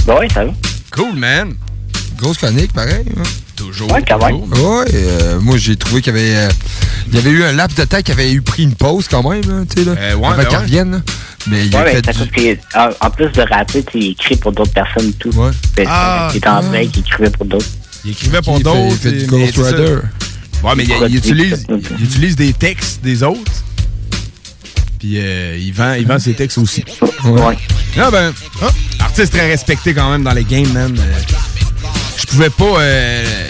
Oui, 0.08 0.28
ça 0.34 0.46
va. 0.46 0.52
Cool, 0.92 1.16
man. 1.16 1.54
Grosse 2.18 2.38
chronique, 2.38 2.74
pareil. 2.74 3.06
hein? 3.18 3.24
Toujours. 3.56 3.92
Ouais, 3.92 4.04
quand 4.08 4.20
même. 4.24 4.42
Ouais, 4.42 4.86
euh, 4.94 5.40
moi 5.40 5.58
j'ai 5.58 5.76
trouvé 5.76 6.02
qu'il 6.02 6.16
y 6.16 6.20
avait, 6.20 6.36
euh, 6.36 6.50
il 7.08 7.16
y 7.16 7.18
avait 7.20 7.30
eu 7.30 7.44
un 7.44 7.54
laps 7.54 7.78
de 7.78 7.86
temps 7.86 8.02
qui 8.02 8.12
avait 8.12 8.32
eu 8.32 8.42
pris 8.42 8.64
une 8.64 8.76
pause 8.76 9.08
quand 9.10 9.28
même, 9.28 9.42
là, 9.42 9.64
tu 9.70 9.84
sais, 9.84 9.90
là, 9.90 9.96
Euh, 9.98 10.16
ouais, 10.16 10.28
avant 10.28 10.38
ben 10.38 10.46
qu'il 10.46 10.58
ouais. 10.58 10.64
revienne. 10.64 11.04
Mais 11.48 11.66
il 11.66 11.76
a 11.76 11.84
mais 11.84 11.92
fait 11.96 12.02
du- 12.02 12.58
que, 12.58 12.78
en, 12.78 12.90
en 13.08 13.10
plus 13.10 13.30
de 13.32 13.42
rapper, 13.42 13.84
il 13.96 14.12
écrit 14.12 14.36
pour 14.36 14.52
d'autres 14.52 14.72
personnes 14.74 15.10
et 15.10 15.14
tout. 15.14 15.32
Fait, 15.76 15.86
Ah, 15.88 16.30
il 16.34 16.38
est 16.38 16.48
en 16.48 16.74
écrivait 16.74 17.30
pour 17.32 17.46
d'autres. 17.46 17.66
Il 18.06 18.12
écrivait 18.12 18.42
pour 18.42 18.56
Il 18.58 18.58
fait- 18.60 18.64
d'autres. 18.64 18.92
il 18.92 18.98
fait 18.98 19.12
du 19.12 19.26
Ghost. 19.26 19.58
Rider. 19.58 19.96
Ouais, 20.64 20.74
mais 20.76 20.84
il, 21.10 21.16
utilise, 21.16 21.66
il 21.98 22.04
utilise 22.06 22.36
des 22.36 22.54
textes 22.54 23.02
des 23.02 23.24
autres. 23.24 23.52
Puis 25.00 25.14
euh, 25.18 25.58
il, 25.60 25.74
vend, 25.74 25.94
il 25.94 26.06
vend 26.06 26.20
ses 26.20 26.34
textes 26.34 26.60
aussi. 26.60 26.84
Ouais. 27.26 27.58
Ah 27.98 28.12
ben, 28.12 28.32
artiste 29.00 29.34
très 29.34 29.48
respecté 29.48 29.94
quand 29.96 30.12
même 30.12 30.24
dans 30.24 30.34
les 30.34 30.44
games, 30.44 30.72
man. 30.72 30.96
Euh, 31.00 31.14
Je 32.20 32.26
pouvais 32.28 32.52
pas, 32.52 32.80
euh, 32.80 33.50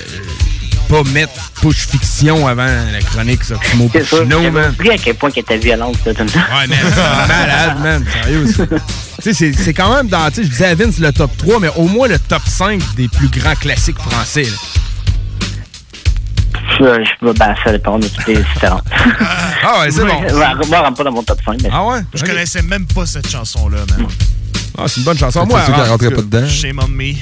pas 0.91 1.03
mettre 1.11 1.31
push 1.61 1.87
fiction 1.87 2.45
avant 2.47 2.65
la 2.65 2.99
chronique, 3.01 3.43
ça. 3.45 3.55
Oxmo 3.55 3.89
C'est 3.93 4.03
sûr, 4.03 4.17
Puccino, 4.19 4.51
man. 4.51 4.71
oublié 4.77 4.93
à 4.93 4.97
quel 4.97 5.15
point 5.15 5.31
qu'elle 5.31 5.43
était 5.43 5.57
violente, 5.57 5.95
ça, 6.03 6.13
tout 6.13 6.23
le 6.23 6.29
temps. 6.29 6.39
Ouais, 6.39 6.67
man, 6.67 6.77
c'est 6.83 7.27
malade, 7.27 7.79
man. 7.81 8.05
Sérieux, 8.23 8.45
ça. 8.51 8.65
Tu 8.67 8.75
sais, 9.21 9.33
c'est- 9.33 9.53
c'est 9.63 9.73
quand 9.73 9.95
même 9.95 10.07
dans, 10.07 10.27
tu 10.29 10.35
sais, 10.37 10.43
je 10.43 10.49
disais 10.49 10.65
à 10.65 10.75
Vince 10.75 10.97
le 10.99 11.11
top 11.13 11.31
3, 11.37 11.59
mais 11.59 11.69
au 11.77 11.87
moins 11.87 12.07
le 12.07 12.19
top 12.19 12.41
5 12.45 12.81
des 12.95 13.07
plus 13.07 13.29
grands 13.29 13.55
classiques 13.55 13.99
français. 13.99 14.43
là. 14.43 14.49
Je, 16.79 16.85
je, 16.85 17.31
ben, 17.33 17.55
ça 17.63 17.71
dépend 17.71 17.99
de 17.99 18.07
toutes 18.07 18.27
les 18.27 18.37
différentes. 18.53 18.83
Ah 19.63 19.81
ouais, 19.81 19.91
c'est 19.91 20.01
bon. 20.01 20.07
Moi, 20.07 20.31
moi, 20.31 20.49
elle 20.71 20.75
rentre 20.85 20.95
pas 20.97 21.03
dans 21.03 21.11
mon 21.11 21.23
top 21.23 21.39
5. 21.45 21.57
Mais 21.63 21.69
Ah 21.71 21.85
ouais? 21.85 21.99
Je 22.13 22.23
connaissais 22.23 22.61
même 22.63 22.85
pas 22.85 23.05
cette 23.05 23.29
chanson-là, 23.29 23.77
man. 23.89 24.07
Ah, 24.77 24.83
c'est 24.87 24.97
une 24.97 25.03
bonne 25.03 25.17
chanson. 25.17 25.45
Moi, 25.45 25.59
rentrait 25.61 26.09
cas. 26.09 26.15
pas 26.15 26.21
dedans. 26.21 26.47
Shame 26.49 26.79
on 26.83 26.87
me. 26.87 27.13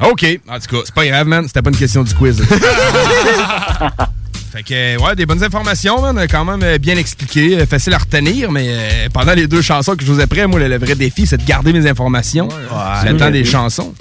OK. 0.00 0.40
En 0.48 0.58
tout 0.60 0.76
cas, 0.76 0.82
c'est 0.84 0.94
pas 0.94 1.06
grave, 1.06 1.26
man. 1.26 1.44
C'était 1.46 1.62
pas 1.62 1.70
une 1.70 1.76
question 1.76 2.02
du 2.04 2.14
quiz. 2.14 2.40
fait 4.52 4.62
que, 4.62 5.00
ouais, 5.02 5.16
des 5.16 5.26
bonnes 5.26 5.42
informations, 5.42 6.00
man. 6.00 6.26
Quand 6.30 6.44
même 6.44 6.62
euh, 6.62 6.78
bien 6.78 6.96
expliqué. 6.96 7.58
euh, 7.58 7.66
Facile 7.66 7.94
à 7.94 7.98
retenir, 7.98 8.50
mais 8.52 8.66
euh, 8.68 9.08
pendant 9.12 9.32
les 9.34 9.46
deux 9.46 9.62
chansons 9.62 9.96
que 9.96 10.04
je 10.04 10.12
vous 10.12 10.20
ai 10.20 10.26
prêtes, 10.26 10.46
moi, 10.46 10.60
le, 10.60 10.68
le 10.68 10.78
vrai 10.78 10.94
défi, 10.94 11.26
c'est 11.26 11.38
de 11.38 11.44
garder 11.44 11.72
mes 11.72 11.88
informations. 11.88 12.48
le 13.04 13.16
temps 13.16 13.30
des 13.30 13.44
chansons. 13.44 13.92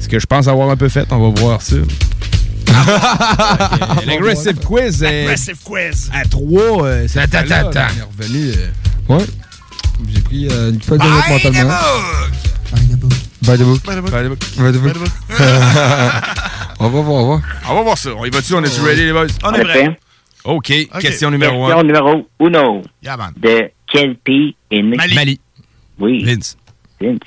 Ce 0.00 0.08
que 0.08 0.18
je 0.20 0.26
pense 0.26 0.46
avoir 0.48 0.70
un 0.70 0.76
peu 0.76 0.88
fait. 0.88 1.06
On 1.10 1.30
va 1.32 1.40
voir 1.40 1.62
ça. 1.62 1.76
Fait 2.66 4.02
que, 4.02 4.06
L'aggressive 4.06 4.58
quiz. 4.60 5.02
euh, 5.02 5.22
Aggressive 5.24 5.56
quiz. 5.64 6.10
À 6.12 6.24
3, 6.24 6.88
c'est 7.08 7.20
Attends, 7.20 7.38
attends, 7.50 7.80
revenu. 8.18 8.50
euh, 8.50 8.68
Ouais. 9.08 9.24
J'ai 10.12 10.20
pris 10.20 10.48
euh, 10.50 10.70
une 10.72 10.82
feuille 10.82 10.98
de 10.98 11.04
notes 11.04 11.28
mentalement. 11.30 11.72
By 13.42 13.56
the 13.56 13.64
book. 13.64 13.82
By 13.84 13.94
the 13.94 14.00
book. 14.02 14.10
By 14.10 14.72
the 14.72 14.78
book. 14.78 14.96
on 16.80 16.88
va 16.88 17.00
voir, 17.00 17.08
on 17.08 17.18
va 17.18 17.22
voir. 17.24 17.40
On 17.68 17.74
va 17.74 17.82
voir 17.82 17.98
ça. 17.98 18.10
On 18.14 18.24
y 18.24 18.30
va-tu? 18.30 18.54
On 18.54 18.62
est-tu 18.64 18.80
ready, 18.80 19.04
les 19.04 19.12
boys? 19.12 19.26
On 19.44 19.52
est 19.52 19.62
prêt. 19.62 19.98
OK. 20.44 20.72
Question 21.00 21.30
numéro 21.30 21.66
Question 21.66 21.80
1. 21.80 21.82
numéro 21.84 22.28
uno. 22.40 22.82
Yeah, 23.02 23.16
man. 23.16 23.32
De 23.36 23.70
quel 23.86 24.16
pays 24.16 24.56
est 24.70 24.82
né? 24.82 24.96
Mali. 24.96 25.40
Oui. 25.98 26.24
Vince. 26.24 26.56
Vince. 27.00 27.20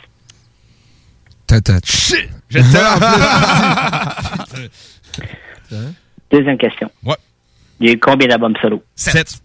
Tata. 1.47 1.79
Je 2.49 2.59
Deuxième 6.31 6.57
question. 6.57 6.91
Ouais. 7.03 7.15
Il 7.79 7.87
y 7.87 7.89
a 7.89 7.93
eu 7.93 7.99
combien 7.99 8.27
d'albums 8.27 8.55
solo? 8.61 8.83
7. 8.95 9.41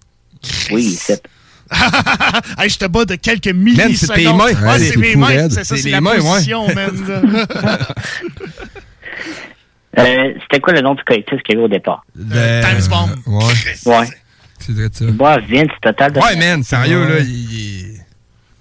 Oui, 0.71 0.93
7. 0.93 1.27
hey, 2.59 2.69
je 2.71 2.79
te 2.79 2.85
bats 2.87 3.05
de 3.05 3.15
quelques 3.17 3.49
millisecondes. 3.49 3.95
c'est 3.97 4.15
tes 4.15 4.25
mains. 4.25 4.35
Ouais, 4.39 4.55
Ouais, 4.57 4.79
c'est 4.79 4.97
mes 4.97 5.17
mains. 5.17 5.49
C'est 5.51 5.65
ça, 5.65 5.77
C'est 5.77 5.91
la 5.91 6.01
mains, 6.01 6.13
ouais. 6.13 6.21
position, 6.21 6.67
man. 6.75 6.91
Euh, 9.97 10.33
C'était 10.43 10.61
quoi 10.61 10.73
le 10.73 10.81
nom 10.81 10.95
du 10.95 11.05
collectif 11.05 11.41
qu'il 11.45 11.55
y 11.55 11.57
avait 11.57 11.67
au 11.67 11.69
départ? 11.69 12.05
Euh, 12.19 12.63
Times 12.63 12.89
Bomb. 12.91 13.11
Ouais. 13.27 13.45
Ouais. 13.87 14.07
C'est 14.59 14.73
vrai 14.73 14.89
de 14.89 14.95
ça. 14.95 15.05
Moi, 15.05 15.39
Vince, 15.49 15.71
total. 15.81 16.13
De... 16.13 16.19
Ouais, 16.21 16.35
man, 16.37 16.65
sérieux, 16.65 17.01
Ouais. 17.07 17.09
là, 17.15 17.21
il... 17.21 18.01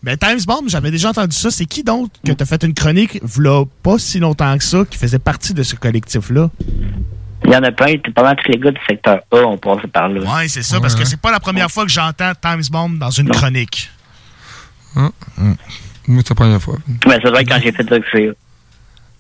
Ben, 0.04 0.16
Times 0.16 0.42
Bomb, 0.46 0.68
j'avais 0.70 0.92
déjà 0.92 1.10
entendu 1.10 1.36
ça. 1.36 1.50
C'est 1.50 1.66
qui 1.66 1.84
donc 1.84 2.12
que 2.24 2.34
t'as 2.34 2.46
fait 2.46 2.62
une 2.64 2.76
chronique, 2.76 3.20
v'là 3.24 3.64
pas 3.82 3.98
si 3.98 4.20
longtemps 4.20 4.56
que 4.58 4.64
ça, 4.64 4.84
qui 4.88 4.98
faisait 5.00 5.18
partie 5.18 5.56
de 5.56 5.64
ce 5.64 5.74
collectif-là? 5.76 6.52
Il 7.46 7.52
y 7.52 7.56
en 7.56 7.64
a 7.64 7.72
plein, 7.72 7.96
pas 8.16 8.24
mal 8.24 8.36
tous 8.44 8.52
les 8.52 8.58
gars 8.58 8.72
du 8.72 8.80
secteur 8.88 9.20
A 9.32 9.36
ont 9.38 9.58
passé 9.58 9.88
par 9.88 10.08
là. 10.08 10.22
Ouais, 10.22 10.48
c'est 10.48 10.64
ça, 10.64 10.80
parce 10.80 10.96
que 10.96 11.06
c'est 11.06 11.20
pas 11.20 11.32
la 11.32 11.40
première 11.40 11.70
fois 11.70 11.84
que 11.86 11.92
j'entends 11.92 12.32
Times 12.42 12.64
Bomb 12.72 12.98
dans 12.98 13.10
une 13.10 13.30
chronique. 13.30 13.92
Moi, 14.96 15.12
c'est 16.08 16.30
la 16.30 16.36
première 16.36 16.62
fois. 16.62 16.78
Mais 17.08 17.20
c'est 17.22 17.30
vrai 17.30 17.46
quand 17.46 17.60
j'ai 17.62 17.72
fait 17.72 17.88
ça 17.88 18.00
que 18.00 18.06
c'est. 18.12 18.32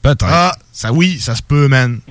Peut-être. 0.01 0.25
Ah, 0.27 0.55
ça 0.71 0.91
oui, 0.91 1.19
ça 1.19 1.35
se 1.35 1.41
peut, 1.41 1.67
man. 1.67 2.01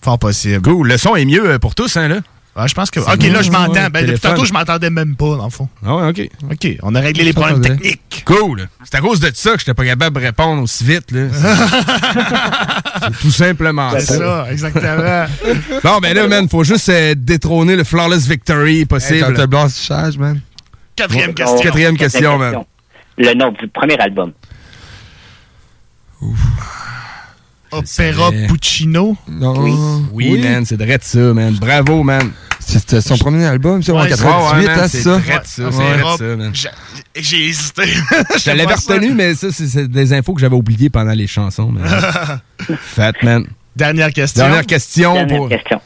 Fort 0.00 0.18
possible. 0.18 0.62
Cool. 0.62 0.88
Le 0.88 0.98
son 0.98 1.14
est 1.14 1.24
mieux 1.24 1.48
euh, 1.48 1.58
pour 1.58 1.74
tous, 1.76 1.96
hein, 1.96 2.08
là? 2.08 2.16
Ouais, 2.54 2.68
je 2.68 2.74
pense 2.74 2.90
que. 2.90 3.00
Ok, 3.00 3.22
là, 3.22 3.40
je 3.40 3.50
m'entends. 3.50 3.88
Ben, 3.90 4.04
depuis 4.04 4.20
tantôt, 4.20 4.44
je 4.44 4.52
m'entendais 4.52 4.90
même 4.90 5.16
pas, 5.16 5.36
dans 5.36 5.44
le 5.44 5.50
fond. 5.50 5.68
Ah 5.84 5.96
ouais, 5.96 6.08
OK. 6.08 6.28
OK, 6.50 6.68
on 6.82 6.94
a 6.94 7.00
réglé 7.00 7.24
les 7.24 7.32
problèmes 7.32 7.62
techniques. 7.62 8.24
Cool. 8.26 8.68
C'est 8.84 8.96
à 8.96 9.00
cause 9.00 9.20
de 9.20 9.30
ça 9.34 9.52
que 9.52 9.58
j'étais 9.60 9.72
pas 9.72 9.84
capable 9.86 10.16
de 10.20 10.24
répondre 10.26 10.62
aussi 10.62 10.84
vite, 10.84 11.10
là. 11.12 11.28
C'est 13.02 13.18
tout 13.20 13.30
simplement 13.30 13.90
C'est 13.92 14.00
ça. 14.02 14.18
ça, 14.18 14.52
exactement. 14.52 15.26
Non, 15.84 15.98
mais 16.00 16.12
là, 16.14 16.28
man, 16.28 16.48
faut 16.48 16.62
juste 16.62 16.88
euh, 16.90 17.14
détrôner 17.16 17.74
le 17.74 17.84
flawless 17.84 18.26
victory 18.26 18.84
possible. 18.84 19.34
Hey, 19.38 20.18
man. 20.18 20.40
Quatrième 20.94 21.34
question. 21.34 21.58
Quatrième 21.58 21.96
question, 21.96 22.38
man. 22.38 22.64
Le 23.16 23.34
nom 23.34 23.50
du 23.52 23.66
premier 23.68 23.98
album. 23.98 24.32
Opéra. 27.72 28.30
Puccino? 28.48 29.16
Non. 29.28 30.02
Oui, 30.12 30.38
man, 30.40 30.64
c'est 30.64 30.76
drôle 30.76 30.98
ça, 31.00 31.18
man. 31.18 31.54
Bravo, 31.54 32.02
man. 32.02 32.30
C'était 32.60 33.00
son 33.00 33.16
premier 33.18 33.44
album, 33.44 33.82
ça, 33.82 33.92
en 33.92 34.00
Ouais, 34.02 34.08
98, 34.08 34.56
ouais, 34.60 34.66
man, 34.66 34.78
hein, 34.80 34.88
c'est 34.88 35.02
ça? 35.02 35.20
c'est 35.44 35.62
ça, 35.72 36.24
man. 36.36 36.52
J'ai- 37.16 37.48
hésité. 37.48 37.82
Je 38.38 38.50
l'avais 38.50 38.74
retenu, 38.74 39.12
mais 39.14 39.34
ça, 39.34 39.50
c'est- 39.50 39.88
des 39.88 40.12
infos 40.12 40.34
que 40.34 40.40
j'avais 40.40 40.54
oubliées 40.54 40.88
pendant 40.90 41.12
les 41.12 41.26
chansons, 41.26 41.72
man. 41.72 41.84
Fat, 42.80 43.12
man. 43.22 43.46
Dernière 43.74 44.12
question. 44.12 44.44
Dernière 44.44 44.66
question 44.66 45.14
Dernière 45.14 45.36
pour... 45.38 45.48
question. 45.48 45.80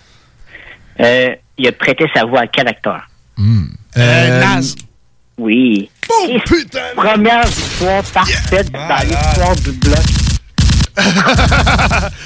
Euh, 1.00 1.34
il 1.58 1.66
a 1.68 1.72
prêté 1.72 2.04
sa 2.14 2.24
voix 2.24 2.40
à 2.40 2.46
quel 2.46 2.68
acteur? 2.68 3.00
Euh, 3.38 4.40
Naz. 4.40 4.74
Oui. 5.38 5.88
Oh, 6.10 6.26
Et 6.28 6.40
Première 6.94 7.46
victoire 7.46 8.02
parfaite 8.04 8.70
dans 8.72 8.96
l'histoire 9.04 9.56
du 9.56 9.72
bloc. 9.72 9.98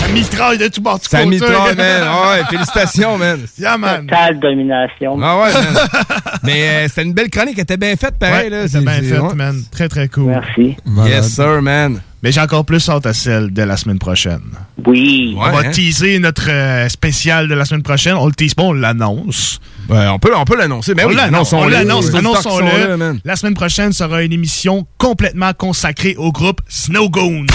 Ça 0.00 0.08
mitraille 0.12 0.58
de 0.58 0.68
tout 0.68 0.80
bord 0.80 0.98
de 0.98 1.04
Ça 1.04 1.24
mitraille, 1.24 1.74
man. 1.76 2.02
Ah 2.04 2.30
ouais, 2.30 2.44
félicitations, 2.48 3.18
man. 3.18 3.40
Yeah, 3.58 3.76
man. 3.76 4.06
Totale 4.06 4.38
domination. 4.38 5.18
Ah 5.22 5.40
ouais, 5.40 5.52
man. 5.52 5.76
Mais 6.42 6.68
euh, 6.68 6.88
c'était 6.88 7.02
une 7.02 7.14
belle 7.14 7.30
chronique, 7.30 7.54
elle 7.56 7.62
était 7.62 7.76
bien 7.76 7.96
faite, 7.96 8.18
pareil. 8.18 8.50
Ouais, 8.50 8.62
là. 8.62 8.68
c'est 8.68 8.80
bien 8.80 9.02
fait, 9.02 9.18
ouais. 9.18 9.34
man. 9.34 9.62
Très, 9.70 9.88
très 9.88 10.08
cool. 10.08 10.26
Merci. 10.26 10.76
Yes, 11.06 11.28
sir, 11.28 11.60
man. 11.62 12.00
Mais 12.22 12.32
j'ai 12.32 12.40
encore 12.40 12.66
plus 12.66 12.86
hâte 12.90 13.06
à 13.06 13.14
celle 13.14 13.50
de 13.50 13.62
la 13.62 13.78
semaine 13.78 13.98
prochaine. 13.98 14.42
Oui. 14.86 15.34
on 15.38 15.50
va 15.50 15.60
hein. 15.60 15.70
teaser 15.70 16.18
notre 16.18 16.50
euh, 16.50 16.86
spécial 16.90 17.48
de 17.48 17.54
la 17.54 17.64
semaine 17.64 17.82
prochaine. 17.82 18.14
On 18.14 18.26
le 18.26 18.32
tease 18.32 18.52
pas, 18.52 18.64
on 18.64 18.72
l'annonce. 18.74 19.58
Ouais, 19.88 20.06
on 20.08 20.18
peut, 20.18 20.32
on 20.36 20.44
peut 20.44 20.56
l'annoncer. 20.56 20.94
Mais 20.94 21.04
on 21.04 21.08
oui, 21.08 21.14
l'annonce, 21.14 21.52
on 21.54 21.66
l'annonce, 21.66 22.14
annonçons-le. 22.14 22.96
man. 22.98 23.20
La 23.24 23.36
semaine 23.36 23.54
prochaine 23.54 23.92
sera 23.92 24.22
une 24.22 24.32
émission 24.32 24.86
complètement 24.98 25.52
consacrée 25.54 26.14
au 26.18 26.30
groupe 26.30 26.60
Snow 26.68 27.08
Goons. 27.08 27.46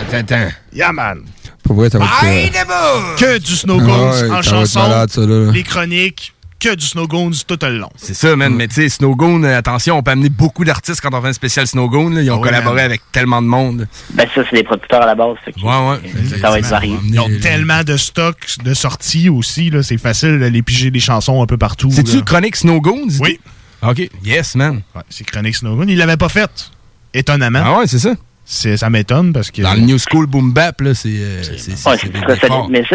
Attends, 0.00 0.16
attends. 0.34 0.48
Yeah, 0.72 0.92
man. 0.92 1.22
Pour 1.62 1.76
vrai, 1.76 1.90
ça 1.90 1.98
va 1.98 2.04
être... 2.04 2.54
euh, 2.70 3.16
Que 3.18 3.38
du 3.38 3.56
Snow 3.56 3.78
Ah 3.80 3.84
Goons 3.84 4.10
ouais, 4.22 4.30
en 4.30 4.42
chanson, 4.42 4.80
malade, 4.80 5.10
ça, 5.10 5.20
là. 5.22 5.50
les 5.52 5.62
chroniques, 5.64 6.32
que 6.60 6.74
du 6.74 6.86
Snow 6.86 7.06
Goons 7.08 7.32
tout 7.46 7.58
le 7.62 7.78
long. 7.78 7.90
C'est 7.96 8.14
ça, 8.14 8.34
man. 8.36 8.54
Mais 8.54 8.66
tu 8.68 8.76
sais, 8.76 8.88
Snowgoon, 8.88 9.42
euh, 9.44 9.58
attention, 9.58 9.98
on 9.98 10.02
peut 10.02 10.12
amener 10.12 10.28
beaucoup 10.30 10.64
d'artistes 10.64 11.00
quand 11.00 11.12
on 11.12 11.20
fait 11.20 11.28
un 11.28 11.32
spécial 11.32 11.66
Snowgoon. 11.66 12.10
là. 12.10 12.22
Ils 12.22 12.30
ont 12.30 12.34
Ah 12.34 12.36
ouais, 12.38 12.42
collaboré 12.44 12.76
man. 12.76 12.84
avec 12.84 13.02
tellement 13.12 13.42
de 13.42 13.46
monde. 13.48 13.88
Ben 14.14 14.26
ça, 14.34 14.42
c'est 14.48 14.56
des 14.56 14.62
producteurs 14.64 15.02
à 15.02 15.06
la 15.06 15.14
base. 15.14 15.36
que 15.44 15.60
Ouais, 15.60 15.90
ouais. 15.90 16.38
Ça 16.40 16.50
va 16.50 16.58
être 16.58 16.66
varié. 16.66 16.96
Ils 17.08 17.20
ont 17.20 17.30
tellement 17.42 17.82
de 17.84 17.96
stocks 17.96 18.56
de 18.64 18.72
sorties 18.74 19.28
aussi, 19.28 19.70
c'est 19.82 19.98
facile 19.98 20.38
d'aller 20.38 20.62
piger 20.62 20.90
des 20.90 21.00
chansons 21.00 21.42
un 21.42 21.46
peu 21.46 21.58
partout. 21.58 21.90
C'est-tu 21.92 22.22
chronique 22.22 22.56
Snowgoon? 22.56 23.08
Oui. 23.20 23.38
OK. 23.82 24.08
Yes, 24.24 24.54
man. 24.54 24.80
Ouais, 24.94 25.02
c'est 25.10 25.24
Chronique 25.24 25.56
Snow 25.56 25.76
Goons. 25.76 25.86
Il 25.88 25.98
l'avait 25.98 26.16
pas 26.16 26.30
faite. 26.30 26.70
Étonnamment. 27.12 27.62
Ah 27.64 27.78
ouais, 27.80 27.86
c'est 27.86 27.98
ça. 27.98 28.14
C'est- 28.48 28.76
Ça 28.76 28.88
m'étonne 28.90 29.32
parce 29.32 29.50
que. 29.50 29.60
Dans 29.62 29.74
le 29.74 29.80
New 29.80 29.98
School 29.98 30.26
Boom 30.26 30.52
Bap, 30.52 30.80
là, 30.80 30.94
c'est... 30.94 31.08
Mais 31.68 31.74
ça, 31.74 31.96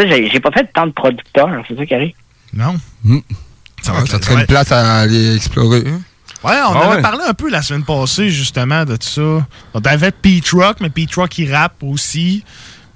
j'ai 0.06 0.40
pas 0.40 0.50
fait 0.50 0.68
tant 0.74 0.86
de 0.86 0.92
producteurs. 0.92 1.48
C'est 1.68 1.76
ça 1.76 1.86
qui 1.86 1.94
arrive. 1.94 2.14
Non? 2.54 2.74
Hmm. 3.04 3.18
Ça, 3.82 3.92
serait 4.06 4.40
une 4.40 4.46
place 4.46 4.72
à 4.72 5.00
aller 5.00 5.36
explorer. 5.36 5.82
hein? 5.86 6.00
Ouais, 6.44 6.54
on 6.68 6.72
Ah 6.74 6.86
avait 6.86 6.96
ouais. 6.96 7.02
parlé 7.02 7.20
un 7.28 7.34
peu 7.34 7.50
la 7.50 7.62
semaine 7.62 7.84
passée, 7.84 8.30
justement, 8.30 8.84
de 8.84 8.96
tout 8.96 9.06
ça. 9.06 9.46
On 9.74 9.80
avait 9.80 10.10
Pete 10.10 10.48
Rock, 10.50 10.78
mais 10.80 10.88
Pete 10.90 11.14
Rock, 11.14 11.38
il 11.38 11.54
rappe 11.54 11.82
aussi. 11.82 12.44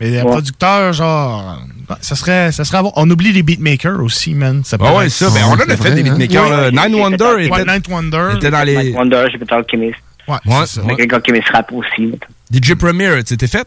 Mais 0.01 0.11
les 0.11 0.17
Ouais. 0.23 0.25
producteurs, 0.31 0.93
genre. 0.93 1.59
Ça 2.01 2.17
serait, 2.17 2.53
ça 2.53 2.65
serait. 2.65 2.81
On 2.97 3.09
oublie 3.11 3.33
les 3.33 3.43
beatmakers 3.43 4.01
aussi, 4.03 4.35
man. 4.35 4.63
Ça 4.65 4.77
Ah 4.81 4.95
ouais, 4.95 5.07
être- 5.07 5.13
ça. 5.13 5.31
Ben, 5.31 5.43
on 5.47 5.51
en 5.53 5.55
a 5.59 5.65
fait 5.67 5.75
vrai, 5.77 5.91
des 6.03 6.09
hein? 6.09 6.17
beatmakers. 6.17 6.73
Nine 6.73 6.95
Wonder 7.01 7.35
était, 7.45 7.65
Ninth 7.65 7.89
Wonder. 7.89 8.29
était 8.37 8.51
dans 8.51 8.63
les... 8.65 8.93
Wonder, 8.93 9.25
j'ai 9.31 9.39
fait 9.39 9.53
Alchemist. 9.53 9.97
Ouais, 10.29 10.37
Ouais, 10.45 10.67
c'est 10.67 10.81
ça. 10.81 10.95
Quelqu'un 10.97 11.21
qui 11.21 11.33
me 11.33 11.41
rappe 11.53 11.73
aussi. 11.73 12.13
DJ 12.53 12.75
Premier, 12.75 13.23
tu 13.25 13.37
t'es 13.37 13.47
fait? 13.47 13.67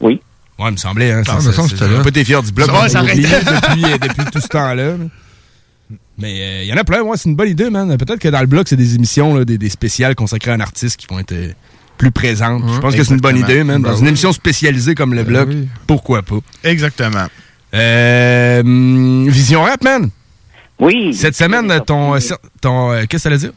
Oui. 0.00 0.20
Ouais, 0.58 0.68
il 0.68 0.72
me 0.72 0.76
semblait. 0.76 1.12
Hein, 1.12 1.22
Ah, 1.28 1.38
j'étais 1.68 1.88
là. 1.88 2.00
Pas 2.02 2.08
été 2.08 2.24
fier 2.24 2.42
du 2.42 2.52
blog. 2.52 2.68
Ça 2.68 2.74
on 2.84 2.88
ça 2.88 3.02
depuis, 3.02 3.84
euh, 3.84 3.98
depuis 3.98 4.24
tout 4.32 4.40
ce 4.40 4.48
temps-là. 4.48 4.96
là. 4.96 5.04
Mais 6.18 6.64
il 6.64 6.68
y 6.68 6.72
en 6.72 6.76
a 6.78 6.84
plein, 6.84 7.02
ouais, 7.02 7.16
c'est 7.16 7.28
une 7.28 7.36
bonne 7.36 7.50
idée, 7.50 7.68
man. 7.68 7.94
Peut-être 7.98 8.18
que 8.18 8.28
dans 8.28 8.40
le 8.40 8.46
blog, 8.46 8.64
c'est 8.68 8.76
des 8.76 8.94
émissions, 8.94 9.34
là, 9.36 9.44
des, 9.44 9.58
des 9.58 9.68
spéciales 9.68 10.14
consacrées 10.14 10.50
à 10.50 10.54
un 10.54 10.60
artiste 10.60 10.96
qui 10.96 11.06
vont 11.08 11.18
être 11.18 11.32
euh, 11.32 11.52
plus 11.98 12.10
présentes. 12.10 12.62
Je 12.74 12.80
pense 12.80 12.94
que 12.96 13.04
c'est 13.04 13.12
une 13.14 13.20
bonne 13.20 13.36
idée, 13.36 13.62
man. 13.64 13.82
Dans 13.82 13.90
Ben 13.90 13.96
une 13.98 14.02
oui. 14.04 14.08
émission 14.08 14.32
spécialisée 14.32 14.94
comme 14.94 15.12
le 15.12 15.24
Ben 15.24 15.28
blog, 15.28 15.48
oui. 15.50 15.68
pourquoi 15.86 16.22
pas? 16.22 16.36
Exactement. 16.64 17.26
Euh, 17.74 18.60
hum, 18.60 19.28
Vision 19.28 19.62
Rap, 19.62 19.84
man. 19.84 20.08
Oui. 20.78 21.12
Cette 21.14 21.36
semaine, 21.36 21.70
ton... 21.86 22.14
euh, 22.14 22.18
ton 22.62 22.92
euh, 22.92 23.00
Qu'est-ce 23.08 23.08
que 23.08 23.18
ça 23.18 23.30
veut 23.30 23.38
dire? 23.38 23.52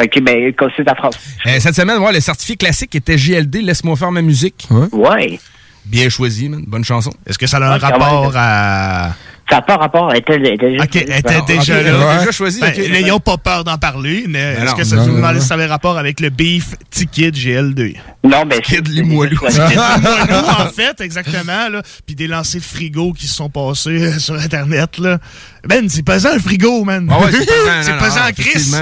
Ok, 0.00 0.20
ben, 0.22 0.52
c'est 0.76 0.84
ta 0.84 0.94
phrase. 0.94 1.14
Euh, 1.46 1.56
cette 1.60 1.74
semaine, 1.76 1.98
ouais, 1.98 2.12
le 2.12 2.20
certificat 2.20 2.66
classique 2.66 2.94
était 2.94 3.16
JLD, 3.16 3.56
Laisse-moi 3.62 3.96
faire 3.96 4.10
ma 4.10 4.22
musique. 4.22 4.66
Ouais. 4.92 5.38
Bien 5.86 6.08
choisi, 6.08 6.48
man. 6.48 6.64
Bonne 6.66 6.84
chanson. 6.84 7.12
Est-ce 7.26 7.38
que 7.38 7.46
ça 7.46 7.58
a 7.58 7.74
un 7.74 7.78
rapport 7.78 8.32
à. 8.34 9.12
Ça 9.50 9.56
n'a 9.56 9.62
pas 9.62 9.76
rapport. 9.76 10.10
Elle 10.10 10.20
était, 10.20 10.38
déjà 10.38 10.84
ok, 10.84 10.94
là. 10.94 11.00
elle 11.06 11.18
était 11.18 11.56
déjà 11.58 12.32
choisie, 12.32 12.60
Ben. 12.62 12.72
N'ayons 12.90 13.20
pas 13.20 13.36
peur 13.36 13.62
d'en 13.62 13.76
parler. 13.76 14.24
mais 14.26 14.54
Ben 14.56 14.64
Est-ce 14.64 14.74
que 14.74 14.84
ça 14.84 14.96
non, 14.96 15.02
vous 15.04 15.40
si 15.40 15.46
ça 15.46 15.54
avait 15.54 15.66
rapport 15.66 15.98
avec 15.98 16.20
le 16.20 16.30
beef 16.30 16.74
Ticket 16.90 17.28
GL2? 17.30 17.96
Non, 18.24 18.46
ben, 18.46 18.58
Kid 18.62 18.86
c'est- 18.86 18.92
Limoilou. 18.92 19.38
c'est- 19.50 19.66
Kid 19.68 19.78
Limoilou, 19.78 20.46
en 20.58 20.66
fait, 20.70 20.98
exactement. 21.02 21.68
Là. 21.68 21.82
Puis 22.06 22.16
des 22.16 22.26
lancers 22.26 22.60
de 22.62 22.64
frigo 22.64 23.12
qui 23.12 23.26
se 23.26 23.34
sont 23.34 23.50
passés 23.50 23.90
euh, 23.90 24.18
sur 24.18 24.34
Internet. 24.34 24.96
Là. 24.96 25.18
Ben, 25.68 25.86
c'est 25.90 26.02
pesant 26.02 26.30
un 26.34 26.38
frigo, 26.38 26.82
man. 26.84 27.06
Ah 27.12 27.18
ouais, 27.20 27.30
c'est 27.30 27.40
pesant, 27.44 27.70
c'est 27.82 27.92
non, 27.92 27.98
pesant 27.98 28.20
non, 28.20 28.28
en 28.28 28.32
Chris. 28.32 28.72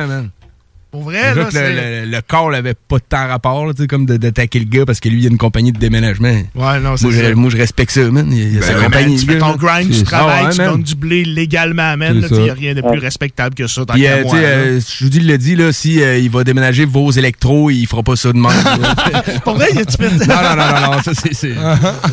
Pour 0.92 1.04
vrai, 1.04 1.34
là, 1.34 1.48
le, 1.50 2.04
le, 2.04 2.10
le 2.10 2.20
corps 2.20 2.50
n'avait 2.50 2.74
pas 2.74 2.98
de 2.98 3.04
temps 3.08 3.26
rapport, 3.26 3.64
là, 3.66 3.72
tu 3.72 3.80
sais, 3.80 3.88
comme 3.88 4.04
d'attaquer 4.04 4.58
le 4.58 4.66
gars 4.66 4.84
parce 4.84 5.00
que 5.00 5.08
lui, 5.08 5.22
il 5.22 5.26
a 5.26 5.30
une 5.30 5.38
compagnie 5.38 5.72
de 5.72 5.78
déménagement. 5.78 6.28
Ouais, 6.54 6.80
non, 6.80 6.98
c'est 6.98 7.06
Moi, 7.06 7.14
ça. 7.14 7.28
je, 7.30 7.32
moi, 7.32 7.48
je 7.50 7.56
respecte 7.56 7.92
ça, 7.92 8.02
man. 8.10 8.28
Il 8.30 8.38
y 8.38 8.42
a, 8.42 8.48
y 8.48 8.52
Ben 8.56 8.62
sa 8.62 8.74
compagnie. 8.74 9.12
man, 9.14 9.20
tu 9.20 9.26
le 9.26 9.32
fais 9.32 9.38
ton 9.38 9.54
grind, 9.56 9.90
tu 9.90 10.02
travailles, 10.02 10.40
Ah 10.42 10.46
ouais, 10.48 10.52
tu 10.52 10.58
man. 10.58 10.70
gagnes 10.72 10.82
du 10.82 10.94
blé 10.94 11.24
légalement, 11.24 11.96
man. 11.96 12.22
Il 12.30 12.36
n'y 12.36 12.44
a 12.44 12.48
ça. 12.48 12.54
rien 12.60 12.74
de 12.74 12.82
plus 12.82 12.98
respectable 12.98 13.54
que 13.54 13.66
ça, 13.66 13.86
tant 13.86 13.94
Puis, 13.94 14.02
qu'à 14.02 14.10
euh, 14.16 14.22
moi. 14.24 14.32
tu 14.32 14.36
euh, 14.44 14.80
je 14.80 15.04
vous 15.04 15.10
dis, 15.10 15.16
il 15.18 15.26
l'a 15.28 15.38
dit, 15.38 15.56
là, 15.56 15.72
si 15.72 16.02
euh, 16.02 16.18
il 16.18 16.28
va 16.28 16.44
déménager 16.44 16.84
vos 16.84 17.10
électros, 17.10 17.70
il 17.70 17.86
fera 17.86 18.02
pas 18.02 18.16
ça 18.16 18.30
de 18.30 18.36
même. 18.38 18.52
Pour 19.44 19.54
vrai, 19.54 19.68
il 19.72 19.78
a-tu 19.78 19.96
fait 19.96 20.10
non, 20.26 20.34
non, 20.34 20.56
non, 20.56 20.80
non, 20.88 20.96
non, 20.96 21.02
ça, 21.02 21.12
c'est... 21.14 21.32
c'est- 21.32 21.54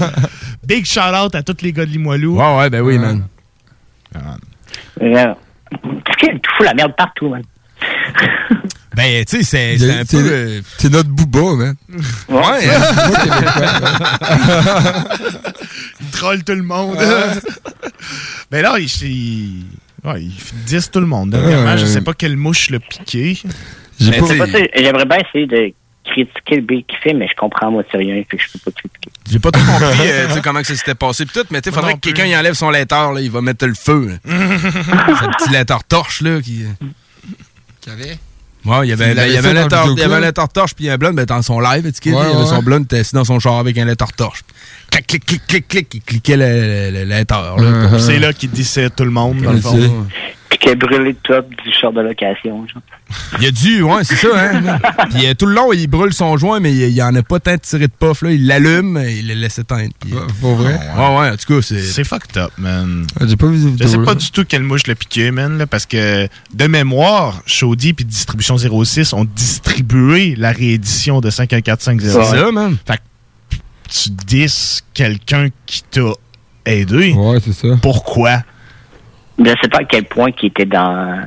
Big 0.65 0.85
shout-out 0.85 1.35
à 1.35 1.43
tous 1.43 1.57
les 1.63 1.73
gars 1.73 1.85
de 1.85 1.91
Limoilou. 1.91 2.37
Ouais, 2.39 2.57
ouais, 2.59 2.69
ben 2.69 2.79
oui, 2.81 2.97
man. 2.97 3.23
Parce 4.13 6.17
qu'il 6.17 6.31
fout 6.57 6.65
la 6.65 6.73
merde 6.73 6.93
partout, 6.97 7.29
man. 7.29 7.41
Ben, 8.95 9.23
tu 9.23 9.37
sais, 9.37 9.43
c'est 9.43 9.77
c'est 9.77 9.91
un 9.93 10.03
C'est- 10.05 10.17
peu... 10.17 10.29
euh, 10.29 10.61
C'est 10.77 10.91
notre 10.91 11.07
booba, 11.09 11.55
man. 11.55 11.75
Ouais. 12.27 12.67
Il 16.01 16.09
troll 16.11 16.43
tout 16.43 16.53
le 16.53 16.63
monde. 16.63 16.97
Mais 18.51 18.61
là, 18.61 18.75
il, 18.77 18.87
il, 19.03 19.65
ouais, 20.03 20.23
il 20.23 20.33
disse 20.65 20.91
tout 20.91 20.99
le 20.99 21.05
monde. 21.05 21.29
Dernièrement, 21.29 21.71
Ouais. 21.73 21.77
je 21.77 21.85
sais 21.85 22.01
pas 22.01 22.13
quelle 22.13 22.35
mouche 22.35 22.69
l'a 22.71 22.79
piqué. 22.79 23.39
J'aimerais 23.99 25.05
bien 25.05 25.17
essayer 25.19 25.45
de 25.47 25.73
critiquer 26.05 26.55
le 26.55 26.61
beat 26.63 26.87
qu'il 26.87 26.97
fait, 26.99 27.13
mais 27.13 27.27
je 27.29 27.35
comprends 27.37 27.67
à 27.67 27.69
moitié 27.69 27.99
rien, 27.99 28.15
fait 28.29 28.37
que 28.37 28.43
je 28.43 28.49
peux 28.51 28.59
pas 28.59 28.71
critiquer. 28.71 29.11
J'ai 29.31 29.39
pas 29.39 29.51
trop 29.51 29.63
compris 29.63 30.09
euh, 30.09 30.27
comment 30.43 30.61
que 30.61 30.67
ça 30.67 30.75
s'était 30.75 30.95
passé 30.95 31.25
pis 31.25 31.33
tout, 31.33 31.45
mais 31.51 31.61
tu 31.61 31.69
sais, 31.69 31.71
Moi 31.75 31.79
faudrait 31.81 31.93
que 31.95 31.99
quelqu'un 31.99 32.25
y 32.25 32.35
enlève 32.35 32.55
son 32.55 32.69
laiter, 32.71 32.95
là, 33.13 33.21
il 33.21 33.29
va 33.29 33.41
mettre 33.41 33.65
le 33.67 33.75
feu. 33.75 34.17
C'est 34.25 34.31
un 34.33 35.29
petit 35.37 35.49
laiter 35.51 35.75
torche, 35.87 36.21
là, 36.21 36.41
qui... 36.41 36.63
Ouais, 38.65 38.85
il 38.87 38.89
y 38.89 38.93
avait, 38.93 39.11
Il 39.13 39.17
il 39.29 39.33
y 39.33 39.37
avait 39.37 39.49
un 39.49 39.53
dans 39.67 39.83
le 39.85 39.91
laiter- 39.91 39.93
il 39.95 39.99
y 39.99 40.03
avait 40.03 40.15
un 40.15 40.19
vidéoclip. 40.19 40.37
laiter 40.37 40.53
torche 40.53 40.75
puis 40.75 40.89
un 40.89 40.97
blonde, 40.97 41.15
ben, 41.15 41.25
dans 41.25 41.41
son 41.41 41.59
live, 41.61 41.83
tu 41.83 41.89
sais, 41.89 41.99
il 42.05 42.11
y 42.11 42.17
avait 42.17 42.35
ouais. 42.35 42.45
son 42.45 42.61
blonde, 42.61 42.83
était 42.83 42.99
assis 42.99 43.15
dans 43.15 43.23
son 43.23 43.39
char 43.39 43.57
avec 43.57 43.77
un 43.77 43.85
laiter 43.85 44.05
torche. 44.17 44.43
Clic, 44.91 45.07
clic, 45.07 45.25
clic, 45.25 45.47
clic, 45.47 45.67
clic, 45.67 45.93
il 45.95 46.01
cliquait 46.01 46.37
le, 46.37 46.91
le, 46.91 47.03
le 47.03 47.09
là. 47.09 47.23
Uh-huh. 47.23 47.99
C'est 47.99 48.19
là 48.19 48.33
qu'il 48.33 48.49
dissait 48.49 48.89
tout 48.89 49.05
le 49.05 49.11
monde, 49.11 49.41
dans 49.41 49.53
le 49.53 49.61
fond. 49.61 50.07
Puis 50.49 50.57
qui 50.57 50.69
a 50.69 50.75
brûlé 50.75 51.09
le 51.09 51.13
top 51.13 51.47
du 51.63 51.71
short 51.71 51.93
de 51.93 52.01
location, 52.01 52.65
genre. 52.67 52.81
Il 53.39 53.47
a 53.47 53.51
dû, 53.51 53.83
ouais, 53.83 54.03
c'est 54.03 54.15
ça, 54.15 54.27
hein. 54.35 54.79
Puis 55.11 55.27
euh, 55.27 55.33
tout 55.35 55.45
le 55.45 55.53
long, 55.53 55.71
il 55.73 55.87
brûle 55.87 56.13
son 56.13 56.37
joint, 56.37 56.59
mais 56.59 56.71
il, 56.71 56.89
il 56.89 57.01
en 57.03 57.13
a 57.15 57.21
pas 57.21 57.39
tant 57.39 57.57
tiré 57.57 57.87
de 57.87 57.91
puff, 57.91 58.23
là. 58.23 58.31
Il 58.31 58.47
l'allume, 58.47 58.97
et 58.97 59.19
il 59.19 59.27
le 59.27 59.35
laisse 59.35 59.59
éteindre. 59.59 59.91
Puis, 59.99 60.11
euh, 60.13 60.21
Pour 60.41 60.55
vrai? 60.55 60.73
Ouais, 60.73 61.17
ouais, 61.17 61.29
en 61.29 61.35
tout 61.35 61.53
cas, 61.53 61.61
c'est. 61.61 61.81
C'est 61.81 62.03
fucked 62.03 62.37
up, 62.37 62.51
man. 62.57 63.05
J'ai 63.27 63.35
pas 63.35 63.47
vu 63.47 63.75
Je 63.79 63.87
sais 63.87 63.97
pas 63.99 64.15
du 64.15 64.31
tout 64.31 64.43
quelle 64.43 64.63
mouche 64.63 64.87
l'a 64.87 64.95
piqué, 64.95 65.29
man, 65.29 65.57
là, 65.59 65.67
parce 65.67 65.85
que 65.85 66.27
de 66.53 66.67
mémoire, 66.67 67.41
Shoddy 67.45 67.93
puis 67.93 68.05
Distribution 68.05 68.57
06 68.57 69.13
ont 69.13 69.25
distribué 69.25 70.35
la 70.35 70.51
réédition 70.51 71.21
de 71.21 71.29
51450. 71.29 72.25
C'est 72.25 72.37
ça, 72.37 72.51
man. 72.51 72.75
Fait 72.87 72.97
que 72.97 73.01
tu 73.89 74.09
dis 74.25 74.47
quelqu'un 74.93 75.47
qui 75.65 75.83
t'a 75.83 76.11
aidé. 76.65 77.13
Ouais, 77.13 77.39
c'est 77.43 77.53
ça. 77.53 77.67
Pourquoi? 77.81 78.43
Je 79.37 79.49
sais 79.61 79.69
pas 79.69 79.79
à 79.79 79.83
quel 79.85 80.05
point 80.05 80.31
qui 80.31 80.47
était 80.47 80.65
dans 80.65 81.23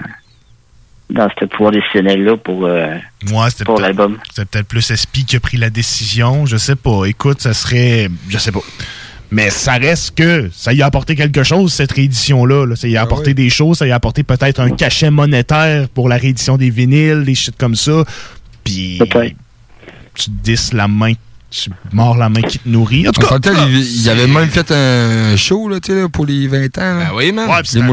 dans 1.10 1.28
ce 1.39 1.44
pouvoir 1.44 1.72
décisionnel-là 1.72 2.39
pour, 2.39 2.64
euh, 2.64 2.94
Moi, 3.28 3.51
c'était 3.51 3.64
pour 3.64 3.74
peut-être- 3.74 3.86
l'album. 3.86 4.18
C'est 4.34 4.48
peut-être 4.48 4.66
plus 4.66 4.90
SP 4.90 5.24
qui 5.26 5.36
a 5.36 5.40
pris 5.40 5.59
la 5.59 5.68
décision. 5.68 6.47
Je 6.47 6.56
sais 6.56 6.76
pas. 6.76 7.05
Écoute, 7.05 7.43
ça 7.43 7.52
serait. 7.52 8.09
Je 8.30 8.39
sais 8.39 8.51
pas. 8.52 8.60
Mais 9.30 9.51
ça 9.51 9.72
reste 9.74 10.14
que 10.16 10.48
ça 10.52 10.72
y 10.72 10.80
a 10.82 10.86
apporté 10.86 11.14
quelque 11.14 11.43
chose, 11.43 11.72
cette 11.72 11.93
réédition-là. 11.93 12.66
là. 12.66 12.76
Ça 12.76 12.86
y 12.89 12.97
a 12.97 13.02
apporté 13.02 13.34
des 13.34 13.51
choses. 13.51 13.78
Ça 13.78 13.86
y 13.86 13.90
a 13.90 13.94
apporté 13.94 14.22
peut-être 14.22 14.60
un 14.60 14.70
cachet 14.70 15.10
monétaire 15.10 15.89
pour 15.90 16.09
la 16.09 16.16
réédition 16.16 16.56
des 16.56 16.70
vinyles, 16.70 17.24
des 17.24 17.34
shit 17.34 17.56
comme 17.59 17.74
ça. 17.74 18.05
Puis. 18.64 18.98
Tu 20.14 20.24
te 20.26 20.30
dis 20.30 20.59
la 20.74 20.89
main. 20.89 21.12
Tu 21.52 21.70
mords 21.92 22.16
la 22.16 22.28
main 22.30 22.40
qui 22.40 22.58
te 22.58 22.68
nourrit. 22.68 23.06
En 23.06 23.12
tout 23.12 23.20
cas, 23.20 23.36
il, 23.68 24.00
il 24.02 24.08
avait 24.10 24.26
même 24.26 24.48
fait 24.48 24.70
un 24.72 25.36
show 25.36 25.68
là, 25.68 25.80
tu 25.80 25.92
sais, 25.92 26.00
là, 26.00 26.08
pour 26.08 26.24
les 26.24 26.46
20 26.48 26.78
ans. 26.78 26.80
Là. 26.80 26.94
Ben 26.94 27.10
oui, 27.14 27.30
man. 27.30 27.48
Ouais, 27.48 27.56
les 27.74 27.80
de 27.82 27.86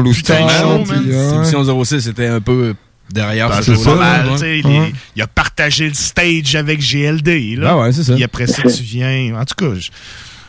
show. 0.50 0.78
Distribution 0.78 1.84
06, 1.84 2.00
c'était 2.00 2.26
un 2.28 2.40
peu 2.40 2.74
derrière 3.12 3.50
Ben, 3.50 3.60
ce 3.60 3.74
c'est 3.74 3.84
pas 3.84 3.94
mal, 3.96 4.26
Ouais. 4.28 4.32
tu 4.32 4.38
sais, 4.38 4.58
il, 4.60 4.92
il 5.16 5.22
a 5.22 5.26
partagé 5.26 5.88
le 5.88 5.94
stage 5.94 6.54
avec 6.56 6.80
GLD. 6.80 7.56
Là. 7.58 7.72
Ah 7.72 7.78
ouais, 7.80 7.92
c'est 7.92 8.02
ça. 8.04 8.14
Puis 8.14 8.24
après 8.24 8.46
ça, 8.46 8.62
tu 8.62 8.82
viens. 8.82 9.34
En 9.38 9.44
tout 9.44 9.54
cas, 9.56 9.74
je- 9.78 9.90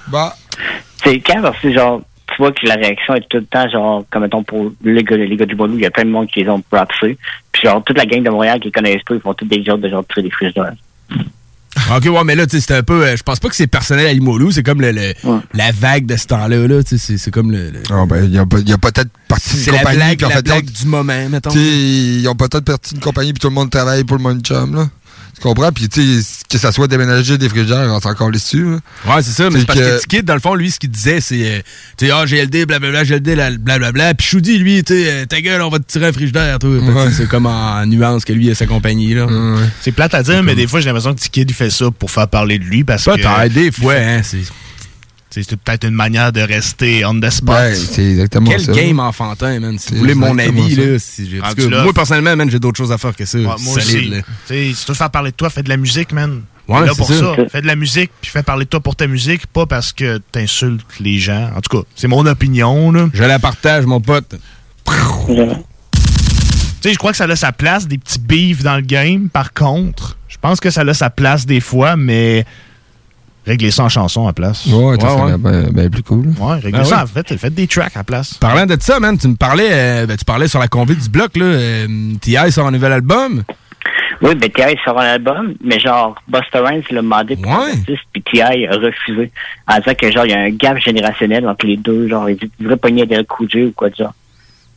Bah. 0.09 0.35
C'est 1.03 1.19
quand 1.19 1.41
parce 1.41 1.59
que 1.59 1.73
genre 1.73 2.01
tu 2.27 2.35
vois 2.37 2.51
que 2.53 2.65
la 2.65 2.75
réaction 2.75 3.13
est 3.15 3.27
tout 3.29 3.37
le 3.39 3.45
temps 3.45 3.67
genre 3.69 4.05
comme 4.09 4.21
mettons 4.21 4.43
pour 4.43 4.71
les 4.85 5.03
gars, 5.03 5.17
les 5.17 5.35
gars 5.35 5.45
du 5.45 5.55
Bolou, 5.55 5.75
il 5.75 5.81
y 5.81 5.85
a 5.85 5.91
plein 5.91 6.05
de 6.05 6.09
monde 6.11 6.27
qui 6.27 6.43
les 6.43 6.49
ont 6.49 6.61
propsé. 6.61 7.17
Puis 7.51 7.63
genre 7.63 7.83
toute 7.83 7.97
la 7.97 8.05
gang 8.05 8.23
de 8.23 8.29
Montréal 8.29 8.59
qui 8.61 8.67
les 8.67 8.71
connaissent 8.71 9.03
pas, 9.05 9.15
ils 9.15 9.19
font 9.21 9.33
tous 9.33 9.45
des 9.45 9.63
jokes 9.65 9.81
de 9.81 9.89
genre 9.89 10.05
tirer 10.07 10.21
des 10.23 10.29
frigidaires. 10.31 10.73
Ok, 11.95 12.05
ouais, 12.05 12.23
mais 12.23 12.35
là, 12.35 12.45
tu 12.47 12.57
sais, 12.59 12.65
c'est 12.67 12.75
un 12.75 12.83
peu. 12.83 13.03
euh, 13.05 13.15
je 13.17 13.23
pense 13.23 13.39
pas 13.39 13.49
que 13.49 13.55
c'est 13.55 13.67
personnel 13.67 14.07
à 14.07 14.13
Limoilou, 14.13 14.51
c'est 14.51 14.63
comme 14.63 14.79
le, 14.81 14.91
le- 14.91 15.13
la 15.53 15.71
vague 15.71 16.05
de 16.05 16.15
ce 16.15 16.25
temps-là, 16.27 16.67
là. 16.67 16.83
Tu 16.83 16.97
sais, 16.97 17.05
c'est- 17.05 17.17
c'est 17.17 17.31
comme 17.31 17.51
le. 17.51 17.69
le- 17.71 17.83
Ah, 17.89 18.05
ben, 18.07 18.23
il 18.25 18.31
y 18.33 18.37
a, 18.37 18.45
y 18.65 18.73
a 18.73 18.77
peut-être 18.77 19.09
partie 19.27 19.49
C'est 19.57 19.63
d'une 19.65 19.73
la 19.73 19.79
compagnie 19.79 19.97
blague- 19.97 20.21
la 20.21 20.29
fait 20.29 20.41
blague 20.43 20.65
du 20.71 20.85
moment, 20.85 21.29
mettons. 21.29 21.49
Tu 21.51 21.57
sais, 21.59 21.65
Ils 22.21 22.27
ont 22.29 22.35
peut-être 22.35 22.61
parti 22.61 22.93
d'une 22.93 23.03
compagnie 23.03 23.33
puis 23.33 23.39
tout 23.41 23.49
le 23.49 23.53
monde 23.55 23.69
travaille 23.69 24.03
pour 24.03 24.17
le 24.17 24.23
monde 24.23 24.41
chum, 24.41 24.75
là. 24.75 24.89
Tu 25.35 25.41
comprends? 25.41 25.71
Puis, 25.71 25.89
tu 25.89 26.21
sais, 26.21 26.43
que 26.49 26.57
ça 26.57 26.71
soit 26.71 26.87
déménager 26.87 27.37
des 27.37 27.49
frigidaires, 27.49 27.87
on 27.89 27.99
s'en 27.99 28.11
encore 28.11 28.31
dessus, 28.31 28.63
là. 28.63 29.15
Ouais, 29.15 29.21
c'est 29.23 29.31
ça, 29.31 29.49
mais 29.49 29.59
C'est 29.61 29.65
parce 29.65 29.79
que, 29.79 29.83
que- 29.97 30.01
Tikid, 30.01 30.25
dans 30.25 30.33
le 30.35 30.39
fond, 30.39 30.53
lui, 30.55 30.69
ce 30.71 30.79
qu'il 30.79 30.91
disait, 30.91 31.19
c'est, 31.21 31.45
euh, 31.45 31.59
tu 31.97 32.05
sais, 32.07 32.11
ah, 32.11 32.25
GLD, 32.25 32.65
blablabla, 32.65 33.03
GLD, 33.03 33.35
la- 33.35 33.51
blablabla. 33.51 34.13
Puis 34.13 34.27
Choudi, 34.27 34.57
lui, 34.57 34.83
tu 34.83 34.93
sais, 34.93 35.09
euh, 35.11 35.25
ta 35.25 35.41
gueule, 35.41 35.61
on 35.61 35.69
va 35.69 35.79
te 35.79 35.85
tirer 35.91 36.07
un 36.07 36.13
frigidaire, 36.13 36.59
toi. 36.59 36.69
Sais, 37.09 37.13
C'est 37.17 37.27
comme 37.27 37.45
en 37.45 37.85
nuance 37.85 38.25
que 38.25 38.33
lui 38.33 38.49
et 38.49 38.55
sa 38.55 38.65
compagnie, 38.67 39.13
là. 39.13 39.27
C'est 39.81 39.91
plate 39.91 40.13
à 40.13 40.23
dire, 40.23 40.43
mais 40.43 40.53
des 40.55 40.67
fois, 40.67 40.79
j'ai 40.79 40.87
l'impression 40.87 41.13
que 41.15 41.19
T-Kid 41.19 41.49
il 41.49 41.53
fait 41.53 41.69
ça 41.69 41.85
pour 41.97 42.11
faire 42.11 42.27
parler 42.27 42.59
de 42.59 42.63
lui 42.65 42.83
parce 42.83 43.03
que. 43.15 43.21
Peut-être, 43.39 43.53
des 43.53 43.71
fois, 43.71 43.93
hein, 43.95 44.21
c'est. 44.23 44.39
C'est 45.33 45.55
peut-être 45.55 45.85
une 45.87 45.95
manière 45.95 46.33
de 46.33 46.41
rester 46.41 47.05
on 47.05 47.17
the 47.19 47.29
spot. 47.29 47.55
Ouais, 47.55 47.73
c'est 47.73 48.03
exactement 48.03 48.51
Quel 48.51 48.59
ça. 48.61 48.73
game 48.73 48.99
enfantin, 48.99 49.59
man. 49.61 49.79
Si 49.79 49.87
C'est 49.87 49.93
vous 49.95 50.01
voulez 50.01 50.13
mon 50.13 50.37
avis, 50.37 50.75
ça. 50.75 50.81
là, 50.81 50.99
si 50.99 51.29
j'ai- 51.29 51.39
moi, 51.69 51.93
personnellement, 51.93 52.35
man, 52.35 52.49
j'ai 52.51 52.59
d'autres 52.59 52.77
choses 52.77 52.91
à 52.91 52.97
faire 52.97 53.15
que 53.15 53.23
ça. 53.25 53.37
Ouais, 53.37 53.45
moi 53.45 53.57
solide, 53.79 53.97
aussi. 53.97 54.09
là. 54.09 54.17
Tu 54.21 54.25
sais, 54.47 54.73
si 54.75 54.85
tu 54.85 54.91
veux 54.91 54.95
faire 54.97 55.09
parler 55.09 55.31
de 55.31 55.35
toi, 55.37 55.49
fais 55.49 55.63
de 55.63 55.69
la 55.69 55.77
musique, 55.77 56.11
man. 56.11 56.41
Ouais, 56.67 56.81
là 56.81 56.87
c'est 56.91 56.97
pour 56.97 57.07
ça. 57.07 57.35
ça. 57.37 57.49
Fais 57.49 57.61
de 57.61 57.67
la 57.67 57.77
musique, 57.77 58.11
puis 58.21 58.29
fais 58.29 58.43
parler 58.43 58.65
de 58.65 58.69
toi 58.69 58.81
pour 58.81 58.97
ta 58.97 59.07
musique, 59.07 59.47
pas 59.47 59.65
parce 59.65 59.93
que 59.93 60.17
t'insultes 60.33 60.85
les 60.99 61.17
gens. 61.17 61.49
En 61.55 61.61
tout 61.61 61.77
cas, 61.79 61.87
c'est 61.95 62.09
mon 62.09 62.25
opinion, 62.25 62.91
là. 62.91 63.07
Je 63.13 63.23
la 63.23 63.39
partage, 63.39 63.85
mon 63.85 64.01
pote. 64.01 64.35
Tu 64.85 64.93
sais, 66.89 66.93
je 66.93 66.97
crois 66.97 67.11
que 67.11 67.17
ça 67.17 67.25
a 67.25 67.35
sa 67.35 67.51
place, 67.51 67.87
des 67.87 67.97
petits 67.97 68.19
beefs 68.19 68.63
dans 68.63 68.75
le 68.75 68.81
game. 68.81 69.29
Par 69.29 69.53
contre, 69.53 70.17
je 70.27 70.37
pense 70.41 70.59
que 70.59 70.69
ça 70.71 70.81
a 70.81 70.93
sa 70.93 71.09
place 71.09 71.45
des 71.45 71.59
fois, 71.61 71.95
mais 71.95 72.45
réglez 73.51 73.71
ça 73.71 73.83
en 73.83 73.89
chanson 73.89 74.23
à 74.23 74.27
la 74.27 74.33
place. 74.33 74.65
Ouais, 74.67 74.95
ça 74.99 75.15
Ouais, 75.15 75.31
serait 75.33 75.69
ouais. 75.75 75.89
plus 75.89 76.03
cool. 76.03 76.27
Ouais, 76.39 76.55
réglez 76.55 76.71
Ben 76.71 76.83
ça. 76.83 76.95
ouais. 76.97 77.01
En 77.03 77.07
fait, 77.07 77.37
faites 77.37 77.53
des 77.53 77.67
tracks 77.67 77.95
à 77.95 77.99
la 77.99 78.03
place. 78.03 78.33
Parlant 78.35 78.65
de 78.65 78.75
ça, 78.79 78.99
man, 78.99 79.17
tu 79.17 79.27
me 79.27 79.35
parlais, 79.35 79.69
euh, 79.71 80.05
ben, 80.05 80.17
tu 80.17 80.25
parlais 80.25 80.47
sur 80.47 80.59
la 80.59 80.67
convite 80.67 81.01
du 81.03 81.09
bloc, 81.09 81.35
là. 81.37 81.45
euh, 81.45 81.87
T.I. 82.21 82.51
sort 82.51 82.67
un 82.67 82.71
nouvel 82.71 82.93
album. 82.93 83.43
Oui, 84.21 84.35
ben 84.35 84.49
T.I. 84.51 84.75
sort 84.85 84.99
un 84.99 85.05
album, 85.13 85.55
mais 85.63 85.79
genre 85.79 86.13
Busta 86.27 86.61
Rhymes 86.63 86.83
l'a 86.91 87.01
demandé 87.01 87.35
pour 87.35 87.51
Ouais. 87.51 87.57
un 87.57 87.79
artiste, 87.79 88.03
puis 88.13 88.21
T.I. 88.21 88.67
a 88.67 88.75
refusé. 88.77 89.31
En 89.67 89.77
disant 89.79 89.93
que 89.97 90.11
genre 90.11 90.25
il 90.25 90.31
y 90.31 90.35
a 90.35 90.39
un 90.41 90.49
gap 90.51 90.77
générationnel 90.77 91.47
entre 91.47 91.65
les 91.65 91.77
deux, 91.77 92.07
genre 92.07 92.29
il 92.29 92.35
dit 92.37 92.49
tu 92.57 92.63
devrais 92.63 92.77
pogner 92.77 93.05
des 93.07 93.23
Cool 93.25 93.49
J 93.49 93.63
ou 93.65 93.71
quoi 93.75 93.89
de 93.89 93.95
genre. 93.95 94.13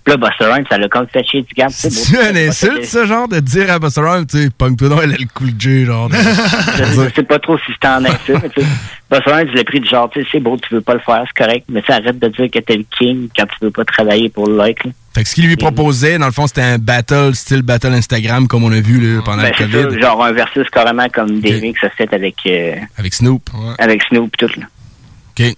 Puis 0.05 0.13
là, 0.13 0.17
Busta 0.19 0.53
Rhymes, 0.53 0.67
ça 0.71 0.77
l'a 0.77 0.87
comme 0.89 1.07
fait 1.09 1.25
chier 1.25 1.41
du 1.41 1.55
gap. 1.55 1.71
C'est 1.71 2.19
un 2.19 2.37
insulte, 2.37 2.85
ça, 2.85 3.07
genre, 3.07 3.27
de 3.27 3.41
dire 3.41 3.71
à 3.73 3.79
Busta 3.79 4.03
Rhymes, 4.03 4.27
tu 4.27 4.37
sais, 4.39 4.51
punk-toi 4.51 4.91
donc, 4.91 5.01
elle 5.03 5.13
a 5.13 5.17
le 5.17 5.27
cool 5.33 5.51
J, 5.59 5.87
genre. 5.87 6.11
de- 6.11 6.15
Je 6.77 7.15
sais 7.15 7.23
pas 7.23 7.39
trop 7.39 7.57
si 7.59 7.73
c'était 7.73 7.89
en 7.89 8.05
insulte, 8.05 8.43
mais 8.43 8.51
tu 8.51 8.61
sais, 8.61 8.67
Busta 9.11 9.35
Rhymes, 9.37 9.49
il 9.55 9.59
a 9.61 9.65
pris 9.65 9.81
du 9.81 9.89
genre, 9.89 10.11
tu 10.11 10.21
sais, 10.23 10.29
c'est 10.31 10.41
beau, 10.41 10.59
tu 10.59 10.75
veux 10.75 10.83
pas 10.83 10.93
le 10.95 11.01
faire, 11.01 11.25
c'est 11.27 11.43
correct, 11.45 11.65
mais 11.71 11.83
ça 11.87 11.95
arrête 11.95 12.19
de 12.19 12.29
dire 12.29 12.51
que 12.51 12.59
t'es 12.59 12.77
le 12.77 12.85
king 12.99 13.29
quand 13.35 13.47
tu 13.47 13.55
veux 13.63 13.71
pas 13.71 13.85
travailler 13.87 14.29
pour 14.29 14.47
le 14.47 14.57
like. 14.59 14.85
là. 14.85 14.91
Fait 15.15 15.23
que 15.23 15.29
ce 15.29 15.35
qu'il 15.37 15.47
lui 15.47 15.57
proposait, 15.57 16.19
dans 16.19 16.27
le 16.27 16.33
fond, 16.33 16.47
c'était 16.49 16.61
un 16.63 16.77
battle, 16.79 17.35
style 17.35 17.63
battle 17.63 17.95
Instagram, 17.95 18.47
comme 18.49 18.65
on 18.65 18.73
a 18.73 18.81
vu, 18.81 19.01
là, 19.01 19.23
pendant 19.25 19.43
Ben, 19.43 19.49
le 19.49 19.55
c'est 19.57 19.71
COVID. 19.71 19.95
ça, 19.95 20.01
genre 20.09 20.23
un 20.25 20.33
versus 20.33 20.69
carrément 20.71 21.09
comme 21.09 21.41
des 21.41 21.61
mix 21.63 21.81
ça 21.81 21.89
se 21.89 21.95
fait 21.95 22.13
avec, 22.13 22.35
euh, 22.47 22.75
Avec 22.99 23.15
Snoop. 23.15 23.49
avec 23.79 24.03
Snoop 24.03 24.35
et 24.35 24.47
tout. 24.47 24.61
Là. 24.61 24.67
OK. 25.47 25.57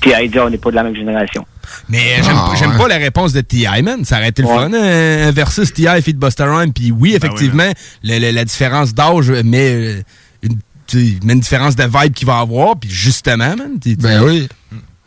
T.I. 0.00 0.28
dit 0.28 0.38
on 0.38 0.50
n'est 0.50 0.58
pas 0.58 0.70
de 0.70 0.76
la 0.76 0.82
même 0.84 0.94
génération. 0.94 1.46
Mais 1.88 1.98
euh, 1.98 2.22
j'aime 2.22 2.36
Ah, 2.36 2.52
j'aime 2.58 2.70
ouais. 2.72 2.78
pas 2.78 2.88
la 2.88 2.96
réponse 2.96 3.32
de 3.32 3.40
T.I., 3.40 3.82
man. 3.82 4.04
Ça 4.04 4.18
aurait 4.18 4.28
été 4.28 4.42
le 4.42 4.48
Ouais. 4.48 4.54
fun, 4.54 4.72
un, 4.72 5.28
un 5.28 5.30
versus 5.32 5.72
T.I. 5.72 6.00
feat 6.02 6.16
Busta 6.18 6.46
Rhymes. 6.52 6.72
Puis 6.72 6.92
oui, 6.92 7.14
effectivement, 7.14 7.70
le- 8.02 8.18
le- 8.18 8.30
la 8.30 8.44
différence 8.44 8.94
d'âge 8.94 9.30
met 9.30 9.74
euh, 9.74 10.02
une, 10.42 10.58
sais, 10.86 11.14
met 11.24 11.32
une 11.32 11.40
différence 11.40 11.74
de 11.76 11.84
vibe 11.84 12.12
qu'il 12.14 12.26
va 12.26 12.38
avoir. 12.38 12.76
Puis 12.76 12.90
justement, 12.90 13.56
man. 13.56 13.78
t- 13.80 13.96
Ben 13.96 14.22
oui. 14.22 14.48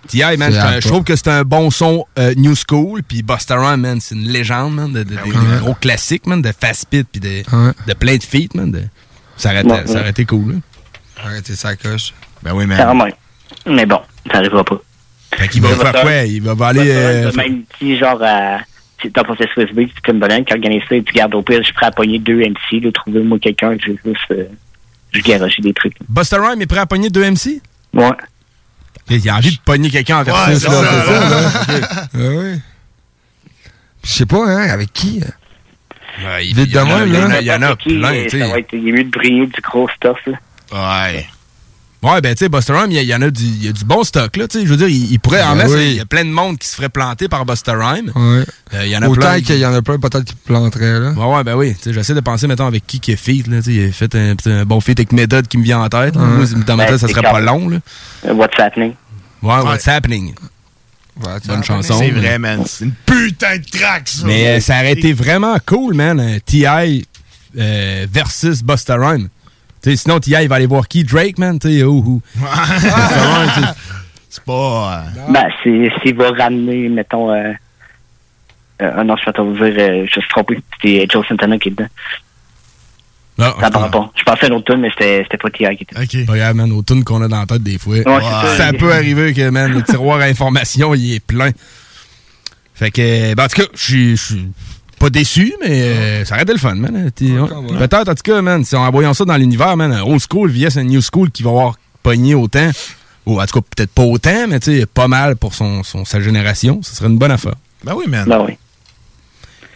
T.I., 0.07 0.37
man, 0.37 0.51
je 0.81 0.87
trouve 0.87 1.03
que 1.03 1.15
c'est 1.15 1.27
un 1.27 1.43
bon 1.43 1.69
son 1.69 2.05
euh, 2.17 2.33
new 2.35 2.55
school. 2.55 3.03
Puis 3.03 3.21
Busta 3.21 3.55
Rhymes, 3.59 3.81
man, 3.81 3.99
c'est 4.01 4.15
une 4.15 4.27
légende, 4.27 4.73
man, 4.73 4.91
de, 4.91 5.03
de- 5.03 5.15
Ben 5.15 5.23
des- 5.23 5.31
des 5.31 5.59
gros 5.61 5.75
classiques, 5.75 6.25
man, 6.25 6.41
de 6.41 6.51
fast 6.59 6.87
pit, 6.89 7.07
puis 7.11 7.21
de, 7.21 7.27
Ouais. 7.55 7.71
de 7.87 7.93
plein 7.93 8.17
de 8.17 8.23
feats, 8.23 8.55
man. 8.55 8.71
de- 8.71 8.83
ça, 9.37 9.51
aurait, 9.51 9.63
ça 9.87 10.07
été 10.09 10.25
cool, 10.25 10.53
là. 10.53 10.59
Arrêtez 11.23 11.55
sa 11.55 11.75
coche. 11.75 12.13
Ben 12.43 12.53
oui, 12.53 12.65
man. 12.65 12.77
Mais 13.67 13.85
bon, 13.85 13.99
ça 14.31 14.38
arrivera 14.39 14.64
pas. 14.64 14.81
Fait 15.34 15.47
qu'il 15.47 15.61
va 15.61 15.69
faire 15.69 16.01
quoi? 16.01 16.15
Il 16.26 16.41
va, 16.41 16.68
aller... 16.68 16.89
Euh, 16.91 17.31
même 17.34 17.64
dit 17.80 17.97
genre 17.97 18.22
à. 18.23 18.60
C'est 19.01 19.15
dans 19.15 19.23
procès 19.23 19.47
Swiss 19.53 19.72
Beat, 19.72 19.91
c'est 19.95 20.11
Tim 20.11 20.18
Bonham 20.19 20.43
qui 20.43 20.53
organise 20.53 20.81
ça, 20.89 20.95
il 20.95 21.03
dit 21.03 21.11
garde 21.14 21.34
au 21.34 21.41
pire, 21.41 21.60
je 21.60 21.65
suis 21.65 21.73
prêt 21.73 21.85
à 21.85 21.91
pogner 21.91 22.19
deux 22.19 22.39
MC, 22.39 22.84
là, 22.84 22.91
trouvez-moi 22.91 23.39
quelqu'un, 23.39 23.77
je 23.80 23.91
vais 23.91 23.99
juste. 24.03 24.31
Euh, 24.31 24.43
je 25.14 25.61
des 25.61 25.73
trucs. 25.73 25.95
Busta 26.07 26.38
Rhymes 26.38 26.61
est 26.61 26.68
prêt 26.68 26.80
à 26.80 26.85
pogner 26.85 27.10
deux 27.10 27.23
MC? 27.23 27.61
Ouais. 27.93 28.10
Il 29.10 29.27
a 29.30 29.38
envie 29.38 29.56
de 29.56 29.61
pogner 29.64 29.89
quelqu'un 29.89 30.19
en 30.19 30.23
versus, 30.23 30.60
c'est 30.60 30.68
là. 30.68 30.73
ça, 30.73 31.03
c'est 31.06 31.81
ça, 31.81 32.19
là. 32.19 32.56
Je 34.03 34.10
sais 34.10 34.26
pas, 34.26 34.45
hein, 34.45 34.69
avec 34.69 34.93
qui? 34.93 35.22
Ouais, 36.23 36.45
il, 36.45 36.60
y 36.60 36.69
y 36.73 36.80
en 36.80 36.85
là. 36.85 36.97
a, 36.97 37.06
il 37.41 37.47
y 37.47 37.51
en 37.51 37.61
a 37.61 37.76
Qui, 37.76 37.97
plein, 37.97 38.14
euh, 38.14 38.23
tu 38.30 38.39
ça 38.39 38.45
sais. 38.45 38.51
va 38.51 38.60
être, 38.60 38.73
il 38.73 38.88
est 38.88 38.91
mieux 38.91 39.03
de 39.03 39.10
briller 39.10 39.45
du 39.47 39.61
gros 39.61 39.88
stuff, 39.95 40.18
là. 40.26 41.10
Ouais. 41.11 41.26
Ouais, 42.01 42.21
ben, 42.21 42.34
tu 42.34 42.45
sais, 42.45 42.49
Busta 42.49 42.80
Rhymes, 42.80 42.91
il 42.91 43.03
y, 43.03 43.13
en 43.13 43.21
a 43.21 43.30
du, 43.30 43.43
il 43.43 43.65
y 43.65 43.67
a 43.67 43.73
du 43.73 43.84
bon 43.84 44.05
stock, 44.05 44.38
là, 44.38 44.47
tu 44.47 44.59
sais. 44.59 44.65
Je 44.65 44.71
veux 44.71 44.77
dire, 44.77 44.88
il, 44.88 45.11
il 45.11 45.19
pourrait 45.19 45.43
en 45.43 45.49
Ben 45.55 45.63
mettre. 45.63 45.76
oui. 45.76 45.88
Il 45.91 45.95
y 45.97 45.99
a 45.99 46.05
plein 46.05 46.23
de 46.23 46.30
monde 46.30 46.57
qui 46.57 46.65
se 46.67 46.76
ferait 46.76 46.88
planter 46.88 47.27
par 47.27 47.45
Busta 47.45 47.73
Rhymes. 47.73 48.11
Ouais. 48.15 48.45
Euh, 48.73 48.85
il 48.85 48.89
y 48.89 48.95
en 48.95 49.01
a 49.01 49.09
Autant 49.09 49.19
plein. 49.19 49.41
qu'il 49.41 49.57
y 49.57 49.65
en 49.65 49.73
a 49.73 49.81
plein, 49.81 49.99
peut-être 49.99 50.23
qui 50.23 50.35
planteraient, 50.35 50.97
là. 50.99 51.11
Ouais, 51.11 51.35
ouais, 51.35 51.43
ben 51.43 51.55
oui. 51.55 51.76
Tu 51.76 51.84
sais, 51.84 51.93
j'essaie 51.93 52.13
de 52.13 52.21
penser, 52.21 52.47
mettons, 52.47 52.67
avec 52.67 52.88
qui 52.88 53.01
qui 53.01 53.11
est 53.11 53.15
feat, 53.17 53.47
là. 53.47 53.57
Tu 53.57 53.63
sais, 53.63 53.73
il 53.73 53.89
a 53.89 53.91
fait 53.91 54.15
un, 54.15 54.34
un 54.45 54.63
bon 54.65 54.80
feat 54.80 54.97
avec 54.97 55.11
Medod 55.11 55.45
qui 55.49 55.57
me 55.57 55.63
vient 55.63 55.81
en 55.81 55.89
tête. 55.89 56.15
là. 56.15 56.21
Ouais. 56.21 56.27
Moi, 56.38 56.45
dans 56.65 56.77
ma 56.77 56.85
Ben, 56.85 56.91
tête, 56.91 57.01
ça 57.01 57.07
serait 57.09 57.21
pas 57.21 57.41
long, 57.41 57.67
là. 57.67 57.80
Euh, 58.27 58.34
What's 58.34 58.57
happening? 58.57 58.93
Ouais, 59.41 59.59
What's 59.61 59.88
Happening? 59.88 60.35
Bonne 61.47 61.63
chanson. 61.65 61.95
C'est 61.99 62.11
vrai, 62.11 62.39
man. 62.39 62.63
C'est 62.65 62.85
une 62.85 62.93
putain 63.05 63.57
de 63.57 63.65
track, 63.77 64.07
ça. 64.07 64.26
Mais 64.26 64.47
euh, 64.47 64.59
ça 64.61 64.76
aurait 64.76 64.93
été 64.93 65.11
vraiment 65.11 65.57
cool, 65.65 65.93
man, 65.95 66.17
un 66.17 66.39
T.I. 66.39 67.05
euh, 67.57 68.07
versus 68.09 68.63
Busta 68.63 68.95
Rhymes. 68.95 69.27
Tu 69.81 69.91
sais, 69.91 69.95
sinon, 69.95 70.19
T.I. 70.19 70.47
va 70.47 70.56
aller 70.56 70.65
voir 70.65 70.88
qui? 70.88 71.03
Drake, 71.03 71.38
man? 71.38 71.57
Oh, 71.64 72.03
oh. 72.06 72.22
C'est 74.30 74.43
pas. 74.43 75.03
Ben, 75.30 75.47
c'est, 75.64 75.89
s'il 76.03 76.15
va 76.15 76.30
ramener, 76.30 76.88
mettons, 76.88 77.31
euh, 77.31 77.51
euh, 78.81 78.91
ah 78.95 79.03
non, 79.03 79.15
je 79.18 79.26
vais 79.26 79.34
te 79.34 79.41
dire, 79.41 79.84
euh, 79.84 80.06
je 80.07 80.19
me 80.19 80.22
suis 80.22 80.30
trompé, 80.30 80.60
c'était 80.73 81.07
Joe 81.10 81.27
Santana 81.27 81.57
qui 81.57 81.69
est 81.69 81.72
dedans. 81.72 81.88
Ah, 83.41 83.56
Ça 83.60 83.72
part 83.72 83.89
pas. 83.89 84.11
Je 84.15 84.23
pensais 84.23 84.45
à 84.45 84.49
l'autre 84.49 84.72
tune, 84.72 84.81
mais 84.81 84.89
c'était, 84.91 85.23
c'était 85.23 85.38
pas 85.38 85.49
T.I. 85.49 85.77
qui 85.77 85.84
était. 85.84 85.99
OK. 85.99 86.27
Pas 86.27 86.38
grave, 86.38 86.56
man, 86.56 86.72
aux 86.72 86.84
qu'on 87.03 87.22
a 87.22 87.27
dans 87.27 87.39
la 87.39 87.45
tête 87.45 87.64
des 87.64 87.77
fois. 87.77 87.95
Ouais, 87.95 88.22
ça. 88.22 88.57
ça 88.57 88.73
peut 88.73 88.93
arriver 88.93 89.34
que, 89.34 89.49
man, 89.49 89.72
le 89.72 89.81
tiroir 89.81 90.19
à 90.19 90.26
information, 90.26 90.93
il 90.93 91.15
est 91.15 91.26
plein. 91.26 91.51
Fait 92.76 92.91
que, 92.91 93.34
ben, 93.34 93.45
en 93.45 93.47
tout 93.47 93.61
cas, 93.61 93.68
je 93.73 94.15
suis 94.15 94.49
pas 94.99 95.09
déçu, 95.09 95.53
mais 95.61 95.81
euh, 95.81 96.26
ça 96.26 96.35
aurait 96.35 96.43
été 96.43 96.51
le 96.53 96.59
fun, 96.59 96.76
man. 96.76 96.93
Ouais. 97.19 97.77
Peut-être, 97.77 98.09
en 98.09 98.15
tout 98.15 98.23
cas, 98.23 98.41
man, 98.41 98.63
si 98.63 98.76
en 98.76 98.85
envoyant 98.85 99.13
ça 99.13 99.26
dans 99.26 99.38
l'univers, 99.38 99.76
man, 99.77 99.91
un 99.91 100.01
old 100.03 100.21
school 100.21 100.49
vs 100.51 100.77
un 100.77 100.84
new 100.84 101.01
school 101.01 101.31
qui 101.31 101.41
va 101.43 101.49
avoir 101.49 101.76
pogné 102.03 102.35
autant, 102.35 102.69
ou 103.26 103.41
en 103.41 103.45
tout 103.45 103.59
cas, 103.59 103.65
peut-être 103.76 103.91
pas 103.91 104.03
autant, 104.03 104.47
mais 104.47 104.59
tu 104.59 104.80
sais, 104.80 104.85
pas 104.85 105.07
mal 105.07 105.35
pour 105.35 105.53
son, 105.55 105.84
son- 105.84 106.05
sa 106.05 106.19
génération, 106.21 106.81
ce 106.84 106.95
serait 106.95 107.07
une 107.09 107.17
bonne 107.17 107.31
affaire. 107.31 107.55
Ben 107.84 107.93
oui, 107.95 108.05
man. 108.07 108.26
Ben 108.27 108.43
oui. 108.47 108.57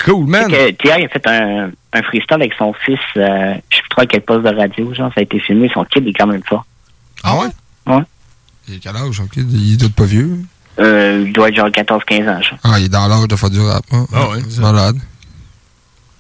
Cool, 0.04 0.26
man. 0.28 0.50
Que 0.52 0.72
Thierry 0.72 1.06
a 1.06 1.10
fait 1.10 1.26
un, 1.28 1.72
un 1.94 2.02
freestyle 2.04 2.36
avec 2.42 2.54
son 2.58 2.74
fils, 2.86 3.00
euh, 3.18 3.54
je 3.70 3.76
sais 3.78 3.82
plus 3.82 3.90
trop 3.90 4.02
à 4.02 4.06
quel 4.06 4.22
poste 4.22 4.44
de 4.44 4.50
radio, 4.56 4.94
genre, 4.94 5.12
ça 5.14 5.20
a 5.20 5.24
été 5.24 5.40
filmé, 5.40 5.70
son 5.74 5.86
kid 5.86 6.06
est 6.08 6.14
quand 6.14 6.28
même 6.28 6.44
fort. 6.44 6.66
Ah 7.24 7.38
ouais? 7.38 7.48
Ouais. 7.88 8.04
Il 8.68 8.76
est 8.76 8.80
quel 8.80 8.96
âge, 8.96 9.16
son 9.16 9.28
kid? 9.28 9.50
Il 9.52 9.78
doit 9.78 9.88
être 9.88 9.96
pas 9.96 10.06
vieux? 10.06 10.40
Euh, 10.80 11.24
il 11.28 11.32
doit 11.34 11.50
être 11.50 11.56
genre 11.56 11.70
14-15 11.70 12.30
ans, 12.30 12.42
genre. 12.42 12.58
Ah, 12.64 12.80
il 12.80 12.86
est 12.86 12.90
dans 12.90 13.08
l'âge 13.08 13.28
de 13.28 13.36
faire 13.36 13.50
du 13.50 13.60
rap. 13.62 13.86
hein. 13.92 14.06
Ah 14.12 14.30
ouais. 14.30 14.40
Malade. 14.60 14.98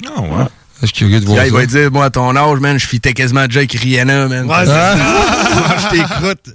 Ah 0.05 0.21
ouais. 0.21 0.45
Je 0.81 0.87
suis 0.87 0.95
curieux 0.95 1.19
de 1.21 1.25
voir 1.25 1.37
Là, 1.37 1.47
il 1.47 1.53
va 1.53 1.65
dire, 1.65 1.91
moi, 1.91 2.05
à 2.05 2.09
ton 2.09 2.35
âge, 2.35 2.59
man, 2.59 2.77
je 2.77 2.85
fitais 2.87 3.13
quasiment 3.13 3.45
déjà 3.45 3.59
avec 3.61 3.71
Rihanna, 3.73 4.27
man. 4.27 4.45
Ouais, 4.47 4.55
Ah. 4.67 4.95
Mange 5.69 5.89
tes 5.91 5.99
croûtes. 5.99 6.49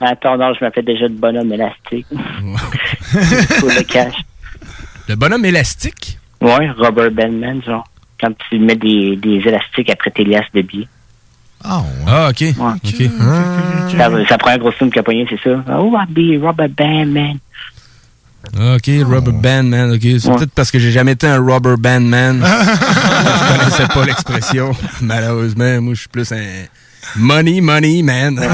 Attends, 0.00 0.36
non, 0.38 0.52
je 0.54 0.66
fais 0.74 0.82
déjà 0.82 1.08
de 1.08 1.14
bonhomme 1.14 1.52
élastique. 1.52 2.06
Pour 2.10 3.68
le 3.68 3.82
cash. 3.84 4.14
Le 5.08 5.14
bonhomme 5.14 5.44
élastique? 5.44 6.18
Ouais, 6.40 6.70
Robert 6.78 7.10
Bandman, 7.10 7.62
genre. 7.64 7.86
Quand 8.20 8.32
tu 8.48 8.58
mets 8.58 8.76
des, 8.76 9.16
des 9.16 9.36
élastiques 9.46 9.88
après 9.90 10.10
tes 10.10 10.24
liasses 10.24 10.50
de 10.54 10.62
billets. 10.62 10.88
Ah, 11.64 11.82
Ah, 12.06 12.28
OK. 12.30 12.44
OK. 12.58 13.10
Ça, 13.96 14.10
ça 14.28 14.38
prend 14.38 14.50
un 14.50 14.58
gros 14.58 14.72
film 14.72 14.90
qui 14.90 14.98
a 14.98 15.02
pogné, 15.02 15.26
c'est 15.28 15.40
ça. 15.42 15.62
Oh, 15.78 15.94
I'll 15.96 16.06
be 16.08 16.42
Robert 16.42 16.68
Bandman. 16.70 17.38
OK, 18.54 18.90
rubber 19.04 19.32
band 19.32 19.64
man. 19.64 19.92
OK, 19.92 20.02
c'est 20.02 20.32
peut-être 20.32 20.52
parce 20.54 20.70
que 20.70 20.78
j'ai 20.78 20.90
jamais 20.90 21.12
été 21.12 21.26
un 21.26 21.38
rubber 21.38 21.76
band 21.78 22.00
man. 22.00 22.42
je 22.44 23.58
connaissais 23.58 23.86
pas 23.86 24.04
l'expression. 24.04 24.72
Malheureusement, 25.02 25.80
moi, 25.80 25.94
je 25.94 26.00
suis 26.00 26.08
plus 26.08 26.32
un 26.32 26.64
money, 27.16 27.60
money 27.60 28.02
man. 28.02 28.40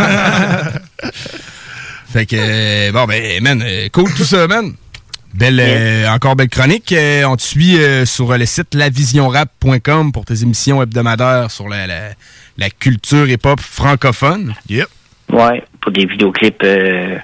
fait 2.09 2.27
que, 2.27 2.37
euh, 2.39 2.93
bon, 2.93 3.05
ben, 3.07 3.43
man, 3.43 3.63
euh, 3.65 3.89
cool 3.93 4.13
tout 4.15 4.25
ça, 4.25 4.47
man. 4.47 4.73
Belle, 5.35 5.61
euh, 5.61 6.09
encore 6.09 6.35
belle 6.35 6.49
chronique. 6.49 6.93
Euh, 6.93 7.25
on 7.25 7.37
te 7.37 7.43
suit 7.43 7.79
euh, 7.79 8.07
sur 8.07 8.37
le 8.37 8.47
site 8.47 8.75
lavisionrap.com 8.75 10.11
pour 10.13 10.25
tes 10.25 10.43
émissions 10.43 10.83
hebdomadaires 10.83 11.51
sur 11.51 11.69
la, 11.69 11.87
la, 11.87 12.01
la 12.57 12.71
culture 12.71 13.29
hip-hop 13.29 13.61
francophone. 13.61 14.55
Yep. 14.71 14.89
Ouais, 15.31 15.63
pour 15.83 15.93
des 15.93 16.07
vidéoclips 16.07 16.63
euh, 16.63 17.19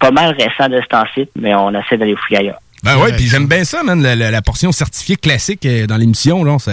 pas 0.00 0.10
mal 0.10 0.34
récents 0.34 0.68
de 0.68 0.80
ce 0.82 0.86
temps-ci, 0.88 1.28
mais 1.38 1.54
on 1.54 1.70
essaie 1.70 1.96
d'aller 1.96 2.16
fouiller 2.16 2.40
ailleurs. 2.40 2.60
Ben 2.82 2.96
ouais, 2.98 3.12
puis 3.12 3.26
j'aime 3.28 3.46
bien 3.46 3.62
ça, 3.64 3.82
man, 3.82 4.02
la, 4.02 4.16
la- 4.16 4.30
la 4.30 4.42
portion 4.42 4.72
certifiée 4.72 5.16
classique 5.16 5.64
euh, 5.66 5.86
dans 5.86 5.96
l'émission, 5.98 6.42
là, 6.42 6.58
ça... 6.58 6.72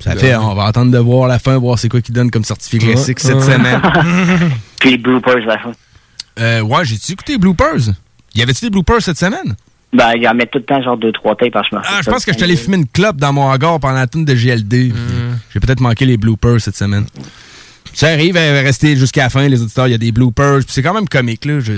Ça 0.00 0.14
fait, 0.14 0.36
on 0.36 0.54
va 0.54 0.66
attendre 0.66 0.92
de 0.92 0.98
voir 0.98 1.26
la 1.28 1.40
fin, 1.40 1.58
voir 1.58 1.76
c'est 1.76 1.88
quoi 1.88 2.00
qui 2.00 2.12
donne 2.12 2.30
comme 2.30 2.44
certifié 2.44 2.78
Ouais, 2.78 2.92
classique 2.94 3.18
cette 3.18 3.34
ouais. 3.34 3.42
semaine. 3.42 3.80
Puis 4.78 4.90
les 4.92 4.98
bloopers, 4.98 5.38
la 5.44 5.58
fin. 5.58 5.72
Euh, 6.38 6.60
ouais, 6.60 6.84
j'ai-tu 6.84 7.12
écouté 7.12 7.32
les 7.32 7.38
bloopers? 7.38 7.90
Y 8.32 8.42
avait-tu 8.42 8.66
des 8.66 8.70
bloopers 8.70 9.02
cette 9.02 9.18
semaine? 9.18 9.56
Ben, 9.92 10.12
ils 10.14 10.28
en 10.28 10.34
mettent 10.34 10.52
tout 10.52 10.58
le 10.58 10.64
temps 10.64 10.80
genre 10.80 10.96
deux, 10.96 11.10
trois 11.10 11.34
tapes 11.34 11.50
par 11.52 11.64
chemin. 11.64 11.82
Ah, 11.84 11.98
je 12.04 12.08
pense 12.10 12.24
que 12.24 12.30
je 12.30 12.36
suis 12.36 12.44
allé 12.44 12.54
fumer 12.56 12.76
une 12.76 12.86
clope 12.86 13.16
dans 13.16 13.32
mon 13.32 13.42
hangar 13.50 13.80
pendant 13.80 13.94
la 13.96 14.06
tune 14.06 14.24
de 14.24 14.34
GLD. 14.34 14.92
J'ai 15.52 15.58
peut-être 15.58 15.80
manqué 15.80 16.06
les 16.06 16.16
bloopers 16.16 16.60
cette 16.60 16.76
semaine. 16.76 17.06
Ça 17.94 18.08
arrive 18.08 18.36
à 18.36 18.40
rester 18.60 18.96
jusqu'à 18.96 19.24
la 19.24 19.30
fin, 19.30 19.48
les 19.48 19.60
auditeurs, 19.62 19.88
il 19.88 19.92
y 19.92 19.94
a 19.94 19.98
des 19.98 20.12
bloopers, 20.12 20.60
c'est 20.68 20.82
quand 20.82 20.94
même 20.94 21.08
comique, 21.08 21.44
là. 21.44 21.60
Je, 21.60 21.72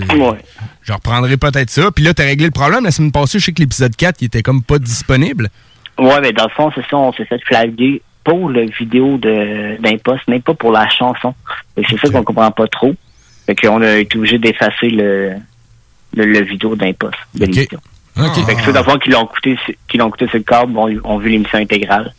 je 0.82 0.92
reprendrai 0.92 1.36
peut-être 1.36 1.70
ça. 1.70 1.90
Puis 1.90 2.04
là, 2.04 2.12
t'as 2.14 2.24
réglé 2.24 2.46
le 2.46 2.50
problème. 2.52 2.84
La 2.84 2.90
semaine 2.90 3.12
passée, 3.12 3.38
je 3.38 3.44
sais 3.46 3.52
que 3.52 3.60
l'épisode 3.62 3.94
4, 3.96 4.16
il 4.20 4.26
était 4.26 4.42
comme 4.42 4.62
pas 4.62 4.78
disponible. 4.78 5.48
Ouais, 5.98 6.20
mais 6.20 6.32
dans 6.32 6.44
le 6.44 6.50
fond, 6.50 6.70
c'est 6.74 6.82
ça, 6.88 6.96
on 6.96 7.12
s'est 7.12 7.24
fait 7.24 7.40
flaguer 7.44 8.02
pour 8.24 8.48
le 8.50 8.66
vidéo 8.78 9.16
de 9.18 9.80
d'imposte, 9.80 10.28
même 10.28 10.42
pas 10.42 10.54
pour 10.54 10.72
la 10.72 10.88
chanson. 10.90 11.34
C'est 11.76 11.98
ça 11.98 12.08
qu'on 12.10 12.22
comprend 12.22 12.50
pas 12.50 12.66
trop. 12.68 12.94
Fait 13.46 13.54
qu'on 13.54 13.80
a 13.82 13.96
été 13.96 14.18
obligé 14.18 14.38
d'effacer 14.38 14.90
le, 14.90 15.32
le, 16.14 16.24
le 16.26 16.42
vidéo 16.42 16.76
d'imposte 16.76 17.18
de 17.34 17.46
l'émission. 17.46 17.78
OK. 18.18 18.46
Fait 18.46 18.54
que 18.56 18.62
ceux 18.62 18.72
d'abord 18.72 18.98
qui 18.98 19.10
l'ont 19.10 19.28
sur- 19.42 19.74
qui 19.88 19.96
l'ont 19.96 20.08
écouté 20.08 20.26
sur 20.28 20.36
le 20.38 20.42
câble 20.44 20.76
ont, 20.76 20.88
ont 21.04 21.18
vu 21.18 21.30
l'émission 21.30 21.58
intégrale. 21.58 22.12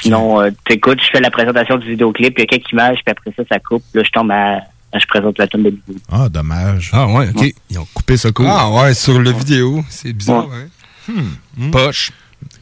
Sinon, 0.00 0.40
euh, 0.40 0.50
t'écoutes, 0.66 1.00
je 1.02 1.08
fais 1.10 1.20
la 1.20 1.30
présentation 1.30 1.76
du 1.76 1.88
vidéoclip, 1.90 2.34
il 2.38 2.40
y 2.40 2.44
a 2.44 2.46
quelques 2.46 2.70
images, 2.72 2.98
puis 3.04 3.12
après 3.12 3.32
ça, 3.36 3.42
ça 3.50 3.58
coupe. 3.58 3.82
Là, 3.94 4.02
je 4.04 4.10
tombe 4.10 4.30
à, 4.30 4.56
à- 4.92 4.98
je 4.98 5.06
présente 5.06 5.38
la 5.38 5.46
tune 5.46 5.62
de 5.62 5.70
vidéo. 5.70 5.96
Ah, 6.10 6.28
dommage. 6.28 6.90
Ah 6.92 7.06
ouais, 7.06 7.28
OK. 7.34 7.52
Ils 7.70 7.78
ont 7.78 7.86
coupé 7.92 8.16
ça 8.16 8.30
cool. 8.32 8.46
Ah 8.48 8.70
ouais, 8.70 8.94
sur 8.94 9.18
le 9.20 9.30
vidéo. 9.30 9.84
C'est 9.90 10.12
bizarre, 10.12 10.48
hein? 10.52 11.12
Hmm. 11.56 11.70
Poche. 11.70 12.12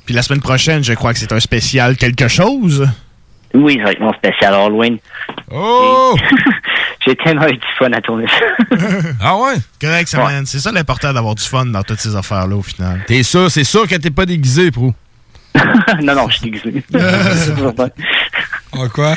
Puis 0.04 0.14
la 0.14 0.22
semaine 0.22 0.40
prochaine, 0.40 0.82
je 0.82 0.92
crois 0.94 1.12
que 1.12 1.18
c'est 1.20 1.32
un 1.32 1.40
spécial 1.40 1.96
quelque 1.96 2.26
chose. 2.28 2.88
Oui, 3.54 3.76
ça 3.78 3.84
va 3.84 3.92
être 3.92 4.00
mon 4.00 4.12
spécial 4.14 4.54
Halloween. 4.54 4.98
Oh! 5.50 6.16
J'ai 7.06 7.14
tellement 7.16 7.46
eu 7.48 7.52
du 7.56 7.66
fun 7.78 7.92
à 7.92 8.00
tourner 8.00 8.26
ça. 8.28 8.76
ah 9.20 9.36
ouais? 9.36 9.54
Correct, 9.80 10.08
ça, 10.08 10.18
man. 10.22 10.46
C'est 10.46 10.60
ça 10.60 10.70
l'important 10.72 11.12
d'avoir 11.12 11.34
du 11.34 11.42
fun 11.44 11.66
dans 11.66 11.82
toutes 11.82 11.98
ces 12.00 12.14
affaires-là, 12.16 12.56
au 12.56 12.62
final. 12.62 13.02
T'es 13.06 13.22
sûr, 13.22 13.50
c'est 13.50 13.64
sûr 13.64 13.86
que 13.86 13.94
t'es 13.96 14.10
pas 14.10 14.24
déguisé, 14.24 14.70
Pro. 14.70 14.94
non, 16.02 16.14
non, 16.14 16.28
je 16.28 16.38
suis 16.38 16.50
déguisé. 16.50 16.82
Ah, 18.72 18.88
quoi? 18.92 19.14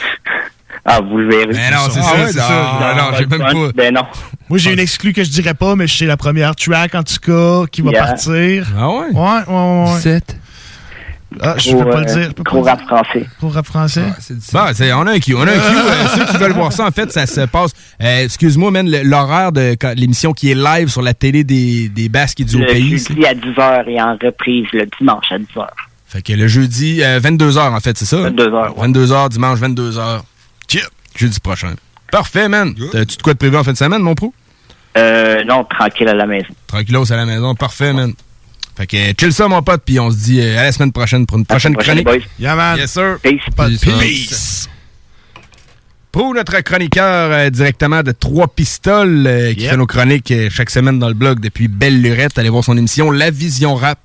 Ah, 0.87 0.99
vous 1.01 1.17
le 1.17 1.29
verrez. 1.29 1.53
Ben 1.53 1.71
non, 1.73 1.79
c'est 1.89 1.99
Ah 1.99 2.03
ça, 2.03 2.11
ouais, 2.15 2.25
c'est 2.27 2.33
c'est 2.33 2.39
ça. 2.39 2.47
ça. 2.47 2.93
Non, 2.95 3.01
non, 3.11 3.17
j'ai 3.17 3.25
même 3.25 3.39
pas. 3.39 3.71
Ben 3.73 3.93
non. 3.93 4.03
Moi, 4.49 4.59
j'ai 4.59 4.73
une 4.73 4.79
exclue 4.79 5.13
que 5.13 5.23
je 5.23 5.29
dirais 5.31 5.53
pas, 5.55 5.75
mais 5.75 5.87
je 5.87 5.97
sais 5.97 6.05
la 6.05 6.17
première 6.17 6.55
track, 6.55 6.93
en 6.93 7.01
tout 7.03 7.15
cas, 7.21 7.65
qui 7.71 7.81
va 7.81 7.91
Yeah. 7.91 8.03
partir. 8.05 8.67
Ah 8.77 8.89
ouais? 8.89 9.05
Ouais, 9.11 9.39
ouais, 9.47 9.91
ouais. 9.93 9.99
7. 9.99 10.37
Ah, 11.41 11.55
je 11.57 11.71
Gros, 11.71 11.83
peux 11.83 11.89
pas 11.89 12.01
le 12.01 12.09
euh, 12.11 12.13
dire. 12.27 12.33
Gros 12.45 12.57
le 12.59 12.63
rap 12.65 12.81
français. 12.81 13.25
Gros 13.39 13.49
rap 13.49 13.65
français? 13.65 14.03
Bon, 14.53 14.59
c'est- 14.73 14.93
on 14.93 15.01
a 15.07 15.11
un 15.13 15.19
Q. 15.19 15.33
On 15.35 15.41
a 15.41 15.51
un 15.51 15.53
Q. 15.53 15.59
Euh, 15.59 16.07
ceux 16.15 16.25
qui 16.25 16.37
veulent 16.37 16.53
voir 16.53 16.71
ça, 16.71 16.85
en 16.85 16.91
fait, 16.91 17.11
ça 17.11 17.25
se 17.25 17.41
passe. 17.41 17.71
euh, 18.01 18.23
Excuse-moi, 18.23 18.69
man, 18.71 18.89
le- 18.89 19.01
l'horaire 19.03 19.51
de 19.51 19.71
quand- 19.79 19.93
l'émission 19.97 20.31
qui 20.33 20.51
est 20.51 20.55
live 20.55 20.87
sur 20.89 21.01
la 21.01 21.13
télé 21.15 21.43
des, 21.43 21.89
des 21.89 22.07
Basques 22.09 22.39
et 22.41 22.45
du 22.45 22.59
Le 22.59 22.65
pays. 22.67 22.97
jeudi 22.99 23.25
à 23.25 23.33
10h 23.33 23.89
et 23.89 24.01
en 24.01 24.15
reprise 24.21 24.67
le 24.71 24.85
dimanche 24.99 25.25
à 25.31 25.39
10h. 25.39 25.67
Fait 26.15 26.21
que 26.21 26.31
le 26.31 26.47
jeudi, 26.47 27.01
22h 27.01 27.57
en 27.59 27.79
fait, 27.81 27.97
c'est 27.97 28.05
ça? 28.05 28.15
22h. 28.29 28.73
22h, 28.77 29.29
dimanche 29.29 29.59
22h. 29.59 30.21
Jeudi 31.17 31.39
prochain. 31.41 31.73
Parfait, 32.09 32.47
man. 32.47 32.73
T'as-tu 32.91 33.17
de 33.17 33.21
quoi 33.21 33.33
de 33.33 33.37
prévu 33.37 33.57
en 33.57 33.63
fin 33.65 33.73
de 33.73 33.77
semaine, 33.77 34.01
mon 34.01 34.15
pro? 34.15 34.33
Euh, 34.97 35.43
non, 35.43 35.65
tranquille 35.65 36.07
à 36.07 36.13
la 36.13 36.25
maison. 36.25 36.47
Tranquillos 36.67 37.11
à 37.11 37.17
la 37.17 37.25
maison. 37.25 37.53
Parfait, 37.55 37.91
man. 37.91 38.13
Fait 38.77 38.87
que 38.87 38.97
chill 39.19 39.33
ça, 39.33 39.47
mon 39.49 39.61
pote, 39.61 39.81
puis 39.85 39.99
on 39.99 40.09
se 40.09 40.15
dit 40.17 40.39
euh, 40.41 40.57
à 40.59 40.63
la 40.63 40.71
semaine 40.71 40.93
prochaine 40.93 41.25
pour 41.25 41.37
une 41.37 41.45
prochaine 41.45 41.73
prochaine, 41.73 42.01
chronique. 42.03 42.23
boys. 42.23 42.29
Yeah, 42.39 42.55
man. 42.55 42.77
Yes, 42.77 42.91
sir. 42.91 43.17
Peace. 43.21 43.41
Peace. 43.55 43.79
Peace. 43.81 44.69
Pour 46.13 46.33
notre 46.33 46.59
chroniqueur 46.61 47.31
euh, 47.33 47.49
directement 47.49 48.03
de 48.03 48.11
Trois 48.13 48.47
Pistoles, 48.47 49.27
euh, 49.27 49.53
qui 49.53 49.61
Yep. 49.61 49.71
fait 49.71 49.77
nos 49.77 49.85
chroniques 49.85 50.31
euh, 50.31 50.49
chaque 50.49 50.69
semaine 50.69 50.97
dans 50.97 51.09
le 51.09 51.13
blog 51.13 51.41
depuis 51.41 51.67
Belle 51.67 52.01
Lurette, 52.01 52.37
allez 52.37 52.47
voir 52.49 52.63
son 52.63 52.77
émission 52.77 53.11
La 53.11 53.31
Vision 53.31 53.75
Rap. 53.75 53.99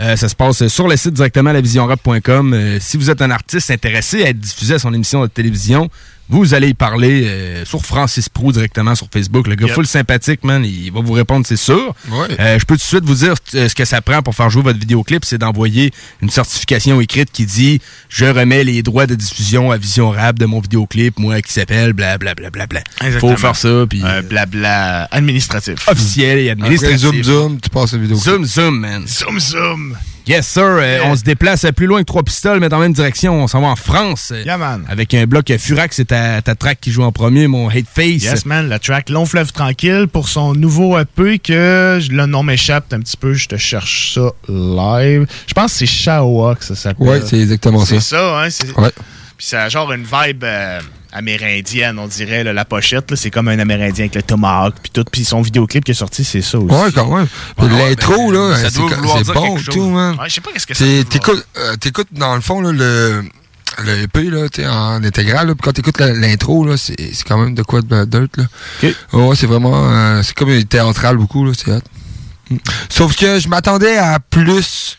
Euh, 0.00 0.14
ça 0.14 0.28
se 0.28 0.36
passe 0.36 0.68
sur 0.68 0.86
le 0.86 0.96
site 0.96 1.14
directement 1.14 1.52
lavisionrap.com. 1.52 2.54
Euh, 2.54 2.78
si 2.80 2.96
vous 2.96 3.10
êtes 3.10 3.20
un 3.20 3.30
artiste 3.30 3.70
intéressé 3.70 4.24
à 4.24 4.28
être 4.28 4.38
diffusé 4.38 4.74
à 4.74 4.78
son 4.78 4.94
émission 4.94 5.20
de 5.22 5.26
télévision, 5.26 5.90
vous 6.28 6.54
allez 6.54 6.68
y 6.68 6.74
parler 6.74 7.24
euh, 7.26 7.64
sur 7.64 7.84
Francis 7.84 8.28
Prou 8.28 8.52
directement 8.52 8.94
sur 8.94 9.08
Facebook. 9.12 9.46
Le 9.48 9.54
gars 9.54 9.66
Yep. 9.66 9.74
full 9.74 9.86
sympathique, 9.86 10.44
man, 10.44 10.64
il 10.64 10.92
va 10.92 11.00
vous 11.00 11.12
répondre, 11.12 11.46
c'est 11.46 11.56
sûr. 11.56 11.94
Ouais. 12.10 12.26
Euh, 12.38 12.58
je 12.58 12.64
peux 12.64 12.74
tout 12.74 12.80
de 12.80 12.82
suite 12.82 13.04
vous 13.04 13.14
dire 13.14 13.34
euh, 13.54 13.68
ce 13.68 13.74
que 13.74 13.84
ça 13.84 14.00
prend 14.02 14.22
pour 14.22 14.34
faire 14.34 14.50
jouer 14.50 14.62
votre 14.62 14.78
vidéoclip, 14.78 15.24
c'est 15.24 15.38
d'envoyer 15.38 15.92
une 16.22 16.30
certification 16.30 17.00
écrite 17.00 17.30
qui 17.32 17.46
dit 17.46 17.80
je 18.08 18.24
remets 18.26 18.64
les 18.64 18.82
droits 18.82 19.06
de 19.06 19.14
diffusion 19.14 19.70
à 19.72 19.76
Vision 19.78 20.10
Rap 20.10 20.38
de 20.38 20.46
mon 20.46 20.60
vidéoclip, 20.60 21.18
moi 21.18 21.40
qui 21.42 21.52
s'appelle 21.52 21.92
bla 21.92 22.18
bla 22.18 22.34
bla 22.34 22.50
bla 22.50 22.66
bla. 22.66 22.80
Exactement. 23.02 23.32
Faut 23.32 23.36
faire 23.38 23.56
ça 23.56 23.86
puis 23.88 24.02
Un 24.04 24.22
blabla 24.22 25.04
administratif. 25.10 25.88
officiel 25.88 26.38
et 26.40 26.50
Après, 26.50 26.64
administratif. 26.66 26.98
zoom, 27.00 27.22
zoom, 27.22 27.60
tu 27.60 27.70
passes 27.70 27.92
la 27.92 27.98
vidéo. 27.98 28.16
Zoom, 28.16 28.44
zoom, 28.44 28.78
man. 28.80 29.06
Zoom, 29.06 29.40
zoom. 29.40 29.96
Yes, 30.28 30.46
sir. 30.46 30.62
Euh, 30.62 31.00
on 31.06 31.16
se 31.16 31.22
déplace 31.24 31.64
plus 31.74 31.86
loin 31.86 32.00
que 32.00 32.04
trois 32.06 32.22
pistoles, 32.22 32.60
mais 32.60 32.68
dans 32.68 32.78
la 32.78 32.82
même 32.84 32.92
direction. 32.92 33.42
On 33.42 33.46
s'en 33.48 33.60
va 33.62 33.68
en 33.68 33.76
France. 33.76 34.30
euh, 34.32 34.42
Yeah, 34.44 34.58
man. 34.58 34.84
Avec 34.88 35.14
un 35.14 35.24
bloc 35.26 35.50
Furax, 35.58 35.96
c'est 35.96 36.04
ta, 36.06 36.42
ta 36.42 36.54
track 36.54 36.78
qui 36.80 36.92
joue 36.92 37.02
en 37.02 37.12
premier, 37.12 37.46
mon 37.48 37.68
Hate 37.68 37.86
Face. 37.92 38.22
Yes, 38.22 38.44
man, 38.46 38.68
la 38.68 38.78
track 38.78 39.08
Long 39.10 39.24
Fleuve 39.26 39.52
Tranquille 39.52 40.06
pour 40.12 40.28
son 40.28 40.54
nouveau 40.54 40.98
EP 40.98 41.38
que 41.38 41.98
je- 42.00 42.12
le 42.12 42.26
nom 42.26 42.42
m'échappe 42.42 42.92
un 42.92 43.00
petit 43.00 43.16
peu, 43.16 43.32
je 43.34 43.48
te 43.48 43.56
cherche 43.56 44.14
ça 44.14 44.30
live. 44.48 45.26
Je 45.46 45.54
pense 45.54 45.72
que 45.72 45.78
c'est 45.78 45.86
Shaoa 45.86 46.54
que 46.56 46.64
ça 46.64 46.74
s'appelle. 46.74 47.06
Ouais, 47.08 47.20
c'est 47.24 47.38
exactement 47.40 47.80
ça. 47.84 47.94
C'est 47.94 48.00
ça, 48.00 48.42
hein? 48.42 48.50
c'est- 48.50 48.76
Ouais. 48.78 48.90
Puis 49.36 49.46
ça 49.46 49.64
a 49.64 49.68
genre 49.68 49.92
une 49.92 50.04
vibe 50.04 50.44
euh, 50.44 50.80
amérindienne, 51.12 51.98
on 51.98 52.06
dirait, 52.06 52.44
là, 52.44 52.52
la 52.52 52.64
pochette, 52.64 53.10
là, 53.10 53.16
c'est 53.16 53.30
comme 53.30 53.48
un 53.48 53.58
amérindien 53.58 54.04
avec 54.04 54.14
le 54.14 54.22
tomahawk, 54.22 54.74
puis 54.82 54.90
tout. 54.92 55.04
Puis 55.10 55.24
son 55.24 55.40
vidéoclip 55.42 55.84
qui 55.84 55.92
est 55.92 55.94
sorti, 55.94 56.24
c'est 56.24 56.42
ça 56.42 56.58
aussi. 56.58 56.74
Ouais, 56.74 56.92
quand 56.94 57.08
même. 57.16 57.26
Ouais, 57.58 57.68
l'intro, 57.90 58.30
ben, 58.30 58.50
là, 58.50 58.56
ça 58.56 58.70
c'est 58.70 59.32
bon, 59.32 59.58
tout, 59.58 59.88
man. 59.88 60.16
Ouais, 60.20 60.28
je 60.28 60.34
sais 60.34 60.40
pas 60.40 60.50
qu'est-ce 60.52 60.66
que 60.66 60.74
C'est- 60.74 61.08
T'écoutes, 61.08 61.46
euh, 61.56 61.76
t'écoutes, 61.76 62.08
dans 62.12 62.34
le 62.34 62.40
fond, 62.40 62.60
là, 62.60 62.72
le, 62.72 63.24
le 63.84 64.02
EP, 64.02 64.24
là, 64.30 64.46
en 64.70 65.02
intégral, 65.04 65.46
là, 65.48 65.54
puis 65.54 65.62
quand 65.62 65.72
t'écoutes 65.72 65.98
l'intro, 66.00 66.66
là, 66.66 66.76
c'est 66.76 66.96
c'est 67.14 67.24
quand 67.26 67.38
même 67.38 67.54
de 67.54 67.62
quoi 67.62 67.80
de 67.82 68.04
dirt, 68.04 68.28
là. 68.36 68.44
Ouais, 69.12 69.36
c'est 69.36 69.46
vraiment, 69.46 69.90
euh, 69.90 70.22
c'est 70.22 70.34
comme 70.34 70.62
théâtral 70.64 71.16
beaucoup, 71.16 71.44
là, 71.44 71.52
c'est. 71.56 71.80
Sauf 72.88 73.14
que 73.16 73.38
je 73.38 73.48
m'attendais 73.48 73.96
à 73.98 74.18
plus 74.20 74.96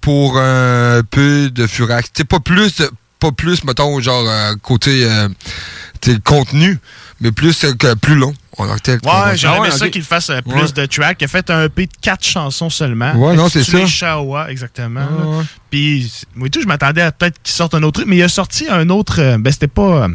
pour 0.00 0.38
un 0.38 1.02
peu 1.10 1.50
de 1.50 1.66
Furax. 1.66 2.08
C'est 2.14 2.24
pas 2.24 2.40
plus, 2.40 2.82
pas 3.30 3.32
plus, 3.32 3.64
mettons, 3.64 4.00
genre 4.00 4.24
euh, 4.28 4.54
côté 4.62 5.04
euh, 5.04 5.28
contenu, 6.24 6.78
mais 7.20 7.32
plus 7.32 7.64
euh, 7.64 7.72
que 7.74 7.94
plus 7.94 8.14
long. 8.14 8.34
en 8.58 8.78
tel. 8.78 9.00
Ouais, 9.04 9.36
j'aurais 9.36 9.58
aimé 9.58 9.68
Ah, 9.70 9.76
ça 9.76 9.88
qu'il 9.90 10.02
fasse 10.02 10.30
euh, 10.30 10.40
plus 10.40 10.54
Ouais. 10.54 10.72
de 10.72 10.86
tracks. 10.86 11.18
Il 11.20 11.24
a 11.24 11.28
fait 11.28 11.50
un 11.50 11.64
EP 11.64 11.86
de 11.86 11.92
quatre 12.00 12.24
chansons 12.24 12.70
seulement. 12.70 13.12
Ouais, 13.14 13.36
non, 13.36 13.48
c'est 13.48 13.64
ça. 13.64 13.84
Shawa, 13.86 14.50
exactement. 14.50 15.44
Puis, 15.70 16.10
moi 16.34 16.46
et 16.46 16.50
tout, 16.50 16.62
je 16.62 16.66
m'attendais 16.66 17.02
à 17.02 17.12
peut-être 17.12 17.36
qu'il 17.42 17.54
sorte 17.54 17.74
un 17.74 17.82
autre 17.82 18.00
truc, 18.00 18.06
mais 18.08 18.16
il 18.16 18.22
a 18.22 18.28
sorti 18.28 18.66
un 18.70 18.88
autre. 18.88 19.20
euh, 19.20 19.36
ben, 19.38 19.52
c'était 19.52 19.66
pas. 19.68 20.08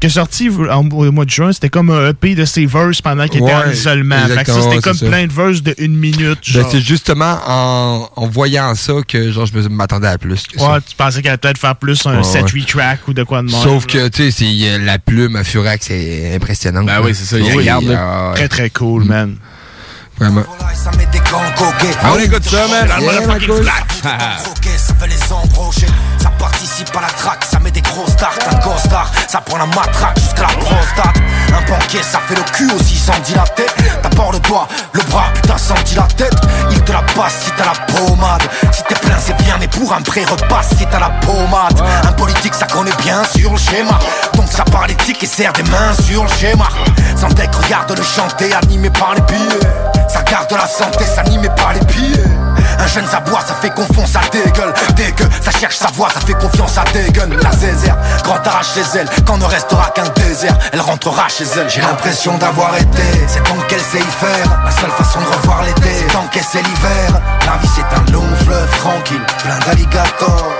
Qui 0.00 0.06
est 0.06 0.10
sorti 0.10 0.48
en- 0.70 0.88
au 0.88 1.10
mois 1.12 1.24
de 1.24 1.30
juin, 1.30 1.52
c'était 1.52 1.68
comme 1.68 1.90
un 1.90 2.10
EP 2.10 2.34
de 2.34 2.44
ses 2.44 2.66
verses 2.66 3.00
pendant 3.02 3.26
qu'il 3.26 3.42
était 3.42 3.52
en 3.54 3.70
isolement. 3.70 4.16
Fait 4.16 4.44
que 4.44 4.52
ça, 4.52 4.58
exactement, 4.58 4.62
c'était 4.62 4.76
ouais, 4.76 4.82
comme 4.82 4.94
ça. 4.96 5.06
plein 5.06 5.26
de 5.26 5.32
verses 5.32 5.62
de 5.62 5.74
une 5.78 5.96
minute. 5.96 6.38
Ben, 6.54 6.64
c'est 6.70 6.80
justement 6.80 7.38
en, 7.46 8.08
en 8.16 8.26
voyant 8.28 8.74
ça 8.74 8.94
que 9.06 9.30
genre, 9.32 9.46
je 9.46 9.68
m'attendais 9.68 10.08
à 10.08 10.18
plus. 10.18 10.44
que 10.46 10.58
ça. 10.58 10.72
Ouais, 10.72 10.78
tu 10.88 10.94
pensais 10.96 11.20
qu'elle 11.22 11.30
allait 11.30 11.38
peut-être 11.38 11.58
faire 11.58 11.76
plus 11.76 12.06
un 12.06 12.18
Ouais, 12.18 12.22
7-8 12.22 12.64
track 12.66 13.08
ou 13.08 13.12
de 13.14 13.22
quoi 13.24 13.42
de 13.42 13.50
même. 13.50 13.60
Sauf 13.60 13.86
que, 13.86 14.08
tu 14.08 14.30
sais, 14.30 14.78
la 14.78 14.98
plume 14.98 15.36
à 15.36 15.44
Furax, 15.44 15.86
c'est 15.86 16.34
impressionnant. 16.34 16.84
Ben 16.84 17.00
oui, 17.02 17.14
c'est 17.14 17.24
ça, 17.24 17.38
il 17.38 17.52
regarde, 17.56 17.84
là. 17.84 18.32
Très, 18.34 18.48
très 18.48 18.70
cool, 18.70 19.04
man. 19.04 19.36
Vraiment. 20.18 20.42
Ah, 22.02 22.12
on 22.14 22.18
écoute 22.18 22.44
ça, 22.44 22.66
man. 22.68 22.88
Cool. 23.46 23.64
Croquer, 24.42 24.76
ça 24.78 24.94
fait 24.98 25.06
les 25.06 25.32
embrocher. 25.32 25.86
Ça 26.20 26.30
participe 26.30 26.96
à 26.96 27.02
la 27.02 27.08
traque, 27.08 27.44
ça 27.44 27.58
met 27.60 27.70
des 27.70 27.82
grosses 27.82 28.16
tartes. 28.16 28.42
Un 28.50 28.56
costard, 28.56 29.10
ça 29.28 29.40
prend 29.40 29.58
la 29.58 29.66
matraque 29.66 30.18
jusqu'à 30.18 30.42
la 30.42 30.48
prostate. 30.48 31.16
Un 31.48 31.70
banquier, 31.70 32.02
ça 32.02 32.20
fait 32.26 32.34
le 32.34 32.42
cul 32.52 32.70
aussi 32.72 32.96
sans 32.96 33.18
dilater. 33.20 33.66
D'abord 34.02 34.32
le 34.32 34.40
doigt, 34.40 34.66
le 34.92 35.02
bras, 35.04 35.30
putain, 35.34 35.58
sans 35.58 35.74
la 35.96 36.02
tête. 36.16 36.36
Il 36.70 36.80
te 36.82 36.92
la 36.92 37.02
passe 37.14 37.34
si 37.44 37.50
t'as 37.56 37.66
la 37.66 37.86
pommade. 37.92 38.42
Si 38.72 38.82
t'es 38.88 38.94
plein, 38.94 39.18
c'est 39.24 39.36
bien, 39.44 39.56
mais 39.60 39.68
pour 39.68 39.92
un 39.92 40.02
pré-repas, 40.02 40.62
si 40.76 40.86
t'as 40.86 41.00
la 41.00 41.10
pommade. 41.10 41.80
Un 42.04 42.12
politique, 42.12 42.54
ça 42.54 42.66
connaît 42.66 42.96
bien 43.02 43.22
sur 43.36 43.52
le 43.52 43.58
schéma. 43.58 43.98
Donc 44.34 44.46
ça 44.50 44.64
parle 44.64 44.90
éthique 44.90 45.22
et 45.22 45.26
serre 45.26 45.52
des 45.52 45.64
mains 45.64 45.94
sur 46.04 46.24
le 46.24 46.30
schéma. 46.30 46.68
Sans 47.16 47.28
deck, 47.28 47.50
regarde 47.54 47.96
le 47.96 48.02
chanter, 48.02 48.52
animé 48.54 48.90
par 48.90 49.14
les 49.14 49.22
billets. 49.22 50.07
Ça 50.08 50.22
garde 50.22 50.50
la 50.52 50.66
santé, 50.66 51.04
s'anime 51.04 51.48
par 51.56 51.72
les 51.72 51.84
pieds. 51.86 52.22
Un 52.78 52.86
jeune 52.86 53.06
ça 53.06 53.20
boit, 53.20 53.40
ça 53.40 53.54
fait 53.54 53.70
confondre, 53.70 54.08
ça 54.08 54.20
dégueule. 54.32 54.72
Dégueu, 54.94 55.28
ça 55.42 55.50
cherche 55.50 55.76
sa 55.76 55.88
voix, 55.88 56.08
ça 56.12 56.20
fait 56.20 56.34
confiance 56.34 56.78
à 56.78 56.84
dégueule. 56.92 57.38
La 57.42 57.52
zézère, 57.52 57.96
quand 58.24 58.46
arrache 58.46 58.74
chez 58.74 58.98
elle, 58.98 59.08
quand 59.26 59.36
ne 59.36 59.44
restera 59.44 59.90
qu'un 59.90 60.08
désert, 60.16 60.56
elle 60.72 60.80
rentrera 60.80 61.28
chez 61.28 61.44
elle. 61.56 61.68
J'ai 61.68 61.80
l'impression 61.80 62.36
d'avoir 62.38 62.76
été, 62.76 63.02
c'est 63.26 63.42
tant 63.44 63.56
qu'elle 63.68 63.80
sait 63.80 63.98
y 63.98 64.24
faire. 64.24 64.60
La 64.64 64.70
seule 64.70 64.90
façon 64.90 65.20
de 65.20 65.26
revoir 65.26 65.62
l'été, 65.62 65.90
c'est 66.00 66.12
tant 66.12 66.26
qu'elle 66.28 66.44
sait 66.44 66.62
l'hiver. 66.62 67.20
La 67.46 67.56
vie 67.58 67.68
c'est 67.74 67.96
un 67.96 68.12
long 68.12 68.26
fleuve 68.44 68.70
tranquille, 68.78 69.22
plein 69.42 69.58
d'alligators. 69.66 70.57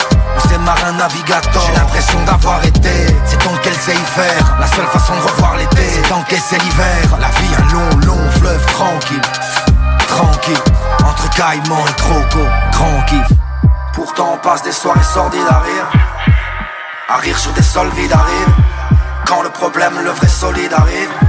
Marin 0.68 0.92
navigateur. 0.92 1.62
J'ai 1.66 1.80
l'impression 1.80 2.22
d'avoir 2.24 2.62
été. 2.62 2.90
C'est 3.24 3.38
tant 3.38 3.56
qu'elle 3.62 3.74
sait 3.74 3.94
y 3.94 4.60
La 4.60 4.66
seule 4.66 4.84
façon 4.88 5.14
de 5.14 5.20
revoir 5.22 5.56
l'été 5.56 5.82
C'est 5.94 6.08
tant 6.10 6.20
qu'elle 6.24 6.40
sait 6.40 6.58
l'hiver. 6.58 7.16
La 7.18 7.28
vie 7.28 7.54
un 7.56 7.72
long 7.72 8.06
long 8.06 8.30
fleuve 8.32 8.66
tranquille. 8.66 9.22
Tranquille. 10.08 10.60
Entre 11.06 11.30
caïman 11.30 11.86
et 11.88 11.94
croco 11.94 12.44
kiff. 13.06 13.38
Pourtant 13.94 14.34
on 14.34 14.36
passe 14.36 14.62
des 14.62 14.72
soirées 14.72 15.02
sordides 15.02 15.40
à 15.48 15.60
rire. 15.60 15.88
À 17.08 17.16
rire 17.16 17.38
sur 17.38 17.52
des 17.52 17.62
sols 17.62 17.90
vides 17.96 18.12
arrive 18.12 18.54
Quand 19.26 19.40
le 19.40 19.48
problème 19.48 19.94
le 20.04 20.10
vrai 20.10 20.28
solide 20.28 20.74
arrive 20.74 21.27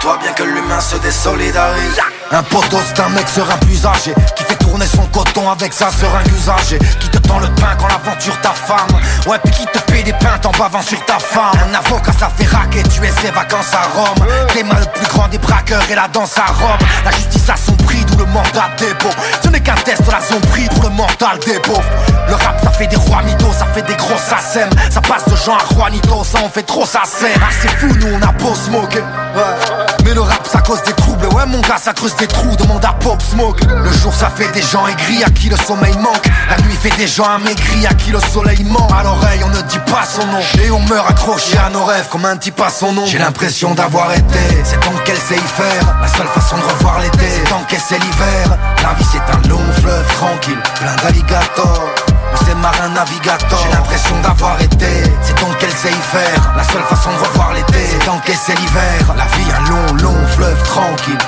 Dis-toi 0.00 0.18
bien 0.22 0.32
que 0.32 0.44
l'humain 0.44 0.80
se 0.80 0.96
désolidarise. 0.96 2.00
Un 2.32 2.42
poteau 2.44 2.78
c'est 2.86 3.02
un 3.02 3.10
mec 3.10 3.28
serein 3.28 3.56
plus 3.56 3.84
âgé 3.84 4.14
Qui 4.36 4.44
fait 4.44 4.54
tourner 4.54 4.86
son 4.86 5.04
coton 5.06 5.50
avec 5.50 5.72
sa 5.72 5.90
seringue 5.90 6.32
usagée 6.32 6.78
Qui 7.00 7.08
te 7.08 7.18
tend 7.18 7.40
le 7.40 7.48
pain 7.56 7.74
quand 7.76 7.88
l'aventure 7.88 8.40
ta 8.40 8.50
femme. 8.50 8.86
Ouais 9.26 9.36
puis 9.42 9.52
qui 9.52 9.66
te 9.66 9.78
paye 9.90 10.04
des 10.04 10.12
pintes 10.12 10.46
en 10.46 10.52
bavant 10.52 10.80
sur 10.80 11.04
ta 11.06 11.18
femme. 11.18 11.58
Un 11.68 11.74
avocat 11.74 12.12
ça 12.18 12.30
fait 12.34 12.46
raquer 12.46 12.84
tu 12.84 13.04
es 13.04 13.10
ses 13.20 13.32
vacances 13.32 13.74
à 13.74 13.82
Rome. 13.98 14.26
Clément 14.48 14.78
le 14.78 14.86
plus 14.86 15.06
grand 15.08 15.26
des 15.28 15.38
braqueurs 15.38 15.82
et 15.90 15.94
la 15.96 16.06
danse 16.08 16.38
à 16.38 16.46
Rome. 16.52 16.78
La 17.04 17.10
justice 17.10 17.50
a 17.50 17.56
son 17.56 17.74
prix 17.84 18.02
d'où 18.06 18.16
le 18.16 18.26
mandat 18.26 18.70
dépôt 18.78 19.10
Ce 19.44 19.48
n'est 19.48 19.60
qu'un 19.60 19.74
test 19.74 20.02
la 20.10 20.20
son 20.20 20.40
prix 20.40 20.68
pour 20.68 20.84
le 20.84 20.90
mental 20.90 21.38
des 21.44 21.58
pauvres. 21.58 21.82
Le 22.28 22.34
rap 22.34 22.60
ça 22.62 22.70
fait 22.70 22.86
des 22.86 22.96
rois 22.96 23.22
mythos 23.22 23.52
ça 23.58 23.66
fait 23.74 23.82
des 23.82 23.96
grosses 23.96 24.32
assèmes 24.32 24.70
Ça 24.88 25.00
passe 25.00 25.24
de 25.26 25.34
gens 25.36 25.56
à 25.56 25.74
Juanito 25.74 26.22
ça 26.24 26.38
en 26.44 26.48
fait 26.48 26.62
trop 26.62 26.86
ça 26.86 27.02
sert 27.04 27.36
Ah 27.42 27.52
c'est 27.60 27.76
fou 27.76 27.88
nous 27.88 28.14
on 28.14 28.22
a 28.22 28.32
beau 28.32 28.54
smoker 28.54 29.02
Ouais. 29.34 29.89
Mais 30.04 30.14
le 30.14 30.20
rap 30.20 30.46
ça 30.46 30.60
cause 30.60 30.82
des 30.82 30.92
troubles. 30.92 31.26
Ouais 31.28 31.46
mon 31.46 31.60
gars 31.60 31.78
ça 31.78 31.92
creuse 31.92 32.14
des 32.16 32.26
trous. 32.26 32.56
Demande 32.56 32.84
à 32.84 32.92
Pop 32.94 33.20
Smoke. 33.22 33.60
Le 33.68 33.92
jour 33.92 34.14
ça 34.14 34.30
fait 34.30 34.50
des 34.52 34.62
gens 34.62 34.86
aigris 34.86 35.22
à 35.24 35.30
qui 35.30 35.48
le 35.48 35.56
sommeil 35.56 35.96
manque. 35.98 36.26
La 36.48 36.56
nuit 36.62 36.76
fait 36.80 36.96
des 36.96 37.06
gens 37.06 37.24
amaigris 37.24 37.86
à 37.86 37.94
qui 37.94 38.10
le 38.10 38.20
soleil 38.20 38.64
ment. 38.64 38.88
À 38.88 39.02
l'oreille 39.02 39.40
on 39.44 39.48
ne 39.48 39.62
dit 39.62 39.78
pas 39.86 40.04
son 40.04 40.26
nom. 40.26 40.40
Et 40.62 40.70
on 40.70 40.80
meurt 40.80 41.10
accroché 41.10 41.58
à 41.58 41.70
nos 41.70 41.84
rêves 41.84 42.08
comme 42.10 42.24
un 42.24 42.36
type 42.36 42.60
à 42.60 42.70
son 42.70 42.92
nom. 42.92 43.06
J'ai 43.06 43.18
l'impression 43.18 43.74
d'avoir 43.74 44.12
été. 44.12 44.38
C'est 44.64 44.80
tant 44.80 44.94
qu'elle 45.04 45.18
sait 45.18 45.36
y 45.36 45.62
faire. 45.62 45.98
La 46.00 46.08
seule 46.08 46.28
façon 46.28 46.56
de 46.56 46.62
revoir 46.62 47.00
l'été 47.00 47.26
C'est 47.28 47.50
tant 47.50 47.62
qu'elle 47.68 47.80
sait 47.80 47.98
l'hiver. 47.98 48.58
La 48.82 48.94
vie 48.94 49.06
c'est 49.10 49.18
un 49.18 49.48
long 49.48 49.72
fleuve 49.80 50.06
tranquille. 50.14 50.58
Plein 50.80 50.96
d'alligators 51.02 51.90
on 52.32 52.36
sait 52.44 52.54
marin 52.54 52.88
navigateur. 52.90 53.58
J'ai 53.62 53.72
l'impression 53.72 54.20
d'avoir 54.20 54.60
été. 54.60 54.86
C'est 55.22 55.34
tant 55.34 55.52
qu'elle 55.58 55.72
sait 55.72 55.90
y 55.90 56.02
faire. 56.16 56.52
La 56.56 56.64
seule 56.64 56.82
façon 56.82 57.10
de 57.10 57.18
revoir 57.18 57.52
l'été 57.52 57.86
C'est 57.86 58.04
tant 58.04 58.18
qu'elle 58.20 58.36
sait 58.36 58.54
l'hiver. 58.54 59.14
La 59.16 59.24
vie 59.24 59.50
un 59.50 59.70
long 59.70 60.02
long 60.02 60.26
fleuve 60.28 60.62
tranquille. 60.64 61.18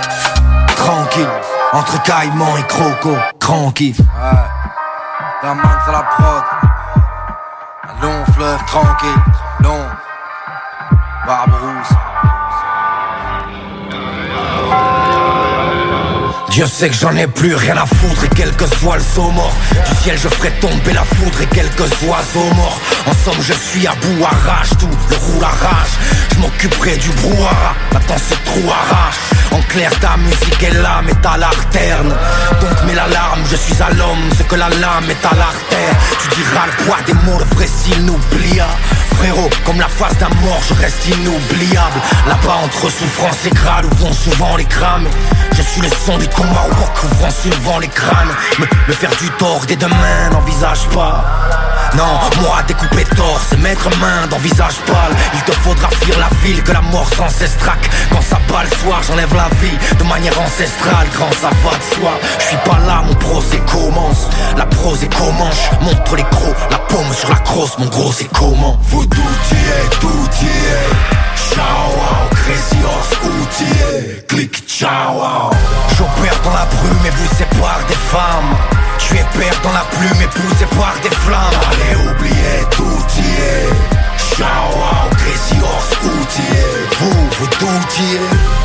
Tranquille. 0.77 1.29
Entre 1.73 2.03
caïman 2.03 2.59
et 2.59 2.63
croco 2.65 3.17
Grand 3.41 3.71
kiff 3.71 3.97
Daman 5.43 5.79
c'est 5.85 5.93
la 5.93 6.03
prod. 6.03 6.45
Un 7.89 8.03
long 8.03 8.25
fleuve 8.35 8.65
tranquille. 8.67 9.23
Long. 9.61 9.87
Barbarousse 11.27 12.02
Dieu 16.53 16.67
sait 16.67 16.91
que 16.91 16.95
j'en 16.95 17.17
ai 17.17 17.27
plus 17.27 17.55
rien 17.55 17.79
à 17.79 17.87
foutre 17.87 18.25
et 18.25 18.29
quel 18.37 18.55
que 18.55 18.67
soit 18.67 18.97
le 18.97 19.03
saut 19.03 19.33
Du 19.87 20.03
ciel 20.03 20.19
je 20.19 20.29
ferai 20.29 20.51
tomber 20.61 20.93
la 20.93 21.03
foudre 21.03 21.41
et 21.41 21.47
quelques 21.47 21.81
oiseaux 22.03 22.55
morts 22.55 22.79
En 23.07 23.15
somme 23.25 23.41
je 23.41 23.55
suis 23.55 23.87
à 23.87 23.95
bout, 23.95 24.23
arrache 24.23 24.69
tout, 24.79 24.91
le 25.09 25.17
roule 25.17 25.45
arrache 25.45 25.93
Je 26.35 26.41
m'occuperai 26.41 26.99
du 26.99 27.09
brouhaha, 27.09 27.75
maintenant 27.95 28.17
ce 28.19 28.35
trou 28.45 28.71
arrache 28.71 29.17
clair 29.69 29.91
ta 30.01 30.17
musique 30.17 30.63
est 30.63 30.75
là 30.83 31.01
mais 31.05 31.15
t'as 31.23 31.37
l'arterne 31.37 32.15
Donc 32.61 32.85
mets 32.85 32.95
l'alarme, 32.95 33.43
je 33.51 33.57
suis 33.57 33.81
à 33.83 33.91
l'homme, 33.91 34.31
ce 34.37 34.43
que 34.43 34.57
la 34.57 34.69
lame 34.69 35.11
est 35.11 35.27
à 35.27 35.35
l'artère. 35.35 35.95
Tu 36.21 36.29
diras 36.37 36.67
le 36.67 36.85
poids 36.85 36.99
des 37.07 37.15
mots, 37.15 37.39
le 37.39 37.45
vrai 37.57 37.67
n'oublia. 38.01 38.67
Frérot, 39.19 39.51
comme 39.65 39.79
la 39.79 39.89
face 39.89 40.17
d'un 40.19 40.29
mort, 40.43 40.61
je 40.69 40.75
reste 40.75 41.07
inoubliable. 41.09 42.01
Là-bas 42.27 42.59
entre 42.65 42.91
souffrance 42.91 43.47
et 43.47 43.51
grade 43.51 43.87
où 43.87 44.13
souvent 44.13 44.57
les 44.57 44.65
crames 44.65 45.09
Je 45.53 45.63
suis 45.63 45.81
le 45.81 45.89
son 46.05 46.19
du 46.19 46.29
combat 46.29 46.67
ouvrant 46.69 47.31
souvent 47.31 47.79
les 47.79 47.89
crânes. 47.89 48.33
Me, 48.59 48.93
faire 48.93 49.15
du 49.21 49.29
tort 49.31 49.63
dès 49.67 49.77
demain, 49.77 50.31
n'envisage 50.33 50.89
pas. 50.95 51.25
Non, 51.95 52.21
moi 52.41 52.63
découper 52.67 53.05
torse 53.17 53.53
et 53.53 53.57
mettre 53.59 53.89
main 53.99 54.27
d'envisage 54.31 54.77
pâle. 54.87 55.15
Il 55.35 55.43
te 55.43 55.53
faudra 55.53 55.89
fuir 55.91 56.19
la 56.19 56.29
ville 56.43 56.63
que 56.63 56.73
la 56.73 56.81
mort 56.81 57.09
sans 57.17 57.29
cesse 57.29 57.57
traque 57.59 57.91
Quand 58.11 58.23
ça 58.23 58.39
bat 58.51 58.65
le 58.65 58.77
soir 58.79 59.03
j'enlève 59.07 59.35
la 59.35 59.49
vie 59.61 59.62
de 59.71 60.05
manière 60.05 60.39
ancestrale 60.41 61.07
Grand 61.15 61.33
ça 61.33 61.51
de 61.51 61.95
soi, 61.95 62.13
je 62.39 62.45
suis 62.45 62.57
pas 62.59 62.79
là 62.87 63.03
mon 63.07 63.15
procès 63.15 63.61
commence. 63.71 64.27
La 64.57 64.67
prose 64.67 65.03
est 65.03 65.15
commence, 65.15 65.61
montre 65.81 66.17
les 66.17 66.25
crocs 66.25 66.57
La 66.71 66.79
paume 66.79 67.13
sur 67.13 67.29
la 67.29 67.37
crosse, 67.37 67.79
mon 67.79 67.87
gros 67.87 68.13
c'est 68.13 68.31
comment? 68.33 68.79
Vous 68.89 69.07
tout 69.07 69.21
y 69.21 69.55
est, 69.55 70.01
tout 70.01 70.29
y 70.43 70.47
est 70.47 71.55
Ciao, 71.55 71.89
wow, 71.97 72.87
horse, 72.87 73.13
outillé 73.25 74.25
Click, 74.29 74.67
ciao, 74.67 75.15
wow. 75.15 75.51
J'opère 75.97 76.41
dans 76.45 76.55
la 76.55 76.67
brume 76.67 77.07
et 77.07 77.11
vous 77.11 77.35
sépare 77.37 77.81
des 77.89 77.95
femmes. 77.95 78.57
Je 78.99 79.05
suis 79.05 79.17
épère 79.17 79.61
dans 79.63 79.73
la 79.73 79.85
plume 79.91 80.23
et 80.23 80.29
poussé 80.29 80.65
par 80.77 80.95
des 81.03 81.11
flammes. 81.11 81.61
Allez, 81.71 82.11
oubliez, 82.11 82.65
tout 82.71 83.21
y 83.21 83.43
est 83.43 84.02
Ciao, 84.19 85.09
crazy 85.17 85.61
horse, 85.63 85.91
outillé 86.05 86.63
Vous, 86.99 87.29
vous 87.39 87.47
doutiez 87.47 88.21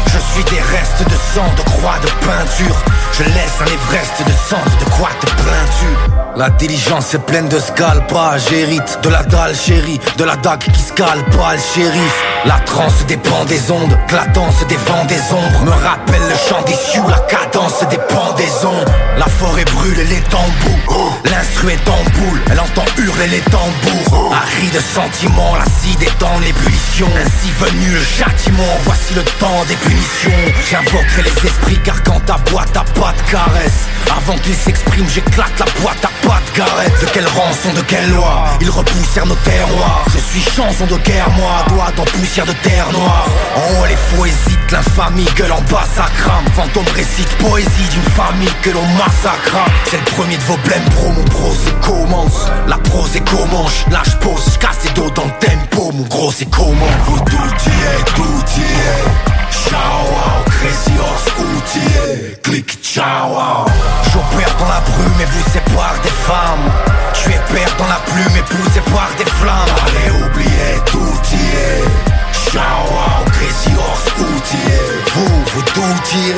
Je 0.06 0.18
suis 0.34 0.44
des 0.46 0.62
restes 0.62 1.04
de 1.04 1.16
sang, 1.34 1.46
de 1.56 1.62
croix, 1.70 1.98
de 2.02 2.26
peinture. 2.26 2.84
Je 3.14 3.24
laisse 3.24 3.58
un 3.62 3.66
Everest 3.66 4.24
de 4.26 4.32
sang, 4.50 4.62
de 4.80 4.86
quoi 4.96 5.10
te 5.20 5.26
plains-tu? 5.26 6.18
La 6.36 6.50
diligence 6.52 7.14
est 7.16 7.26
pleine 7.26 7.48
de 7.48 7.60
scalpage 7.60 8.44
J'hérite 8.50 9.00
de 9.02 9.10
la 9.10 9.24
dalle 9.24 9.56
chérie 9.56 10.00
De 10.18 10.24
la 10.24 10.36
dague 10.36 10.60
qui 10.60 10.80
scalpe. 10.82 11.26
Pas 11.36 11.54
le 11.56 11.60
shérif 11.60 12.24
La 12.46 12.60
transe 12.60 13.06
dépend 13.08 13.44
des 13.46 13.72
ondes, 13.72 13.98
cadence 14.08 14.66
des 14.68 14.76
vents 14.76 15.06
des 15.06 15.20
ombres. 15.34 15.64
Me 15.66 15.72
rappelle 15.72 16.22
le 16.22 16.36
chant 16.48 16.62
des 16.66 16.76
sioux, 16.76 17.08
la 17.10 17.20
cadence 17.22 17.80
des 17.90 17.98
pendaisons 17.98 18.86
La 19.18 19.26
forêt 19.26 19.66
brûle 19.66 19.98
les 20.08 20.22
tambours 20.30 21.20
L'instru 21.26 21.72
est 21.72 21.90
en 21.90 22.04
boule, 22.20 22.42
elle 22.52 22.60
entend 22.60 22.86
hurler 22.98 23.28
les 23.28 23.42
tambours. 23.42 24.34
De 24.74 24.80
sentiments, 24.80 25.37
l'acide 25.58 26.02
est 26.04 26.20
dans 26.20 26.40
l'ébullition 26.40 27.08
Ainsi 27.16 27.52
venu 27.60 27.92
le 27.92 28.04
châtiment, 28.04 28.74
voici 28.84 29.14
le 29.14 29.24
temps 29.40 29.64
des 29.68 29.76
punitions. 29.76 30.32
J'invoquerai 30.70 31.24
les 31.24 31.48
esprits 31.48 31.80
car 31.84 32.02
quand 32.04 32.20
ta 32.26 32.38
boîte 32.52 32.76
a 32.76 32.84
pas 33.00 33.14
de 33.14 33.32
caresse 33.32 33.86
Avant 34.10 34.38
qu'ils 34.40 34.56
s'expriment, 34.56 35.10
j'éclate 35.10 35.60
la 35.60 35.66
boîte 35.82 36.04
à 36.04 36.28
pas 36.28 36.42
de 36.48 36.58
garette 36.58 37.02
De 37.02 37.06
quelle 37.12 37.28
rançon, 37.28 37.74
de 37.76 37.82
quelle 37.82 38.10
loi? 38.12 38.46
Ils 38.62 38.70
repoussèrent 38.70 39.26
nos 39.26 39.36
terroirs 39.36 40.06
Je 40.14 40.20
suis 40.20 40.52
chanson 40.52 40.86
de 40.86 40.98
guerre, 40.98 41.30
moi, 41.32 41.64
doigt 41.70 41.92
dans 41.96 42.06
poussière 42.06 42.46
de 42.46 42.54
terre 42.64 42.92
noire. 42.92 43.28
En 43.56 43.82
haut 43.82 43.86
les 43.86 43.96
faux 43.96 44.26
hésitent, 44.26 44.72
l'infamie 44.72 45.28
gueule 45.36 45.52
en 45.52 45.62
bas 45.72 45.88
ça 45.96 46.06
crame. 46.18 46.46
Fantôme 46.56 46.88
récite 46.96 47.30
poésie 47.38 47.90
d'une 47.92 48.12
famille 48.14 48.54
que 48.62 48.72
l'on 48.72 48.86
massacra. 48.98 49.66
C'est 49.86 49.98
le 49.98 50.04
premier 50.16 50.38
de 50.38 50.44
vos 50.44 50.58
blèmes 50.58 50.90
pro, 50.96 51.10
mon 51.10 51.24
prose 51.26 51.66
commence. 51.82 52.48
La 52.68 52.78
prose 52.78 53.16
est 53.16 53.30
commence, 53.30 53.86
là 53.92 54.02
je 54.06 54.16
pose, 54.18 54.58
casse 54.60 54.84
les 54.84 54.92
dos 54.92 55.10
dans 55.12 55.27
tempo 55.40 55.92
Mon 55.94 56.04
gros 56.04 56.32
c'est 56.32 56.50
comment 56.50 56.94
Vous 57.06 57.20
tout 57.20 57.36
y 57.36 57.78
est, 57.92 58.04
tout 58.16 58.46
y 58.58 58.62
est 58.62 59.38
Ciao, 59.70 60.04
wow, 60.12 60.44
crazy 60.46 60.94
horse 61.00 61.28
outillé 61.40 62.38
Click, 62.44 62.80
ciao, 62.82 63.30
wow. 63.30 63.66
J'opère 64.14 64.56
dans 64.60 64.68
la 64.68 64.82
brume 64.82 65.22
et 65.22 65.26
vous 65.26 65.50
sépare 65.52 65.96
des 66.04 66.10
femmes. 66.10 66.72
Je 67.14 67.20
suis 67.20 67.34
épère 67.34 67.76
dans 67.78 67.88
la 67.88 68.00
plume 68.06 68.38
et 68.38 68.44
poussé 68.44 68.82
par 68.94 69.10
des 69.18 69.26
flammes. 69.26 69.74
Allez, 69.86 70.12
oubliez, 70.24 70.80
tout 70.86 71.20
y 71.34 71.46
est 71.58 72.52
Ciao, 72.52 72.88
wow, 72.92 73.26
crazy 73.32 73.72
horse 73.78 74.08
outillé 74.20 74.80
Vous, 75.16 75.44
vous 75.54 75.62
doutiez. 75.62 76.36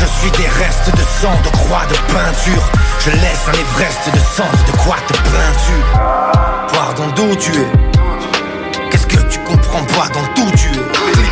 Je 0.00 0.06
suis 0.18 0.30
des 0.32 0.48
restes 0.48 0.90
de 0.90 1.04
sang, 1.20 1.34
de 1.44 1.48
croix, 1.50 1.86
de 1.86 2.12
peinture. 2.12 2.64
Je 2.98 3.10
laisse 3.10 3.44
un 3.48 3.52
Everest 3.52 4.10
de 4.12 4.18
sang, 4.18 4.50
de 4.66 4.76
quoi 4.82 4.96
te 5.06 5.12
plains-tu 5.12 6.74
Pardon, 6.74 7.04
d'où 7.14 7.36
tu 7.36 7.52
es 7.52 7.93
comprends 9.74 10.02
pas 10.02 10.08
dans 10.08 10.22
d'où 10.34 10.50
tu 10.52 10.68
es 10.68 11.24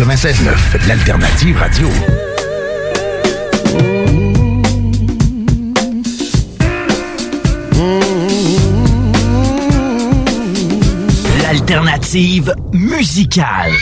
96.9, 0.00 0.88
l'alternative 0.88 1.58
radio. 1.58 1.86
L'alternative 11.42 12.54
musicale. 12.72 13.72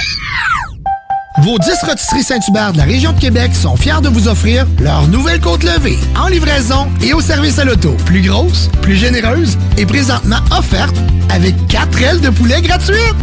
Vos 1.43 1.57
10 1.57 1.70
rôtisseries 1.85 2.24
Saint-Hubert 2.24 2.73
de 2.73 2.78
la 2.78 2.85
région 2.85 3.12
de 3.12 3.20
Québec 3.20 3.55
sont 3.55 3.77
fiers 3.77 4.01
de 4.03 4.09
vous 4.09 4.27
offrir 4.27 4.66
leur 4.81 5.07
nouvelle 5.07 5.40
côte 5.40 5.62
levée 5.62 5.99
en 6.20 6.27
livraison 6.27 6.89
et 7.01 7.15
au 7.15 7.20
service 7.20 7.61
à 7.61 7.65
l'auto. 7.65 7.97
Plus 8.07 8.23
grosse, 8.23 8.69
plus 8.82 8.97
généreuse 8.97 9.57
et 9.77 9.86
présentement 9.86 10.40
offerte 10.51 10.97
avec 11.31 11.55
4 11.69 12.03
ailes 12.03 12.20
de 12.20 12.31
poulet 12.31 12.61
gratuites. 12.61 13.15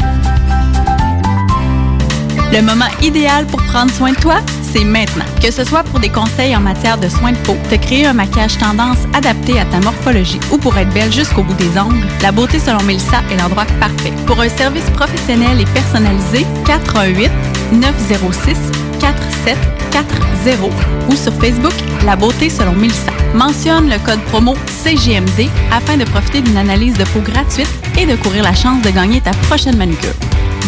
Le 2.55 2.61
moment 2.61 2.85
idéal 3.01 3.45
pour 3.47 3.61
prendre 3.63 3.91
soin 3.91 4.13
de 4.13 4.15
toi, 4.15 4.37
c'est 4.63 4.85
maintenant. 4.85 5.25
Que 5.43 5.51
ce 5.51 5.65
soit 5.65 5.83
pour 5.83 5.99
des 5.99 6.07
conseils 6.07 6.55
en 6.55 6.61
matière 6.61 6.97
de 6.97 7.09
soins 7.09 7.33
de 7.33 7.37
peau, 7.39 7.57
te 7.69 7.75
créer 7.75 8.05
un 8.05 8.13
maquillage 8.13 8.57
tendance 8.57 8.99
adapté 9.13 9.59
à 9.59 9.65
ta 9.65 9.81
morphologie 9.81 10.39
ou 10.53 10.57
pour 10.57 10.77
être 10.77 10.89
belle 10.93 11.11
jusqu'au 11.11 11.43
bout 11.43 11.53
des 11.55 11.77
ongles, 11.77 12.07
la 12.21 12.31
beauté 12.31 12.57
selon 12.57 12.81
Mélissa 12.83 13.17
est 13.29 13.35
l'endroit 13.41 13.65
parfait. 13.81 14.13
Pour 14.25 14.39
un 14.39 14.47
service 14.47 14.89
professionnel 14.91 15.59
et 15.59 15.65
personnalisé, 15.65 16.45
418 16.65 17.29
906 17.73 18.57
4740 19.01 20.71
ou 21.09 21.15
sur 21.17 21.33
Facebook 21.33 21.73
La 22.05 22.15
beauté 22.15 22.49
selon 22.49 22.71
Mélissa. 22.71 23.11
Mentionne 23.33 23.89
le 23.89 23.99
code 23.99 24.21
promo 24.31 24.55
CGMD 24.67 25.49
afin 25.73 25.97
de 25.97 26.05
profiter 26.05 26.39
d'une 26.39 26.55
analyse 26.55 26.97
de 26.97 27.03
peau 27.03 27.19
gratuite 27.19 27.69
et 27.97 28.05
de 28.05 28.15
courir 28.15 28.43
la 28.43 28.55
chance 28.55 28.81
de 28.81 28.91
gagner 28.91 29.19
ta 29.19 29.31
prochaine 29.31 29.75
manucure. 29.75 30.13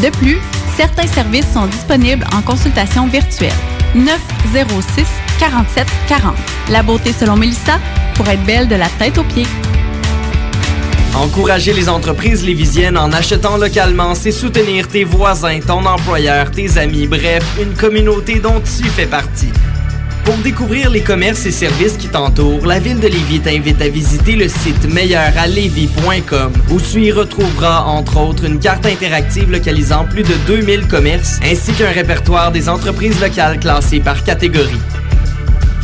De 0.03 0.09
plus, 0.09 0.37
certains 0.77 1.07
services 1.07 1.51
sont 1.51 1.65
disponibles 1.65 2.23
en 2.35 2.41
consultation 2.43 3.07
virtuelle. 3.07 3.51
906 3.95 5.07
47 5.39 5.87
40. 6.07 6.35
La 6.69 6.83
beauté 6.83 7.13
selon 7.13 7.35
Mélissa 7.35 7.79
pour 8.13 8.27
être 8.29 8.43
belle 8.45 8.67
de 8.67 8.75
la 8.75 8.87
tête 8.99 9.17
aux 9.17 9.23
pieds. 9.23 9.47
Encourager 11.15 11.73
les 11.73 11.89
entreprises 11.89 12.45
lévisiennes 12.45 12.97
en 12.97 13.11
achetant 13.11 13.57
localement, 13.57 14.13
c'est 14.13 14.31
soutenir 14.31 14.87
tes 14.87 15.03
voisins, 15.03 15.59
ton 15.65 15.83
employeur, 15.83 16.51
tes 16.51 16.77
amis, 16.77 17.07
bref, 17.07 17.43
une 17.59 17.73
communauté 17.73 18.39
dont 18.39 18.61
tu 18.61 18.87
fais 18.87 19.07
partie. 19.07 19.51
Pour 20.27 20.35
découvrir 20.39 20.89
les 20.89 20.99
commerces 20.99 21.45
et 21.45 21.51
services 21.51 21.95
qui 21.95 22.09
t'entourent, 22.09 22.65
la 22.65 22.79
ville 22.79 22.99
de 22.99 23.07
Lévis 23.07 23.39
t'invite 23.39 23.81
à 23.81 23.87
visiter 23.87 24.35
le 24.35 24.49
site 24.49 24.83
meilleuralevis.com 24.83 26.51
où 26.69 26.81
tu 26.81 27.03
y 27.03 27.13
retrouveras 27.13 27.83
entre 27.83 28.17
autres 28.17 28.43
une 28.43 28.59
carte 28.59 28.85
interactive 28.85 29.49
localisant 29.49 30.03
plus 30.03 30.23
de 30.23 30.33
2000 30.45 30.85
commerces 30.89 31.39
ainsi 31.41 31.71
qu'un 31.71 31.91
répertoire 31.91 32.51
des 32.51 32.67
entreprises 32.67 33.21
locales 33.21 33.57
classées 33.57 34.01
par 34.01 34.21
catégorie. 34.25 34.81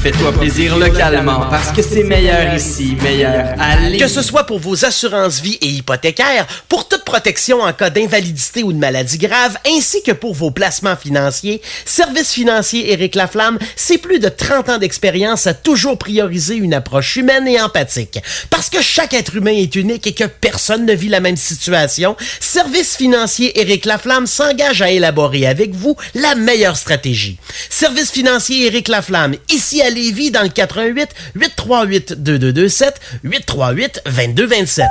Fais-toi 0.03 0.34
plaisir 0.34 0.78
localement 0.78 1.45
parce 1.49 1.72
que 1.72 1.82
c'est 1.82 2.03
meilleur 2.03 2.53
ici, 2.53 2.98
meilleur 3.02 3.56
à 3.57 3.78
Lévis. 3.78 3.99
Que 3.99 4.10
ce 4.10 4.22
soit 4.22 4.44
pour 4.44 4.60
vos 4.60 4.84
assurances 4.84 5.40
vie 5.40 5.57
et 5.61 5.68
hypothécaires, 5.68 6.45
pour 6.68 6.90
toute 6.90 7.02
protection 7.14 7.61
en 7.61 7.72
cas 7.73 7.91
d'invalidité 7.91 8.64
ou 8.64 8.73
de 8.73 8.80
maladie 8.80 9.19
grave, 9.19 9.56
ainsi 9.68 10.02
que 10.02 10.14
pour 10.14 10.34
vos 10.34 10.49
placements 10.49 10.95
financiers, 10.95 11.61
Service 11.85 12.31
financier 12.31 12.91
Éric 12.91 13.14
Laflamme, 13.14 13.60
c'est 13.76 13.99
plus 13.99 14.18
de 14.18 14.30
30 14.30 14.69
ans 14.69 14.77
d'expérience 14.80 15.45
à 15.45 15.53
toujours 15.53 15.99
prioriser 15.99 16.56
une 16.56 16.73
approche 16.73 17.15
humaine 17.15 17.48
et 17.48 17.61
empathique. 17.61 18.18
Parce 18.49 18.72
que 18.72 18.81
chaque 18.81 19.14
être 19.14 19.35
humain 19.35 19.53
est 19.53 19.76
unique 19.76 20.07
et 20.07 20.14
que 20.14 20.23
personne 20.23 20.88
ne 20.88 20.94
vit 20.94 21.07
la 21.07 21.19
même 21.19 21.38
situation, 21.38 22.18
Service 22.40 22.95
financier 22.95 23.60
Éric 23.60 23.85
Laflamme 23.85 24.26
s'engage 24.26 24.81
à 24.81 24.90
élaborer 24.90 25.45
avec 25.45 25.76
vous 25.76 25.95
la 26.15 26.34
meilleure 26.34 26.77
stratégie. 26.77 27.38
Service 27.69 28.10
financier 28.10 28.65
Éric 28.65 28.88
Laflamme, 28.88 29.35
ici 29.52 29.84
à 29.84 29.91
Lévis 29.91 30.31
dans 30.31 30.41
le 30.41 30.49
88 30.49 31.10
838 31.35 32.14
2227 32.23 32.99
838 33.23 34.02
2227. 34.07 34.88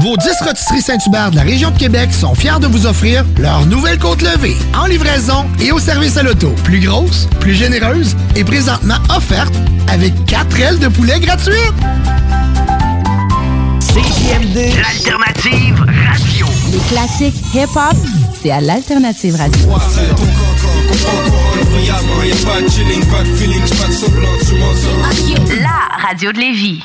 Vos 0.00 0.16
10 0.16 0.28
rôtisseries 0.42 0.82
Saint-Hubert 0.82 1.30
de 1.30 1.36
la 1.36 1.42
région 1.42 1.70
de 1.70 1.78
Québec 1.78 2.12
sont 2.12 2.34
fiers 2.34 2.58
de 2.60 2.66
vous 2.66 2.86
offrir 2.86 3.24
leur 3.38 3.64
nouvelle 3.66 3.98
côte 3.98 4.20
levée 4.22 4.56
en 4.78 4.86
livraison 4.86 5.46
et 5.60 5.72
au 5.72 5.78
service 5.78 6.16
à 6.16 6.22
l'auto. 6.22 6.50
Plus 6.64 6.80
grosse, 6.80 7.28
plus 7.40 7.54
généreuse 7.54 8.14
et 8.34 8.44
présentement 8.44 8.98
offerte 9.14 9.54
avec 9.88 10.12
4 10.26 10.60
ailes 10.60 10.78
de 10.78 10.88
poulet 10.88 11.18
gratuites. 11.18 11.56
CJMD, 13.80 14.74
l'alternative 14.82 15.80
radio. 15.80 16.46
Les 16.70 16.78
classiques 16.90 17.42
hip-hop, 17.54 17.96
c'est 18.42 18.50
à 18.50 18.60
l'Alternative 18.60 19.36
Radio. 19.36 19.66
La 25.62 26.06
radio 26.06 26.32
de 26.32 26.38
Lévis. 26.38 26.82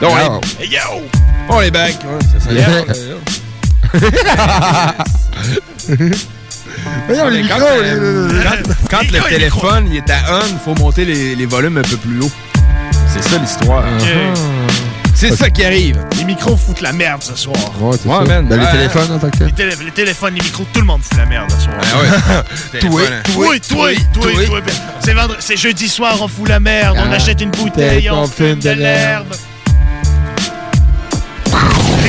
Donc, 0.00 0.12
hey, 0.58 0.64
hey, 0.64 0.70
yo! 0.72 1.02
On 1.48 1.60
est 1.60 1.70
back. 1.70 1.96
Ouais, 2.04 2.18
ça, 2.38 2.40
ça 2.40 2.50
Voyons, 7.06 7.24
quand, 8.88 9.02
le 9.02 9.28
téléphone 9.28 9.88
il 9.90 9.96
est 9.96 10.10
à 10.10 10.18
on, 10.40 10.46
il 10.46 10.58
faut 10.64 10.74
monter 10.80 11.04
les, 11.04 11.34
les 11.34 11.46
volumes 11.46 11.78
un 11.78 11.82
peu 11.82 11.96
plus 11.96 12.20
haut. 12.20 12.30
C'est 13.12 13.22
ça 13.22 13.38
l'histoire. 13.38 13.84
C'est 15.14 15.36
ça 15.36 15.50
qui 15.50 15.64
arrive. 15.64 15.98
Les 16.16 16.24
micros 16.24 16.56
foutent 16.56 16.80
la 16.80 16.92
merde 16.92 17.22
ce 17.22 17.36
soir. 17.36 17.56
Ouais, 17.80 17.96
c'est. 18.00 18.08
Ben, 18.08 18.48
les 18.48 18.66
téléphones 18.70 19.12
en 19.12 19.18
tant 19.18 19.28
que 19.28 19.36
tel. 19.38 19.46
Les, 19.48 19.52
télé- 19.52 19.76
les 19.84 19.90
téléphones, 19.90 20.34
les 20.34 20.40
micros, 20.40 20.64
tout 20.72 20.80
le 20.80 20.86
monde 20.86 21.02
fout 21.02 21.18
la 21.18 21.26
merde 21.26 21.50
ce 21.50 21.64
soir. 21.64 21.76
Ah 21.82 22.00
ouais. 22.00 22.08
Hein. 22.72 22.80
Toi, 22.80 23.02
toi, 23.68 23.90
toi, 24.14 24.30
toi. 24.46 25.36
C'est 25.40 25.56
jeudi 25.56 25.88
soir, 25.88 26.16
on 26.22 26.28
fout 26.28 26.48
la 26.48 26.60
merde, 26.60 26.96
on 26.98 27.10
Ah, 27.10 27.16
achète 27.16 27.40
une 27.40 27.50
bouteille, 27.50 28.08
on 28.10 28.26
fume 28.26 28.60
de 28.60 28.70
l'herbe. 28.70 29.34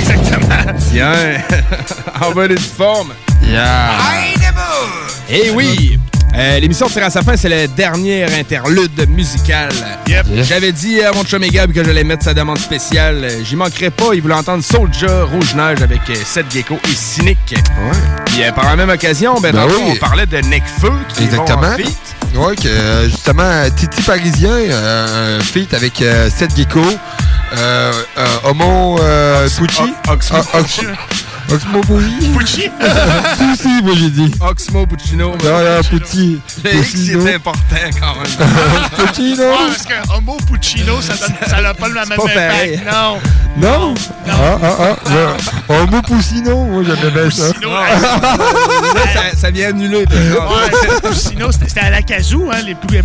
Exactement. 0.02 0.56
Tiens, 0.92 1.14
en 2.22 2.32
bonne 2.32 2.52
et 2.52 2.56
due 2.56 2.62
forme. 2.64 3.14
Yeah. 3.44 3.92
Eh 5.30 5.50
oui! 5.52 5.98
Euh, 6.34 6.60
L'émission 6.60 6.88
tire 6.88 7.04
à 7.06 7.10
sa 7.10 7.22
fin, 7.22 7.36
c'est 7.36 7.50
le 7.50 7.68
dernier 7.68 8.24
interlude 8.40 9.06
musical. 9.10 9.70
Yep. 10.08 10.26
J'avais 10.44 10.72
dit 10.72 11.02
à 11.02 11.12
mon 11.12 11.24
chum 11.26 11.44
et 11.44 11.50
Gab 11.50 11.74
que 11.74 11.84
j'allais 11.84 12.06
mettre 12.06 12.24
sa 12.24 12.34
demande 12.34 12.58
spéciale. 12.58 13.20
Euh, 13.24 13.44
J'y 13.44 13.58
manquerai 13.58 13.90
pas. 13.90 14.14
Il 14.14 14.22
voulait 14.22 14.36
entendre 14.36 14.64
Soulja, 14.64 15.26
Rouge 15.26 15.54
Neige 15.56 15.82
avec 15.82 16.00
euh, 16.10 16.16
Seth 16.24 16.46
Gecko 16.54 16.80
et 16.90 16.96
Cynic. 16.96 17.38
Puis 18.28 18.44
euh, 18.44 18.52
par 18.54 18.64
la 18.66 18.78
même 18.78 18.90
occasion, 18.90 19.40
ben, 19.42 19.52
Ben 19.54 19.66
oui. 19.68 19.74
on 19.92 19.96
parlait 19.98 20.26
de 20.26 20.38
Necfeu 20.38 20.92
qui 21.14 21.24
Exactement. 21.26 21.62
vont 21.62 21.68
en 21.74 21.76
feat. 21.76 21.98
Ouais, 22.36 22.56
que 22.56 22.68
euh, 22.70 23.10
justement, 23.10 23.70
Titi 23.76 24.02
Parisien, 24.02 24.52
euh, 24.52 25.38
un 25.40 25.44
feat 25.44 25.74
avec 25.74 26.02
euh, 26.02 26.30
Seth 26.34 26.56
Gecko, 26.56 26.80
euh, 26.80 26.84
euh, 26.84 26.96
Homo 28.44 28.98
euh, 29.00 29.48
Pucci. 29.50 29.96
Oxmo 31.54 31.82
Ah, 31.82 31.92
Ox- 31.92 31.92
Oxmo 31.92 31.98
Pucci. 31.98 32.30
Pucci. 32.38 32.70
Pucci, 33.38 33.82
moi 33.84 33.94
j'ai 33.98 34.10
dit. 34.10 34.32
Oxmo 34.40 34.86
Puccino. 34.86 35.30
Non, 35.30 35.36
non, 35.44 35.82
Pucci. 35.90 36.40
Le 36.64 36.74
X, 36.76 36.92
Puccino. 36.92 37.22
c'est 37.26 37.36
important 37.36 37.76
quand 38.00 38.16
même. 38.16 38.50
Puccino. 39.08 39.44
Parce 39.68 39.84
que 39.86 40.14
Homo 40.18 40.38
Puccino, 40.50 41.02
ça 41.02 41.14
donne- 41.16 41.36
ça 41.50 41.62
n'a 41.62 41.74
pas 41.74 41.88
le 41.88 41.94
même 41.96 42.04
impact. 42.12 42.34
pareil. 42.34 42.82
Non. 42.86 43.18
Non? 43.58 43.94
Ah, 44.30 44.58
ah, 44.64 44.96
ah. 45.06 45.74
Homo 45.74 46.02
Puccino, 46.02 46.64
moi 46.66 46.84
j'aimais 46.84 47.12
bien 47.12 47.30
ça. 47.30 47.48
Puccino, 47.54 47.70
ça, 49.38 49.52
vient 49.52 49.70
annuler. 49.70 50.06
Poussino, 51.04 51.52
c'était 51.52 51.82
à 51.82 51.90
la 51.90 52.02
casou, 52.02 52.50
hein? 52.52 52.60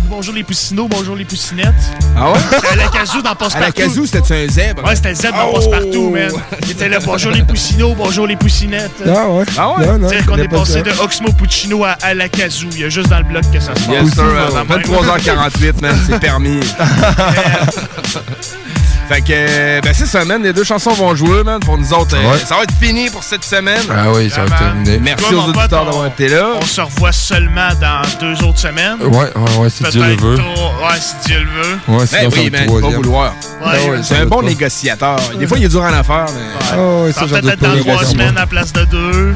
Bonjour 0.09 0.33
les 0.33 0.43
poussinots, 0.43 0.87
bonjour 0.87 1.15
les 1.15 1.25
poussinettes. 1.25 1.73
Ah 2.15 2.31
ouais? 2.31 2.39
C'était 2.53 2.67
à 2.67 2.75
la 2.77 2.87
casou 2.87 3.21
dans 3.21 3.31
À 3.31 3.35
Passe-Partout. 3.35 3.65
la 3.65 3.71
casou, 3.71 4.05
c'était 4.05 4.45
un 4.45 4.47
zèbre? 4.49 4.83
Ouais, 4.85 4.95
c'était 4.95 5.09
le 5.09 5.15
Z 5.15 5.21
dans 5.31 5.49
Oh! 5.49 5.55
Passe-Partout, 5.55 6.09
man. 6.11 6.31
Il 6.63 6.71
était 6.71 6.89
là, 6.89 6.99
bonjour 7.03 7.31
les 7.31 7.43
poussinots, 7.43 7.93
bonjour 7.95 8.25
les 8.25 8.36
poussinettes. 8.37 9.03
Ah 9.05 9.29
ouais? 9.29 9.43
Ah 9.57 9.69
ouais? 9.73 9.85
Non, 9.85 9.97
non, 9.99 10.09
C'est-à-dire 10.09 10.25
qu'on 10.27 10.37
est 10.37 10.47
passé 10.47 10.81
de 10.81 10.91
Oxmo 11.01 11.31
Puccino 11.33 11.83
à, 11.83 11.97
à 12.01 12.13
la 12.13 12.29
casou. 12.29 12.67
Il 12.73 12.79
y 12.81 12.83
a 12.85 12.89
juste 12.89 13.09
dans 13.09 13.17
le 13.17 13.23
bloc 13.23 13.43
que 13.51 13.59
ça 13.59 13.75
se 13.75 13.81
passe. 13.81 13.89
Yes, 13.89 14.13
sir. 14.13 14.23
Vraiment, 14.23 14.57
euh, 14.57 14.77
même. 14.77 14.81
23h48, 14.81 15.81
man, 15.81 15.99
c'est 16.07 16.19
permis. 16.19 16.59
fait 19.07 19.21
que, 19.21 19.81
ben 19.81 19.93
c'est 19.93 20.05
ça, 20.05 20.25
man. 20.25 20.41
Les 20.43 20.53
deux 20.53 20.63
chansons 20.63 20.91
vont 20.91 21.15
jouer, 21.15 21.43
man, 21.43 21.59
pour 21.59 21.77
nous 21.77 21.93
autres. 21.93 22.15
Ouais. 22.17 22.39
Ça 22.45 22.55
va 22.57 22.63
être 22.63 22.73
fini 22.79 23.09
pour 23.09 23.23
cette 23.23 23.43
semaine. 23.43 23.81
Ah 23.89 24.11
oui, 24.13 24.29
ça 24.29 24.43
va 24.43 24.55
Vraiment. 24.55 24.73
terminer. 24.83 24.99
Merci 24.99 25.25
Toi, 25.29 25.37
aux 25.45 25.49
auditeurs 25.49 25.85
d'avoir 25.85 26.05
été 26.07 26.27
là. 26.29 26.45
On 26.61 26.65
se 26.65 26.81
revoit 26.81 27.11
seulement 27.11 27.69
dans 27.79 28.01
deux 28.19 28.43
autres 28.45 28.59
semaines. 28.59 28.97
Ouais, 29.01 29.31
ouais, 29.35 29.57
ouais, 29.59 29.69
si 29.69 29.83
Dieu 29.83 30.03
le 30.03 30.15
veut. 30.15 30.35
Ouais, 30.37 30.99
si 30.99 31.15
Dieu 31.25 31.39
le 31.39 31.45
veut. 31.61 31.73
Ouais, 31.87 31.97
Ben 31.99 32.05
ça 32.05 32.17
va 32.17 32.27
oui, 32.27 32.47
être 32.47 32.61
le 32.61 32.67
faut 32.67 32.79
pas 32.81 32.89
vouloir. 32.95 33.33
Ouais, 33.65 33.89
ouais, 33.89 33.99
C'est 34.03 34.17
un 34.17 34.25
bon 34.25 34.41
pas. 34.41 34.47
négociateur. 34.47 35.19
Des 35.39 35.47
fois, 35.47 35.57
il 35.57 35.65
est 35.65 35.69
dur 35.69 35.81
en 35.81 35.93
affaires, 35.93 36.25
mais... 36.35 36.41
Ah 36.71 36.77
ouais, 37.03 37.11
Ça 37.13 37.21
ça, 37.21 37.27
peut-être 37.27 37.47
être 37.53 37.59
dans 37.59 37.77
trois 37.79 38.05
semaines 38.05 38.37
à 38.37 38.41
la 38.41 38.47
place 38.47 38.73
de 38.73 38.83
deux. 38.85 39.35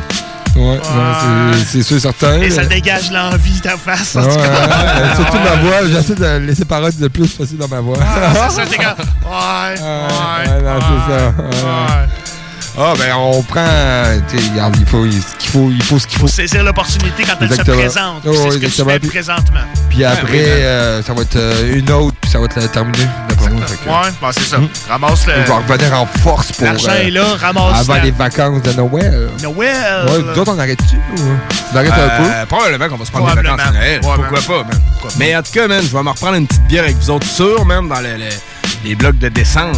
Ouais, 0.56 0.78
non, 0.78 1.54
c'est- 1.66 1.82
sûr 1.84 1.98
et 1.98 2.00
certain. 2.02 2.42
Et 2.42 2.50
ça 2.50 2.66
dégage 2.66 3.10
l'envie 3.12 3.62
ta 3.62 3.78
face. 3.78 4.16
en 4.18 4.22
tout 4.24 4.36
cas. 4.36 5.16
surtout 5.16 5.38
ma 5.40 5.56
voix, 5.62 5.88
j'essaie 5.88 6.16
de 6.16 6.38
laisser 6.46 6.66
parole 6.66 6.92
le 7.00 7.10
plus 7.10 7.30
possible 7.34 7.60
dans 7.60 7.68
ma 7.70 7.80
voix. 7.80 7.98
Ah, 8.02 8.48
c'est 8.50 8.56
ça, 8.56 8.66
t'es 8.70 8.76
comme, 8.78 8.86
Ouais, 9.26 9.80
ouais. 9.80 9.82
Ouais, 9.82 10.62
non, 10.62 10.80
c'est 10.82 11.12
ça. 11.12 11.18
ouais. 11.28 12.08
Ah, 12.78 12.94
ben, 12.98 13.14
on 13.18 13.42
prend. 13.44 13.66
Tu 14.30 14.38
sais, 14.40 14.50
regarde, 14.52 14.76
il 14.80 14.86
faut 14.86 15.06
ce 15.06 15.36
qu'il 15.38 15.50
faut, 15.52 15.70
il 15.70 15.84
faut 15.84 16.00
ce 16.00 16.08
qu'il 16.08 16.18
faut. 16.20 16.28
Faut 16.28 16.34
saisir 16.34 16.64
l'opportunité 16.64 17.24
quand 17.24 17.36
elle 17.42 17.50
se 17.54 17.62
présente. 17.64 18.24
Oh, 18.26 18.32
c'est 18.34 18.52
ce 18.52 18.56
que 18.56 18.60
tu 18.60 18.66
exactement. 18.66 18.90
fais 18.92 19.00
Puis- 19.00 19.10
présentement. 19.10 19.60
Puis 19.90 20.06
après, 20.06 20.46
euh, 20.46 21.04
ça 21.04 21.14
va 21.14 21.22
être 21.24 21.36
euh, 21.36 21.76
une 21.78 21.92
autre, 21.92 22.16
puis 22.22 22.32
ça 22.32 22.40
va 22.40 22.46
être 22.46 22.72
terminé. 22.72 23.04
Ouais, 23.42 24.10
bon, 24.22 24.28
c'est 24.32 24.42
ça. 24.46 24.58
Hmm. 24.60 24.68
Ramasse 24.90 25.28
le. 25.28 25.34
On 25.48 25.50
va 25.50 25.74
revenir 25.74 26.00
en 26.00 26.06
force 26.06 26.52
pour. 26.54 26.64
L'argent 26.66 26.92
euh, 26.92 27.08
est 27.08 27.12
là, 27.12 27.26
ramasse 27.40 27.80
Avant 27.82 27.96
la- 27.96 28.04
les 28.04 28.12
vacances 28.12 28.62
de 28.62 28.72
Noël. 28.74 29.30
Noël. 29.42 30.06
Ouais, 30.08 30.20
nous 30.34 30.40
autres, 30.42 30.54
on 30.56 30.60
arrête-tu 30.60 30.96
ou? 30.96 31.26
On 31.74 31.78
arrête 31.78 31.92
un 31.92 32.24
peu? 32.24 32.46
Probablement 32.48 32.88
qu'on 32.90 32.98
va 32.98 33.06
se 33.06 33.12
prendre 33.12 33.36
des 33.36 33.42
vacances 33.42 33.60
à 33.68 33.72
Noël. 33.72 34.00
Ouais, 34.02 34.10
Pourquoi 34.16 34.32
man. 34.32 34.44
pas, 34.48 34.58
man? 34.64 34.80
Mais 35.18 35.36
en 35.36 35.42
tout 35.42 35.52
cas, 35.52 35.68
man, 35.68 35.82
je 35.84 35.96
vais 35.96 36.04
me 36.04 36.10
reprendre 36.10 36.36
une 36.36 36.48
petite 36.48 36.64
bière 36.68 36.84
avec 36.84 36.96
vous 36.98 37.10
autres 37.10 37.28
sûrs, 37.28 37.66
man, 37.66 37.88
dans 37.90 38.00
le- 38.00 38.16
le- 38.18 38.30
les 38.84 38.96
blocs 38.96 39.18
de 39.18 39.30
décembre. 39.30 39.78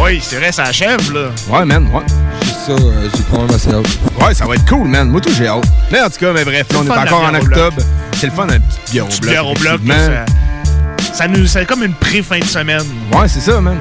Oui, 0.00 0.20
c'est 0.22 0.36
vrai, 0.36 0.52
ça 0.52 0.64
achève, 0.64 1.12
là. 1.12 1.28
Ouais, 1.48 1.64
man, 1.64 1.88
ouais. 1.92 2.02
C'est 2.42 2.72
ça, 2.72 2.72
euh, 2.82 3.08
j'ai 3.16 3.22
probablement 3.24 3.54
assez 3.56 3.70
hâte. 3.70 3.98
Ouais, 4.26 4.34
ça 4.34 4.46
va 4.46 4.54
être 4.54 4.66
cool, 4.68 4.88
man. 4.88 5.08
Moi, 5.08 5.20
tout, 5.20 5.32
j'ai 5.36 5.48
hâte. 5.48 5.64
Mais 5.90 6.00
en 6.00 6.08
tout 6.10 6.18
cas, 6.20 6.32
mais 6.32 6.44
bref, 6.44 6.66
là, 6.72 6.78
on 6.80 6.86
est 6.86 6.90
encore 6.90 7.22
en 7.24 7.34
au 7.34 7.38
octobre. 7.42 7.82
C'est 8.16 8.26
le 8.26 8.32
fun, 8.32 8.46
une 8.48 8.60
petite 8.60 8.90
bière 8.92 9.04
au 9.04 9.08
Petite 9.08 9.22
bloc. 9.22 9.32
bière 9.32 9.46
au 9.46 9.54
bloc, 9.54 9.80
ça, 9.88 11.14
ça 11.14 11.28
nous, 11.28 11.46
c'est 11.46 11.66
comme 11.66 11.82
une 11.82 11.94
pré-fin 11.94 12.38
de 12.38 12.44
semaine. 12.44 12.82
Ouais, 13.12 13.26
c'est 13.28 13.40
ça, 13.40 13.60
man. 13.60 13.78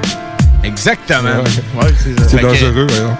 Exactement. 0.63 1.29
Ouais, 1.79 1.93
c'est 2.03 2.19
ça. 2.19 2.27
C'est 2.29 2.37
que- 2.37 2.41
dangereux, 2.41 2.87
voyons. 2.89 3.17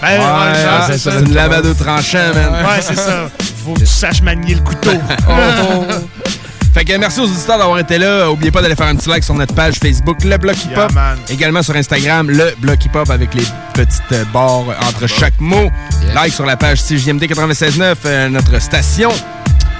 Ben, 0.00 0.08
Ouais, 0.08 0.18
ouais, 0.18 0.54
c'est 0.88 0.92
c'est 0.98 1.10
ça. 1.10 1.18
une 1.20 1.32
lame 1.32 1.52
à 1.52 1.62
deux 1.62 1.74
tranchants, 1.74 2.18
man. 2.34 2.64
Ouais, 2.64 2.80
c'est 2.80 2.96
ça. 2.96 3.28
Faut 3.64 3.74
que 3.74 3.80
tu 3.80 3.86
saches 3.86 4.20
manier 4.22 4.54
le 4.56 4.60
couteau. 4.62 4.90
Fait 6.74 6.84
que 6.86 6.96
merci 6.96 7.20
aux 7.20 7.24
auditeurs 7.24 7.58
d'avoir 7.58 7.78
été 7.78 7.98
là. 7.98 8.30
Oubliez 8.30 8.50
pas 8.50 8.62
d'aller 8.62 8.74
faire 8.74 8.86
un 8.86 8.96
petit 8.96 9.08
like 9.08 9.22
sur 9.24 9.34
notre 9.34 9.54
page 9.54 9.74
Facebook, 9.74 10.24
Le 10.24 10.36
Bloc 10.38 10.56
Hip 10.64 10.76
Hop. 10.76 10.92
Également 11.28 11.62
sur 11.62 11.76
Instagram, 11.76 12.30
Le 12.30 12.54
Bloc 12.58 12.84
Hip 12.84 12.90
Hop 12.94 13.10
avec 13.10 13.34
les 13.34 13.44
petites 13.74 14.32
barres 14.32 14.64
entre 14.88 15.06
chaque 15.06 15.38
mot. 15.38 15.70
Like 16.14 16.32
sur 16.32 16.46
la 16.46 16.56
page 16.56 16.82
CJMD 16.82 17.24
96.9, 17.24 17.94
euh, 18.06 18.28
notre 18.30 18.60
station. 18.60 19.10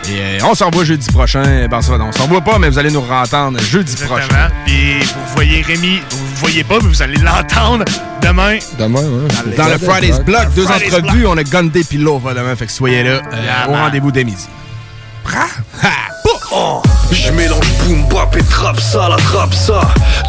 Et 0.08 0.20
euh, 0.20 0.38
on 0.44 0.54
s'en 0.54 0.66
revoit 0.66 0.84
jeudi 0.84 1.06
prochain. 1.10 1.66
Ben, 1.68 1.80
ça, 1.80 1.92
on 1.92 2.12
s'en 2.12 2.24
revoit 2.24 2.40
pas, 2.40 2.58
mais 2.58 2.68
vous 2.68 2.78
allez 2.78 2.90
nous 2.90 3.00
entendre 3.00 3.58
jeudi 3.60 3.96
prochain. 3.96 4.50
Puis 4.66 4.98
vous 5.00 5.34
voyez 5.34 5.62
Rémi, 5.62 6.00
vous 6.10 6.16
ne 6.18 6.36
voyez 6.40 6.64
pas, 6.64 6.78
mais 6.82 6.88
vous 6.88 7.02
allez 7.02 7.18
l'entendre 7.18 7.84
demain. 8.20 8.58
Demain, 8.78 9.00
ouais. 9.00 9.56
Dans 9.56 9.68
le 9.68 9.78
Friday's 9.78 10.20
Block, 10.20 10.52
deux 10.54 10.66
Friday's 10.66 10.94
entrevues. 10.94 11.26
On 11.26 11.36
a 11.38 11.44
Gundé 11.44 11.84
puis 11.84 11.98
Lova 11.98 12.34
demain. 12.34 12.54
Fait 12.56 12.66
que 12.66 12.72
soyez 12.72 13.02
là 13.02 13.10
euh, 13.10 13.20
Yeah, 13.44 13.70
au 13.70 13.72
rendez-vous 13.72 14.10
dès 14.12 14.24
midi. 14.24 14.46
Oh, 16.54 16.82
je 17.12 17.30
mélange 17.32 17.66
boom 17.84 18.06
bap 18.08 18.34
et 18.36 18.44
trap 18.44 18.80
ça, 18.80 19.08
la 19.08 19.16
trap 19.16 19.52
ça. 19.54 19.80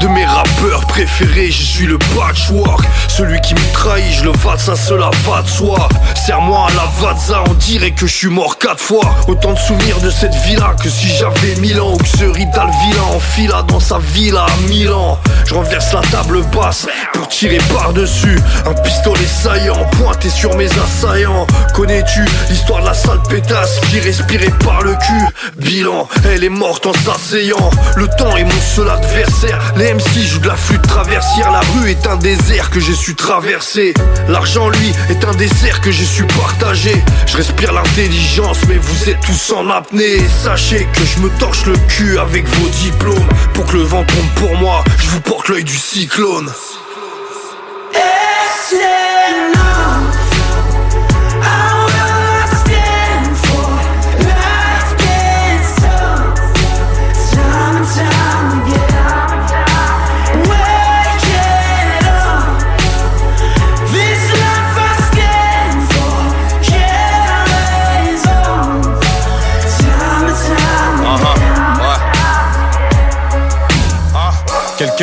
De 0.02 0.08
mes 0.08 0.26
rappeurs 0.26 0.86
préférés, 0.88 1.52
je 1.52 1.64
suis 1.64 1.86
le 1.86 1.98
patchwork. 1.98 2.84
Celui 3.08 3.40
qui 3.42 3.54
me 3.54 3.74
trahit, 3.74 4.12
je 4.12 4.24
le 4.26 4.32
vatsa, 4.32 4.76
cela 4.76 5.10
va 5.26 5.42
de 5.42 5.48
soi 5.48 5.88
Serre-moi 6.26 6.68
à 6.68 6.74
la 6.74 6.86
vatsa, 7.00 7.44
on 7.50 7.54
dirait 7.54 7.92
que 7.92 8.08
je 8.08 8.14
suis 8.14 8.28
mort 8.28 8.58
quatre 8.58 8.80
fois. 8.80 9.16
Autant 9.28 9.54
de 9.54 9.60
souvenirs 9.60 10.00
de 10.02 10.10
cette 10.10 10.36
villa 10.46 10.76
que 10.82 10.90
si 10.90 11.08
j'avais 11.08 11.56
mille 11.60 11.80
ans 11.80 11.94
Ou 11.94 11.98
que 11.98 12.08
ce 12.08 12.26
Rital 12.26 12.70
vilain 12.86 13.04
enfila 13.16 13.64
dans 13.68 13.80
sa 13.80 14.00
villa 14.00 14.46
à 14.46 14.68
Milan. 14.68 15.20
Je 15.46 15.54
renverse 15.54 15.94
la 15.94 16.02
table 16.02 16.42
basse 16.54 16.88
pour 17.14 17.28
tirer 17.28 17.60
par-dessus. 17.74 18.40
Un 18.66 18.74
pistolet 18.74 19.26
saillant 19.26 19.86
pointé 19.92 20.30
sur 20.30 20.56
mes 20.58 20.70
assaillants. 20.80 21.46
Connais-tu 21.74 22.26
l'histoire 22.50 22.82
de 22.82 22.88
la 22.88 22.94
sale 22.94 23.22
pétasse 23.30 23.80
qui 23.90 24.00
respirait 24.00 24.54
par 24.64 24.82
le 24.82 24.96
cul? 24.96 25.26
Bilan, 25.58 26.08
elle 26.26 26.44
est 26.44 26.50
morte 26.50 26.73
en 26.86 26.94
s'asseyant. 26.94 27.70
Le 27.96 28.08
temps 28.18 28.36
est 28.38 28.44
mon 28.44 28.62
seul 28.76 28.90
adversaire. 28.90 29.74
Les 29.78 29.94
MC 29.94 30.22
jouent 30.26 30.40
de 30.40 30.48
la 30.48 30.56
flûte 30.56 30.82
traversière. 30.82 31.52
La 31.52 31.60
rue 31.60 31.92
est 31.92 32.08
un 32.08 32.16
désert 32.16 32.70
que 32.70 32.80
j'ai 32.80 32.94
su 32.94 33.16
traverser. 33.16 33.94
L'argent 34.28 34.70
lui 34.70 34.94
est 35.10 35.24
un 35.26 35.34
dessert 35.34 35.82
que 35.82 35.92
j'ai 35.92 36.06
su 36.06 36.24
partager. 36.26 37.04
Je 37.28 37.38
respire 37.38 37.74
l'intelligence 37.74 38.60
mais 38.68 38.78
vous 38.78 39.10
êtes 39.10 39.20
tous 39.22 39.54
en 39.54 39.70
apnée. 39.70 40.20
Sachez 40.44 40.88
que 40.94 41.06
je 41.06 41.20
me 41.20 41.30
torche 41.40 41.66
le 41.66 41.76
cul 41.88 42.18
avec 42.18 42.46
vos 42.46 42.70
diplômes. 42.70 43.30
Pour 43.54 43.66
que 43.66 43.78
le 43.78 43.84
vent 43.84 44.04
tombe 44.04 44.48
pour 44.48 44.58
moi 44.58 44.84
Je 44.98 45.10
vous 45.10 45.22
porte 45.22 45.50
l'œil 45.50 45.64
du 45.64 45.78
cyclone 45.78 46.50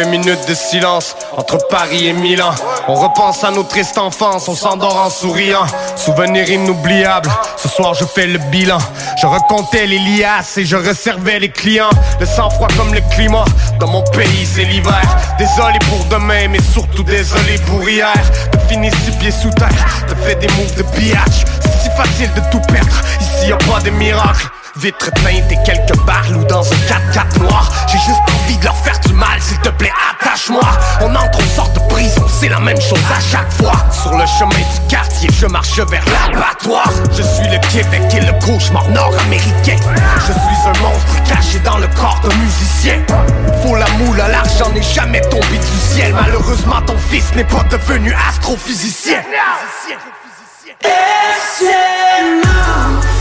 Minutes 0.06 0.48
de 0.48 0.54
silence 0.54 1.14
entre 1.36 1.58
Paris 1.68 2.08
et 2.08 2.12
Milan. 2.12 2.50
On 2.88 2.94
repense 2.94 3.44
à 3.44 3.50
notre 3.50 3.68
triste 3.68 3.98
enfance, 3.98 4.48
on 4.48 4.54
s'endort 4.54 4.96
en 4.96 5.10
souriant. 5.10 5.66
Souvenir 5.96 6.48
inoubliable, 6.48 7.28
ce 7.56 7.68
soir 7.68 7.94
je 7.94 8.04
fais 8.04 8.26
le 8.26 8.38
bilan. 8.50 8.78
Je 9.20 9.26
recomptais 9.26 9.86
les 9.86 9.98
liasses 9.98 10.58
et 10.58 10.64
je 10.64 10.76
reservais 10.76 11.38
les 11.38 11.50
clients. 11.50 11.90
Le 12.18 12.26
sang-froid 12.26 12.68
comme 12.76 12.94
le 12.94 13.02
climat, 13.14 13.44
dans 13.78 13.88
mon 13.88 14.02
pays 14.02 14.46
c'est 14.46 14.64
l'hiver. 14.64 15.02
Désolé 15.38 15.78
pour 15.88 16.04
demain, 16.06 16.48
mais 16.48 16.62
surtout 16.62 17.04
désolé 17.04 17.58
pour 17.66 17.88
hier. 17.88 18.14
De 18.52 18.58
finir 18.68 18.92
six 19.04 19.12
pieds 19.18 19.30
sous 19.30 19.50
terre, 19.50 19.68
de 20.08 20.14
fait 20.24 20.36
des 20.36 20.48
moves 20.54 20.74
de 20.76 20.82
pillage. 20.98 21.44
C'est 21.60 21.82
si 21.82 21.90
facile 21.96 22.32
de 22.34 22.40
tout 22.50 22.60
perdre, 22.72 23.00
ici 23.20 23.48
y 23.48 23.52
a 23.52 23.56
pas 23.56 23.80
de 23.80 23.90
miracle. 23.90 24.48
Vitre 24.80 25.10
teinte 25.10 25.52
et 25.52 25.58
quelques 25.62 25.98
barres 26.06 26.30
ou 26.34 26.42
dans 26.44 26.62
un 26.62 26.76
4x4 26.88 27.38
noir. 27.40 27.70
J'ai 27.86 27.98
juste 27.98 28.22
envie 28.34 28.56
de 28.56 28.64
leur 28.64 28.76
faire 28.78 28.98
du 29.00 29.12
mal, 29.12 29.38
s'il 29.38 29.58
te 29.58 29.68
plaît 29.68 29.92
attache-moi. 30.10 30.62
On 31.02 31.14
entre, 31.14 31.38
on 31.38 31.54
sort 31.54 31.68
de 31.74 31.80
prison, 31.92 32.24
c'est 32.26 32.48
la 32.48 32.60
même 32.60 32.80
chose 32.80 32.98
à 33.14 33.20
chaque 33.20 33.52
fois. 33.52 33.74
Sur 33.92 34.12
le 34.12 34.24
chemin 34.24 34.56
du 34.56 34.88
quartier, 34.88 35.28
je 35.38 35.46
marche 35.46 35.78
vers 35.78 36.02
l'abattoir. 36.06 36.90
Je 37.12 37.20
suis 37.20 37.46
le 37.48 37.58
Québec 37.68 38.02
et 38.16 38.20
le 38.24 38.32
cauchemar 38.40 38.88
nord-américain. 38.88 39.76
Je 40.26 40.32
suis 40.32 40.60
un 40.64 40.82
monstre 40.82 41.22
caché 41.28 41.58
dans 41.58 41.76
le 41.76 41.88
corps 41.88 42.20
d'un 42.22 42.34
musicien. 42.36 43.04
Faut 43.62 43.76
la 43.76 43.88
moule, 43.98 44.16
l'argent 44.16 44.70
n'est 44.70 44.80
jamais 44.82 45.20
tombé 45.28 45.58
du 45.58 45.94
ciel. 45.94 46.14
Malheureusement 46.14 46.80
ton 46.86 46.96
fils 47.10 47.34
n'est 47.34 47.44
pas 47.44 47.64
devenu 47.70 48.14
astrophysicien. 48.30 49.20
It's 50.82 51.60
enough. 51.60 53.19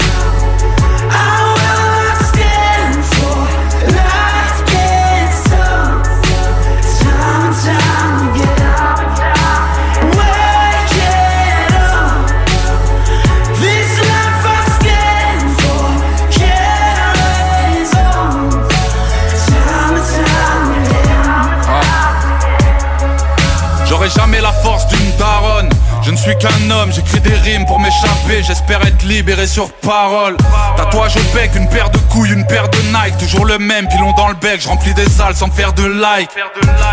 Suis 26.19 26.37
qu'un 26.37 26.71
homme, 26.71 26.91
j'écris 26.91 27.21
des 27.21 27.33
rimes 27.33 27.65
pour 27.65 27.79
m'échapper. 27.79 28.43
J'espère 28.43 28.85
être 28.85 29.03
libéré 29.03 29.47
sur 29.47 29.71
parole. 29.71 30.35
Tatouage 30.75 31.15
au 31.15 31.35
bec, 31.35 31.51
une 31.55 31.69
paire 31.69 31.89
de 31.89 31.97
couilles, 31.97 32.31
une 32.31 32.45
paire 32.45 32.69
de 32.69 32.77
Nike. 32.77 33.17
Toujours 33.17 33.45
le 33.45 33.57
même, 33.57 33.87
pilon 33.87 34.11
dans 34.13 34.27
le 34.27 34.35
bec. 34.35 34.59
Je 34.61 34.67
remplis 34.67 34.93
des 34.93 35.07
salles 35.07 35.35
sans 35.35 35.49
faire 35.49 35.73
de 35.73 35.85
like. 35.85 36.29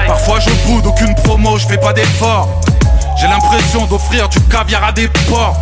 Parfois 0.07 0.39
je 0.41 0.51
boude, 0.67 0.87
aucune 0.87 1.15
promo, 1.17 1.59
je 1.59 1.67
fais 1.67 1.79
pas 1.79 1.93
d'effort. 1.93 2.61
J'ai 3.21 3.27
l'impression 3.27 3.87
d'offrir 3.87 4.29
du 4.29 4.41
caviar 4.43 4.85
à 4.85 4.93
des 4.93 5.09
porcs. 5.29 5.57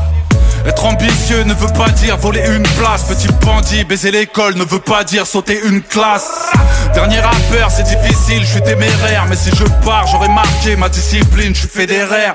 Être 0.66 0.86
ambitieux 0.86 1.42
ne 1.44 1.52
veut 1.52 1.72
pas 1.74 1.90
dire 1.90 2.16
voler 2.16 2.42
une 2.48 2.62
place. 2.78 3.02
Petit 3.04 3.28
bandit, 3.44 3.84
baiser 3.84 4.10
l'école 4.10 4.54
ne 4.54 4.64
veut 4.64 4.78
pas 4.80 5.04
dire 5.04 5.26
sauter 5.26 5.60
une 5.66 5.82
classe. 5.82 6.52
Dernier 6.94 7.20
rappeur, 7.20 7.70
c'est 7.70 7.82
difficile, 7.82 8.40
je 8.40 8.52
suis 8.52 8.62
téméraire. 8.62 9.26
Mais 9.28 9.36
si 9.36 9.50
je 9.50 9.64
pars, 9.84 10.06
j'aurais 10.06 10.28
marqué 10.28 10.74
ma 10.76 10.88
discipline, 10.88 11.54
je 11.54 11.60
suis 11.60 11.68
fédéraire. 11.68 12.34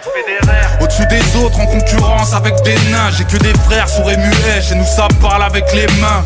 Au-dessus 0.79 1.07
des 1.07 1.35
autres, 1.43 1.59
en 1.59 1.65
concurrence 1.65 2.33
avec 2.33 2.53
des 2.63 2.75
nains 2.91 3.09
J'ai 3.17 3.23
que 3.23 3.37
des 3.37 3.53
frères 3.65 3.89
sourds 3.89 4.11
et 4.11 4.17
muets, 4.17 4.61
chez 4.61 4.75
nous 4.75 4.85
ça 4.85 5.07
parle 5.19 5.43
avec 5.43 5.65
les 5.73 5.87
mains. 5.99 6.23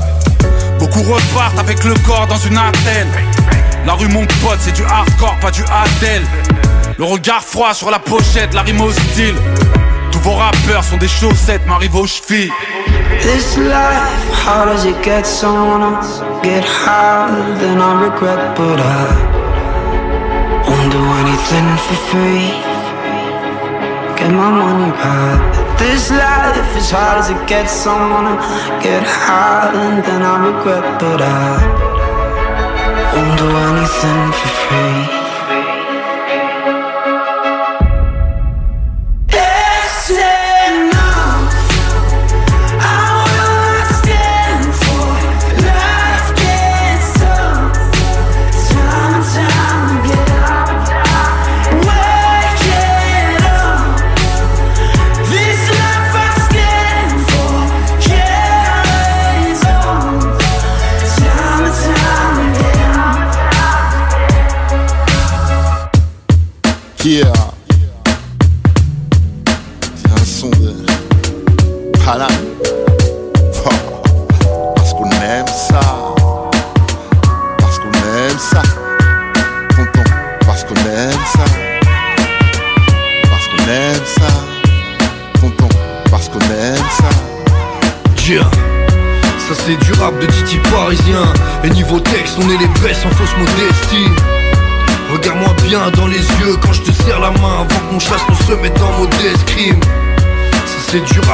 Beaucoup 0.79 1.03
repartent 1.03 1.59
avec 1.59 1.83
le 1.85 1.93
corps 2.05 2.27
dans 2.27 2.37
une 2.37 2.57
attelle. 2.57 3.07
La 3.85 3.93
rue 3.93 4.09
mon 4.09 4.25
pote, 4.25 4.59
c'est 4.59 4.73
du 4.73 4.83
hardcore, 4.83 5.37
pas 5.41 5.51
du 5.51 5.61
Adèle 5.63 6.23
Le 6.97 7.05
regard 7.05 7.43
froid 7.43 7.73
sur 7.73 7.89
la 7.91 7.99
pochette, 7.99 8.53
la 8.53 8.61
rime 8.61 8.81
hostile 8.81 9.35
Tous 10.13 10.19
vos 10.19 10.35
rappeurs 10.35 10.83
sont 10.83 10.97
des 10.97 11.07
chaussettes, 11.07 11.65
m'arrive 11.65 11.95
aux 11.95 12.05
chevilles 12.05 12.51
This 13.23 13.57
life, 13.57 14.45
how 14.45 14.63
does 14.63 14.85
it 14.85 15.01
get 15.01 15.25
so 15.25 15.51
wanna 15.51 15.99
get 16.43 16.63
high? 16.63 17.31
Then 17.59 17.81
I 17.81 18.03
regret, 18.03 18.55
but 18.55 18.79
I 18.79 19.07
won't 20.67 20.91
do 20.91 21.03
anything 21.21 21.67
for 21.85 21.97
free. 22.09 22.51
Get 24.15 24.29
my 24.29 24.51
money 24.51 24.91
back. 25.01 25.77
This 25.79 26.11
life 26.11 26.77
is 26.77 26.91
hard 26.91 27.17
as 27.17 27.29
it 27.31 27.47
gets. 27.47 27.71
so 27.71 27.91
wanna 27.91 28.37
get 28.83 29.03
high, 29.03 29.71
and 29.73 30.03
then 30.03 30.21
I 30.21 30.35
regret, 30.45 30.85
but 30.99 31.21
I 31.21 31.57
won't 33.15 33.39
do 33.39 33.49
anything 33.49 34.31
for 34.31 34.49
free. 34.61 35.22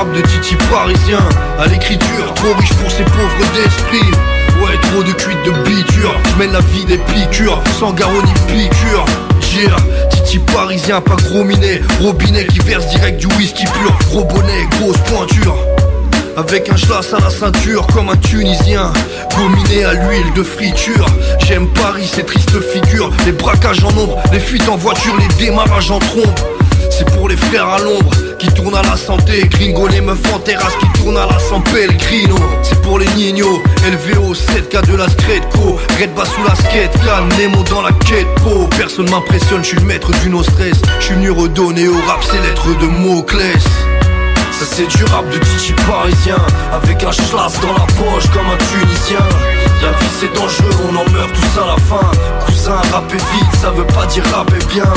De 0.05 0.21
Titi 0.21 0.55
parisien. 0.71 1.19
À 1.59 1.67
l'écriture, 1.67 2.33
trop 2.35 2.53
riche 2.57 2.73
pour 2.73 2.89
ces 2.89 3.03
pauvres 3.03 3.51
d'esprit. 3.53 4.11
Ouais, 4.63 4.77
trop 4.81 5.03
de 5.03 5.11
cuites 5.11 5.45
de 5.45 5.51
biture. 5.67 6.15
Je 6.31 6.39
mène 6.39 6.53
la 6.53 6.61
vie 6.61 6.85
des 6.85 6.97
piqûres 6.97 7.61
Sans 7.77 7.91
garrot 7.91 8.21
ni 8.21 8.33
piqûre. 8.47 9.05
Titi 10.09 10.39
parisien, 10.39 11.01
pas 11.01 11.15
gros 11.15 11.43
minet. 11.43 11.81
Robinet 12.01 12.45
qui 12.45 12.59
verse 12.59 12.87
direct 12.87 13.19
du 13.19 13.27
whisky 13.35 13.65
pur. 13.65 13.93
Gros 14.09 14.23
bonnet, 14.23 14.67
grosse 14.79 14.97
pointure. 14.99 15.57
Avec 16.37 16.69
un 16.69 16.77
schlass 16.77 17.13
à 17.13 17.19
la 17.19 17.29
ceinture 17.29 17.85
comme 17.87 18.09
un 18.09 18.15
Tunisien. 18.15 18.93
Gominé 19.35 19.83
à 19.83 19.93
l'huile 19.93 20.31
de 20.33 20.43
friture. 20.43 21.07
J'aime 21.45 21.67
Paris, 21.73 22.09
ces 22.09 22.23
tristes 22.23 22.61
figures. 22.61 23.11
Les 23.25 23.33
braquages 23.33 23.83
en 23.83 23.89
ombre, 23.89 24.17
les 24.31 24.39
fuites 24.39 24.69
en 24.69 24.77
voiture 24.77 25.15
Les 25.17 25.45
démarrages 25.45 25.91
en 25.91 25.99
trombe 25.99 26.39
C'est 26.89 27.09
pour 27.13 27.27
les 27.27 27.35
frères 27.35 27.67
à 27.67 27.79
l'ombre 27.79 28.11
Qui 28.59 28.65
tournent 28.65 28.75
à 28.75 28.89
la 28.89 28.97
santé 28.97 29.47
Gringo, 29.47 29.87
les 29.87 30.01
meufs 30.01 30.33
en 30.33 30.39
terrasse 30.39 30.73
Qui 30.81 31.01
tournent 31.01 31.15
à 31.15 31.25
la 31.25 31.39
San 31.39 31.63
Pellegrino. 31.63 32.35
C'est 32.61 32.81
pour 32.81 32.99
les 32.99 33.07
nignos 33.15 33.61
LVO, 33.85 34.33
7K 34.33 34.85
de 34.85 34.97
la 34.97 35.07
Scredco 35.07 35.79
Red 35.97 36.13
bas 36.13 36.25
sous 36.25 36.43
la 36.43 36.53
skate 36.55 36.93
Nemo 37.37 37.63
dans 37.69 37.81
la 37.81 37.93
quête 38.05 38.27
po. 38.43 38.67
Personne 38.77 39.09
m'impressionne, 39.09 39.63
je 39.63 39.69
suis 39.69 39.77
le 39.77 39.85
maître 39.85 40.11
du 40.19 40.29
no 40.29 40.43
stress. 40.43 40.81
Je 40.99 41.05
suis 41.05 41.15
venu 41.15 41.31
redonner 41.31 41.87
au 41.87 41.95
rap 42.05 42.21
ces 42.21 42.37
lettres 42.39 42.77
de 42.81 42.87
Moclès. 42.87 43.63
Ça 44.51 44.65
c'est 44.69 44.87
du 44.87 45.05
rap 45.05 45.29
de 45.29 45.37
Titi 45.37 45.71
parisien. 45.87 46.37
Avec 46.73 47.01
un 47.01 47.13
schlass 47.13 47.61
dans 47.61 47.71
la 47.71 47.87
poche 47.95 48.29
comme 48.33 48.47
un 48.47 48.57
Tunisien. 48.57 49.25
La 49.81 49.91
vie 49.91 50.11
c'est 50.19 50.33
dangereux, 50.33 50.75
on 50.91 50.97
en 50.97 51.09
meurt 51.11 51.31
tous 51.31 51.61
à 51.61 51.65
la 51.65 51.77
fin. 51.77 52.11
Cousin, 52.45 52.81
rapper 52.91 53.15
vite, 53.15 53.61
ça 53.61 53.71
veut 53.71 53.87
pas 53.87 54.05
dire 54.07 54.23
rapper 54.33 54.65
bien. 54.69 54.91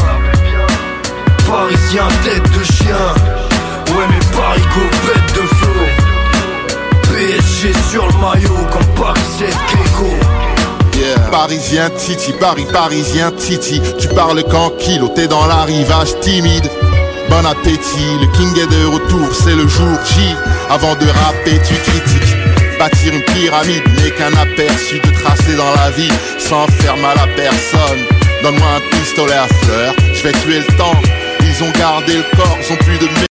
Parisien, 1.46 2.08
tête 2.24 2.50
de 2.58 2.64
chien 2.64 3.51
Ouais 3.96 4.06
mais 4.08 4.24
Parigo, 4.34 4.84
bête 5.06 5.34
de 5.34 5.42
PSG 7.12 7.72
sur 7.90 8.06
le 8.06 8.12
maillot 8.14 8.66
comme 8.70 8.86
Paris 8.94 9.20
Yeah. 10.94 11.18
Parisien 11.30 11.90
Titi, 11.90 12.32
Paris 12.38 12.66
parisien 12.72 13.32
Titi. 13.32 13.80
Tu 13.98 14.08
parles 14.08 14.42
qu'en 14.44 14.70
kilo, 14.70 15.08
t'es 15.08 15.26
dans 15.26 15.46
l'arrivage 15.46 16.18
timide. 16.20 16.70
Bon 17.28 17.44
appétit, 17.44 18.18
le 18.20 18.26
king 18.36 18.56
est 18.58 18.70
de 18.70 18.86
retour, 18.86 19.28
c'est 19.32 19.56
le 19.56 19.66
jour 19.66 19.98
J. 20.04 20.34
Avant 20.70 20.94
de 20.94 21.06
rapper 21.06 21.60
tu 21.66 21.74
critiques. 21.74 22.36
Bâtir 22.78 23.14
une 23.14 23.22
pyramide 23.22 23.82
n'est 24.02 24.10
qu'un 24.10 24.32
aperçu 24.40 25.00
de 25.00 25.22
tracer 25.22 25.56
dans 25.56 25.74
la 25.76 25.90
vie. 25.90 26.12
Sans 26.38 26.66
faire 26.66 26.96
mal 26.96 27.18
à 27.18 27.26
personne. 27.34 28.00
Donne-moi 28.42 28.68
un 28.76 28.96
pistolet 28.96 29.34
à 29.34 29.46
fleurs, 29.46 29.94
je 30.12 30.22
vais 30.22 30.32
tuer 30.32 30.58
le 30.58 30.76
temps. 30.76 31.00
Ils 31.40 31.64
ont 31.64 31.70
gardé 31.78 32.16
le 32.16 32.36
corps, 32.36 32.58
ils 32.60 32.72
ont 32.72 32.76
plus 32.76 32.98
de 32.98 33.31